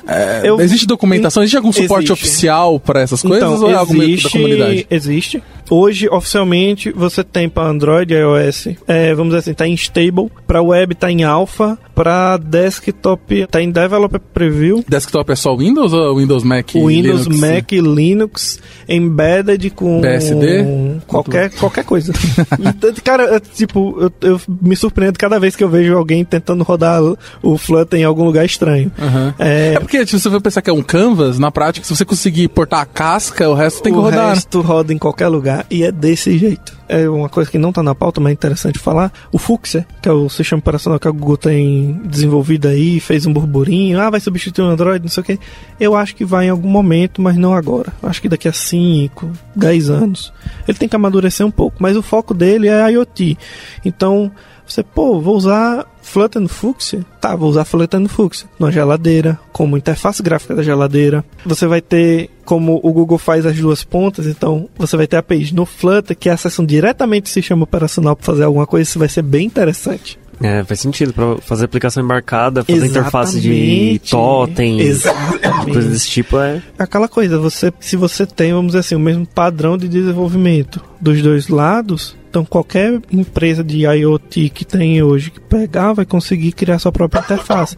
É, 0.08 0.42
Eu- 0.44 0.60
existe 0.62 0.86
documentação? 0.88 1.44
Existe 1.44 1.58
algum 1.58 1.72
suporte 1.72 2.12
Existe. 2.12 2.12
oficial 2.14 2.80
para 2.80 3.02
essas 3.02 3.22
coisas 3.22 3.62
ou 3.62 3.70
é 3.70 3.74
algo 3.74 3.94
da 3.94 4.30
comunidade? 4.30 4.88
Existe. 4.90 5.44
Hoje, 5.70 6.08
oficialmente, 6.10 6.92
você 6.92 7.26
tem 7.26 7.50
para 7.50 7.68
Android 7.70 8.14
e 8.14 8.18
iOS, 8.18 8.70
é, 8.88 9.14
vamos 9.14 9.32
dizer 9.34 9.40
assim, 9.40 9.54
tá 9.54 9.68
em 9.68 9.74
stable, 9.74 10.30
para 10.48 10.62
web 10.62 10.96
tá 10.96 11.12
em 11.12 11.26
alpha, 11.26 11.78
para 11.94 12.38
desktop 12.38 13.46
tá 13.48 13.62
em 13.62 13.70
developer 13.70 14.20
preview, 14.34 14.82
Desktop 14.88 15.30
é 15.30 15.36
só 15.36 15.54
Windows 15.58 15.92
ou 15.92 16.16
Windows 16.18 16.44
Mac? 16.46 16.70
Windows, 16.74 17.26
Linux? 17.26 17.40
Mac, 17.42 17.72
Linux, 17.74 18.60
embedded 18.88 19.70
com 19.72 20.00
PSD? 20.00 20.66
qualquer 21.06 21.50
qualquer 21.52 21.84
coisa. 21.84 22.14
Então, 22.60 22.94
cara, 23.04 23.36
é, 23.36 23.40
tipo, 23.40 23.98
eu, 24.00 24.12
eu 24.30 24.42
me 24.62 24.76
surpreendo 24.76 25.18
cada 25.20 25.40
vez 25.40 25.56
que 25.56 25.64
eu 25.64 25.70
vejo 25.70 25.96
alguém 25.98 26.24
tentando 26.24 26.64
rodar 26.64 27.02
o 27.42 27.58
Flutter 27.58 28.00
em 28.00 28.04
algum 28.04 28.24
lugar 28.24 28.46
estranho. 28.46 28.92
Aham. 29.00 29.34
É, 29.40 29.74
É 29.76 29.80
porque 29.80 29.97
se 30.06 30.20
você 30.20 30.30
for 30.30 30.42
pensar 30.42 30.62
que 30.62 30.70
é 30.70 30.74
um 30.74 30.84
canvas, 30.84 31.40
na 31.40 31.52
prática, 31.52 31.86
se 31.86 31.96
você 31.96 32.06
conseguir 32.06 32.48
portar 32.50 32.82
a 32.82 32.86
casca, 32.86 33.50
o 33.50 33.54
resto 33.54 33.82
tem 33.82 33.92
que 33.92 34.00
o 34.00 34.02
rodar. 34.02 34.28
né? 34.28 34.34
resto 34.34 34.62
roda 34.62 34.94
em 34.94 34.98
qualquer 34.98 35.28
lugar 35.28 35.66
e 35.70 35.84
é 35.84 35.92
desse 35.92 36.38
jeito. 36.38 36.78
É 36.90 37.10
uma 37.10 37.28
coisa 37.28 37.52
que 37.52 37.58
não 37.58 37.74
tá 37.74 37.84
na 37.84 37.94
pauta, 37.94 38.22
mas 38.22 38.32
é 38.32 38.34
interessante 38.34 38.80
falar. 38.80 39.12
O 39.32 39.38
Fuchsia, 39.38 39.86
que 40.02 40.08
é 40.08 40.12
o 40.12 40.30
sistema 40.30 40.60
operacional 40.60 41.00
que 41.00 41.08
a 41.08 41.12
Google 41.12 41.38
tem 41.38 42.00
desenvolvido 42.06 42.68
aí, 42.68 43.00
fez 43.00 43.26
um 43.26 43.34
burburinho, 43.34 44.00
ah, 44.00 44.10
vai 44.10 44.20
substituir 44.20 44.64
o 44.64 44.70
Android, 44.70 45.04
não 45.04 45.10
sei 45.10 45.22
o 45.22 45.26
que. 45.26 45.40
Eu 45.80 45.96
acho 45.96 46.16
que 46.16 46.24
vai 46.24 46.46
em 46.46 46.50
algum 46.50 46.70
momento, 46.70 47.22
mas 47.22 47.36
não 47.36 47.54
agora. 47.54 47.92
Acho 48.02 48.22
que 48.22 48.30
daqui 48.30 48.48
a 48.48 48.54
5, 48.54 49.30
10 49.56 49.90
anos. 49.90 50.34
Ele 50.68 50.78
tem 50.78 50.88
que 50.88 50.96
amadurecer 50.96 51.46
um 51.46 51.52
pouco, 51.52 51.78
mas 51.80 51.98
o 51.98 52.02
foco 52.02 52.34
dele 52.34 52.70
é 52.70 52.92
IoT. 52.92 53.38
Então, 53.84 54.32
você, 54.74 54.84
pô, 54.84 55.20
vou 55.20 55.36
usar 55.36 55.86
Flutter 56.02 56.48
Fuchsia? 56.48 57.06
Tá, 57.20 57.36
vou 57.36 57.50
usar 57.50 57.66
Flutter 57.66 58.08
Fuchsia. 58.08 58.48
Na 58.60 58.72
geladeira, 58.72 59.40
como 59.52 59.78
interface 59.78 60.22
gráfica 60.24 60.56
da 60.56 60.64
geladeira. 60.64 61.24
Você 61.46 61.68
vai 61.68 61.82
ter, 61.82 62.30
como 62.46 62.80
o 62.84 62.94
Google 62.94 63.18
faz 63.18 63.46
as 63.46 63.58
duas 63.58 63.84
pontas, 63.84 64.26
então 64.26 64.70
você 64.78 64.96
vai 64.96 65.08
ter 65.08 65.18
a 65.18 65.24
page 65.24 65.54
no 65.54 65.66
Flutter, 65.66 66.18
que 66.18 66.30
acessam 66.30 66.66
diretamente 66.66 67.30
o 67.30 67.34
sistema 67.34 67.64
operacional 67.64 68.16
para 68.16 68.26
fazer 68.26 68.44
alguma 68.44 68.66
coisa. 68.66 68.90
Isso 68.90 69.00
vai 69.00 69.10
ser 69.10 69.22
bem 69.22 69.46
interessante. 69.46 70.20
É, 70.42 70.64
faz 70.64 70.80
sentido. 70.80 71.14
Pra 71.14 71.38
fazer 71.42 71.66
aplicação 71.66 72.04
embarcada, 72.04 72.64
fazer 72.64 72.86
interface 72.86 73.40
de 73.42 73.52
Exatamente. 73.52 74.12
totem, 74.12 74.80
Exatamente. 74.82 75.72
coisa 75.74 75.90
desse 75.90 76.10
tipo 76.10 76.38
é. 76.40 76.62
aquela 76.78 77.08
coisa, 77.08 77.40
você, 77.40 77.74
se 77.80 77.96
você 77.96 78.26
tem, 78.26 78.52
vamos 78.54 78.68
dizer 78.68 78.80
assim, 78.80 78.96
o 78.96 79.00
mesmo 79.00 79.26
padrão 79.26 79.78
de 79.78 79.88
desenvolvimento 79.88 80.80
dos 81.02 81.22
dois 81.22 81.48
lados, 81.48 82.16
então 82.30 82.46
qualquer 82.46 83.00
empresa 83.12 83.64
de 83.64 83.86
IoT 83.86 84.50
que 84.50 84.64
tem 84.66 85.02
hoje 85.02 85.32
que 85.32 85.40
pegar 85.40 85.94
vai 85.94 86.06
conseguir 86.06 86.52
criar 86.52 86.78
sua 86.80 86.92
própria 86.92 87.20
interface. 87.22 87.76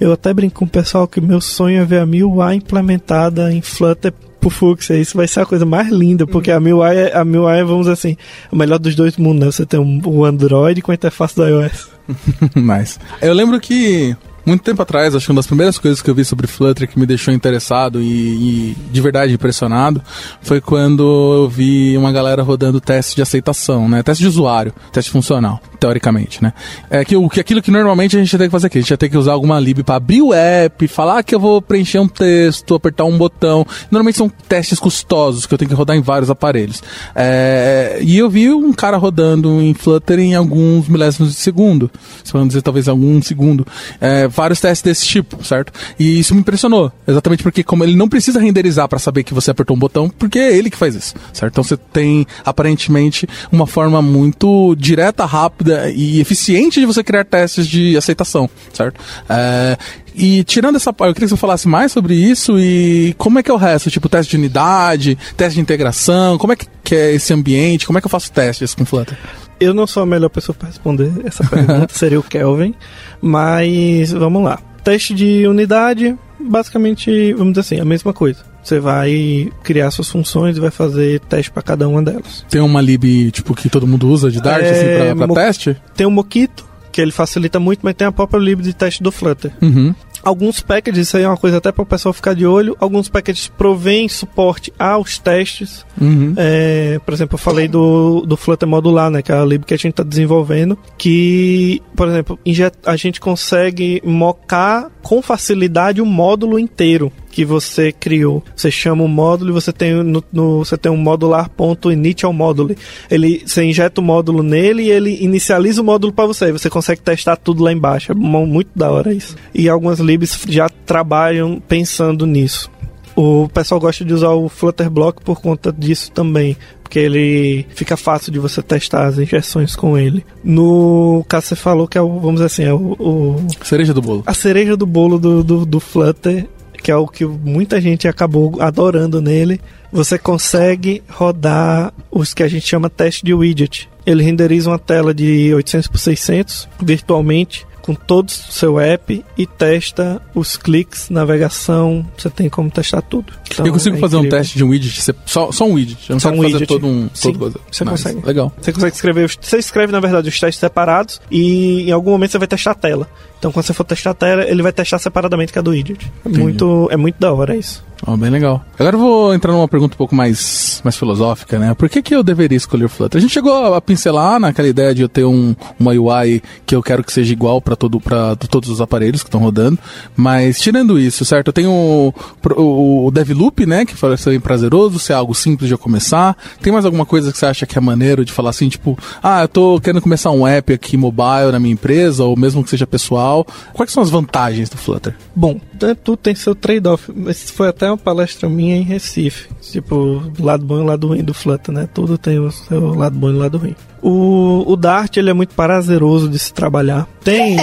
Eu 0.00 0.12
até 0.12 0.32
brinco 0.32 0.60
com 0.60 0.64
o 0.64 0.68
pessoal 0.68 1.06
que 1.06 1.20
meu 1.20 1.40
sonho 1.40 1.80
é 1.80 1.84
ver 1.84 1.98
a 2.00 2.06
MIUI 2.06 2.54
implementada 2.56 3.52
em 3.52 3.60
Flutter 3.60 4.12
pro 4.40 4.48
Fuchsia. 4.50 4.96
Isso 4.96 5.16
vai 5.16 5.26
ser 5.28 5.40
a 5.40 5.46
coisa 5.46 5.66
mais 5.66 5.88
linda, 5.88 6.26
porque 6.26 6.50
a 6.50 6.60
MIUI, 6.60 6.96
é- 6.96 7.16
a 7.16 7.24
MIUI 7.24 7.58
é, 7.58 7.64
vamos 7.64 7.80
dizer 7.80 7.92
assim, 7.92 8.16
o 8.50 8.56
melhor 8.56 8.78
dos 8.78 8.94
dois 8.94 9.16
mundos, 9.16 9.44
né? 9.44 9.52
Você 9.52 9.66
tem 9.66 9.78
um- 9.80 10.00
o 10.06 10.24
Android 10.24 10.80
com 10.80 10.90
a 10.90 10.94
interface 10.94 11.34
do 11.36 11.46
iOS. 11.46 11.97
Mas 12.54 12.98
eu 13.20 13.32
lembro 13.32 13.60
que 13.60 14.16
Muito 14.48 14.62
tempo 14.62 14.80
atrás, 14.80 15.14
acho 15.14 15.26
que 15.26 15.30
uma 15.30 15.40
das 15.40 15.46
primeiras 15.46 15.76
coisas 15.76 16.00
que 16.00 16.08
eu 16.08 16.14
vi 16.14 16.24
sobre 16.24 16.46
Flutter 16.46 16.88
que 16.88 16.98
me 16.98 17.04
deixou 17.04 17.34
interessado 17.34 18.00
e, 18.00 18.06
e 18.06 18.76
de 18.90 18.98
verdade 18.98 19.34
impressionado 19.34 20.00
foi 20.40 20.58
quando 20.58 21.02
eu 21.42 21.48
vi 21.50 21.94
uma 21.98 22.10
galera 22.10 22.42
rodando 22.42 22.80
teste 22.80 23.14
de 23.14 23.20
aceitação, 23.20 23.86
né? 23.90 24.02
Teste 24.02 24.22
de 24.22 24.28
usuário, 24.28 24.72
teste 24.90 25.10
funcional, 25.10 25.60
teoricamente, 25.78 26.42
né? 26.42 26.54
É 26.88 27.04
que, 27.04 27.14
o, 27.14 27.28
que 27.28 27.40
aquilo 27.40 27.60
que 27.60 27.70
normalmente 27.70 28.16
a 28.16 28.20
gente 28.20 28.38
tem 28.38 28.46
que 28.46 28.50
fazer 28.50 28.68
aqui, 28.68 28.78
a 28.78 28.80
gente 28.80 28.96
ter 28.96 29.10
que 29.10 29.18
usar 29.18 29.32
alguma 29.32 29.60
lib 29.60 29.82
para 29.82 29.96
abrir 29.96 30.22
o 30.22 30.32
app, 30.32 30.88
falar 30.88 31.22
que 31.22 31.34
eu 31.34 31.40
vou 31.40 31.60
preencher 31.60 31.98
um 31.98 32.08
texto, 32.08 32.74
apertar 32.74 33.04
um 33.04 33.18
botão. 33.18 33.66
Normalmente 33.90 34.16
são 34.16 34.30
testes 34.30 34.78
custosos 34.78 35.44
que 35.44 35.52
eu 35.52 35.58
tenho 35.58 35.68
que 35.68 35.74
rodar 35.74 35.94
em 35.94 36.00
vários 36.00 36.30
aparelhos. 36.30 36.82
É, 37.14 37.98
e 38.00 38.16
eu 38.16 38.30
vi 38.30 38.50
um 38.50 38.72
cara 38.72 38.96
rodando 38.96 39.60
em 39.60 39.74
Flutter 39.74 40.18
em 40.18 40.34
alguns 40.34 40.88
milésimos 40.88 41.34
de 41.34 41.38
segundo, 41.38 41.90
se 42.24 42.32
vamos 42.32 42.48
dizer 42.48 42.62
talvez 42.62 42.88
algum 42.88 43.20
segundo, 43.20 43.66
é, 44.00 44.26
vários 44.38 44.60
testes 44.60 44.82
desse 44.82 45.04
tipo, 45.04 45.44
certo? 45.44 45.72
E 45.98 46.20
isso 46.20 46.32
me 46.32 46.40
impressionou, 46.40 46.92
exatamente 47.06 47.42
porque 47.42 47.64
como 47.64 47.82
ele 47.82 47.96
não 47.96 48.08
precisa 48.08 48.38
renderizar 48.38 48.86
para 48.88 49.00
saber 49.00 49.24
que 49.24 49.34
você 49.34 49.50
apertou 49.50 49.74
um 49.76 49.78
botão, 49.78 50.08
porque 50.08 50.38
é 50.38 50.56
ele 50.56 50.70
que 50.70 50.76
faz 50.76 50.94
isso, 50.94 51.14
certo? 51.32 51.54
Então 51.54 51.64
você 51.64 51.76
tem 51.76 52.24
aparentemente 52.44 53.26
uma 53.50 53.66
forma 53.66 54.00
muito 54.00 54.76
direta, 54.76 55.24
rápida 55.24 55.90
e 55.90 56.20
eficiente 56.20 56.78
de 56.78 56.86
você 56.86 57.02
criar 57.02 57.24
testes 57.24 57.66
de 57.66 57.96
aceitação, 57.96 58.48
certo? 58.72 59.00
É, 59.28 59.76
e 60.14 60.44
tirando 60.44 60.76
essa 60.76 60.92
parte, 60.92 61.08
eu 61.08 61.14
queria 61.14 61.26
que 61.26 61.34
você 61.34 61.40
falasse 61.40 61.66
mais 61.66 61.90
sobre 61.90 62.14
isso 62.14 62.58
e 62.60 63.16
como 63.18 63.40
é 63.40 63.42
que 63.42 63.50
é 63.50 63.54
o 63.54 63.56
resto? 63.56 63.90
Tipo, 63.90 64.08
teste 64.08 64.30
de 64.30 64.36
unidade, 64.36 65.18
teste 65.36 65.56
de 65.56 65.60
integração, 65.60 66.38
como 66.38 66.52
é 66.52 66.56
que 66.56 66.94
é 66.94 67.12
esse 67.12 67.34
ambiente, 67.34 67.86
como 67.86 67.98
é 67.98 68.00
que 68.00 68.06
eu 68.06 68.10
faço 68.10 68.30
testes 68.30 68.72
com 68.72 68.84
Flutter? 68.84 69.18
Eu 69.60 69.74
não 69.74 69.86
sou 69.86 70.02
a 70.02 70.06
melhor 70.06 70.28
pessoa 70.28 70.54
para 70.56 70.68
responder 70.68 71.10
essa 71.24 71.42
pergunta, 71.44 71.88
seria 71.94 72.18
o 72.18 72.22
Kelvin, 72.22 72.74
mas 73.20 74.12
vamos 74.12 74.42
lá. 74.42 74.58
Teste 74.84 75.12
de 75.14 75.46
unidade, 75.46 76.16
basicamente, 76.40 77.32
vamos 77.34 77.52
dizer 77.54 77.60
assim, 77.60 77.80
a 77.80 77.84
mesma 77.84 78.12
coisa. 78.12 78.40
Você 78.62 78.78
vai 78.80 79.50
criar 79.62 79.90
suas 79.90 80.08
funções 80.08 80.56
e 80.56 80.60
vai 80.60 80.70
fazer 80.70 81.20
teste 81.20 81.50
para 81.50 81.62
cada 81.62 81.88
uma 81.88 82.02
delas. 82.02 82.44
Tem 82.50 82.60
uma 82.60 82.80
lib, 82.80 83.30
tipo, 83.30 83.54
que 83.54 83.68
todo 83.68 83.86
mundo 83.86 84.08
usa 84.08 84.30
de 84.30 84.40
Dart, 84.40 84.62
É, 84.64 84.70
assim, 84.70 85.04
pra, 85.06 85.16
pra 85.16 85.26
mo- 85.26 85.34
teste? 85.34 85.76
Tem 85.96 86.06
o 86.06 86.10
Mockito, 86.10 86.66
que 86.92 87.00
ele 87.00 87.12
facilita 87.12 87.58
muito, 87.60 87.80
mas 87.82 87.94
tem 87.94 88.06
a 88.06 88.12
própria 88.12 88.38
lib 88.38 88.60
de 88.60 88.72
teste 88.74 89.02
do 89.02 89.10
Flutter. 89.12 89.52
Uhum. 89.62 89.94
Alguns 90.22 90.60
packages, 90.60 91.08
isso 91.08 91.16
aí 91.16 91.22
é 91.22 91.28
uma 91.28 91.36
coisa 91.36 91.58
até 91.58 91.70
para 91.70 91.82
o 91.82 91.86
pessoal 91.86 92.12
ficar 92.12 92.34
de 92.34 92.46
olho, 92.46 92.76
alguns 92.80 93.08
packages 93.08 93.48
provêm 93.48 94.08
suporte 94.08 94.72
aos 94.78 95.18
testes. 95.18 95.84
Uhum. 96.00 96.34
É, 96.36 97.00
por 97.04 97.14
exemplo, 97.14 97.34
eu 97.34 97.38
falei 97.38 97.68
do, 97.68 98.22
do 98.26 98.36
Flutter 98.36 98.68
modular, 98.68 99.10
né, 99.10 99.22
que 99.22 99.32
é 99.32 99.36
a 99.36 99.44
lib 99.44 99.64
que 99.64 99.74
a 99.74 99.76
gente 99.76 99.92
está 99.92 100.02
desenvolvendo, 100.02 100.78
que, 100.96 101.80
por 101.94 102.08
exemplo, 102.08 102.38
a 102.84 102.96
gente 102.96 103.20
consegue 103.20 104.02
mocar 104.04 104.90
com 105.02 105.22
facilidade 105.22 106.00
o 106.00 106.06
módulo 106.06 106.58
inteiro 106.58 107.12
que 107.38 107.44
você 107.44 107.92
criou. 107.92 108.42
Você 108.56 108.68
chama 108.68 109.04
o 109.04 109.08
módulo 109.08 109.50
e 109.50 109.54
você 109.54 109.72
tem 109.72 109.94
no, 110.02 110.24
no- 110.32 110.58
você 110.64 110.76
tem 110.76 110.90
um 110.90 110.96
modular.initial 110.96 112.32
module. 112.32 112.76
Ele 113.08 113.44
você 113.46 113.62
injeta 113.62 114.00
o 114.00 114.04
módulo 114.04 114.42
nele 114.42 114.82
e 114.82 114.90
ele 114.90 115.22
inicializa 115.22 115.80
o 115.80 115.84
módulo 115.84 116.12
para 116.12 116.26
você. 116.26 116.50
Você 116.50 116.68
consegue 116.68 117.00
testar 117.00 117.36
tudo 117.36 117.62
lá 117.62 117.72
embaixo. 117.72 118.10
É 118.10 118.14
mu- 118.16 118.44
muito 118.44 118.70
da 118.74 118.90
hora 118.90 119.14
isso. 119.14 119.36
E 119.54 119.68
algumas 119.68 120.00
libs 120.00 120.36
já 120.48 120.68
trabalham 120.68 121.60
pensando 121.68 122.26
nisso. 122.26 122.68
O 123.14 123.48
pessoal 123.48 123.80
gosta 123.80 124.04
de 124.04 124.12
usar 124.12 124.30
o 124.30 124.48
Flutter 124.48 124.90
Block 124.90 125.22
por 125.22 125.40
conta 125.40 125.72
disso 125.72 126.10
também, 126.10 126.56
porque 126.82 126.98
ele 126.98 127.66
fica 127.70 127.96
fácil 127.96 128.32
de 128.32 128.38
você 128.40 128.60
testar 128.62 129.06
as 129.06 129.16
injeções 129.18 129.76
com 129.76 129.96
ele. 129.96 130.24
No 130.42 131.24
caso 131.28 131.46
você 131.46 131.56
falou 131.56 131.86
que 131.86 131.96
é 131.98 132.02
o, 132.02 132.18
vamos 132.18 132.34
dizer 132.40 132.46
assim, 132.46 132.64
é 132.64 132.72
o, 132.74 132.96
o- 132.98 133.36
Cereja 133.62 133.94
do 133.94 134.02
bolo. 134.02 134.24
a 134.26 134.34
cereja 134.34 134.76
do 134.76 134.86
bolo 134.86 135.18
do, 135.20 135.44
do, 135.44 135.64
do 135.66 135.78
Flutter, 135.80 136.46
que 136.88 136.92
é 136.92 136.96
o 136.96 137.06
que 137.06 137.26
muita 137.26 137.82
gente 137.82 138.08
acabou 138.08 138.62
adorando 138.62 139.20
nele. 139.20 139.60
Você 139.92 140.18
consegue 140.18 141.02
rodar 141.06 141.92
os 142.10 142.32
que 142.32 142.42
a 142.42 142.48
gente 142.48 142.66
chama 142.66 142.88
teste 142.88 143.26
de 143.26 143.34
widget. 143.34 143.90
Ele 144.06 144.22
renderiza 144.22 144.70
uma 144.70 144.78
tela 144.78 145.12
de 145.12 145.52
800 145.52 145.86
por 145.86 145.98
600 145.98 146.66
virtualmente 146.80 147.66
com 147.82 147.94
todo 147.94 148.28
o 148.28 148.30
seu 148.30 148.78
app 148.78 149.24
e 149.36 149.46
testa 149.46 150.20
os 150.34 150.58
cliques, 150.58 151.08
navegação, 151.08 152.06
você 152.16 152.28
tem 152.28 152.46
como 152.48 152.70
testar 152.70 153.00
tudo. 153.00 153.32
Então, 153.50 153.66
eu 153.66 153.72
consigo 153.72 153.96
é 153.96 153.98
fazer 153.98 154.16
um 154.16 154.20
incrível. 154.20 154.38
teste 154.38 154.58
de 154.58 154.64
um 154.64 154.68
widget, 154.68 155.14
só, 155.24 155.50
só 155.50 155.66
um 155.66 155.72
widget. 155.72 156.10
Eu 156.10 156.14
não 156.14 156.20
Só 156.20 156.28
um 156.28 156.36
fazer 156.36 156.46
widget. 156.46 156.66
todo 156.66 156.86
um. 156.86 157.08
Sim, 157.14 157.32
todo 157.32 157.38
coisa. 157.38 157.60
você 157.70 157.84
consegue. 157.86 158.26
Legal. 158.26 158.52
Você 158.60 158.72
consegue 158.74 158.94
escrever, 158.94 159.30
você 159.40 159.56
escreve 159.56 159.90
na 159.90 160.00
verdade 160.00 160.28
os 160.28 160.38
testes 160.38 160.60
separados 160.60 161.20
e 161.30 161.88
em 161.88 161.92
algum 161.92 162.10
momento 162.10 162.32
você 162.32 162.38
vai 162.38 162.48
testar 162.48 162.72
a 162.72 162.74
tela. 162.74 163.08
Então 163.38 163.52
quando 163.52 163.66
você 163.66 163.74
for 163.74 163.84
testar 163.84 164.10
a 164.10 164.14
tela, 164.14 164.44
ele 164.44 164.62
vai 164.62 164.72
testar 164.72 164.98
separadamente 164.98 165.52
cada 165.52 165.70
widget. 165.70 166.04
É 166.24 166.28
Entendi. 166.28 166.40
muito, 166.40 166.88
é 166.90 166.96
muito 166.96 167.16
da 167.18 167.32
hora 167.32 167.56
isso. 167.56 167.86
Ó, 168.06 168.16
bem 168.16 168.30
legal. 168.30 168.64
Agora 168.78 168.94
eu 168.94 169.00
vou 169.00 169.34
entrar 169.34 169.52
numa 169.52 169.66
pergunta 169.66 169.94
um 169.94 169.98
pouco 169.98 170.14
mais, 170.14 170.80
mais 170.84 170.96
filosófica, 170.96 171.58
né? 171.58 171.74
Por 171.74 171.88
que, 171.88 172.00
que 172.00 172.14
eu 172.14 172.22
deveria 172.22 172.56
escolher 172.56 172.84
o 172.84 172.88
Flutter? 172.88 173.18
A 173.18 173.20
gente 173.20 173.32
chegou 173.32 173.74
a 173.74 173.80
pincelar 173.80 174.38
naquela 174.38 174.68
ideia 174.68 174.94
de 174.94 175.02
eu 175.02 175.08
ter 175.08 175.24
um, 175.24 175.54
uma 175.78 175.92
UI 175.92 176.42
que 176.64 176.74
eu 176.74 176.82
quero 176.82 177.02
que 177.02 177.12
seja 177.12 177.32
igual 177.32 177.60
para 177.60 177.74
todo, 177.74 177.98
pra 178.00 178.36
todos 178.36 178.68
os 178.68 178.80
aparelhos 178.80 179.22
que 179.22 179.28
estão 179.28 179.40
rodando. 179.40 179.78
Mas 180.16 180.60
tirando 180.60 180.98
isso, 180.98 181.24
certo? 181.24 181.48
Eu 181.48 181.52
tenho 181.52 181.70
o, 181.70 182.14
o, 182.56 183.06
o 183.06 183.10
Devloop, 183.10 183.66
né? 183.66 183.84
Que 183.84 183.96
parece 183.96 184.22
ser 184.22 184.30
bem 184.30 184.40
prazeroso, 184.40 184.98
ser 184.98 185.14
algo 185.14 185.34
simples 185.34 185.66
de 185.66 185.74
eu 185.74 185.78
começar. 185.78 186.36
Tem 186.62 186.72
mais 186.72 186.84
alguma 186.84 187.04
coisa 187.04 187.32
que 187.32 187.38
você 187.38 187.46
acha 187.46 187.66
que 187.66 187.76
é 187.76 187.80
maneiro 187.80 188.24
de 188.24 188.32
falar 188.32 188.50
assim, 188.50 188.68
tipo, 188.68 188.96
ah, 189.22 189.42
eu 189.42 189.48
tô 189.48 189.80
querendo 189.80 190.00
começar 190.00 190.30
um 190.30 190.46
app 190.46 190.72
aqui 190.72 190.96
mobile 190.96 191.50
na 191.50 191.58
minha 191.58 191.74
empresa, 191.74 192.22
ou 192.24 192.36
mesmo 192.36 192.62
que 192.62 192.70
seja 192.70 192.86
pessoal. 192.86 193.27
Quais 193.72 193.90
são 193.92 194.02
as 194.02 194.10
vantagens 194.10 194.68
do 194.68 194.76
Flutter? 194.76 195.14
Bom, 195.34 195.60
né, 195.80 195.96
tudo 196.02 196.16
tem 196.16 196.34
seu 196.34 196.54
trade-off. 196.54 197.12
Mas 197.14 197.50
foi 197.50 197.68
até 197.68 197.86
uma 197.88 197.96
palestra 197.96 198.48
minha 198.48 198.76
em 198.76 198.82
Recife. 198.82 199.48
Tipo, 199.60 200.22
o 200.38 200.44
lado 200.44 200.64
bom 200.64 200.78
e 200.78 200.80
o 200.80 200.84
lado 200.84 201.08
ruim 201.08 201.22
do 201.22 201.34
Flutter, 201.34 201.74
né? 201.74 201.88
Tudo 201.92 202.16
tem 202.18 202.38
o 202.38 202.50
seu 202.50 202.94
lado 202.94 203.16
bom 203.16 203.30
e 203.30 203.34
o 203.34 203.38
lado 203.38 203.58
ruim. 203.58 203.74
O, 204.02 204.64
o 204.66 204.76
Dart, 204.76 205.16
ele 205.16 205.30
é 205.30 205.32
muito 205.32 205.54
prazeroso 205.54 206.28
de 206.28 206.38
se 206.38 206.52
trabalhar. 206.52 207.06
Tem... 207.22 207.56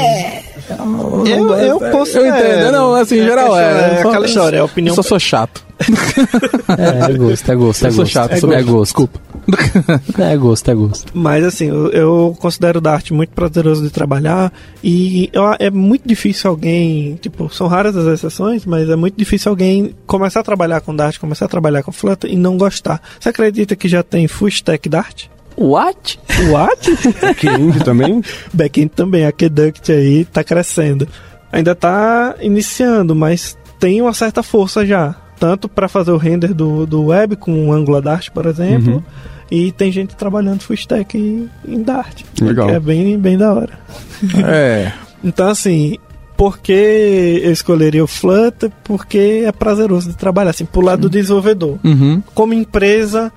Eu, 1.25 1.53
eu 1.53 1.79
considero. 1.91 2.25
Eu 2.27 2.35
entendo, 2.35 2.71
não, 2.71 2.95
assim, 2.95 3.19
em 3.19 3.23
geral 3.23 3.57
é. 3.57 3.99
É 3.99 4.01
Só- 4.01 4.09
aquela 4.09 4.25
história, 4.25 4.57
é 4.57 4.59
a 4.59 4.65
opinião 4.65 4.91
Eu 4.91 4.95
só 4.95 5.03
sou 5.03 5.19
chato. 5.19 5.63
É, 6.77 7.11
é 7.11 7.17
gosto, 7.17 7.51
é 7.51 7.55
gosto, 7.55 7.83
é 7.85 7.87
Eu 7.87 7.91
sou 7.91 8.03
gosto. 8.03 8.13
chato, 8.13 8.31
é, 8.31 8.37
sou 8.37 8.51
é 8.51 8.63
gosto. 8.63 8.83
Desculpa. 8.85 9.19
É 10.17 10.35
gosto, 10.37 10.69
é 10.71 10.73
gosto. 10.73 11.11
Mas 11.13 11.43
assim, 11.43 11.65
eu, 11.67 11.89
eu 11.91 12.37
considero 12.39 12.79
o 12.79 12.81
Dart 12.81 13.11
muito 13.11 13.29
prazeroso 13.31 13.83
de 13.83 13.89
trabalhar 13.89 14.51
e 14.83 15.29
eu- 15.33 15.55
é 15.59 15.69
muito 15.69 16.07
difícil 16.07 16.49
alguém, 16.49 17.15
tipo, 17.21 17.49
são 17.53 17.67
raras 17.67 17.95
as 17.95 18.05
exceções, 18.07 18.65
mas 18.65 18.89
é 18.89 18.95
muito 18.95 19.15
difícil 19.17 19.49
alguém 19.51 19.95
começar 20.05 20.39
a 20.39 20.43
trabalhar 20.43 20.81
com 20.81 20.95
Dart, 20.95 21.17
começar 21.19 21.45
a 21.45 21.49
trabalhar 21.49 21.83
com 21.83 21.91
Flutter 21.91 22.31
e 22.31 22.35
não 22.35 22.57
gostar. 22.57 23.01
Você 23.19 23.29
acredita 23.29 23.75
que 23.75 23.87
já 23.87 24.01
tem 24.03 24.27
Full 24.27 24.47
Stack 24.49 24.89
Dart? 24.89 25.25
What? 25.57 26.19
What? 26.49 26.91
Backend 27.21 27.83
também? 27.83 28.21
Backend 28.53 28.89
também, 28.93 29.25
a 29.25 29.31
Keduct 29.31 29.91
aí 29.91 30.25
tá 30.25 30.43
crescendo. 30.43 31.07
Ainda 31.51 31.73
tá 31.73 32.35
iniciando, 32.41 33.15
mas 33.15 33.57
tem 33.79 34.01
uma 34.01 34.13
certa 34.13 34.43
força 34.43 34.85
já. 34.85 35.15
Tanto 35.39 35.67
para 35.69 35.87
fazer 35.87 36.11
o 36.11 36.17
render 36.17 36.53
do, 36.53 36.85
do 36.85 37.05
web 37.05 37.35
com 37.35 37.67
o 37.69 37.73
Angular 37.73 38.01
Dart, 38.01 38.29
por 38.31 38.45
exemplo, 38.45 39.03
e 39.49 39.71
tem 39.71 39.91
gente 39.91 40.15
trabalhando 40.15 40.61
full 40.61 40.75
stack 40.75 41.17
em, 41.17 41.49
em 41.67 41.81
Dart. 41.81 42.23
Legal. 42.41 42.67
Que 42.67 42.73
é 42.73 42.79
bem, 42.79 43.17
bem 43.17 43.37
da 43.37 43.53
hora. 43.53 43.79
É. 44.45 44.91
Então, 45.23 45.47
assim, 45.47 45.97
por 46.37 46.59
que 46.59 47.41
eu 47.43 47.51
escolheria 47.51 48.03
o 48.03 48.07
Flutter? 48.07 48.71
Porque 48.83 49.43
é 49.45 49.51
prazeroso 49.51 50.09
de 50.09 50.17
trabalhar, 50.17 50.51
assim, 50.51 50.65
pro 50.65 50.81
lado 50.81 51.01
do 51.01 51.09
desenvolvedor. 51.09 51.79
Uhum. 51.83 52.21
Como 52.33 52.53
empresa, 52.53 53.31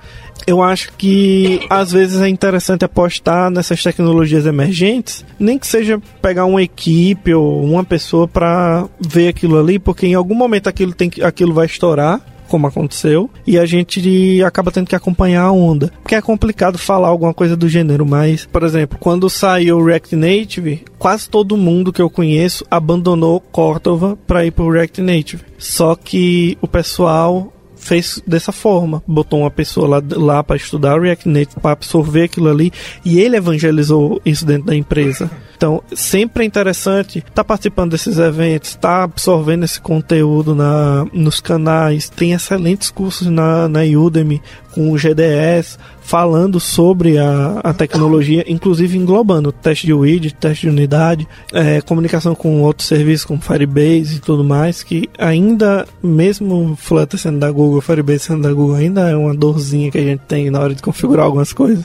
eu 0.45 0.61
acho 0.61 0.91
que 0.97 1.61
às 1.69 1.91
vezes 1.91 2.21
é 2.21 2.27
interessante 2.27 2.83
apostar 2.83 3.49
nessas 3.49 3.81
tecnologias 3.81 4.45
emergentes, 4.45 5.25
nem 5.39 5.57
que 5.57 5.67
seja 5.67 6.01
pegar 6.21 6.45
uma 6.45 6.61
equipe 6.61 7.33
ou 7.33 7.63
uma 7.63 7.83
pessoa 7.83 8.27
para 8.27 8.85
ver 8.99 9.29
aquilo 9.29 9.57
ali, 9.57 9.79
porque 9.79 10.07
em 10.07 10.13
algum 10.13 10.35
momento 10.35 10.67
aquilo, 10.67 10.93
tem 10.93 11.09
que, 11.09 11.23
aquilo 11.23 11.53
vai 11.53 11.65
estourar. 11.65 12.21
Como 12.49 12.67
aconteceu, 12.67 13.29
e 13.45 13.57
a 13.57 13.65
gente 13.65 14.41
acaba 14.43 14.71
tendo 14.71 14.87
que 14.87 14.95
acompanhar 14.95 15.43
a 15.43 15.51
onda. 15.51 15.91
Porque 16.01 16.15
é 16.15 16.21
complicado 16.21 16.77
falar 16.77 17.07
alguma 17.07 17.33
coisa 17.33 17.55
do 17.55 17.69
gênero, 17.69 18.05
mas, 18.05 18.45
por 18.45 18.63
exemplo, 18.63 18.97
quando 18.99 19.29
saiu 19.29 19.77
o 19.77 19.85
React 19.85 20.15
Native, 20.15 20.83
quase 20.97 21.29
todo 21.29 21.55
mundo 21.55 21.93
que 21.93 22.01
eu 22.01 22.09
conheço 22.09 22.65
abandonou 22.69 23.39
Cordova 23.39 24.17
para 24.27 24.45
ir 24.45 24.51
pro 24.51 24.71
React 24.71 25.01
Native. 25.01 25.43
Só 25.57 25.95
que 25.95 26.57
o 26.61 26.67
pessoal 26.67 27.53
fez 27.75 28.21
dessa 28.27 28.51
forma, 28.51 29.01
botou 29.07 29.39
uma 29.39 29.51
pessoa 29.51 29.87
lá, 29.87 30.03
lá 30.11 30.43
para 30.43 30.57
estudar 30.57 30.99
React 30.99 31.29
Native, 31.29 31.61
para 31.61 31.71
absorver 31.71 32.23
aquilo 32.23 32.49
ali, 32.49 32.71
e 33.05 33.19
ele 33.19 33.37
evangelizou 33.37 34.21
isso 34.25 34.45
dentro 34.45 34.67
da 34.67 34.75
empresa. 34.75 35.31
Então, 35.59 35.83
sempre 35.93 36.43
é 36.43 36.47
interessante 36.47 37.19
estar 37.19 37.43
participando 37.43 37.91
desses 37.91 38.17
eventos, 38.17 38.69
estar 38.69 39.03
absorvendo 39.03 39.65
esse 39.65 39.81
conteúdo 39.81 40.55
na, 40.55 41.05
nos 41.11 41.41
canais. 41.41 42.07
Tem 42.07 42.31
excelentes 42.31 42.89
cursos 42.89 43.27
na, 43.27 43.67
na 43.67 43.81
Udemy 43.81 44.41
com 44.79 44.93
o 44.93 44.97
GDS, 44.97 45.77
falando 46.01 46.57
sobre 46.57 47.17
a, 47.17 47.59
a 47.63 47.73
tecnologia, 47.73 48.45
inclusive 48.47 48.97
englobando 48.97 49.51
teste 49.51 49.85
de 49.85 49.93
widget, 49.93 50.33
teste 50.33 50.67
de 50.67 50.69
unidade, 50.71 51.27
é, 51.53 51.81
comunicação 51.81 52.33
com 52.33 52.61
outros 52.61 52.87
serviços 52.87 53.25
como 53.25 53.41
Firebase 53.41 54.15
e 54.15 54.19
tudo 54.19 54.41
mais, 54.41 54.81
que 54.81 55.09
ainda, 55.19 55.85
mesmo 56.01 56.77
Flutter 56.79 57.19
sendo 57.19 57.39
da 57.39 57.51
Google, 57.51 57.81
Firebase 57.81 58.21
sendo 58.21 58.41
da 58.41 58.53
Google, 58.53 58.77
ainda 58.77 59.09
é 59.09 59.15
uma 59.15 59.35
dorzinha 59.35 59.91
que 59.91 59.97
a 59.97 60.01
gente 60.01 60.21
tem 60.21 60.49
na 60.49 60.61
hora 60.61 60.73
de 60.73 60.81
configurar 60.81 61.25
algumas 61.25 61.51
coisas. 61.51 61.83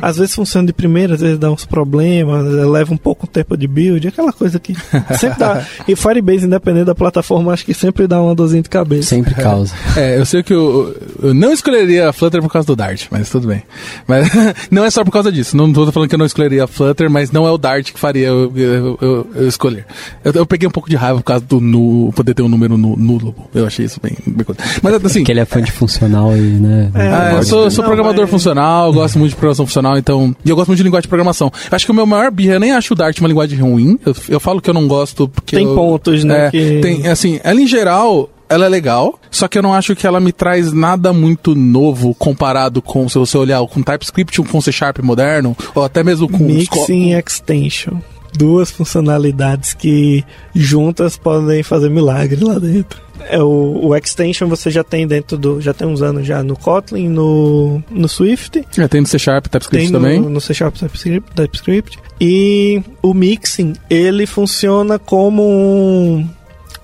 Às 0.00 0.16
vezes 0.16 0.34
funciona 0.34 0.66
de 0.66 0.72
primeira, 0.72 1.14
às 1.14 1.20
vezes 1.20 1.38
dá 1.38 1.50
uns 1.50 1.66
problemas, 1.66 2.46
leva 2.46 2.94
um 2.94 2.96
pouco 2.96 3.26
o 3.26 3.28
tempo 3.28 3.56
de 3.56 3.68
build, 3.68 4.08
aquela 4.08 4.32
coisa 4.32 4.58
que 4.58 4.74
sempre 5.18 5.38
dá. 5.38 5.64
E 5.86 5.94
Firebase, 5.94 6.46
independente 6.46 6.86
da 6.86 6.94
plataforma, 6.94 7.52
acho 7.52 7.64
que 7.64 7.74
sempre 7.74 8.06
dá 8.06 8.20
uma 8.20 8.34
dorzinha 8.34 8.62
de 8.62 8.70
cabeça. 8.70 9.10
Sempre 9.10 9.34
causa. 9.34 9.74
É, 9.96 10.18
eu 10.18 10.26
sei 10.26 10.42
que 10.42 10.52
eu, 10.52 10.96
eu 11.22 11.34
não 11.34 11.52
escolheria 11.52 12.05
a 12.06 12.12
Flutter 12.12 12.40
por 12.42 12.50
causa 12.50 12.66
do 12.66 12.76
Dart, 12.76 13.06
mas 13.10 13.28
tudo 13.28 13.48
bem. 13.48 13.62
Mas 14.06 14.28
não 14.70 14.84
é 14.84 14.90
só 14.90 15.04
por 15.04 15.10
causa 15.10 15.30
disso. 15.30 15.56
Não 15.56 15.72
tô 15.72 15.90
falando 15.92 16.08
que 16.08 16.14
eu 16.14 16.18
não 16.18 16.26
escolheria 16.26 16.64
a 16.64 16.66
Flutter, 16.66 17.10
mas 17.10 17.30
não 17.30 17.46
é 17.46 17.50
o 17.50 17.58
Dart 17.58 17.92
que 17.92 17.98
faria 17.98 18.28
eu, 18.28 18.52
eu, 18.56 18.98
eu, 19.00 19.30
eu 19.34 19.48
escolher. 19.48 19.84
Eu, 20.24 20.32
eu, 20.32 20.46
peguei 20.46 20.68
um 20.68 20.70
pouco 20.70 20.88
de 20.88 20.96
raiva 20.96 21.18
por 21.18 21.24
causa 21.24 21.44
do 21.44 21.60
nu, 21.60 22.12
poder 22.14 22.34
ter 22.34 22.42
um 22.42 22.48
número 22.48 22.76
nulo. 22.76 23.34
Eu 23.54 23.66
achei 23.66 23.84
isso 23.84 24.00
bem, 24.02 24.16
bem 24.26 24.44
coisa. 24.44 24.60
Mas 24.82 24.94
assim. 24.94 25.20
Porque 25.20 25.32
ele 25.32 25.40
é 25.40 25.44
fã 25.44 25.62
de 25.62 25.72
funcional 25.72 26.36
e, 26.36 26.40
né? 26.40 26.90
É, 26.94 27.08
ah, 27.08 27.32
eu 27.36 27.42
sou, 27.42 27.70
sou 27.70 27.84
programador 27.84 28.22
mas... 28.22 28.30
funcional, 28.30 28.92
gosto 28.92 29.18
muito 29.18 29.30
de 29.30 29.36
programação 29.36 29.66
funcional, 29.66 29.98
então. 29.98 30.34
E 30.44 30.50
eu 30.50 30.56
gosto 30.56 30.68
muito 30.68 30.78
de 30.78 30.84
linguagem 30.84 31.02
de 31.02 31.08
programação. 31.08 31.52
Acho 31.70 31.84
que 31.84 31.92
o 31.92 31.94
meu 31.94 32.06
maior 32.06 32.30
birra, 32.30 32.54
eu 32.54 32.60
nem 32.60 32.72
acho 32.72 32.94
o 32.94 32.96
Dart 32.96 33.18
uma 33.18 33.28
linguagem 33.28 33.58
ruim. 33.58 33.98
Eu, 34.04 34.14
eu 34.28 34.40
falo 34.40 34.60
que 34.60 34.70
eu 34.70 34.74
não 34.74 34.86
gosto 34.86 35.28
porque. 35.28 35.56
Tem 35.56 35.66
pontos, 35.66 36.24
né? 36.24 36.46
É, 36.46 36.50
que... 36.50 36.80
Tem, 36.80 37.06
assim, 37.06 37.40
ela 37.42 37.60
em 37.60 37.66
geral, 37.66 38.28
ela 38.48 38.66
é 38.66 38.68
legal, 38.68 39.18
só 39.30 39.48
que 39.48 39.58
eu 39.58 39.62
não 39.62 39.74
acho 39.74 39.94
que 39.96 40.06
ela 40.06 40.20
me 40.20 40.32
traz 40.32 40.72
nada 40.72 41.12
muito 41.12 41.54
novo 41.54 42.14
comparado 42.14 42.80
com, 42.80 43.08
se 43.08 43.18
você 43.18 43.36
olhar 43.36 43.64
com 43.66 43.82
TypeScript, 43.82 44.42
com 44.42 44.60
C 44.60 44.72
Sharp 44.72 44.98
moderno, 44.98 45.56
ou 45.74 45.84
até 45.84 46.02
mesmo 46.02 46.28
com... 46.28 46.38
Mixing 46.44 47.12
Extension. 47.12 47.98
Duas 48.34 48.70
funcionalidades 48.70 49.72
que 49.72 50.22
juntas 50.54 51.16
podem 51.16 51.62
fazer 51.62 51.88
milagre 51.88 52.44
lá 52.44 52.58
dentro. 52.58 53.00
É, 53.28 53.42
o, 53.42 53.86
o 53.86 53.96
extension 53.96 54.46
você 54.46 54.70
já 54.70 54.84
tem 54.84 55.06
dentro 55.06 55.38
do. 55.38 55.60
Já 55.60 55.72
tem 55.72 55.88
uns 55.88 56.02
anos 56.02 56.26
já 56.26 56.42
no 56.42 56.54
Kotlin, 56.54 57.08
no, 57.08 57.82
no 57.90 58.08
Swift. 58.08 58.62
É, 58.76 58.88
tem 58.88 59.00
no 59.00 59.06
C 59.06 59.18
Sharp, 59.18 59.46
TypeScript 59.46 59.86
tem 59.86 59.92
também. 59.92 60.20
No, 60.20 60.28
no 60.28 60.40
C 60.40 60.52
Sharp, 60.52 60.76
TypeScript, 60.76 61.34
TypeScript. 61.34 61.98
E 62.20 62.82
o 63.02 63.14
mixing, 63.14 63.72
ele 63.88 64.26
funciona 64.26 64.98
como 64.98 65.42
um 65.42 66.28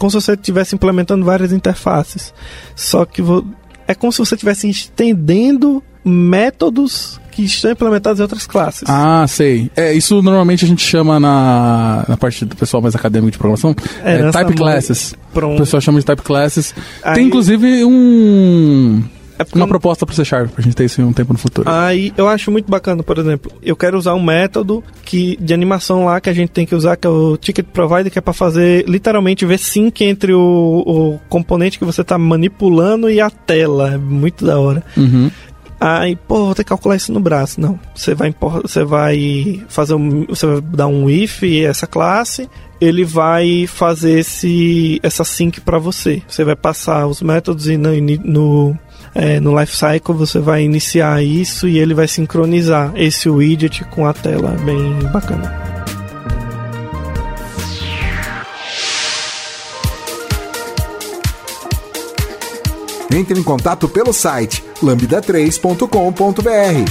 como 0.03 0.11
se 0.11 0.21
você 0.21 0.33
estivesse 0.33 0.75
implementando 0.75 1.25
várias 1.25 1.53
interfaces. 1.53 2.35
Só 2.75 3.05
que 3.05 3.23
é 3.87 3.95
como 3.95 4.13
se 4.13 4.19
você 4.19 4.35
estivesse 4.35 4.69
estendendo 4.69 5.81
métodos 6.05 7.21
que 7.31 7.45
estão 7.45 7.71
implementados 7.71 8.19
em 8.19 8.23
outras 8.23 8.45
classes. 8.45 8.83
Ah, 8.89 9.25
sei. 9.29 9.71
É, 9.77 9.95
isso 9.95 10.21
normalmente 10.21 10.65
a 10.65 10.69
gente 10.69 10.85
chama 10.85 11.21
na, 11.21 12.05
na 12.09 12.17
parte 12.17 12.45
do 12.45 12.57
pessoal 12.57 12.83
mais 12.83 12.97
acadêmico 12.97 13.31
de 13.31 13.39
programação, 13.39 13.77
é, 14.03 14.23
é 14.23 14.31
type 14.33 14.55
classes. 14.55 15.15
Pronto. 15.33 15.55
O 15.55 15.59
pessoal 15.59 15.81
chama 15.81 16.01
de 16.01 16.05
type 16.05 16.23
classes. 16.23 16.75
Aí... 17.05 17.15
Tem 17.15 17.27
inclusive 17.29 17.85
um 17.85 19.05
é 19.53 19.57
uma 19.57 19.69
proposta 19.69 20.07
para 20.07 20.15
C 20.15 20.25
Sharp, 20.25 20.51
pra 20.51 20.63
gente 20.63 20.77
ter 20.77 20.85
isso 20.85 21.01
em 21.01 21.05
um 21.05 21.13
tempo 21.13 21.33
no 21.33 21.39
futuro. 21.39 21.69
Aí 21.69 22.13
eu 22.17 22.29
acho 22.29 22.51
muito 22.51 22.71
bacana, 22.71 23.03
por 23.03 23.19
exemplo, 23.19 23.51
eu 23.63 23.77
quero 23.77 23.99
usar 23.99 24.15
um 24.15 24.23
método 24.23 24.83
que, 25.05 25.37
de 25.41 25.53
animação 25.53 26.05
lá 26.05 26.21
que 26.21 26.31
a 26.31 26.33
gente 26.33 26.51
tem 26.51 26.67
que 26.67 26.75
usar, 26.75 26.97
que 26.97 27.07
é 27.07 27.11
o 27.11 27.37
Ticket 27.37 27.67
Provider, 27.67 28.11
que 28.11 28.19
é 28.19 28.23
para 28.23 28.33
fazer 28.33 28.85
literalmente 28.89 29.45
ver 29.45 29.59
sync 29.59 30.05
entre 30.05 30.33
o, 30.33 30.41
o 30.87 31.21
componente 31.29 31.79
que 31.79 31.85
você 31.85 32.03
está 32.03 32.19
manipulando 32.19 33.11
e 33.11 33.21
a 33.21 33.31
tela. 33.31 33.95
É 33.95 33.99
muito 33.99 34.45
da 34.45 34.59
hora. 34.59 34.83
Uhum. 34.97 35.31
Aí, 35.85 36.15
pô, 36.15 36.47
vou 36.47 36.55
ter 36.55 36.63
que 36.63 36.69
calcular 36.69 36.95
isso 36.95 37.13
no 37.13 37.19
braço. 37.19 37.61
Não. 37.61 37.77
Você 37.93 38.15
vai, 38.15 38.33
você 38.63 38.85
vai 38.85 39.65
fazer 39.69 39.95
um. 39.95 40.25
Você 40.27 40.47
vai 40.47 40.61
dar 40.61 40.87
um 40.87 41.11
if 41.11 41.43
essa 41.43 41.89
classe. 41.89 42.49
Ele 42.81 43.05
vai 43.05 43.67
fazer 43.67 44.21
esse, 44.21 45.01
essa 45.03 45.25
sync 45.25 45.61
para 45.61 45.79
você. 45.79 46.23
Você 46.29 46.45
vai 46.45 46.55
passar 46.55 47.09
os 47.09 47.21
métodos 47.21 47.67
e 47.67 47.77
no, 47.77 47.91
no 48.25 48.79
é, 49.15 49.41
no 49.41 49.59
Lifecycle 49.59 50.15
você 50.15 50.39
vai 50.39 50.63
iniciar 50.63 51.23
isso 51.23 51.69
e 51.69 51.79
ele 51.79 51.95
vai 51.95 52.09
sincronizar 52.09 52.93
esse 52.97 53.29
widget 53.29 53.85
com 53.85 54.07
a 54.07 54.13
tela, 54.13 54.57
bem 54.65 54.95
bacana. 55.13 55.61
Entre 63.15 63.39
em 63.39 63.43
contato 63.43 63.89
pelo 63.89 64.13
site 64.13 64.65
lambda3.com.br. 64.83 66.91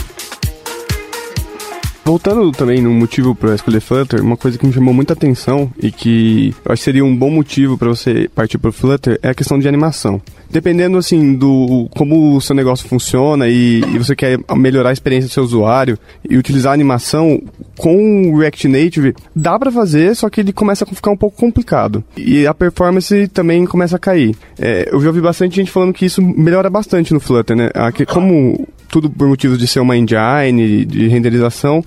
Voltando 2.03 2.51
também 2.51 2.81
no 2.81 2.91
motivo 2.91 3.33
para 3.33 3.55
escolher 3.55 3.79
Flutter, 3.79 4.21
uma 4.21 4.37
coisa 4.37 4.57
que 4.57 4.65
me 4.65 4.73
chamou 4.73 4.93
muita 4.93 5.13
atenção 5.13 5.71
e 5.81 5.91
que 5.91 6.53
eu 6.65 6.71
acho 6.71 6.81
que 6.81 6.85
seria 6.85 7.05
um 7.05 7.15
bom 7.15 7.31
motivo 7.31 7.77
para 7.77 7.87
você 7.87 8.29
partir 8.35 8.57
para 8.57 8.71
Flutter 8.71 9.19
é 9.23 9.29
a 9.29 9.33
questão 9.33 9.57
de 9.57 9.67
animação. 9.67 10.21
Dependendo 10.51 10.97
assim 10.97 11.35
do 11.35 11.87
como 11.95 12.35
o 12.35 12.41
seu 12.41 12.55
negócio 12.55 12.87
funciona 12.87 13.47
e, 13.47 13.79
e 13.79 13.97
você 13.97 14.15
quer 14.15 14.39
melhorar 14.55 14.89
a 14.89 14.93
experiência 14.93 15.27
do 15.29 15.33
seu 15.33 15.43
usuário 15.43 15.97
e 16.29 16.37
utilizar 16.37 16.71
a 16.71 16.73
animação 16.73 17.41
com 17.77 18.29
o 18.29 18.37
React 18.37 18.67
Native, 18.67 19.15
dá 19.35 19.57
para 19.57 19.71
fazer, 19.71 20.15
só 20.15 20.29
que 20.29 20.41
ele 20.41 20.53
começa 20.53 20.83
a 20.83 20.87
ficar 20.87 21.11
um 21.11 21.17
pouco 21.17 21.37
complicado 21.37 22.03
e 22.17 22.45
a 22.45 22.53
performance 22.53 23.27
também 23.29 23.65
começa 23.65 23.95
a 23.95 23.99
cair. 23.99 24.35
É, 24.59 24.89
eu 24.91 24.99
já 25.01 25.07
ouvi 25.07 25.21
bastante 25.21 25.55
gente 25.55 25.71
falando 25.71 25.93
que 25.93 26.05
isso 26.05 26.21
melhora 26.21 26.69
bastante 26.69 27.13
no 27.13 27.19
Flutter, 27.19 27.55
né? 27.55 27.69
Aqui, 27.73 28.05
como 28.05 28.67
tudo 28.89 29.09
por 29.09 29.27
motivos 29.27 29.57
de 29.57 29.65
ser 29.65 29.79
uma 29.79 29.95
engine, 29.95 30.85
de 30.85 31.07
renderização, 31.07 31.83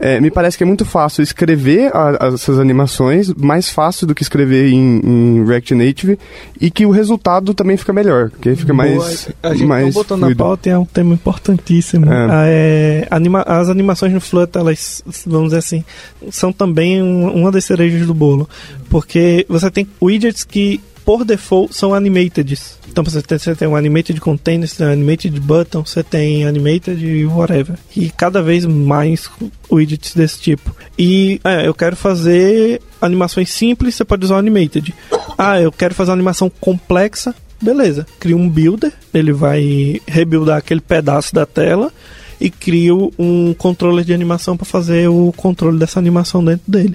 é, 0.00 0.20
me 0.20 0.30
parece 0.30 0.56
que 0.56 0.62
é 0.62 0.66
muito 0.66 0.84
fácil 0.84 1.22
escrever 1.22 1.90
a, 1.94 2.28
essas 2.32 2.58
animações, 2.58 3.32
mais 3.34 3.68
fácil 3.68 4.06
do 4.06 4.14
que 4.14 4.22
escrever 4.22 4.70
em, 4.70 5.00
em, 5.04 5.44
React 5.44 5.74
Native, 5.74 6.18
e 6.60 6.70
que 6.70 6.86
o 6.86 6.90
resultado 6.90 7.52
também 7.52 7.76
fica 7.76 7.92
melhor, 7.98 8.30
que 8.30 8.54
fica 8.54 8.72
Boa, 8.72 8.86
mais 8.86 9.28
A 9.42 9.54
gente 9.54 9.66
mais 9.66 9.94
botou 9.94 10.16
na 10.16 10.34
pauta 10.34 10.70
é 10.70 10.78
um 10.78 10.84
tema 10.84 11.14
importantíssimo. 11.14 12.06
É. 12.06 12.26
Ah, 12.30 12.44
é, 12.46 13.06
anima, 13.10 13.42
as 13.42 13.68
animações 13.68 14.12
no 14.12 14.20
Flutter, 14.20 14.60
elas, 14.60 15.02
vamos 15.26 15.48
dizer 15.48 15.58
assim, 15.58 15.84
são 16.30 16.52
também 16.52 17.02
um, 17.02 17.30
uma 17.32 17.50
das 17.50 17.64
cerejas 17.64 18.06
do 18.06 18.14
bolo, 18.14 18.48
porque 18.88 19.44
você 19.48 19.70
tem 19.70 19.86
widgets 20.00 20.44
que 20.44 20.80
por 21.08 21.24
default 21.24 21.74
são 21.74 21.94
animated. 21.94 22.58
Então 22.86 23.02
você 23.02 23.22
tem, 23.22 23.38
você 23.38 23.54
tem 23.54 23.66
um 23.66 23.74
animated 23.74 24.20
container, 24.20 24.68
você 24.68 24.76
tem 24.76 24.86
um 24.86 24.92
animated 24.92 25.40
button, 25.40 25.82
você 25.82 26.02
tem 26.02 26.44
animated 26.44 27.24
whatever. 27.24 27.78
E 27.96 28.10
cada 28.10 28.42
vez 28.42 28.66
mais 28.66 29.30
widgets 29.70 30.14
desse 30.14 30.38
tipo. 30.38 30.76
E 30.98 31.40
é, 31.42 31.66
eu 31.66 31.72
quero 31.72 31.96
fazer 31.96 32.82
animações 33.00 33.50
simples, 33.50 33.94
você 33.94 34.04
pode 34.04 34.24
usar 34.24 34.34
o 34.34 34.38
animated. 34.38 34.94
Ah, 35.38 35.58
eu 35.58 35.72
quero 35.72 35.94
fazer 35.94 36.10
uma 36.10 36.16
animação 36.16 36.50
complexa, 36.60 37.34
beleza. 37.60 38.06
Cria 38.18 38.36
um 38.36 38.48
builder, 38.48 38.92
ele 39.12 39.32
vai 39.32 40.00
rebuildar 40.06 40.58
aquele 40.58 40.80
pedaço 40.80 41.34
da 41.34 41.46
tela 41.46 41.92
e 42.40 42.50
crio 42.50 43.12
um 43.18 43.52
controller 43.54 44.04
de 44.04 44.14
animação 44.14 44.56
para 44.56 44.64
fazer 44.64 45.08
o 45.08 45.32
controle 45.36 45.78
dessa 45.78 45.98
animação 45.98 46.44
dentro 46.44 46.70
dele. 46.70 46.94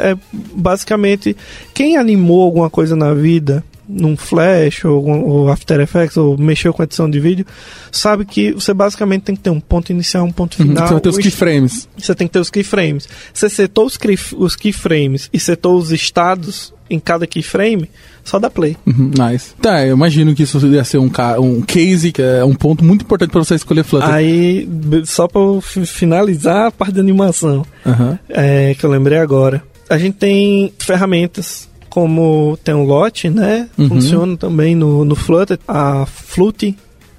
É, 0.00 0.16
basicamente, 0.32 1.36
quem 1.72 1.96
animou 1.96 2.42
alguma 2.42 2.68
coisa 2.68 2.94
na 2.94 3.14
vida, 3.14 3.64
num 3.88 4.16
Flash 4.16 4.84
ou, 4.84 5.06
ou, 5.06 5.48
After 5.48 5.80
Effects 5.80 6.16
ou 6.18 6.36
mexeu 6.36 6.74
com 6.74 6.82
edição 6.82 7.08
de 7.08 7.18
vídeo, 7.18 7.46
sabe 7.90 8.26
que 8.26 8.52
você 8.52 8.74
basicamente 8.74 9.22
tem 9.22 9.34
que 9.34 9.40
ter 9.40 9.50
um 9.50 9.60
ponto 9.60 9.90
inicial, 9.90 10.26
um 10.26 10.32
ponto 10.32 10.60
uhum, 10.60 10.68
final. 10.68 10.84
Uhum, 10.84 10.94
você 10.94 11.00
tem 11.00 11.10
os 11.10 11.18
keyframes. 11.18 11.88
Você 11.96 12.14
tem 12.14 12.26
que 12.26 12.32
ter 12.32 12.40
os 12.40 12.50
keyframes. 12.50 13.08
Você 13.32 13.48
setou 13.48 13.86
os 13.86 14.56
keyframes 14.56 15.30
e 15.32 15.40
setou 15.40 15.78
os 15.78 15.90
estados 15.90 16.74
em 16.90 17.00
cada 17.00 17.26
keyframe, 17.26 17.90
só 18.28 18.38
dá 18.38 18.50
play. 18.50 18.76
Uhum, 18.86 19.10
nice. 19.16 19.54
Tá, 19.60 19.84
eu 19.86 19.94
imagino 19.94 20.34
que 20.34 20.42
isso 20.42 20.64
ia 20.66 20.84
ser 20.84 20.98
um, 20.98 21.10
um 21.40 21.62
case, 21.62 22.12
que 22.12 22.22
é 22.22 22.44
um 22.44 22.54
ponto 22.54 22.84
muito 22.84 23.02
importante 23.02 23.30
para 23.30 23.42
você 23.42 23.54
escolher 23.54 23.84
Flutter. 23.84 24.08
Aí, 24.08 24.68
só 25.04 25.26
para 25.26 25.40
finalizar 25.86 26.66
a 26.66 26.70
parte 26.70 26.94
de 26.94 27.00
animação, 27.00 27.64
uhum. 27.84 28.18
é, 28.28 28.74
que 28.74 28.84
eu 28.84 28.90
lembrei 28.90 29.18
agora. 29.18 29.62
A 29.88 29.96
gente 29.96 30.16
tem 30.16 30.72
ferramentas 30.78 31.68
como 31.88 32.58
tem 32.62 32.74
o 32.74 32.84
Lot, 32.84 33.30
né? 33.30 33.68
Uhum. 33.78 33.88
Funciona 33.88 34.36
também 34.36 34.74
no, 34.74 35.04
no 35.04 35.16
Flutter. 35.16 35.58
A 35.66 36.06
Flute, 36.06 36.76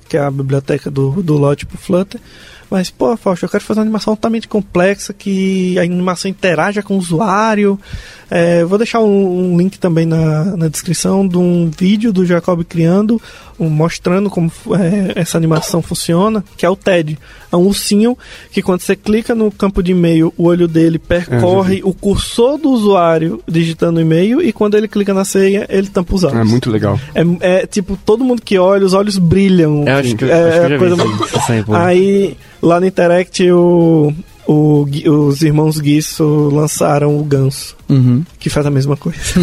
que 0.07 0.15
é 0.15 0.21
a 0.21 0.31
biblioteca 0.31 0.91
do, 0.91 1.23
do 1.23 1.37
Lot 1.37 1.65
pro 1.65 1.77
Flutter. 1.77 2.21
Mas, 2.69 2.91
pô, 2.91 3.17
Fausto, 3.17 3.45
eu 3.45 3.49
quero 3.49 3.63
fazer 3.63 3.79
uma 3.79 3.85
animação 3.85 4.15
totalmente 4.15 4.47
complexa, 4.47 5.11
que 5.11 5.77
a 5.79 5.81
animação 5.81 6.29
interaja 6.29 6.83
com 6.83 6.95
o 6.95 6.99
usuário, 6.99 7.79
É, 8.29 8.63
vou 8.63 8.77
deixar 8.77 8.99
um, 8.99 9.53
um 9.53 9.57
link 9.57 9.79
também 9.79 10.05
na, 10.05 10.55
na 10.55 10.67
descrição 10.67 11.27
de 11.27 11.37
um 11.37 11.69
vídeo 11.69 12.13
do 12.13 12.25
Jacob 12.25 12.63
criando, 12.63 13.21
um, 13.59 13.69
mostrando 13.69 14.29
como 14.29 14.51
é, 14.71 15.19
essa 15.19 15.37
animação 15.37 15.81
funciona, 15.81 16.43
que 16.55 16.65
é 16.65 16.69
o 16.69 16.75
TED. 16.75 17.17
É 17.51 17.55
um 17.55 17.65
ursinho 17.65 18.17
que 18.51 18.61
quando 18.61 18.81
você 18.81 18.95
clica 18.95 19.33
no 19.33 19.51
campo 19.51 19.81
de 19.81 19.91
e-mail, 19.91 20.33
o 20.37 20.45
olho 20.45 20.67
dele 20.67 20.99
percorre 20.99 21.81
o 21.83 21.93
cursor 21.93 22.57
do 22.57 22.69
usuário 22.69 23.41
digitando 23.47 23.99
o 23.99 24.01
e-mail 24.01 24.41
e 24.41 24.53
quando 24.53 24.75
ele 24.75 24.87
clica 24.87 25.13
na 25.13 25.25
senha, 25.25 25.65
ele 25.69 25.87
tampa 25.87 26.13
os 26.15 26.23
olhos. 26.23 26.39
É 26.39 26.43
muito 26.43 26.69
legal. 26.69 26.99
É, 27.15 27.23
é, 27.39 27.67
tipo, 27.67 27.97
todo 28.05 28.23
mundo 28.23 28.41
que 28.41 28.57
olha, 28.57 28.85
os 28.85 28.93
olhos 28.93 29.17
brilham. 29.17 29.85
Eu 29.87 29.95
acho 29.95 30.15
que, 30.15 30.25
é, 30.25 30.49
acho 30.49 30.67
que 30.67 30.73
eu 30.73 30.75
a 30.75 30.79
coisa 30.79 30.95
muito-. 30.95 31.75
Aí, 31.75 32.37
lá 32.61 32.79
no 32.79 32.85
Interact, 32.85 33.51
o, 33.51 34.13
o 34.47 34.87
os 35.07 35.41
irmãos 35.41 35.79
Guisso 35.79 36.49
lançaram 36.51 37.17
o 37.17 37.23
Ganso, 37.23 37.75
Uhum. 37.89 38.23
que 38.39 38.49
faz 38.49 38.65
a 38.65 38.71
mesma 38.71 38.95
coisa. 38.95 39.19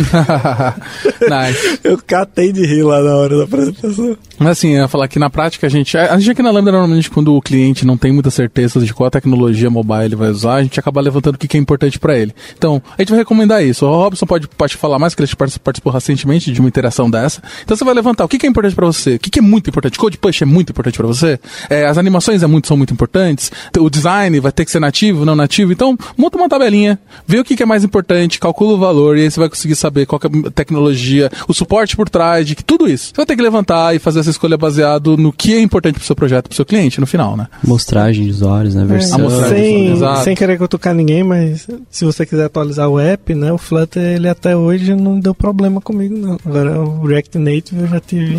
nice. 1.21 1.81
Eu 1.85 1.99
catei 1.99 2.53
de 2.53 2.65
rir 2.65 2.83
lá 2.83 3.03
na 3.03 3.17
hora 3.17 3.39
da 3.39 3.45
apresentação. 3.45 4.17
Mas 4.39 4.49
assim, 4.51 4.75
eu 4.75 4.83
ia 4.83 4.89
falar 4.89 5.09
que 5.09 5.19
na 5.19 5.31
prática 5.31 5.67
a 5.67 5.71
gente. 5.71 5.97
A 5.97 6.19
gente 6.19 6.31
aqui 6.31 6.43
na 6.43 6.51
Lambda, 6.51 6.71
normalmente, 6.71 7.11
quando 7.11 7.35
o 7.35 7.41
cliente 7.41 7.87
não 7.87 7.97
tem 7.97 8.13
muita 8.13 8.31
certeza 8.31 8.81
de 8.81 8.93
qual 8.93 9.11
tecnologia 9.11 9.71
mobile 9.71 10.05
ele 10.05 10.17
vai 10.17 10.31
usar, 10.31 10.57
a 10.57 10.63
gente 10.63 10.79
acaba 10.79 11.01
levantando 11.01 11.37
o 11.37 11.39
que 11.39 11.49
que 11.49 11.57
é 11.57 11.61
importante 11.61 11.99
para 11.99 12.19
ele. 12.19 12.35
Então, 12.57 12.83
a 12.99 13.03
gente 13.03 13.11
vai 13.11 13.19
recomendar 13.19 13.65
isso. 13.65 13.87
O 13.87 13.89
Robson 13.89 14.27
pode, 14.27 14.47
pode 14.47 14.77
falar 14.77 14.99
mais, 14.99 15.15
que 15.15 15.23
ele 15.23 15.35
participou 15.35 15.67
participou 15.77 15.93
recentemente 15.93 16.53
de 16.53 16.61
uma 16.61 16.69
interação 16.69 17.11
dessa. 17.11 17.43
Então 17.63 17.77
você 17.77 17.85
vai 17.85 17.95
levantar 17.95 18.25
o 18.25 18.29
que 18.29 18.39
que 18.39 18.47
é 18.47 18.49
importante 18.49 18.75
para 18.75 18.87
você, 18.87 19.15
o 19.15 19.19
que 19.19 19.31
que 19.31 19.39
é 19.39 19.43
muito 19.43 19.69
importante. 19.71 19.99
Code 19.99 20.19
push 20.19 20.43
é 20.43 20.45
muito 20.45 20.71
importante 20.71 20.97
para 20.97 21.07
você. 21.07 21.39
É, 21.69 21.87
as 21.87 21.99
animações 21.99 22.43
é 22.43 22.47
muito, 22.47 22.67
são 22.67 22.77
muito 22.77 22.93
importantes. 22.93 23.51
O 23.79 23.91
design 23.91 24.39
vai 24.41 24.53
ter 24.53 24.65
que 24.65 24.71
ser 24.71 24.81
nativo, 24.81 25.25
não 25.25 25.37
nativo. 25.37 25.73
Então, 25.73 25.97
monta 26.17 26.37
uma 26.37 26.49
tabelinha, 26.49 26.99
vê 27.27 27.39
o 27.39 27.45
que 27.45 27.57
que 27.57 27.63
é 27.63 27.67
mais 27.67 27.85
importante, 27.85 28.36
calcula 28.41 28.75
o 28.75 28.79
valor 28.79 29.17
e 29.17 29.23
aí 29.23 29.31
você 29.31 29.41
vai 29.41 29.49
conseguir 29.49 29.77
saber 29.77 30.07
qual 30.07 30.19
que 30.19 30.27
é 30.27 30.31
a 30.47 30.51
tecnologia, 30.51 31.31
o 31.49 31.55
suporte 31.55 31.97
por 31.97 32.09
trás 32.09 32.47
de 32.47 32.55
que 32.55 32.65
tudo 32.65 32.89
isso. 32.89 33.07
Você 33.07 33.17
vai 33.17 33.27
ter 33.27 33.37
que 33.37 33.43
levantar 33.43 33.95
e 33.95 33.99
fazer 33.99 34.21
essa 34.21 34.31
escolha 34.31 34.57
baseado 34.57 35.17
no 35.17 35.33
que 35.33 35.55
é 35.55 35.61
importante 35.61 35.95
pro 35.95 36.05
seu 36.05 36.17
projeto, 36.17 36.49
pro 36.49 36.57
seu 36.57 36.65
cliente, 36.65 37.01
no 37.01 37.07
final, 37.07 37.37
né? 37.37 37.47
Mostragem 37.63 38.25
de 38.25 38.31
usuários, 38.31 38.75
né? 38.75 38.85
Versão. 38.85 39.19
mostragem. 39.21 39.57
sem, 39.57 39.93
Exato. 39.93 40.25
sem 40.25 40.35
querer 40.35 40.59
cutucar 40.59 40.95
ninguém, 40.95 41.23
mas 41.23 41.67
se 41.91 42.05
você 42.05 42.25
quiser 42.25 42.45
atualizar 42.45 42.89
o 42.89 42.99
app, 42.99 43.35
né? 43.35 43.53
O 43.53 43.59
Flutter, 43.59 44.03
ele 44.03 44.29
até 44.29 44.57
hoje 44.57 44.95
não 44.95 45.19
deu 45.19 45.35
problema 45.35 45.81
comigo, 45.81 46.17
não. 46.17 46.39
Agora, 46.45 46.81
o 46.81 47.07
React 47.07 47.39
Native 47.39 47.81
eu 47.83 47.87
já 47.87 48.01
tive. 48.01 48.37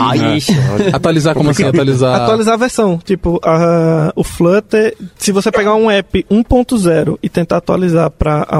Ai, 0.00 0.36
ixi. 0.36 0.52
Atualizar 0.92 1.34
como 1.34 1.50
assim? 1.50 1.64
Atualizar. 1.64 2.22
Atualizar 2.22 2.54
a 2.54 2.56
versão. 2.56 2.98
Tipo, 3.04 3.40
a, 3.44 4.12
o 4.14 4.24
Flutter, 4.24 4.96
se 5.16 5.32
você 5.32 5.50
pegar 5.50 5.74
um 5.74 5.90
app 5.90 6.24
1.0 6.30 7.18
e 7.22 7.28
tentar 7.28 7.58
atualizar 7.58 8.10
para 8.10 8.46
a 8.48 8.58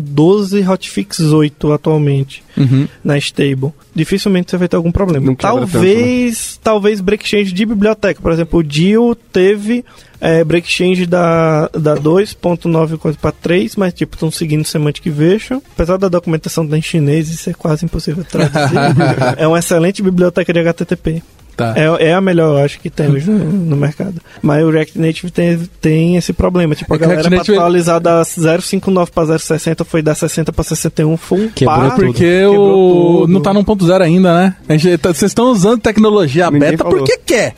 1.12 0.00 0.68
hotfix 0.68 1.20
8 1.20 1.72
atualmente 1.72 2.42
Uhum. 2.56 2.88
na 3.04 3.16
stable, 3.18 3.72
dificilmente 3.94 4.50
você 4.50 4.56
vai 4.56 4.66
ter 4.66 4.74
algum 4.74 4.90
problema. 4.90 5.24
Não 5.24 5.36
quebra 5.36 5.60
tanto, 5.60 5.70
talvez, 5.72 6.60
talvez 6.60 7.00
break 7.00 7.26
change 7.28 7.52
de 7.52 7.64
biblioteca. 7.64 8.20
Por 8.20 8.32
exemplo, 8.32 8.58
o 8.58 8.64
Dio 8.64 9.14
teve 9.14 9.84
é, 10.20 10.42
break 10.42 10.68
change 10.68 11.06
da, 11.06 11.68
da 11.68 11.96
2.9 11.96 13.16
para 13.16 13.30
3, 13.30 13.76
mas 13.76 13.94
tipo, 13.94 14.16
estão 14.16 14.30
seguindo 14.30 14.64
Semantic 14.64 15.06
Version. 15.06 15.60
Apesar 15.72 15.96
da 15.98 16.08
documentação 16.08 16.64
estar 16.64 16.76
em 16.76 16.82
chinês, 16.82 17.30
isso 17.30 17.48
é 17.48 17.52
quase 17.52 17.84
impossível 17.84 18.24
traduzir. 18.24 18.76
é 19.38 19.46
uma 19.46 19.60
excelente 19.60 20.02
biblioteca 20.02 20.52
de 20.52 20.58
HTTP. 20.58 21.22
Tá. 21.58 21.74
É, 21.76 22.10
é 22.10 22.14
a 22.14 22.20
melhor, 22.20 22.56
eu 22.56 22.64
acho, 22.64 22.78
que 22.78 22.88
tem 22.88 23.08
hoje 23.10 23.28
no, 23.28 23.38
no 23.44 23.76
mercado. 23.76 24.14
Mas 24.40 24.62
o 24.64 24.70
React 24.70 24.96
Native 24.96 25.30
tem, 25.32 25.58
tem 25.80 26.16
esse 26.16 26.32
problema. 26.32 26.72
Tipo, 26.76 26.94
a 26.94 26.96
É 26.96 27.00
galera 27.00 27.28
React 27.28 27.46
pra 27.52 27.54
atualizar 27.60 28.00
da 28.00 28.22
059 28.24 29.10
pra 29.10 29.36
060 29.38 29.84
foi 29.84 30.00
da 30.00 30.14
60 30.14 30.52
pra 30.52 30.62
61, 30.62 31.16
foi 31.16 31.40
um 31.46 31.48
Quebrou 31.48 31.76
par, 31.80 31.90
tudo. 31.96 32.06
Porque 32.06 32.24
quebrou 32.24 33.16
o 33.16 33.20
tudo. 33.22 33.32
não 33.32 33.40
tá 33.40 33.52
no 33.52 33.64
1.0 33.64 34.00
ainda, 34.02 34.32
né? 34.34 34.54
Tá- 35.02 35.12
Vocês 35.12 35.30
estão 35.32 35.50
usando 35.50 35.80
tecnologia 35.80 36.46
Ninguém 36.48 36.70
beta 36.70 36.84
falou. 36.84 36.98
porque 37.00 37.18
quer. 37.26 37.54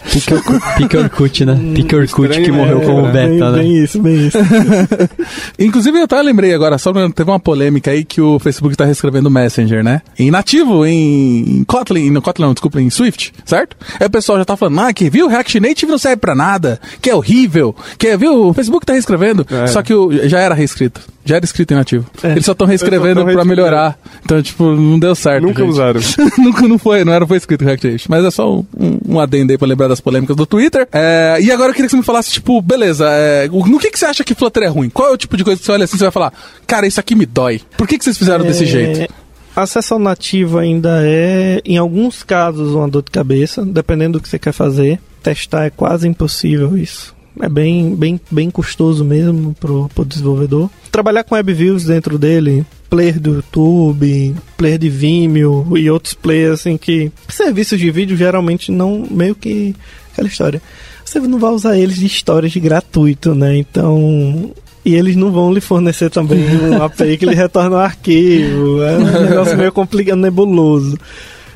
Pique 0.79 0.97
Orkut, 0.97 1.45
né? 1.45 1.61
Pique 1.75 1.95
Orkut 1.95 2.41
que 2.41 2.51
morreu 2.51 2.81
é, 2.81 2.85
como 2.87 3.03
bem, 3.13 3.33
beta, 3.33 3.51
né? 3.53 3.59
bem 3.59 3.85
isso, 3.85 4.01
bem 4.01 4.27
isso. 4.29 4.39
Inclusive, 5.59 5.99
eu 5.99 6.05
até 6.05 6.21
lembrei 6.23 6.55
agora, 6.55 6.79
só 6.79 6.93
que 6.93 7.13
teve 7.13 7.31
uma 7.31 7.39
polêmica 7.41 7.91
aí 7.91 8.05
que 8.05 8.21
o 8.21 8.39
Facebook 8.39 8.77
tá 8.77 8.85
reescrevendo 8.85 9.29
o 9.29 9.31
Messenger, 9.31 9.85
né? 9.85 10.01
Em 10.19 10.31
nativo, 10.31 10.87
em, 10.87 11.59
em 11.61 11.65
Kotlin, 11.65 12.11
no 12.11 12.23
Kotlin 12.23 12.47
não, 12.47 12.55
desculpa, 12.55 12.81
em 12.81 12.89
Swift, 12.91 13.33
certo? 13.45 13.77
Aí 13.99 14.07
o 14.07 14.11
pessoal 14.11 14.39
já 14.39 14.45
tá 14.45 14.57
falando, 14.57 14.81
ah, 14.81 14.93
que 14.93 15.09
viu, 15.11 15.29
React 15.29 15.61
Native 15.61 15.91
não 15.91 15.99
serve 15.99 16.17
pra 16.19 16.35
nada, 16.35 16.81
que 17.01 17.11
é 17.11 17.15
horrível, 17.15 17.75
que 17.99 18.17
viu, 18.17 18.49
o 18.49 18.55
Facebook 18.55 18.85
tá 18.87 18.93
reescrevendo. 18.93 19.47
É. 19.51 19.67
Só 19.67 19.83
que 19.83 19.95
o, 19.95 20.11
já 20.29 20.39
era 20.41 20.55
reescrito, 20.55 21.01
já 21.25 21.37
era 21.37 21.45
escrito 21.45 21.73
em 21.73 21.77
nativo. 21.77 22.07
É. 22.23 22.33
Eles 22.33 22.45
só 22.45 22.53
estão 22.53 22.67
reescrevendo 22.67 23.25
reescrevendo. 23.25 23.47
melhorar. 23.47 23.99
Então, 24.25 24.43
tipo, 24.43 24.65
não 24.65 24.99
deu 24.99 25.15
certo. 25.15 25.43
Nunca 25.43 25.63
gente. 25.63 25.71
usaram. 25.71 26.01
Nunca 26.39 26.69
não 26.69 26.79
foi, 26.79 27.05
não 27.05 27.13
era 27.13 27.27
foi 27.27 27.37
escrito 27.37 27.65
React 27.65 27.87
Native. 27.87 28.05
Mas 28.09 28.25
é 28.25 28.31
só 28.31 28.59
um, 28.59 28.65
um 29.09 29.21
adendo 29.21 29.53
aí 29.53 29.59
pra 29.59 29.67
lembrar 29.69 29.89
das 29.89 30.01
polêmicas 30.01 30.37
do 30.37 30.47
Twitter. 30.47 30.89
É, 30.93 31.39
e 31.41 31.51
agora 31.51 31.71
eu 31.71 31.75
queria 31.75 31.87
que 31.87 31.91
você 31.93 31.97
me 31.97 32.03
falasse, 32.03 32.33
tipo, 32.33 32.61
beleza, 32.61 33.07
é, 33.11 33.49
no 33.49 33.79
que, 33.79 33.91
que 33.91 33.99
você 33.99 34.07
acha 34.07 34.25
que 34.25 34.35
Flutter 34.35 34.65
é 34.65 34.69
ruim? 34.69 34.89
Qual 34.91 35.09
é 35.09 35.13
o 35.13 35.17
tipo 35.17 35.37
de 35.37 35.45
coisa 35.45 35.59
que 35.59 35.65
você 35.67 35.73
olha 35.73 35.85
assim 35.85 35.97
e 35.97 35.99
você 35.99 36.05
vai 36.05 36.13
falar, 36.13 36.33
cara, 36.67 36.87
isso 36.87 37.01
aqui 37.01 37.15
me 37.15 37.27
dói. 37.27 37.61
Por 37.77 37.87
que, 37.87 37.99
que 37.99 38.05
vocês 38.05 38.17
fizeram 38.19 38.45
desse 38.45 38.65
É, 38.65 38.67
jeito? 38.67 39.13
A 39.55 39.67
sessão 39.67 39.99
nativa 39.99 40.61
ainda 40.61 41.01
é, 41.05 41.61
em 41.65 41.77
alguns 41.77 42.23
casos, 42.23 42.75
uma 42.75 42.89
dor 42.89 43.03
de 43.03 43.11
cabeça, 43.11 43.65
dependendo 43.65 44.19
do 44.19 44.23
que 44.23 44.29
você 44.29 44.39
quer 44.39 44.53
fazer. 44.53 45.01
Testar 45.23 45.65
é 45.65 45.71
quase 45.71 46.09
impossível 46.09 46.77
isso. 46.77 47.15
É 47.41 47.49
bem, 47.49 47.95
bem, 47.95 48.21
bem 48.31 48.51
custoso 48.51 49.05
mesmo 49.05 49.55
pro, 49.59 49.89
pro 49.95 50.05
desenvolvedor. 50.05 50.71
Trabalhar 50.91 51.25
com 51.25 51.35
WebViews 51.35 51.85
dentro 51.85 52.19
dele, 52.19 52.65
player 52.89 53.21
do 53.21 53.37
YouTube, 53.37 54.35
player 54.57 54.79
de 54.79 54.89
Vimeo 54.91 55.77
e 55.77 55.91
outros 55.91 56.15
players 56.15 56.61
assim 56.61 56.77
que 56.77 57.11
serviços 57.29 57.79
de 57.79 57.91
vídeo 57.91 58.17
geralmente 58.17 58.73
não 58.73 59.07
meio 59.11 59.35
que 59.35 59.75
aquela 60.13 60.29
história. 60.29 60.61
Você 61.05 61.19
não 61.21 61.39
vai 61.39 61.51
usar 61.51 61.77
eles 61.77 61.97
de 61.97 62.07
storage 62.07 62.61
gratuito, 62.61 63.35
né? 63.35 63.57
Então 63.57 64.53
e 64.85 64.95
eles 64.95 65.17
não 65.17 65.31
vão 65.31 65.53
lhe 65.53 65.61
fornecer 65.61 66.11
também 66.11 66.39
um 66.71 66.83
API 66.83 67.17
que 67.19 67.27
lhe 67.27 67.35
retorna 67.35 67.77
um 67.77 67.81
arquivo. 67.81 68.83
É 68.83 68.97
um 68.99 69.05
negócio 69.29 69.57
meio 69.57 69.73
complicado, 69.73 70.19
nebuloso. 70.19 70.97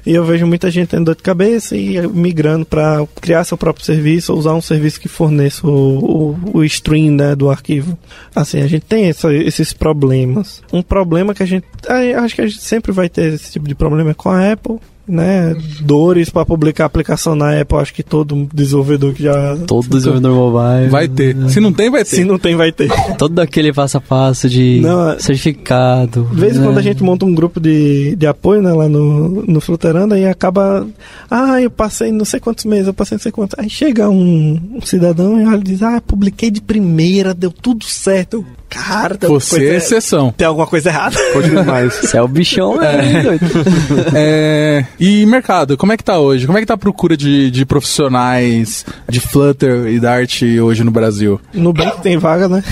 E 0.07 0.13
eu 0.13 0.23
vejo 0.23 0.47
muita 0.47 0.71
gente 0.71 0.89
tendo 0.89 1.07
dor 1.07 1.17
de 1.17 1.23
cabeça 1.23 1.75
e 1.75 2.07
migrando 2.09 2.67
para 2.67 3.07
criar 3.23 3.43
seu 3.43 3.57
próprio 3.57 3.87
serviço 3.87 4.33
ou 4.35 4.39
usar 4.39 4.53
um 4.53 4.61
serviço 4.61 5.01
que 5.01 5.09
forneça 5.09 5.67
o, 5.67 6.37
o, 6.53 6.59
o 6.59 6.65
stream 6.65 7.13
né, 7.13 7.35
do 7.35 7.49
arquivo. 7.51 7.99
Assim, 8.37 8.61
a 8.61 8.67
gente 8.67 8.83
tem 8.85 9.07
essa- 9.07 9.33
esses 9.33 9.73
problemas. 9.73 10.63
Um 10.71 10.83
problema 10.83 11.33
que 11.33 11.43
a 11.43 11.47
gente. 11.47 11.65
ah, 11.89 12.23
Acho 12.23 12.35
que 12.35 12.43
a 12.43 12.47
gente 12.47 12.61
sempre 12.61 12.93
vai 12.93 13.09
ter 13.09 13.33
esse 13.33 13.53
tipo 13.53 13.67
de 13.67 13.75
problema 13.75 14.11
é 14.11 14.15
com 14.15 14.29
a 14.29 14.53
Apple. 14.53 14.77
Né, 15.07 15.55
dores 15.83 16.31
para 16.31 16.47
publicar 16.47 16.87
aplicação 16.87 17.35
na 17.37 17.61
Apple, 17.61 17.77
acho 17.77 17.93
que 17.93 18.03
todo 18.03 18.49
desenvolvedor 18.55 19.13
que 19.13 19.23
já. 19.23 19.55
Todo 19.67 19.87
desenvolvedor 19.87 20.35
mobile. 20.35 20.89
Vai 20.89 21.07
ter. 21.09 21.37
Se 21.51 21.61
não 21.61 21.73
tem, 21.73 21.91
vai 21.91 22.05
ter. 22.05 22.17
Se 22.17 22.25
não 22.25 22.39
tem, 22.39 22.57
vai 22.57 22.73
ter. 22.73 22.91
Todo 23.19 23.39
aquele 23.39 23.71
passo 23.71 23.99
a 23.99 24.01
passo 24.01 24.49
de 24.49 24.81
Não, 24.81 25.11
é- 25.11 25.19
certificado. 25.19 26.27
De 26.33 26.41
vez 26.41 26.57
em 26.57 26.61
né? 26.61 26.67
quando 26.67 26.79
a 26.79 26.83
gente 26.83 27.03
monta 27.03 27.27
um 27.27 27.35
grupo 27.35 27.61
de, 27.61 28.17
de 28.17 28.27
apoio, 28.27 28.63
né, 28.63 28.73
lá 28.73 28.89
no, 28.89 29.45
no 29.47 29.61
Fluteranda 29.61 30.19
e 30.19 30.25
acaba. 30.27 30.87
Ah, 31.31 31.61
eu 31.61 31.71
passei 31.71 32.11
não 32.11 32.25
sei 32.25 32.41
quantos 32.41 32.65
meses, 32.65 32.87
eu 32.87 32.95
passei 32.95 33.17
não 33.17 33.23
sei 33.23 33.33
quantos. 33.33 33.59
Aí 33.59 33.69
chega 33.69 34.09
um, 34.09 34.59
um 34.75 34.81
cidadão 34.81 35.41
e 35.41 35.47
olha 35.47 35.61
e 35.61 35.65
diz: 35.65 35.83
Ah, 35.83 36.01
publiquei 36.01 36.51
de 36.51 36.61
primeira, 36.63 37.35
deu 37.35 37.51
tudo 37.51 37.85
certo. 37.85 38.37
Eu, 38.37 38.47
Alguma 38.77 39.41
Você 39.41 39.57
é 39.57 39.59
coisa- 39.59 39.77
exceção. 39.77 40.33
tem 40.37 40.47
alguma 40.47 40.67
coisa 40.67 40.89
errada. 40.89 41.17
Pode 41.33 41.51
demais. 41.51 41.95
Você 42.03 42.17
é 42.17 42.23
o 42.23 42.29
bichão, 42.29 42.77
né? 42.77 42.95
É, 44.15 44.85
e 44.99 45.25
mercado, 45.27 45.77
como 45.77 45.93
é 45.93 45.97
que 45.97 46.05
tá 46.05 46.19
hoje? 46.19 46.47
Como 46.47 46.59
é 46.59 46.61
que 46.61 46.67
tá 46.67 46.75
a 46.75 46.79
procura 46.79 47.17
de, 47.17 47.51
de 47.51 47.65
profissionais 47.67 48.85
de 49.09 49.21
Flutter 49.21 49.87
e 49.89 49.99
Dart 50.01 50.43
hoje 50.63 50.85
no 50.85 50.91
Brasil? 50.91 51.41
Nubank 51.53 52.01
tem 52.03 52.17
vaga, 52.19 52.49
né? 52.49 52.63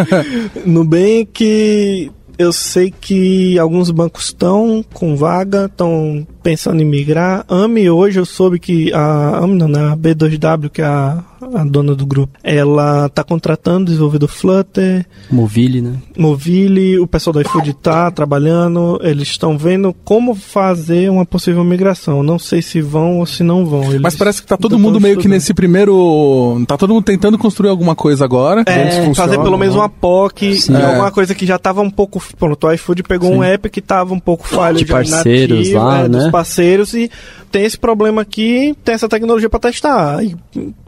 Nubank, 0.66 2.10
eu 2.38 2.52
sei 2.52 2.92
que 2.98 3.58
alguns 3.58 3.90
bancos 3.90 4.26
estão 4.26 4.84
com 4.92 5.16
vaga, 5.16 5.66
estão 5.66 6.26
pensando 6.42 6.80
em 6.82 6.84
migrar. 6.84 7.44
AMI, 7.48 7.90
hoje 7.90 8.18
eu 8.18 8.26
soube 8.26 8.58
que 8.58 8.92
a 8.92 9.38
AMI, 9.38 9.54
não, 9.54 9.68
né? 9.68 9.92
a 9.92 9.96
B2W, 9.96 10.70
que 10.70 10.82
é 10.82 10.84
a, 10.84 11.22
a 11.54 11.64
dona 11.64 11.94
do 11.94 12.06
grupo, 12.06 12.38
ela 12.42 13.06
está 13.06 13.24
contratando 13.24 13.86
desenvolvedor 13.86 14.28
Flutter, 14.28 15.06
Movile, 15.30 15.80
né? 15.80 15.94
Movile, 16.16 16.98
o 16.98 17.06
pessoal 17.06 17.34
da 17.34 17.42
iFood 17.42 17.70
está 17.70 18.10
trabalhando, 18.10 19.00
eles 19.02 19.28
estão 19.28 19.56
vendo 19.56 19.94
como 20.04 20.34
fazer 20.34 21.10
uma 21.10 21.24
possível 21.24 21.62
migração. 21.64 22.22
Não 22.22 22.38
sei 22.38 22.62
se 22.62 22.80
vão 22.80 23.18
ou 23.18 23.26
se 23.26 23.42
não 23.42 23.64
vão. 23.64 23.84
Eles 23.84 24.00
Mas 24.00 24.16
parece 24.16 24.42
que 24.42 24.48
tá 24.48 24.56
todo 24.56 24.78
mundo 24.78 25.00
meio 25.00 25.14
que 25.14 25.20
estudando. 25.20 25.36
nesse 25.36 25.54
primeiro. 25.54 26.62
Tá 26.66 26.76
todo 26.76 26.92
mundo 26.92 27.04
tentando 27.04 27.38
construir 27.38 27.70
alguma 27.70 27.94
coisa 27.94 28.24
agora. 28.24 28.62
É, 28.66 29.12
fazer 29.14 29.38
pelo 29.38 29.56
menos 29.56 29.74
né? 29.74 29.80
uma 29.80 29.88
POC, 29.88 30.54
Sim. 30.54 30.76
é. 30.76 30.80
É. 30.80 30.84
alguma 30.84 31.10
coisa 31.10 31.34
que 31.34 31.46
já 31.46 31.56
estava 31.56 31.80
um 31.80 31.90
pouco. 31.90 32.22
Pronto, 32.38 32.66
o 32.66 32.72
iFood 32.72 33.02
pegou 33.02 33.30
Sim. 33.30 33.38
um 33.38 33.44
app 33.44 33.68
que 33.70 33.80
estava 33.80 34.12
um 34.12 34.20
pouco 34.20 34.46
falho 34.46 34.78
De 34.78 34.86
já 34.86 34.94
parceiros 34.94 35.58
nativo, 35.58 35.78
lá, 35.78 36.00
é, 36.00 36.08
dos 36.08 36.29
né? 36.30 36.32
parceiros 36.40 36.94
e 36.94 37.10
tem 37.50 37.64
esse 37.64 37.76
problema 37.76 38.22
aqui, 38.22 38.76
tem 38.84 38.94
essa 38.94 39.08
tecnologia 39.08 39.50
para 39.50 39.58
testar. 39.58 40.22
E 40.24 40.36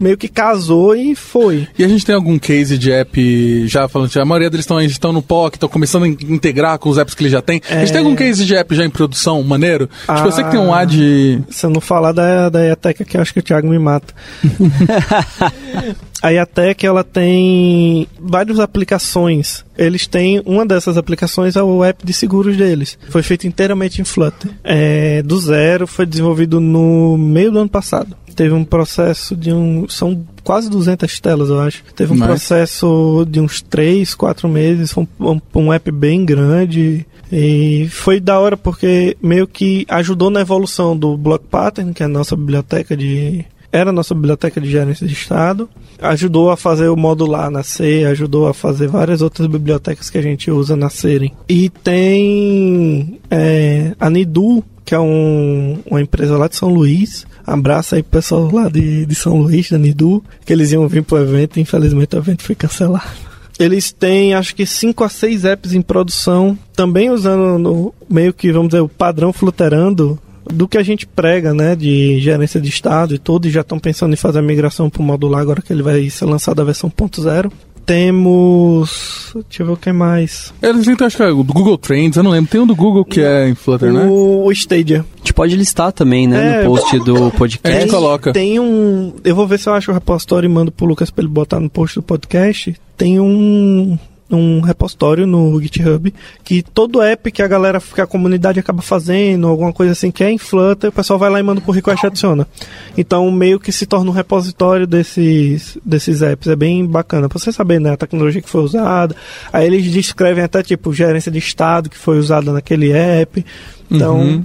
meio 0.01 0.17
que 0.17 0.29
casou 0.29 0.95
e 0.95 1.15
foi. 1.15 1.67
E 1.79 1.85
a 1.85 1.89
gente 1.89 2.07
tem 2.07 2.15
algum 2.15 2.39
case 2.39 2.79
de 2.79 2.93
app, 2.93 3.67
já 3.67 3.89
falando, 3.89 4.17
a 4.17 4.25
maioria 4.25 4.49
deles 4.49 4.65
estão 4.65 4.81
estão 4.81 5.13
no 5.13 5.23
POC, 5.23 5.57
estão 5.57 5.69
começando 5.69 6.05
a 6.05 6.09
integrar 6.09 6.79
com 6.79 6.89
os 6.89 6.99
apps 6.99 7.15
que 7.15 7.23
ele 7.23 7.31
já 7.31 7.43
tem. 7.43 7.61
A 7.69 7.81
gente 7.81 7.93
tem 7.93 8.01
algum 8.01 8.15
case 8.15 8.45
de 8.45 8.55
app 8.55 8.75
já 8.75 8.85
em 8.85 8.91
produção 8.91 9.43
maneiro? 9.43 9.91
Ah, 10.07 10.15
tipo, 10.15 10.29
eu 10.29 10.33
sei 10.33 10.45
que 10.45 10.51
tem 10.51 10.61
um 10.61 10.73
ad. 10.73 11.45
Se 11.51 11.67
eu 11.67 11.71
não 11.71 11.81
falar 11.81 12.13
da, 12.13 12.49
da 12.49 12.61
aqui, 12.73 13.17
eu 13.17 13.21
acho 13.21 13.33
que 13.33 13.41
o 13.41 13.43
Thiago 13.43 13.69
me 13.69 13.79
mata. 13.79 14.15
a 16.23 16.31
IATEC, 16.31 16.87
ela 16.87 17.03
tem 17.03 18.07
várias 18.21 18.61
aplicações. 18.61 19.65
Eles 19.77 20.07
têm, 20.07 20.41
uma 20.47 20.65
dessas 20.65 20.97
aplicações 20.97 21.57
é 21.57 21.63
o 21.63 21.83
app 21.83 22.07
de 22.07 22.13
seguros 22.13 22.57
deles. 22.57 22.97
Foi 23.09 23.23
feito 23.23 23.47
inteiramente 23.47 24.01
em 24.01 24.05
Flutter. 24.05 24.51
É, 24.63 25.21
do 25.23 25.39
zero, 25.41 25.87
foi 25.87 26.07
desenvolvido 26.07 26.61
no 26.61 27.19
meio 27.19 27.51
do 27.51 27.59
ano 27.59 27.69
passado. 27.69 28.17
Teve 28.37 28.55
um 28.55 28.65
processo 28.65 29.37
de 29.37 29.53
um. 29.53 29.87
São 29.89 30.25
quase 30.43 30.71
200 30.71 31.21
telas, 31.21 31.49
eu 31.51 31.61
acho. 31.61 31.83
Teve 31.95 32.13
um 32.13 32.15
Nice. 32.15 32.27
processo 32.27 33.27
de 33.29 33.41
uns 33.41 33.61
3, 33.61 34.15
4 34.15 34.49
meses. 34.49 34.93
Foi 34.93 35.07
um, 35.21 35.33
um, 35.33 35.41
um 35.61 35.73
app 35.73 35.91
bem 35.91 36.25
grande. 36.25 37.05
E 37.31 37.89
foi 37.91 38.21
da 38.21 38.39
hora 38.39 38.57
porque 38.57 39.17
meio 39.23 39.47
que 39.47 39.87
ajudou 39.89 40.31
na 40.31 40.43
evolução 40.43 40.97
do 40.97 41.17
Block 41.17 41.47
Pattern, 41.47 41.93
que 41.93 42.03
é 42.03 42.07
a 42.07 42.09
nossa 42.09 42.37
biblioteca 42.37 42.97
de. 42.97 43.45
Era 43.73 43.89
a 43.89 43.93
nossa 43.93 44.15
biblioteca 44.15 44.61
de 44.61 44.71
gerência 44.71 45.07
de 45.07 45.15
estado. 45.15 45.69
Ajudou 45.99 46.51
a 46.51 46.57
fazer 46.59 46.89
o 46.89 46.97
modular 46.97 47.51
nascer, 47.51 48.07
ajudou 48.07 48.47
a 48.47 48.53
fazer 48.53 48.87
várias 48.87 49.23
outras 49.23 49.47
bibliotecas 49.47 50.11
que 50.11 50.19
a 50.19 50.23
gente 50.23 50.51
usa 50.51 50.77
nascerem. 50.77 51.33
E 51.49 51.71
tem 51.71 53.19
é, 53.31 53.95
a 53.99 54.11
Nidu, 54.11 54.63
que 54.85 54.95
é 54.95 55.01
um, 55.01 55.79
uma 55.87 56.03
empresa 56.03 56.37
lá 56.37 56.49
de 56.49 56.57
São 56.57 56.69
Luís. 56.69 57.27
Abraço 57.47 57.95
aí 57.95 58.03
pro 58.03 58.21
pessoal 58.21 58.51
lá 58.53 58.69
de, 58.69 59.07
de 59.07 59.15
São 59.15 59.39
Luís, 59.39 59.71
da 59.71 59.79
Nidu, 59.79 60.23
que 60.45 60.53
eles 60.53 60.71
iam 60.73 60.87
vir 60.87 61.03
pro 61.03 61.19
evento, 61.19 61.59
infelizmente 61.59 62.15
o 62.15 62.19
evento 62.19 62.43
foi 62.43 62.55
cancelado. 62.55 63.33
Eles 63.59 63.93
têm 63.93 64.35
acho 64.35 64.55
que 64.55 64.67
5 64.67 65.05
a 65.05 65.09
6 65.09 65.45
apps 65.45 65.73
em 65.73 65.81
produção, 65.83 66.59
também 66.75 67.11
usando 67.11 67.59
no, 67.59 67.95
meio 68.09 68.35
que, 68.35 68.53
vamos 68.53 68.69
dizer, 68.69 68.81
o 68.81 68.89
padrão 68.89 69.33
fluterando 69.33 70.19
do 70.47 70.67
que 70.69 70.79
a 70.79 70.83
gente 70.83 71.07
prega, 71.07 71.53
né, 71.55 71.75
de 71.77 72.19
gerência 72.21 72.61
de 72.61 72.69
estado 72.69 73.15
e 73.15 73.19
tudo, 73.19 73.47
e 73.47 73.51
já 73.51 73.61
estão 73.63 73.79
pensando 73.79 74.13
em 74.13 74.17
fazer 74.17 74.39
a 74.39 74.43
migração 74.43 74.89
para 74.91 75.01
o 75.01 75.05
modular 75.05 75.41
agora 75.41 75.63
que 75.63 75.73
ele 75.73 75.83
vai 75.83 76.09
ser 76.11 76.25
lançado 76.25 76.61
a 76.61 76.65
versão 76.65 76.91
1.0. 76.91 77.51
Temos. 77.85 79.33
Deixa 79.49 79.63
eu 79.63 79.67
ver 79.67 79.73
o 79.73 79.77
que 79.77 79.93
mais. 79.93 80.53
Eles 80.63 80.87
então 80.87 81.07
acho 81.07 81.17
que 81.17 81.23
é 81.23 81.31
o 81.31 81.43
do 81.43 81.53
Google 81.53 81.77
Trends, 81.77 82.17
eu 82.17 82.23
não 82.23 82.31
lembro. 82.31 82.51
Tem 82.51 82.61
um 82.61 82.67
do 82.67 82.77
Google 82.77 83.05
que 83.05 83.21
é 83.21 83.49
em 83.49 83.55
Flutter, 83.55 83.93
né? 83.93 84.05
O, 84.05 84.45
o 84.47 84.53
Stadia. 84.53 85.05
A 85.15 85.19
gente 85.19 85.35
pode 85.35 85.57
listar 85.57 85.93
também, 85.93 86.27
né, 86.29 86.61
É, 86.61 86.65
no 86.65 86.71
post 86.77 86.99
do 87.01 87.27
A 87.27 87.31
podcast. 87.31 87.81
gente 87.81 87.91
coloca. 87.91 88.33
Tem 88.33 88.61
um. 88.61 89.13
Eu 89.25 89.35
vou 89.35 89.47
ver 89.49 89.59
se 89.59 89.69
eu 89.69 89.75
acho 89.75 89.91
o 89.91 89.95
repositório 89.95 90.47
e 90.47 90.53
mando 90.53 90.71
pro 90.71 90.87
Lucas 90.87 91.11
pra 91.11 91.23
ele 91.25 91.33
botar 91.33 91.59
no 91.59 91.69
post 91.69 91.97
do 91.97 92.03
podcast. 92.03 92.75
Tem 92.97 93.19
um. 93.19 93.99
Um 94.35 94.61
repositório 94.61 95.27
no 95.27 95.61
GitHub 95.61 96.13
que 96.43 96.63
todo 96.63 97.03
app 97.03 97.31
que 97.31 97.43
a 97.43 97.47
galera, 97.47 97.81
que 97.81 98.01
a 98.01 98.07
comunidade 98.07 98.59
acaba 98.59 98.81
fazendo, 98.81 99.47
alguma 99.47 99.73
coisa 99.73 99.93
assim 99.93 100.11
que 100.11 100.25
é 100.25 100.31
em 100.31 100.39
Flutter, 100.39 100.91
o 100.91 100.93
pessoal 100.93 101.19
vai 101.19 101.29
lá 101.29 101.39
e 101.39 101.43
manda 101.43 101.61
por 101.61 101.73
request 101.73 102.03
e 102.03 102.07
adiciona. 102.07 102.47
Então 102.97 103.31
meio 103.31 103.61
que 103.61 103.71
se 103.71 103.85
torna 103.85 104.11
um 104.11 104.15
repositório 104.15 104.87
desses, 104.87 105.77
desses 105.85 106.23
apps. 106.23 106.49
É 106.49 106.57
bem 106.57 106.87
bacana. 106.87 107.29
Pra 107.29 107.39
você 107.39 107.53
saber, 107.53 107.81
né, 107.81 107.93
a 107.93 107.97
tecnologia 107.97 108.41
que 108.41 108.49
foi 108.49 108.63
usada. 108.63 109.15
Aí 109.53 109.67
eles 109.67 109.91
descrevem 109.91 110.43
até 110.43 110.63
tipo 110.63 110.93
gerência 110.93 111.31
de 111.31 111.39
estado 111.39 111.91
que 111.91 111.99
foi 111.99 112.19
usada 112.19 112.53
naquele 112.53 112.93
app. 112.93 113.45
Então. 113.91 114.21
Uhum. 114.21 114.45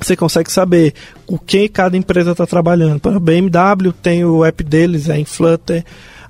Você 0.00 0.16
consegue 0.16 0.50
saber 0.50 0.94
o 1.28 1.38
que 1.38 1.68
cada 1.68 1.96
empresa 1.96 2.32
está 2.32 2.44
trabalhando. 2.44 2.98
Para 2.98 3.16
a 3.16 3.20
BMW 3.20 3.92
tem 4.02 4.24
o 4.24 4.44
app 4.44 4.64
deles, 4.64 5.08
é 5.08 5.16
em 5.16 5.24
Flutter. 5.24 5.84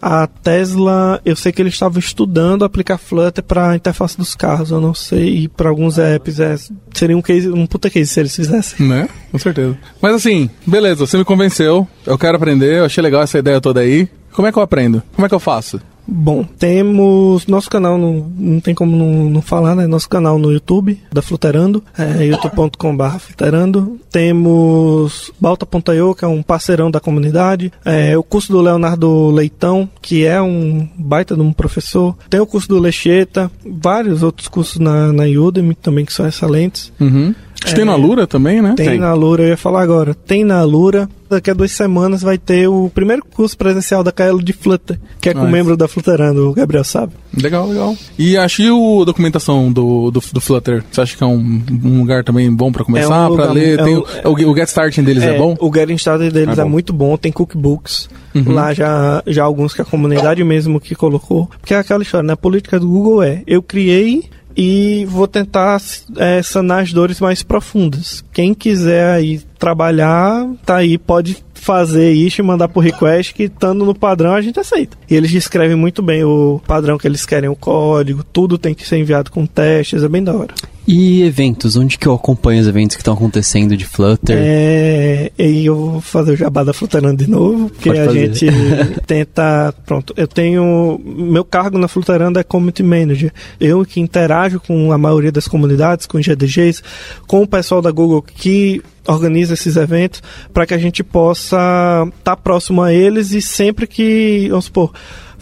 A 0.05 0.27
Tesla, 0.27 1.21
eu 1.25 1.37
sei 1.37 1.53
que 1.53 1.63
eles 1.63 1.75
estavam 1.75 2.01
estudando 2.01 2.65
aplicar 2.65 2.99
Flutter 2.99 3.45
para 3.45 3.71
a 3.71 3.77
interface 3.77 4.19
dos 4.19 4.35
carros. 4.35 4.73
Eu 4.73 4.81
não 4.81 4.93
sei, 4.93 5.45
e 5.45 5.49
para 5.49 5.69
alguns 5.69 5.97
apps 5.97 6.41
é, 6.41 6.57
seria 6.93 7.17
um, 7.17 7.23
case, 7.23 7.49
um 7.49 7.65
puta 7.69 7.89
case 7.89 8.11
se 8.11 8.19
eles 8.19 8.35
fizessem. 8.35 8.85
Né? 8.85 9.09
Com 9.31 9.39
certeza. 9.39 9.79
Mas 10.01 10.17
assim, 10.17 10.51
beleza, 10.67 11.07
você 11.07 11.17
me 11.17 11.25
convenceu. 11.25 11.87
Eu 12.05 12.19
quero 12.19 12.37
aprender, 12.37 12.79
eu 12.79 12.85
achei 12.85 13.01
legal 13.01 13.23
essa 13.23 13.39
ideia 13.39 13.61
toda 13.61 13.79
aí. 13.79 14.09
Como 14.33 14.49
é 14.49 14.51
que 14.51 14.59
eu 14.59 14.63
aprendo? 14.63 15.01
Como 15.15 15.25
é 15.25 15.29
que 15.29 15.35
eu 15.37 15.41
faço? 15.41 15.81
Bom, 16.07 16.45
temos 16.45 17.47
nosso 17.47 17.71
canal, 17.71 17.97
não, 17.97 18.31
não 18.37 18.61
tem 18.61 18.75
como 18.75 18.97
não, 18.97 19.31
não 19.31 19.43
falar, 19.43 19.75
né? 19.75 19.87
Nosso 19.87 20.09
canal 20.09 20.39
no 20.39 20.53
YouTube, 20.53 21.01
da 21.13 21.23
Fluterando, 21.23 21.83
é 21.97 22.25
youtube.com.br 22.27 23.19
Fluterando. 23.19 23.99
Temos 24.11 25.33
Balta.io, 25.41 26.15
que 26.15 26.25
é 26.25 26.29
um 26.29 26.43
parceirão 26.43 26.91
da 26.91 27.01
comunidade. 27.01 27.73
É, 27.85 28.17
o 28.17 28.23
curso 28.23 28.53
do 28.53 28.61
Leonardo 28.61 29.31
Leitão, 29.31 29.89
que 30.01 30.25
é 30.27 30.41
um 30.43 30.89
baita 30.97 31.35
de 31.35 31.41
um 31.41 31.53
professor. 31.53 32.17
Tem 32.29 32.41
o 32.41 32.47
curso 32.47 32.69
do 32.69 32.79
Lecheta, 32.79 33.51
vários 33.65 34.23
outros 34.23 34.49
cursos 34.49 34.79
na, 34.79 35.13
na 35.13 35.25
Udemy 35.25 35.75
também 35.75 36.05
que 36.05 36.13
são 36.13 36.27
excelentes. 36.27 36.93
Uhum. 37.01 37.35
Que 37.65 37.75
tem 37.75 37.85
na 37.85 37.95
Lura 37.95 38.27
também, 38.27 38.61
né? 38.61 38.75
Tem, 38.77 38.99
na 38.99 39.15
Lura, 39.15 39.45
eu 39.45 39.49
ia 39.51 39.57
falar 39.57 39.83
agora. 39.83 40.15
Tem 40.15 40.45
na 40.45 40.63
Lura. 40.65 41.09
Daqui 41.33 41.51
a 41.51 41.55
duas 41.55 41.73
semanas 41.73 42.23
vai 42.23 42.37
ter 42.39 42.69
o 42.69 42.91
primeiro 42.95 43.23
curso 43.25 43.57
presencial 43.57 44.05
da 44.05 44.13
KL 44.13 44.43
de 44.43 44.53
Flutter, 44.53 44.99
que 45.21 45.29
é 45.31 45.33
com 45.35 45.41
o 45.41 45.43
Nice. 45.45 45.53
membro 45.53 45.77
da 45.77 45.89
Flutterando, 45.89 46.51
o 46.51 46.53
Gabriel 46.55 46.85
sabe. 46.85 47.13
Legal, 47.37 47.67
legal. 47.69 47.97
E 48.19 48.37
achei 48.37 48.67
a 48.69 49.05
documentação 49.05 49.73
do, 49.73 50.11
do, 50.11 50.21
do 50.33 50.41
Flutter. 50.41 50.85
Você 50.91 51.01
acha 51.01 51.17
que 51.17 51.23
é 51.25 51.27
um, 51.27 51.63
um 51.85 51.99
lugar 52.01 52.23
também 52.25 52.53
bom 52.55 52.71
pra 52.71 52.85
começar, 52.85 53.07
É 53.27 53.29
um 53.31 53.35
pra 53.35 53.45
lugar- 53.47 53.53
ler? 53.55 53.79
é 53.79 53.85
um- 53.85 53.99
o, 53.99 54.49
o, 54.49 54.51
o 54.53 54.57
Get 54.57 54.69
Starting 54.69 55.03
deles 55.03 55.23
é, 55.23 55.39
bom? 55.39 55.57
O 55.61 55.73
Getting 55.73 55.95
Started 55.95 56.31
deles 56.33 56.59
É 56.59 56.63
é, 56.63 56.65
muito 56.65 56.93
bom, 56.93 57.17
tem 57.17 57.33
cookbooks. 57.33 58.09
Uhum. 58.35 58.53
Lá 58.53 58.73
já, 58.73 59.23
já 59.27 59.45
alguns 59.45 59.75
que 59.75 59.83
a 59.83 59.85
comunidade 59.85 60.43
mesmo 60.45 60.81
que 60.81 60.95
colocou. 60.95 61.49
Porque 61.61 61.75
é 61.75 61.79
aquela 61.79 62.03
história, 62.03 62.27
né? 62.27 62.33
A 62.33 62.37
política 62.37 62.79
do 62.81 62.89
Google 62.89 63.23
é, 63.23 63.43
eu 63.47 63.63
criei 63.63 64.25
e 64.57 65.05
vou 65.07 65.27
tentar 65.27 65.81
é, 66.17 66.43
sanar 66.43 66.83
as 66.83 66.93
dores 66.93 67.21
mais 67.21 67.43
profundas. 67.43 68.25
Quem 68.33 68.55
quiser 68.55 69.15
aí 69.15 69.41
trabalhar, 69.59 70.47
tá 70.65 70.77
aí, 70.77 70.99
pode 70.99 71.43
fazer 71.63 72.11
isso 72.11 72.41
e 72.41 72.45
mandar 72.45 72.67
por 72.67 72.81
request 72.81 73.33
que 73.33 73.45
estando 73.45 73.85
no 73.85 73.95
padrão 73.95 74.35
a 74.35 74.43
gente 74.43 74.59
aceita. 74.59 74.97
E 75.09 75.15
eles 75.15 75.31
descrevem 75.31 75.77
muito 75.77 76.03
bem 76.03 76.25
o 76.25 76.61
padrão 76.67 76.99
que 76.99 77.07
eles 77.07 77.25
querem, 77.25 77.49
o 77.49 77.55
código, 77.55 78.25
tudo 78.25 78.59
tem 78.59 78.75
que 78.75 78.87
ser 78.87 78.99
enviado 78.99 79.31
com 79.31 79.47
testes, 79.47 80.03
é 80.03 80.09
bem 80.09 80.25
da 80.25 80.35
hora. 80.35 80.53
E 80.87 81.23
eventos? 81.23 81.77
Onde 81.77 81.97
que 81.97 82.09
eu 82.09 82.15
acompanho 82.15 82.61
os 82.61 82.67
eventos 82.67 82.97
que 82.97 83.03
estão 83.03 83.15
acontecendo 83.15 83.77
de 83.77 83.85
Flutter? 83.85 84.37
É, 84.37 85.31
e 85.39 85.65
eu 85.65 85.77
vou 85.77 86.01
fazer 86.01 86.33
o 86.33 86.37
jabá 86.37 86.65
da 86.65 86.73
Fluterando 86.73 87.25
de 87.25 87.31
novo, 87.31 87.69
porque 87.69 87.89
Pode 87.89 88.01
a 88.01 88.07
fazer. 88.07 88.35
gente 88.35 88.47
tenta. 89.07 89.73
Pronto, 89.87 90.13
eu 90.17 90.27
tenho. 90.27 91.01
Meu 91.05 91.45
cargo 91.45 91.79
na 91.79 91.87
Fluterando 91.87 92.41
é 92.41 92.43
Community 92.43 92.83
Manager. 92.83 93.33
Eu 93.61 93.85
que 93.85 94.01
interajo 94.01 94.59
com 94.59 94.91
a 94.91 94.99
maioria 94.99 95.31
das 95.31 95.47
comunidades, 95.47 96.05
com 96.05 96.21
GDGs, 96.21 96.83
com 97.29 97.43
o 97.43 97.47
pessoal 97.47 97.81
da 97.81 97.93
Google 97.93 98.21
que 98.21 98.83
organiza 99.07 99.55
esses 99.55 99.77
eventos, 99.77 100.23
para 100.53 100.67
que 100.67 100.75
a 100.75 100.79
gente 100.79 101.03
possa 101.03 102.07
estar 102.19 102.37
próximo 102.37 102.83
a 102.83 102.93
eles 102.93 103.33
e 103.33 103.43
sempre 103.43 103.87
que, 103.87 104.47
vamos 104.49 104.67
supor, 104.67 104.93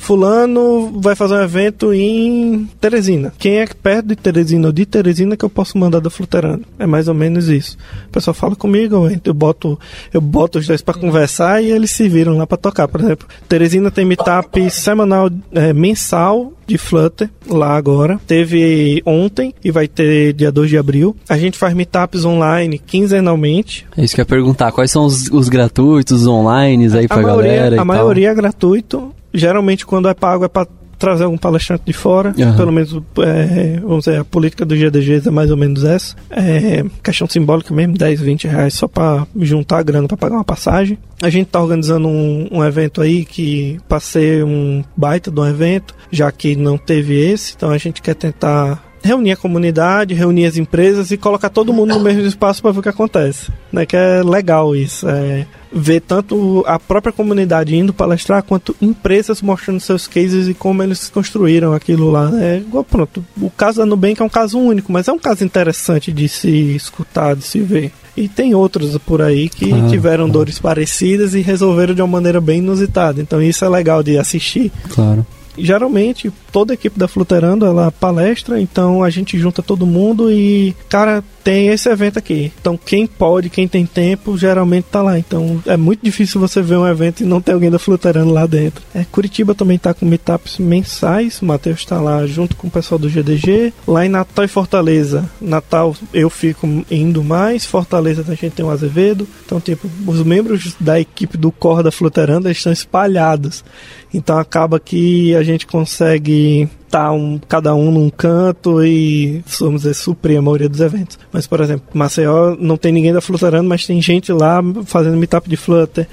Fulano 0.00 0.98
vai 0.98 1.14
fazer 1.14 1.34
um 1.34 1.42
evento 1.42 1.92
em 1.92 2.68
Teresina. 2.80 3.32
Quem 3.38 3.58
é 3.58 3.66
perto 3.66 4.06
de 4.06 4.16
Teresina 4.16 4.68
ou 4.68 4.72
de 4.72 4.86
Teresina 4.86 5.36
que 5.36 5.44
eu 5.44 5.50
posso 5.50 5.76
mandar 5.76 6.00
da 6.00 6.08
Fluterando? 6.08 6.62
É 6.78 6.86
mais 6.86 7.06
ou 7.06 7.14
menos 7.14 7.48
isso. 7.48 7.76
O 8.08 8.10
pessoal 8.10 8.34
fala 8.34 8.56
comigo, 8.56 9.08
eu 9.22 9.34
boto, 9.34 9.78
eu 10.12 10.20
boto 10.20 10.58
os 10.58 10.66
dois 10.66 10.80
para 10.80 10.98
conversar 10.98 11.62
e 11.62 11.70
eles 11.70 11.90
se 11.90 12.08
viram 12.08 12.36
lá 12.36 12.46
para 12.46 12.56
tocar. 12.56 12.88
Por 12.88 13.00
exemplo, 13.00 13.28
Teresina 13.46 13.90
tem 13.90 14.06
meetup 14.06 14.70
semanal, 14.70 15.30
é, 15.52 15.72
mensal 15.74 16.50
de 16.66 16.78
Flutter 16.78 17.28
lá 17.46 17.76
agora. 17.76 18.18
Teve 18.26 19.02
ontem 19.04 19.54
e 19.62 19.70
vai 19.70 19.86
ter 19.86 20.32
dia 20.32 20.50
2 20.50 20.70
de 20.70 20.78
abril. 20.78 21.14
A 21.28 21.36
gente 21.36 21.58
faz 21.58 21.74
meetups 21.74 22.24
online 22.24 22.78
quinzenalmente. 22.78 23.86
É 23.96 24.02
isso 24.02 24.14
que 24.14 24.20
eu 24.20 24.22
ia 24.22 24.26
perguntar. 24.26 24.72
Quais 24.72 24.90
são 24.90 25.04
os, 25.04 25.28
os 25.28 25.48
gratuitos, 25.48 26.22
os 26.22 26.26
online 26.26 26.86
aí 26.94 27.06
pra 27.06 27.18
a 27.18 27.22
maioria, 27.22 27.50
galera? 27.50 27.74
e 27.74 27.78
a 27.78 27.78
tal? 27.78 27.86
maioria 27.86 28.30
é 28.30 28.34
gratuito. 28.34 29.14
Geralmente, 29.32 29.86
quando 29.86 30.08
é 30.08 30.14
pago, 30.14 30.44
é 30.44 30.48
para 30.48 30.66
trazer 31.00 31.24
algum 31.24 31.38
palestrante 31.38 31.84
de 31.86 31.92
fora. 31.94 32.34
Aham. 32.38 32.56
Pelo 32.56 32.70
menos, 32.70 32.94
é, 33.20 33.80
vamos 33.80 34.04
dizer, 34.04 34.20
a 34.20 34.24
política 34.24 34.66
do 34.66 34.76
GDGs 34.76 35.26
é 35.26 35.30
mais 35.30 35.50
ou 35.50 35.56
menos 35.56 35.82
essa. 35.82 36.14
É 36.30 36.84
questão 37.02 37.26
simbólica 37.26 37.74
mesmo, 37.74 37.96
10, 37.96 38.20
20 38.20 38.46
reais 38.46 38.74
só 38.74 38.86
para 38.86 39.26
juntar 39.40 39.78
a 39.78 39.82
grana 39.82 40.06
para 40.06 40.16
pagar 40.16 40.36
uma 40.36 40.44
passagem. 40.44 40.98
A 41.22 41.30
gente 41.30 41.46
tá 41.46 41.60
organizando 41.60 42.06
um, 42.06 42.48
um 42.52 42.62
evento 42.62 43.00
aí 43.00 43.24
que 43.24 43.78
para 43.88 43.98
ser 43.98 44.44
um 44.44 44.84
baita 44.94 45.30
de 45.30 45.40
um 45.40 45.46
evento, 45.46 45.94
já 46.12 46.30
que 46.30 46.54
não 46.54 46.76
teve 46.76 47.18
esse, 47.18 47.54
então 47.56 47.70
a 47.70 47.78
gente 47.78 48.02
quer 48.02 48.14
tentar 48.14 48.89
reunir 49.02 49.32
a 49.32 49.36
comunidade, 49.36 50.14
reunir 50.14 50.46
as 50.46 50.56
empresas 50.56 51.10
e 51.10 51.16
colocar 51.16 51.48
todo 51.48 51.72
mundo 51.72 51.94
no 51.94 52.00
mesmo 52.00 52.22
espaço 52.22 52.62
para 52.62 52.72
ver 52.72 52.80
o 52.80 52.82
que 52.82 52.88
acontece. 52.88 53.50
Né? 53.72 53.86
Que 53.86 53.96
é 53.96 54.22
legal 54.22 54.74
isso. 54.74 55.08
É 55.08 55.46
ver 55.72 56.00
tanto 56.00 56.64
a 56.66 56.80
própria 56.80 57.12
comunidade 57.12 57.76
indo 57.76 57.92
palestrar 57.92 58.42
quanto 58.42 58.74
empresas 58.82 59.40
mostrando 59.40 59.78
seus 59.78 60.08
cases 60.08 60.48
e 60.48 60.54
como 60.54 60.82
eles 60.82 61.08
construíram 61.08 61.72
aquilo 61.72 62.10
lá. 62.10 62.30
É 62.40 62.56
igual, 62.58 62.82
pronto. 62.84 63.24
O 63.40 63.50
caso 63.50 63.78
da 63.78 63.86
Nubank 63.86 64.20
é 64.20 64.24
um 64.24 64.28
caso 64.28 64.58
único, 64.58 64.92
mas 64.92 65.06
é 65.06 65.12
um 65.12 65.18
caso 65.18 65.44
interessante 65.44 66.12
de 66.12 66.28
se 66.28 66.74
escutar, 66.74 67.36
de 67.36 67.44
se 67.44 67.60
ver. 67.60 67.92
E 68.16 68.28
tem 68.28 68.54
outros 68.54 68.98
por 68.98 69.22
aí 69.22 69.48
que 69.48 69.68
Claro, 69.68 69.88
tiveram 69.88 70.24
claro. 70.24 70.32
dores 70.32 70.58
parecidas 70.58 71.34
e 71.34 71.40
resolveram 71.40 71.94
de 71.94 72.02
uma 72.02 72.08
maneira 72.08 72.40
bem 72.40 72.58
inusitada. 72.58 73.20
Então 73.22 73.40
isso 73.40 73.64
é 73.64 73.68
legal 73.68 74.02
de 74.02 74.18
assistir. 74.18 74.72
Claro. 74.90 75.24
Geralmente, 75.56 76.32
toda 76.52 76.72
a 76.72 76.74
equipe 76.74 76.98
da 76.98 77.08
Fluterando, 77.08 77.66
ela 77.66 77.90
palestra, 77.90 78.60
então 78.60 79.02
a 79.02 79.10
gente 79.10 79.38
junta 79.38 79.62
todo 79.62 79.86
mundo 79.86 80.30
e, 80.30 80.74
cara, 80.88 81.22
tem 81.42 81.68
esse 81.68 81.88
evento 81.88 82.18
aqui. 82.18 82.52
Então 82.60 82.76
quem 82.76 83.06
pode, 83.06 83.50
quem 83.50 83.66
tem 83.66 83.86
tempo, 83.86 84.36
geralmente 84.36 84.84
tá 84.84 85.02
lá. 85.02 85.18
Então 85.18 85.62
é 85.66 85.76
muito 85.76 86.02
difícil 86.02 86.40
você 86.40 86.62
ver 86.62 86.76
um 86.76 86.86
evento 86.86 87.22
e 87.22 87.26
não 87.26 87.40
ter 87.40 87.52
alguém 87.52 87.70
da 87.70 87.78
Fluterando 87.78 88.32
lá 88.32 88.46
dentro. 88.46 88.82
É, 88.94 89.04
Curitiba 89.04 89.54
também 89.54 89.78
tá 89.78 89.92
com 89.94 90.06
meetups 90.06 90.58
mensais, 90.58 91.40
o 91.40 91.46
Matheus 91.46 91.84
tá 91.84 92.00
lá 92.00 92.26
junto 92.26 92.56
com 92.56 92.68
o 92.68 92.70
pessoal 92.70 92.98
do 92.98 93.08
GDG. 93.08 93.72
Lá 93.86 94.04
em 94.04 94.08
Natal 94.08 94.44
e 94.44 94.48
Fortaleza, 94.48 95.28
Natal 95.40 95.96
eu 96.12 96.30
fico 96.30 96.66
indo 96.90 97.24
mais, 97.24 97.64
Fortaleza 97.64 98.24
a 98.26 98.34
gente 98.34 98.50
tem 98.50 98.64
o 98.64 98.70
Azevedo. 98.70 99.26
Então, 99.44 99.60
tipo, 99.60 99.88
os 100.06 100.22
membros 100.22 100.76
da 100.78 101.00
equipe 101.00 101.36
do 101.36 101.50
Core 101.50 101.84
da 101.84 101.90
Fluterando 101.90 102.50
estão 102.50 102.72
espalhados. 102.72 103.64
Então 104.12 104.38
acaba 104.38 104.80
que 104.80 105.34
a 105.36 105.42
gente 105.42 105.66
consegue 105.66 106.68
estar 106.90 107.12
um, 107.12 107.38
cada 107.48 107.74
um 107.74 107.90
num 107.92 108.10
canto 108.10 108.84
e, 108.84 109.42
vamos 109.60 109.82
dizer, 109.82 109.94
suprir 109.94 110.38
a 110.38 110.42
maioria 110.42 110.68
dos 110.68 110.80
eventos. 110.80 111.18
Mas, 111.32 111.46
por 111.46 111.60
exemplo, 111.60 111.84
Maceió 111.94 112.56
não 112.58 112.76
tem 112.76 112.90
ninguém 112.90 113.12
da 113.12 113.20
Fluterando, 113.20 113.68
mas 113.68 113.86
tem 113.86 114.02
gente 114.02 114.32
lá 114.32 114.60
fazendo 114.84 115.16
meetup 115.16 115.48
de 115.48 115.56
Flutter. 115.56 116.08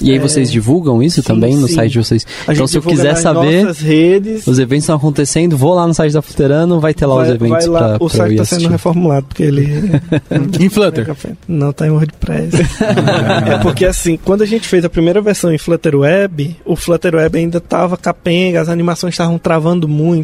E 0.00 0.10
aí 0.10 0.16
É, 0.16 0.20
vocês 0.20 0.50
divulgam 0.50 1.02
isso 1.02 1.22
sim, 1.22 1.26
também 1.26 1.56
no 1.56 1.66
sim. 1.66 1.74
site 1.74 1.92
de 1.92 1.98
vocês? 1.98 2.26
A 2.46 2.52
então 2.52 2.66
se 2.66 2.76
eu 2.76 2.82
quiser 2.82 3.16
saber, 3.16 3.66
redes, 3.72 4.46
os 4.46 4.58
eventos 4.58 4.84
estão 4.84 4.96
acontecendo, 4.96 5.56
vou 5.56 5.74
lá 5.74 5.86
no 5.86 5.94
site 5.94 6.12
da 6.12 6.20
Fluterano, 6.20 6.78
vai 6.78 6.92
ter 6.92 7.06
lá 7.06 7.14
os 7.16 7.26
vai, 7.26 7.34
eventos 7.36 7.66
vai 7.66 7.66
lá. 7.66 7.78
pra, 7.78 8.04
o 8.04 8.08
pra 8.10 8.18
site 8.18 8.32
está 8.32 8.44
sendo 8.44 8.68
reformulado, 8.68 9.26
porque 9.26 9.42
ele... 9.42 9.68
Em 10.60 10.68
Flutter. 10.68 11.06
Não, 11.46 11.72
tá 11.72 11.86
em 11.86 11.90
WordPress. 11.90 12.56
é 13.46 13.58
porque 13.62 13.84
assim, 13.84 14.18
quando 14.22 14.42
a 14.42 14.46
gente 14.46 14.66
fez 14.68 14.84
a 14.84 14.90
primeira 14.90 15.20
versão 15.20 15.52
em 15.52 15.58
Flutter 15.58 15.96
Web, 15.96 16.56
o 16.64 16.76
Flutter 16.76 17.14
Web 17.14 17.38
ainda 17.38 17.60
tava 17.60 17.96
capenga, 17.96 18.60
as 18.60 18.68
animações 18.68 19.14
estavam 19.14 19.38
travando 19.38 19.88
muito. 19.88 20.17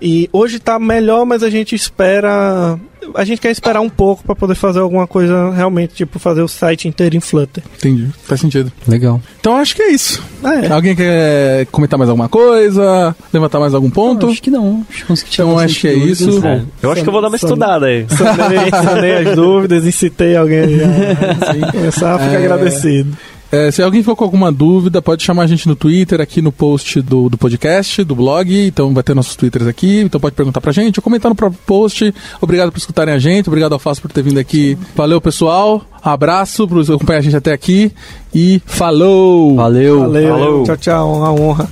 E 0.00 0.28
hoje 0.32 0.58
tá 0.60 0.78
melhor, 0.78 1.24
mas 1.26 1.42
a 1.42 1.50
gente 1.50 1.74
espera. 1.74 2.78
A 3.14 3.24
gente 3.24 3.40
quer 3.40 3.50
esperar 3.50 3.80
um 3.80 3.88
pouco 3.88 4.22
para 4.22 4.34
poder 4.36 4.54
fazer 4.54 4.80
alguma 4.80 5.06
coisa 5.06 5.50
realmente, 5.50 5.94
tipo 5.94 6.18
fazer 6.18 6.42
o 6.42 6.46
site 6.48 6.86
inteiro 6.86 7.16
em 7.16 7.20
Flutter. 7.20 7.64
Entendi. 7.78 8.06
Faz 8.24 8.40
sentido. 8.40 8.70
Legal. 8.86 9.20
Então 9.40 9.56
acho 9.56 9.74
que 9.74 9.82
é 9.82 9.90
isso. 9.90 10.22
Ah, 10.44 10.54
é. 10.56 10.70
Alguém 10.70 10.94
quer 10.94 11.66
comentar 11.72 11.98
mais 11.98 12.08
alguma 12.10 12.28
coisa? 12.28 13.16
Levantar 13.32 13.58
mais 13.58 13.74
algum 13.74 13.90
ponto? 13.90 14.28
Acho 14.28 14.42
que 14.42 14.50
não. 14.50 14.84
Acho 14.90 15.24
que 15.24 15.34
Então, 15.34 15.58
acho 15.58 15.80
que 15.80 15.88
é 15.88 15.92
dúvidas. 15.94 16.20
isso. 16.20 16.46
É, 16.46 16.62
eu 16.82 16.92
acho 16.92 17.02
que 17.02 17.08
eu 17.08 17.12
vou 17.12 17.22
dar 17.22 17.28
uma 17.28 17.36
estudada 17.36 17.86
aí. 17.86 18.06
Sanei, 18.12 18.70
sanei 18.70 19.12
as 19.14 19.34
dúvidas 19.36 19.84
e 19.86 19.90
citei 19.92 20.36
alguém 20.36 20.60
a 20.60 21.72
começar, 21.72 22.18
fica 22.18 22.32
É. 22.34 22.36
agradecido. 22.36 23.16
É, 23.50 23.70
se 23.70 23.82
alguém 23.82 24.02
ficou 24.02 24.14
com 24.14 24.24
alguma 24.24 24.52
dúvida, 24.52 25.00
pode 25.00 25.22
chamar 25.22 25.44
a 25.44 25.46
gente 25.46 25.66
no 25.66 25.74
Twitter, 25.74 26.20
aqui 26.20 26.42
no 26.42 26.52
post 26.52 27.00
do, 27.00 27.30
do 27.30 27.38
podcast, 27.38 28.04
do 28.04 28.14
blog. 28.14 28.66
Então 28.66 28.92
vai 28.92 29.02
ter 29.02 29.14
nossos 29.14 29.36
Twitters 29.36 29.66
aqui. 29.66 30.00
Então 30.00 30.20
pode 30.20 30.34
perguntar 30.34 30.60
pra 30.60 30.70
gente 30.70 30.98
ou 30.98 31.02
comentar 31.02 31.30
no 31.30 31.34
próprio 31.34 31.58
post. 31.64 32.14
Obrigado 32.42 32.70
por 32.70 32.78
escutarem 32.78 33.14
a 33.14 33.18
gente. 33.18 33.48
Obrigado 33.48 33.72
ao 33.72 33.78
Fácil 33.78 34.02
por 34.02 34.12
ter 34.12 34.22
vindo 34.22 34.38
aqui. 34.38 34.76
Valeu, 34.94 35.18
pessoal. 35.18 35.82
Abraço 36.02 36.68
por 36.68 36.82
acompanhar 36.82 37.20
a 37.20 37.22
gente 37.22 37.36
até 37.36 37.52
aqui. 37.52 37.90
E 38.34 38.60
falou! 38.66 39.56
Valeu. 39.56 40.00
Valeu, 40.00 40.28
Falou. 40.28 40.64
tchau, 40.64 40.76
tchau, 40.76 41.14
uma 41.14 41.32
honra. 41.32 41.70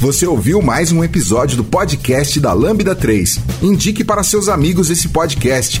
Você 0.00 0.26
ouviu 0.26 0.60
mais 0.60 0.90
um 0.90 1.04
episódio 1.04 1.56
do 1.56 1.62
podcast 1.62 2.40
da 2.40 2.52
Lambda 2.52 2.92
3. 2.92 3.38
Indique 3.62 4.02
para 4.02 4.24
seus 4.24 4.48
amigos 4.48 4.90
esse 4.90 5.08
podcast. 5.10 5.80